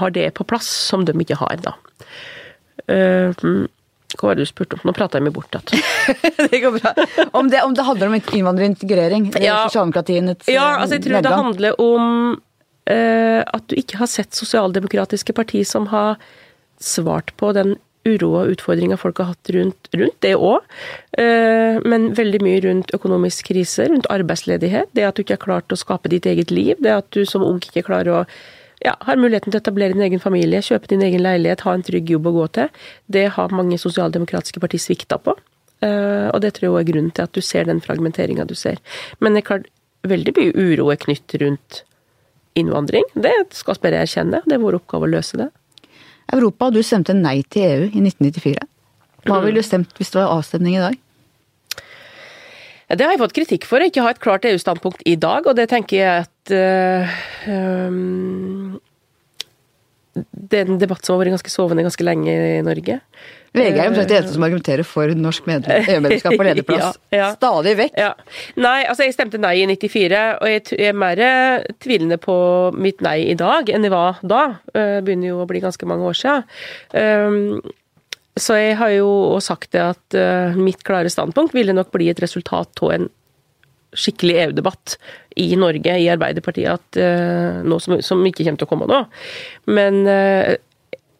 har 0.00 0.14
det 0.14 0.30
på 0.34 0.46
plass, 0.46 0.68
som 0.90 1.04
de 1.06 1.14
ikke 1.24 1.38
har, 1.40 1.60
da. 1.64 1.76
Um, 2.90 3.68
hva 4.18 4.30
var 4.30 4.38
det 4.38 4.46
du 4.46 4.50
spurte 4.50 4.78
om? 4.78 4.84
Nå 4.88 4.94
prata 4.96 5.18
jeg 5.18 5.26
meg 5.26 5.34
bort 5.36 5.54
igjen. 5.54 5.82
det 6.52 6.60
går 6.62 6.78
bra. 6.78 6.92
Om 7.36 7.50
det, 7.52 7.62
om 7.66 7.74
det 7.76 7.86
handler 7.86 8.10
om 8.10 8.16
innvandring 8.18 8.72
og 8.72 8.76
integrering? 8.76 9.28
Ja. 9.38 9.62
Sosialdemokratiets 9.68 10.50
Ja, 10.50 10.80
altså 10.80 10.98
jeg 10.98 11.06
tror 11.06 11.26
det 11.26 11.34
handler 11.34 11.82
om 11.82 12.08
uh, 12.90 13.40
at 13.44 13.68
du 13.70 13.76
ikke 13.78 14.00
har 14.00 14.10
sett 14.10 14.36
sosialdemokratiske 14.36 15.36
partier 15.36 15.68
som 15.68 15.90
har 15.92 16.18
svart 16.80 17.34
på 17.40 17.52
den 17.56 17.76
uro 18.08 18.30
og 18.40 18.54
utfordringa 18.54 18.96
folk 18.96 19.18
har 19.20 19.34
hatt 19.34 19.50
rundt, 19.52 19.90
rundt 19.92 20.16
det 20.24 20.32
òg. 20.40 20.64
men 21.84 22.06
veldig 22.16 22.38
mye 22.40 22.62
rundt 22.64 22.94
økonomisk 22.96 23.50
krise, 23.50 23.84
rundt 23.90 24.08
arbeidsledighet. 24.08 24.88
Det 24.96 25.04
at 25.04 25.18
du 25.18 25.20
ikke 25.20 25.36
har 25.36 25.44
klart 25.44 25.74
å 25.74 25.76
skape 25.76 26.08
ditt 26.08 26.24
eget 26.24 26.48
liv. 26.50 26.80
Det 26.80 26.94
at 26.94 27.10
du 27.12 27.26
som 27.28 27.44
ung 27.44 27.60
ikke 27.60 27.84
klarer 27.90 28.22
å 28.22 28.24
ja, 28.84 28.94
har 29.06 29.20
muligheten 29.20 29.52
til 29.52 29.60
å 29.60 29.62
etablere 29.62 29.96
din 29.96 30.06
egen 30.06 30.22
familie, 30.22 30.62
kjøpe 30.64 30.88
din 30.88 31.02
egen 31.04 31.22
leilighet, 31.24 31.64
ha 31.66 31.74
en 31.76 31.84
trygg 31.84 32.10
jobb 32.14 32.30
å 32.30 32.36
gå 32.38 32.46
til. 32.56 32.70
Det 33.12 33.26
har 33.36 33.52
mange 33.54 33.78
sosialdemokratiske 33.80 34.62
partier 34.62 34.80
svikta 34.82 35.18
på. 35.20 35.34
Eh, 35.84 36.28
og 36.32 36.40
det 36.44 36.54
tror 36.56 36.66
jeg 36.66 36.72
også 36.72 36.80
er 36.80 36.88
grunnen 36.92 37.12
til 37.16 37.26
at 37.28 37.36
du 37.36 37.40
ser 37.44 37.68
den 37.68 37.80
fragmenteringa 37.84 38.46
du 38.48 38.54
ser. 38.58 38.80
Men 39.20 39.34
det 39.36 39.44
er 39.44 39.48
klart, 39.50 39.70
veldig 40.08 40.32
mye 40.36 40.52
uro 40.56 40.90
er 40.92 41.00
knyttet 41.00 41.40
rundt 41.42 41.82
innvandring. 42.56 43.04
Det 43.14 43.34
skal 43.56 43.76
bare 43.82 44.00
erkjenne. 44.04 44.42
Det 44.46 44.56
er 44.56 44.62
vår 44.64 44.80
oppgave 44.80 45.08
å 45.08 45.12
løse 45.12 45.36
det. 45.40 45.50
Europa, 46.32 46.70
du 46.70 46.80
stemte 46.86 47.14
nei 47.16 47.40
til 47.50 47.66
EU 47.66 47.84
i 47.90 48.00
1994. 48.00 48.66
Hva 49.26 49.40
Mm. 49.40 49.44
ville 49.44 49.60
du 49.60 49.66
stemt 49.66 49.92
hvis 49.98 50.10
det 50.10 50.22
var 50.22 50.38
avstemning 50.38 50.76
i 50.76 50.84
dag? 50.84 50.96
Det 52.90 53.04
har 53.06 53.12
jeg 53.14 53.20
fått 53.22 53.36
kritikk 53.36 53.66
for, 53.70 53.78
å 53.82 53.86
ikke 53.86 54.02
ha 54.02 54.10
et 54.10 54.22
klart 54.22 54.46
EU-standpunkt 54.50 55.04
i 55.06 55.14
dag, 55.20 55.46
og 55.46 55.54
det 55.58 55.68
tenker 55.70 55.96
jeg 56.00 56.24
at 56.24 56.54
uh, 56.54 57.18
Det 60.50 60.58
er 60.58 60.72
en 60.72 60.80
debatt 60.80 61.06
som 61.06 61.14
har 61.14 61.22
vært 61.22 61.36
ganske 61.36 61.52
sovende 61.52 61.84
ganske 61.86 62.06
lenge 62.06 62.34
i 62.34 62.64
Norge. 62.66 62.96
VG 63.54 63.78
er 63.78 63.88
omtrent 63.90 64.10
det 64.10 64.16
eneste 64.20 64.34
som 64.36 64.44
argumenterer 64.46 64.86
for 64.86 65.10
norsk 65.18 65.46
medlem- 65.50 65.86
EU-medlemskap 65.90 66.36
på 66.38 66.46
lederplass. 66.48 66.98
Ja, 67.10 67.18
ja. 67.18 67.28
Stadig 67.34 67.72
vekk. 67.80 67.96
Ja. 67.98 68.10
Nei, 68.62 68.76
altså 68.86 69.06
jeg 69.06 69.14
stemte 69.16 69.40
nei 69.42 69.56
i 69.62 69.66
94, 69.70 70.20
og 70.38 70.50
jeg 70.52 70.90
er 70.90 70.98
mer 70.98 71.22
eh, 71.26 71.66
tvilende 71.82 72.18
på 72.22 72.36
mitt 72.78 73.02
nei 73.06 73.16
i 73.32 73.34
dag 73.38 73.70
enn 73.74 73.86
jeg 73.86 73.94
var 73.94 74.22
da. 74.22 74.42
Eh, 74.74 74.96
Det 74.98 75.04
begynner 75.08 75.32
jo 75.32 75.42
å 75.42 75.48
bli 75.50 75.62
ganske 75.62 75.86
mange 75.90 76.10
år 76.10 76.18
siden. 76.20 76.46
Så 78.38 78.56
jeg 78.58 78.76
har 78.78 78.92
jo 78.94 79.38
sagt 79.42 79.72
det 79.74 79.82
at 79.82 80.16
eh, 80.18 80.58
mitt 80.58 80.84
klare 80.86 81.10
standpunkt 81.10 81.54
ville 81.56 81.74
nok 81.76 81.90
bli 81.94 82.10
et 82.12 82.22
resultat 82.22 82.82
av 82.84 82.94
en 82.94 83.08
skikkelig 83.90 84.36
EU-debatt 84.44 84.96
i 85.42 85.48
Norge, 85.58 85.96
i 85.98 86.08
Arbeiderpartiet, 86.12 86.78
at 86.78 86.98
eh, 87.00 87.60
noe 87.66 87.82
som, 87.82 87.98
som 88.04 88.22
ikke 88.26 88.46
kommer 88.46 88.60
til 88.60 88.68
å 88.68 88.70
komme 88.70 88.90
nå. 88.90 89.00
Men 89.74 90.04
eh, 90.10 90.54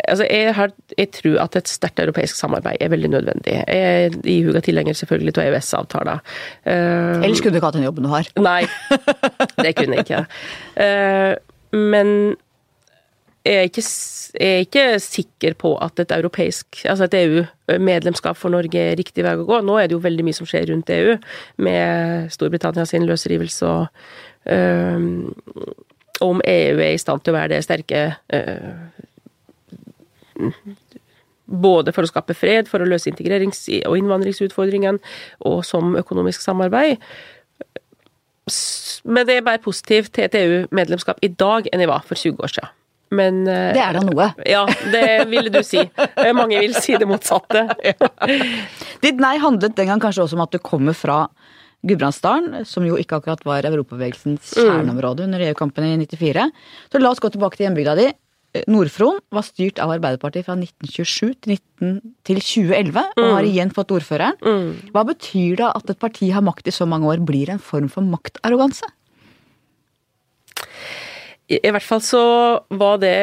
altså 0.06 0.26
jeg, 0.28 0.54
har, 0.56 0.74
jeg 0.96 1.11
tror 1.16 1.38
at 1.44 1.58
et 1.58 1.70
sterkt 1.70 2.02
europeisk 2.02 2.38
samarbeid 2.38 2.78
er 2.80 2.92
veldig 2.92 3.11
nødvendig. 3.16 3.56
Jeg 3.58 4.04
er 4.04 4.18
ihuga 4.30 4.62
tilhenger 4.64 4.96
selvfølgelig 4.98 5.34
av 5.36 5.48
EØS-avtalen. 5.48 6.22
Uh, 6.64 7.24
Ellers 7.24 7.42
kunne 7.42 7.56
du 7.56 7.61
ikke 7.61 7.70
hatt 7.70 7.80
den 7.80 7.88
jobben 7.88 8.06
du 8.06 8.12
har. 8.12 8.30
Nei, 8.40 8.62
det 9.61 9.74
kunne 9.78 9.98
jeg 9.98 10.06
ikke. 10.06 10.22
Uh, 10.78 11.34
men 11.92 12.14
er 13.45 13.66
ikke, 13.68 13.82
er 14.41 14.62
ikke 14.64 14.84
sikker 15.01 15.55
på 15.59 15.72
at 15.80 16.01
et 16.01 16.12
altså 16.12 17.05
et 17.05 17.14
EU-medlemskap 17.14 18.36
for 18.36 18.53
Norge 18.53 18.78
er 18.78 18.99
riktig 18.99 19.24
vei 19.24 19.36
å 19.36 19.47
gå. 19.49 19.61
Nå 19.64 19.78
er 19.78 19.88
det 19.88 19.97
jo 19.97 20.05
veldig 20.05 20.24
mye 20.26 20.36
som 20.36 20.47
skjer 20.47 20.68
rundt 20.70 20.91
EU, 20.91 21.16
med 21.57 22.30
Storbritannia 22.32 22.84
sin 22.84 23.07
løsrivelse 23.09 23.66
og 23.66 23.86
øh, 24.47 25.01
om 26.20 26.41
EU 26.45 26.78
er 26.78 26.93
i 26.93 27.01
stand 27.01 27.24
til 27.24 27.32
å 27.32 27.38
være 27.38 27.55
det 27.55 27.64
sterke 27.64 28.03
øh, 28.34 28.74
både 31.51 31.93
for 31.97 32.05
å 32.05 32.11
skape 32.11 32.36
fred, 32.36 32.68
for 32.70 32.82
å 32.82 32.88
løse 32.88 33.11
integrerings- 33.11 33.66
og 33.88 33.97
innvandringsutfordringene, 33.99 35.01
og 35.49 35.64
som 35.66 35.97
økonomisk 35.99 36.45
samarbeid. 36.45 37.01
Men 39.05 39.26
det 39.26 39.38
er 39.38 39.47
bare 39.47 39.62
positivt 39.62 40.12
til 40.14 40.26
et 40.26 40.36
EU-medlemskap 40.38 41.22
i 41.22 41.32
dag 41.32 41.70
enn 41.70 41.82
det 41.82 41.91
var 41.91 42.05
for 42.07 42.18
20 42.18 42.45
år 42.45 42.55
siden. 42.55 42.76
Men 43.11 43.42
Det 43.44 43.80
er 43.82 43.96
da 43.96 44.02
noe. 44.06 44.28
Ja, 44.54 44.64
det 44.92 45.28
ville 45.30 45.50
du 45.50 45.61
si. 45.66 45.82
Mange 46.36 46.61
vil 46.62 46.74
si 46.78 46.94
det 47.00 47.08
motsatte. 47.11 47.64
Ditt 49.04 49.18
nei 49.22 49.36
handlet 49.42 49.74
den 49.78 49.90
gang 49.90 50.02
kanskje 50.02 50.24
også 50.26 50.38
om 50.38 50.44
at 50.46 50.54
du 50.54 50.61
kommer 50.62 50.94
fra 50.96 51.24
Gudbrandsdalen, 51.86 52.66
som 52.68 52.84
jo 52.84 52.98
ikke 53.00 53.16
akkurat 53.20 53.40
var 53.48 53.64
europabevegelsens 53.64 54.50
kjerneområde 54.58 55.24
under 55.24 55.40
EU-kampen 55.46 55.86
i 55.88 55.94
94. 56.02 56.50
Så 56.92 57.00
la 57.00 57.12
oss 57.14 57.22
gå 57.24 57.30
tilbake 57.32 57.56
til 57.56 57.66
hjembygda 57.70 57.94
di. 57.96 58.11
Nord-Fron 58.66 59.20
var 59.30 59.44
styrt 59.46 59.78
av 59.78 59.92
Arbeiderpartiet 59.94 60.44
fra 60.48 60.56
1927 60.58 61.36
til, 61.46 61.54
19, 61.80 62.00
til 62.26 62.40
2011, 62.42 63.04
og 63.22 63.28
har 63.36 63.46
igjen 63.46 63.70
fått 63.72 63.94
ordføreren. 63.94 64.36
Hva 64.92 65.04
betyr 65.06 65.61
det 65.62 65.68
at 65.70 65.92
et 65.94 66.00
parti 66.02 66.32
har 66.34 66.42
makt 66.44 66.66
i 66.68 66.74
så 66.74 66.84
mange 66.90 67.06
år, 67.08 67.22
blir 67.24 67.48
en 67.54 67.62
form 67.62 67.86
for 67.88 68.02
maktarroganse? 68.04 68.84
I, 71.51 71.59
hvert 71.74 71.86
fall 71.86 72.03
så 72.05 72.22
var 72.78 73.01
det 73.03 73.16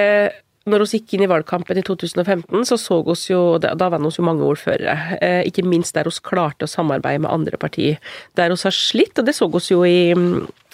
når 0.68 0.84
vi 0.84 0.98
gikk 0.98 1.14
inn 1.16 1.24
i 1.24 1.30
valgkampen 1.32 1.80
i 1.80 1.84
2015, 1.88 2.66
så 2.68 2.76
så 2.76 2.98
oss 3.08 3.30
jo 3.30 3.40
Da 3.62 3.72
var 3.88 4.02
vi 4.04 4.12
jo 4.12 4.26
mange 4.28 4.44
ordførere. 4.44 5.18
Eh, 5.24 5.48
ikke 5.48 5.64
minst 5.64 5.96
der 5.96 6.10
vi 6.10 6.20
klarte 6.20 6.68
å 6.68 6.72
samarbeide 6.72 7.24
med 7.24 7.32
andre 7.32 7.58
partier. 7.58 8.02
Der 8.36 8.52
vi 8.52 8.60
har 8.60 8.76
slitt, 8.76 9.16
og 9.18 9.26
det 9.26 9.36
så 9.38 9.48
oss 9.48 9.72
jo 9.72 9.86
i, 9.88 10.12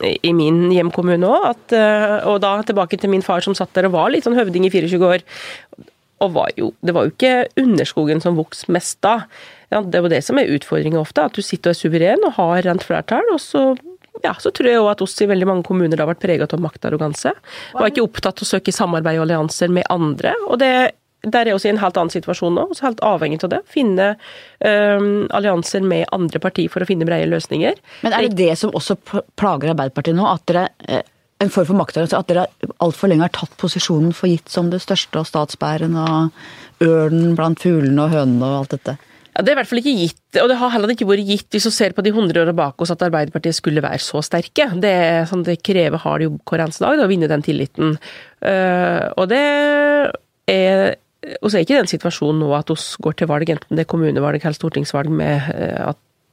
i 0.01 0.34
min 0.34 0.72
hjemkommune 0.74 1.30
òg. 1.30 1.78
Og 2.26 2.41
da 2.41 2.56
tilbake 2.66 2.97
til 2.97 3.14
min 3.14 3.22
far 3.22 3.45
som 3.45 3.54
satt 3.54 3.74
der 3.78 3.91
og 3.91 3.93
var 3.99 4.10
litt 4.10 4.26
sånn 4.26 4.38
høvding 4.39 4.66
i 4.66 4.74
24 4.74 5.12
år. 5.12 5.28
Og 6.24 6.34
var 6.34 6.49
jo, 6.58 6.72
det 6.82 6.95
var 6.95 7.06
jo 7.06 7.14
ikke 7.14 7.36
underskogen 7.60 8.22
som 8.24 8.39
vokste 8.39 8.74
mest 8.74 8.97
da. 9.06 9.20
Ja, 9.74 9.82
det 9.82 10.01
var 10.06 10.14
det 10.14 10.24
som 10.26 10.38
er 10.39 10.51
utfordringa 10.54 11.01
ofte, 11.01 11.26
at 11.26 11.38
du 11.38 11.41
sitter 11.45 11.72
og 11.72 11.76
er 11.76 11.82
suveren 11.82 12.28
og 12.28 12.36
har 12.38 12.66
rent 12.66 12.86
flertall, 12.86 13.30
og 13.34 13.41
så 13.41 13.74
ja, 14.22 14.34
så 14.39 14.51
tror 14.53 14.70
jeg 14.70 14.82
òg 14.82 14.91
at 14.91 15.01
oss 15.05 15.16
i 15.24 15.30
veldig 15.30 15.47
mange 15.49 15.66
kommuner 15.68 15.99
har 15.99 16.09
vært 16.11 16.22
preget 16.22 16.53
av 16.53 16.61
maktarroganse. 16.61 17.34
Var 17.74 17.89
ikke 17.89 18.05
opptatt 18.05 18.43
av 18.43 18.45
å 18.45 18.51
søke 18.51 18.76
samarbeid 18.76 19.18
og 19.20 19.26
allianser 19.26 19.74
med 19.74 19.89
andre. 19.93 20.36
og 20.47 20.59
det 20.61 20.74
der 21.24 21.47
er 21.47 21.55
vi 21.55 21.70
i 21.70 21.72
en 21.72 21.80
helt 21.80 21.95
annen 21.95 22.11
situasjon 22.11 22.51
nå, 22.51 22.66
også 22.74 22.84
helt 22.84 23.01
avhengig 23.07 23.38
av 23.45 23.51
det. 23.53 23.61
Finne 23.72 24.09
um, 24.59 25.24
allianser 25.32 25.80
med 25.80 26.03
andre 26.11 26.41
partier 26.43 26.68
for 26.68 26.84
å 26.84 26.88
finne 26.89 27.07
brede 27.07 27.30
løsninger. 27.32 27.80
Men 28.03 28.16
er 28.18 28.28
det 28.28 28.36
det 28.41 28.57
som 28.59 28.76
også 28.76 28.97
plager 29.39 29.72
Arbeiderpartiet 29.72 30.18
nå? 30.18 30.28
At 30.28 30.43
dere 30.51 30.66
en 31.39 31.53
form 31.53 31.70
for 31.70 31.80
maktarroganse, 31.80 32.20
at 32.20 32.28
dere 32.28 32.74
altfor 32.84 33.11
lenge 33.11 33.24
har 33.24 33.34
tatt 33.36 33.55
posisjonen 33.59 34.11
for 34.16 34.32
gitt 34.32 34.51
som 34.51 34.68
det 34.74 34.82
største, 34.84 35.22
og 35.22 35.30
statsbæren 35.30 35.95
og 35.99 36.84
ørnen 36.84 37.38
blant 37.39 37.64
fuglene 37.64 38.03
og 38.03 38.18
hønene 38.18 38.49
og 38.49 38.59
alt 38.66 38.76
dette? 38.76 38.97
Ja, 39.34 39.42
Det 39.42 39.52
er 39.52 39.56
i 39.56 39.60
hvert 39.62 39.70
fall 39.70 39.82
ikke 39.82 39.96
gitt, 39.98 40.40
og 40.42 40.50
det 40.52 40.58
har 40.62 40.74
heller 40.76 40.94
ikke 40.94 41.08
vært 41.10 41.26
gitt 41.26 41.56
hvis 41.56 41.66
vi 41.70 41.74
ser 41.74 41.96
på 41.98 42.04
de 42.06 42.14
100 42.14 42.42
åra 42.44 42.54
bak 42.54 42.82
oss 42.82 42.94
at 42.94 43.02
Arbeiderpartiet 43.02 43.58
skulle 43.58 43.82
være 43.82 44.02
så 44.04 44.22
sterke. 44.26 44.68
Det, 44.78 44.94
sånn, 45.30 45.46
det 45.48 45.62
krever 45.66 46.02
hard 46.04 46.26
jobb 46.28 46.42
hver 46.50 46.66
eneste 46.68 46.86
dag 46.86 47.02
å 47.02 47.10
vinne 47.10 47.32
den 47.32 47.46
tilliten. 47.46 47.96
Uh, 48.44 49.10
og 49.18 49.30
det 49.32 49.46
er 50.54 50.94
vi 51.24 51.48
er 51.56 51.64
ikke 51.64 51.78
den 51.78 51.88
situasjonen 51.88 52.42
nå 52.44 52.50
at 52.58 52.72
vi 52.72 52.76
går 53.06 53.14
til 53.16 53.30
valg, 53.32 53.52
enten 53.54 53.78
det 53.78 53.86
er 53.86 53.90
kommunevalg 53.90 54.44
eller 54.44 54.58
stortingsvalg, 54.58 55.08
med, 55.08 55.46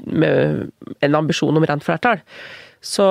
med 0.03 0.96
en 1.07 1.18
ambisjon 1.20 1.57
om 1.57 1.66
rent 1.68 1.86
flertall. 1.86 2.22
Så 2.80 3.04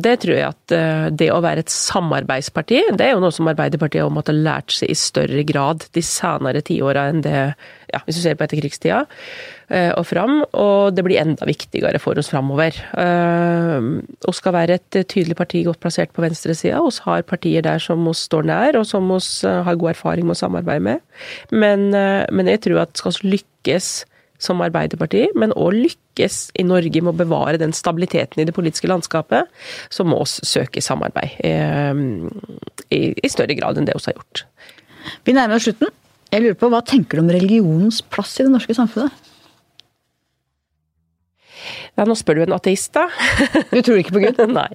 det 0.00 0.14
tror 0.22 0.38
jeg 0.38 0.48
at 0.48 1.12
det 1.12 1.28
å 1.28 1.42
være 1.44 1.60
et 1.60 1.72
samarbeidsparti, 1.72 2.78
det 2.96 3.04
er 3.04 3.12
jo 3.12 3.20
noe 3.20 3.34
som 3.34 3.50
Arbeiderpartiet 3.50 4.00
har 4.00 4.12
måttet 4.12 4.38
lært 4.38 4.72
seg 4.72 4.88
i 4.92 4.96
større 4.96 5.44
grad 5.44 5.84
de 5.92 6.02
senere 6.04 6.62
tiåra 6.64 7.10
enn 7.12 7.20
det 7.24 7.34
ja, 7.92 8.00
hvis 8.06 8.16
du 8.16 8.22
ser 8.24 8.38
på 8.40 8.46
etterkrigstida 8.46 9.02
og 9.98 10.06
fram. 10.08 10.40
Og 10.56 10.96
det 10.96 11.04
blir 11.04 11.20
enda 11.20 11.44
viktigere 11.48 12.00
for 12.00 12.16
oss 12.20 12.32
framover. 12.32 12.72
Vi 12.72 14.34
skal 14.40 14.56
være 14.56 14.80
et 14.80 14.98
tydelig 15.12 15.36
parti 15.36 15.62
godt 15.68 15.82
plassert 15.84 16.16
på 16.16 16.24
venstresida. 16.24 16.80
Vi 16.80 17.04
har 17.04 17.28
partier 17.28 17.64
der 17.66 17.84
som 17.84 18.08
vi 18.08 18.16
står 18.16 18.48
nær, 18.48 18.80
og 18.80 18.88
som 18.88 19.12
vi 19.12 19.20
har 19.68 19.80
god 19.84 19.92
erfaring 19.92 20.24
med 20.24 20.38
å 20.38 20.40
samarbeide 20.46 20.88
med. 20.88 21.04
Men, 21.52 21.90
men 21.92 22.52
jeg 22.54 22.64
tror 22.64 22.86
at 22.86 22.96
skal 22.96 23.20
vi 23.20 23.36
lykkes 23.36 23.92
som 24.42 24.62
Arbeiderparti, 24.64 25.28
men 25.38 25.54
òg 25.56 25.76
lykkes 25.76 26.38
i 26.58 26.64
Norge 26.66 27.02
med 27.02 27.14
å 27.14 27.20
bevare 27.24 27.60
den 27.60 27.74
stabiliteten 27.76 28.42
i 28.42 28.46
det 28.48 28.54
politiske 28.56 28.90
landskapet, 28.90 29.50
så 29.92 30.06
må 30.06 30.20
vi 30.22 30.48
søke 30.48 30.82
samarbeid 30.84 31.38
i, 32.90 33.02
i 33.14 33.30
større 33.32 33.56
grad 33.58 33.78
enn 33.78 33.88
det 33.88 33.96
vi 33.96 34.06
har 34.10 34.18
gjort. 34.18 34.44
Vi 35.24 35.36
nærmer 35.36 35.58
oss 35.58 35.68
slutten. 35.68 35.92
Jeg 36.34 36.42
lurer 36.42 36.58
på, 36.58 36.70
Hva 36.72 36.82
tenker 36.82 37.18
du 37.18 37.24
om 37.24 37.30
religionens 37.30 38.00
plass 38.10 38.34
i 38.40 38.46
det 38.46 38.52
norske 38.52 38.74
samfunnet? 38.74 39.14
Ja, 41.94 42.04
nå 42.08 42.16
spør 42.18 42.40
du 42.40 42.46
en 42.48 42.56
ateist, 42.56 42.96
da. 42.96 43.06
Du 43.70 43.78
tror 43.78 44.00
ikke 44.00 44.16
på 44.16 44.24
Gud? 44.24 44.40
Nei. 44.58 44.70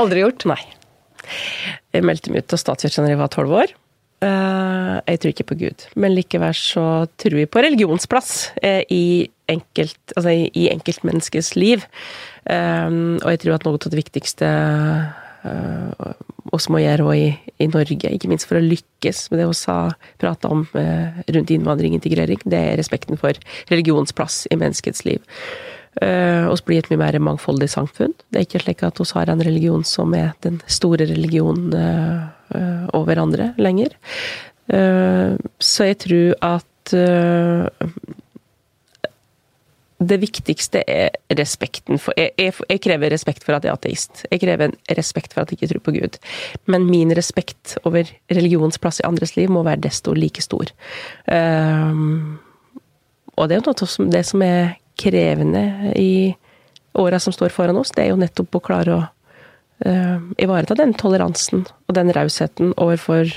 Aldri 0.00 0.24
gjort? 0.24 0.44
Nei. 0.50 0.60
Jeg 1.94 2.04
meldte 2.06 2.32
meg 2.32 2.44
ut 2.44 2.54
av 2.56 2.60
statskirken 2.60 3.06
da 3.06 3.14
jeg 3.14 3.20
var 3.20 3.32
tolv 3.32 3.56
år. 3.62 3.72
Jeg 4.20 5.20
tror 5.20 5.32
ikke 5.32 5.48
på 5.48 5.56
Gud, 5.62 5.86
men 5.96 6.12
likevel 6.12 6.52
så 6.56 6.84
tror 7.16 7.38
vi 7.38 7.46
på 7.48 7.62
religionsplass 7.64 8.50
i, 8.92 9.30
enkelt, 9.48 10.12
altså 10.12 10.34
i 10.36 10.66
enkeltmenneskets 10.74 11.54
liv. 11.56 11.86
Og 12.44 13.30
jeg 13.32 13.40
tror 13.40 13.56
at 13.56 13.64
noe 13.64 13.80
av 13.80 13.86
det 13.86 14.00
viktigste 14.02 14.50
oss 16.52 16.68
må 16.68 16.82
gjøre 16.82 17.16
i, 17.16 17.24
i, 17.64 17.70
Norge, 17.72 18.12
ikke 18.12 18.28
minst 18.28 18.44
for 18.50 18.60
å 18.60 18.64
lykkes 18.64 19.30
med 19.32 19.40
det 19.40 19.48
vi 19.48 19.58
har 19.72 19.96
prata 20.20 20.52
om 20.52 20.66
rundt 20.76 21.56
innvandring 21.56 21.96
og 21.96 22.02
integrering, 22.02 22.44
det 22.44 22.60
er 22.60 22.80
respekten 22.82 23.16
for 23.20 23.40
religionsplass 23.72 24.42
i 24.52 24.60
menneskets 24.60 25.06
liv. 25.08 25.24
Uh, 25.98 26.46
oss 26.46 26.62
blir 26.62 26.78
et 26.78 26.90
mye 26.92 27.00
mer 27.00 27.16
mangfoldig 27.18 27.66
samfunn. 27.72 28.12
Det 28.30 28.38
er 28.38 28.46
ikke 28.46 28.60
slik 28.62 28.84
at 28.86 29.00
vi 29.00 29.08
har 29.10 29.32
en 29.32 29.42
religion 29.42 29.82
som 29.84 30.14
er 30.14 30.36
den 30.46 30.60
store 30.70 31.08
religionen 31.10 31.74
uh, 31.74 32.28
uh, 32.54 32.86
over 32.96 33.20
andre 33.22 33.52
lenger. 33.58 33.96
så 35.58 35.84
jeg 35.88 35.96
tror 35.98 36.34
at 36.46 36.92
det 40.00 40.16
viktigste 40.22 40.84
er 40.88 41.10
respekten 41.36 41.98
for 42.00 42.14
jeg, 42.16 42.30
jeg, 42.38 42.54
jeg, 42.70 42.80
krever 42.84 43.10
respekt 43.10 43.42
for 43.44 43.56
at 43.56 43.64
jeg 43.66 43.72
er 43.72 43.76
ateist. 43.80 44.22
Jeg 44.30 44.40
krever 44.44 44.70
en 44.70 44.76
respekt 44.96 45.34
for 45.34 45.42
at 45.42 45.50
jeg 45.50 45.58
ikke 45.58 45.72
tror 45.72 45.82
på 45.88 45.94
Gud. 45.98 46.18
Men 46.70 46.86
min 46.86 47.10
respekt 47.16 47.74
over 47.82 48.08
religions 48.30 48.78
plass 48.78 49.02
i 49.02 49.08
andres 49.08 49.34
liv 49.36 49.50
må 49.50 49.64
være 49.66 49.82
desto 49.88 50.14
like 50.14 50.42
stor. 50.46 50.70
og 53.36 53.48
det 53.48 53.56
er 53.56 53.60
jo 53.60 53.66
noe 53.66 53.90
som, 53.90 54.08
det 54.14 54.24
som 54.30 54.46
er 54.46 54.78
krevende 55.00 55.92
i 55.98 56.36
åra 56.98 57.20
som 57.20 57.32
står 57.32 57.52
foran 57.54 57.78
oss, 57.80 57.92
det 57.94 58.04
er 58.04 58.12
jo 58.14 58.20
nettopp 58.20 58.56
å 58.56 58.64
klare 58.64 58.96
å 58.96 59.02
uh, 59.86 60.20
ivareta 60.40 60.76
den 60.78 60.94
toleransen 60.98 61.66
og 61.88 61.96
den 61.96 62.12
rausheten 62.16 62.74
overfor 62.76 63.32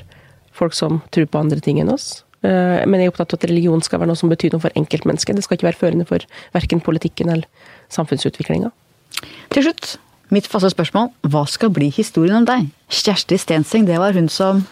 folk 0.54 0.78
som 0.78 1.02
tror 1.14 1.28
på 1.30 1.42
andre 1.42 1.64
ting 1.64 1.82
enn 1.82 1.92
oss. 1.94 2.24
Uh, 2.44 2.84
men 2.86 3.00
jeg 3.00 3.10
er 3.10 3.14
opptatt 3.14 3.36
av 3.36 3.42
at 3.42 3.50
religion 3.52 3.84
skal 3.86 4.02
være 4.02 4.12
noe 4.12 4.20
som 4.20 4.32
betyr 4.32 4.54
noe 4.54 4.64
for 4.64 4.80
enkeltmennesket. 4.80 5.38
Det 5.38 5.46
skal 5.46 5.60
ikke 5.60 5.70
være 5.72 5.82
førende 5.82 6.08
for 6.10 6.26
verken 6.56 6.84
politikken 6.84 7.32
eller 7.34 7.72
samfunnsutviklinga. 7.94 8.72
Til 9.54 9.68
slutt, 9.68 9.98
mitt 10.34 10.50
faste 10.50 10.74
spørsmål. 10.74 11.12
Hva 11.32 11.46
skal 11.50 11.72
bli 11.74 11.92
historien 11.94 12.42
om 12.42 12.48
deg? 12.50 12.72
Kjersti 12.92 13.38
Stenseng, 13.40 13.88
det 13.88 14.00
var 14.02 14.18
hun 14.18 14.32
som 14.32 14.66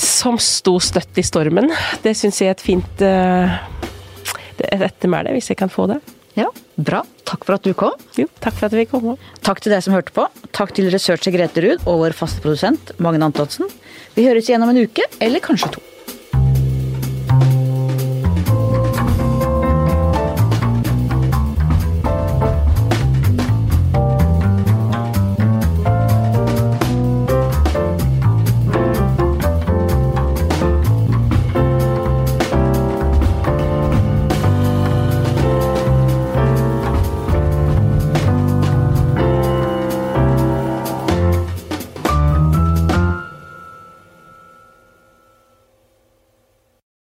som 0.00 0.38
sto 0.42 0.78
støtt 0.82 1.18
i 1.20 1.22
stormen. 1.22 1.68
Det 2.02 2.16
syns 2.18 2.40
jeg 2.40 2.50
er 2.50 2.56
et 2.56 2.64
fint 2.64 3.04
uh, 3.04 3.52
ettermæle, 4.58 5.34
hvis 5.36 5.52
jeg 5.52 5.60
kan 5.60 5.70
få 5.70 5.86
det. 5.92 6.00
Ja, 6.34 6.48
bra. 6.74 7.04
Takk 7.28 7.46
for 7.46 7.56
at 7.56 7.66
du 7.66 7.72
kom. 7.78 7.94
Jo, 8.18 8.26
takk 8.42 8.56
for 8.58 8.66
at 8.66 8.74
vi 8.74 8.84
kom. 8.90 9.12
Takk 9.46 9.62
til 9.62 9.74
deg 9.74 9.84
som 9.86 9.94
hørte 9.94 10.14
på. 10.14 10.26
Takk 10.56 10.74
til 10.74 10.90
researcher 10.90 11.34
Grete 11.34 11.62
Ruud 11.62 11.86
og 11.86 12.02
vår 12.02 12.16
faste 12.18 12.42
produsent 12.42 12.94
Magne 12.98 13.30
Antonsen. 13.30 13.70
Vi 14.18 14.26
høres 14.26 14.50
igjen 14.50 14.66
om 14.66 14.74
en 14.74 14.82
uke, 14.82 15.06
eller 15.22 15.42
kanskje 15.42 15.76
to. 15.76 15.84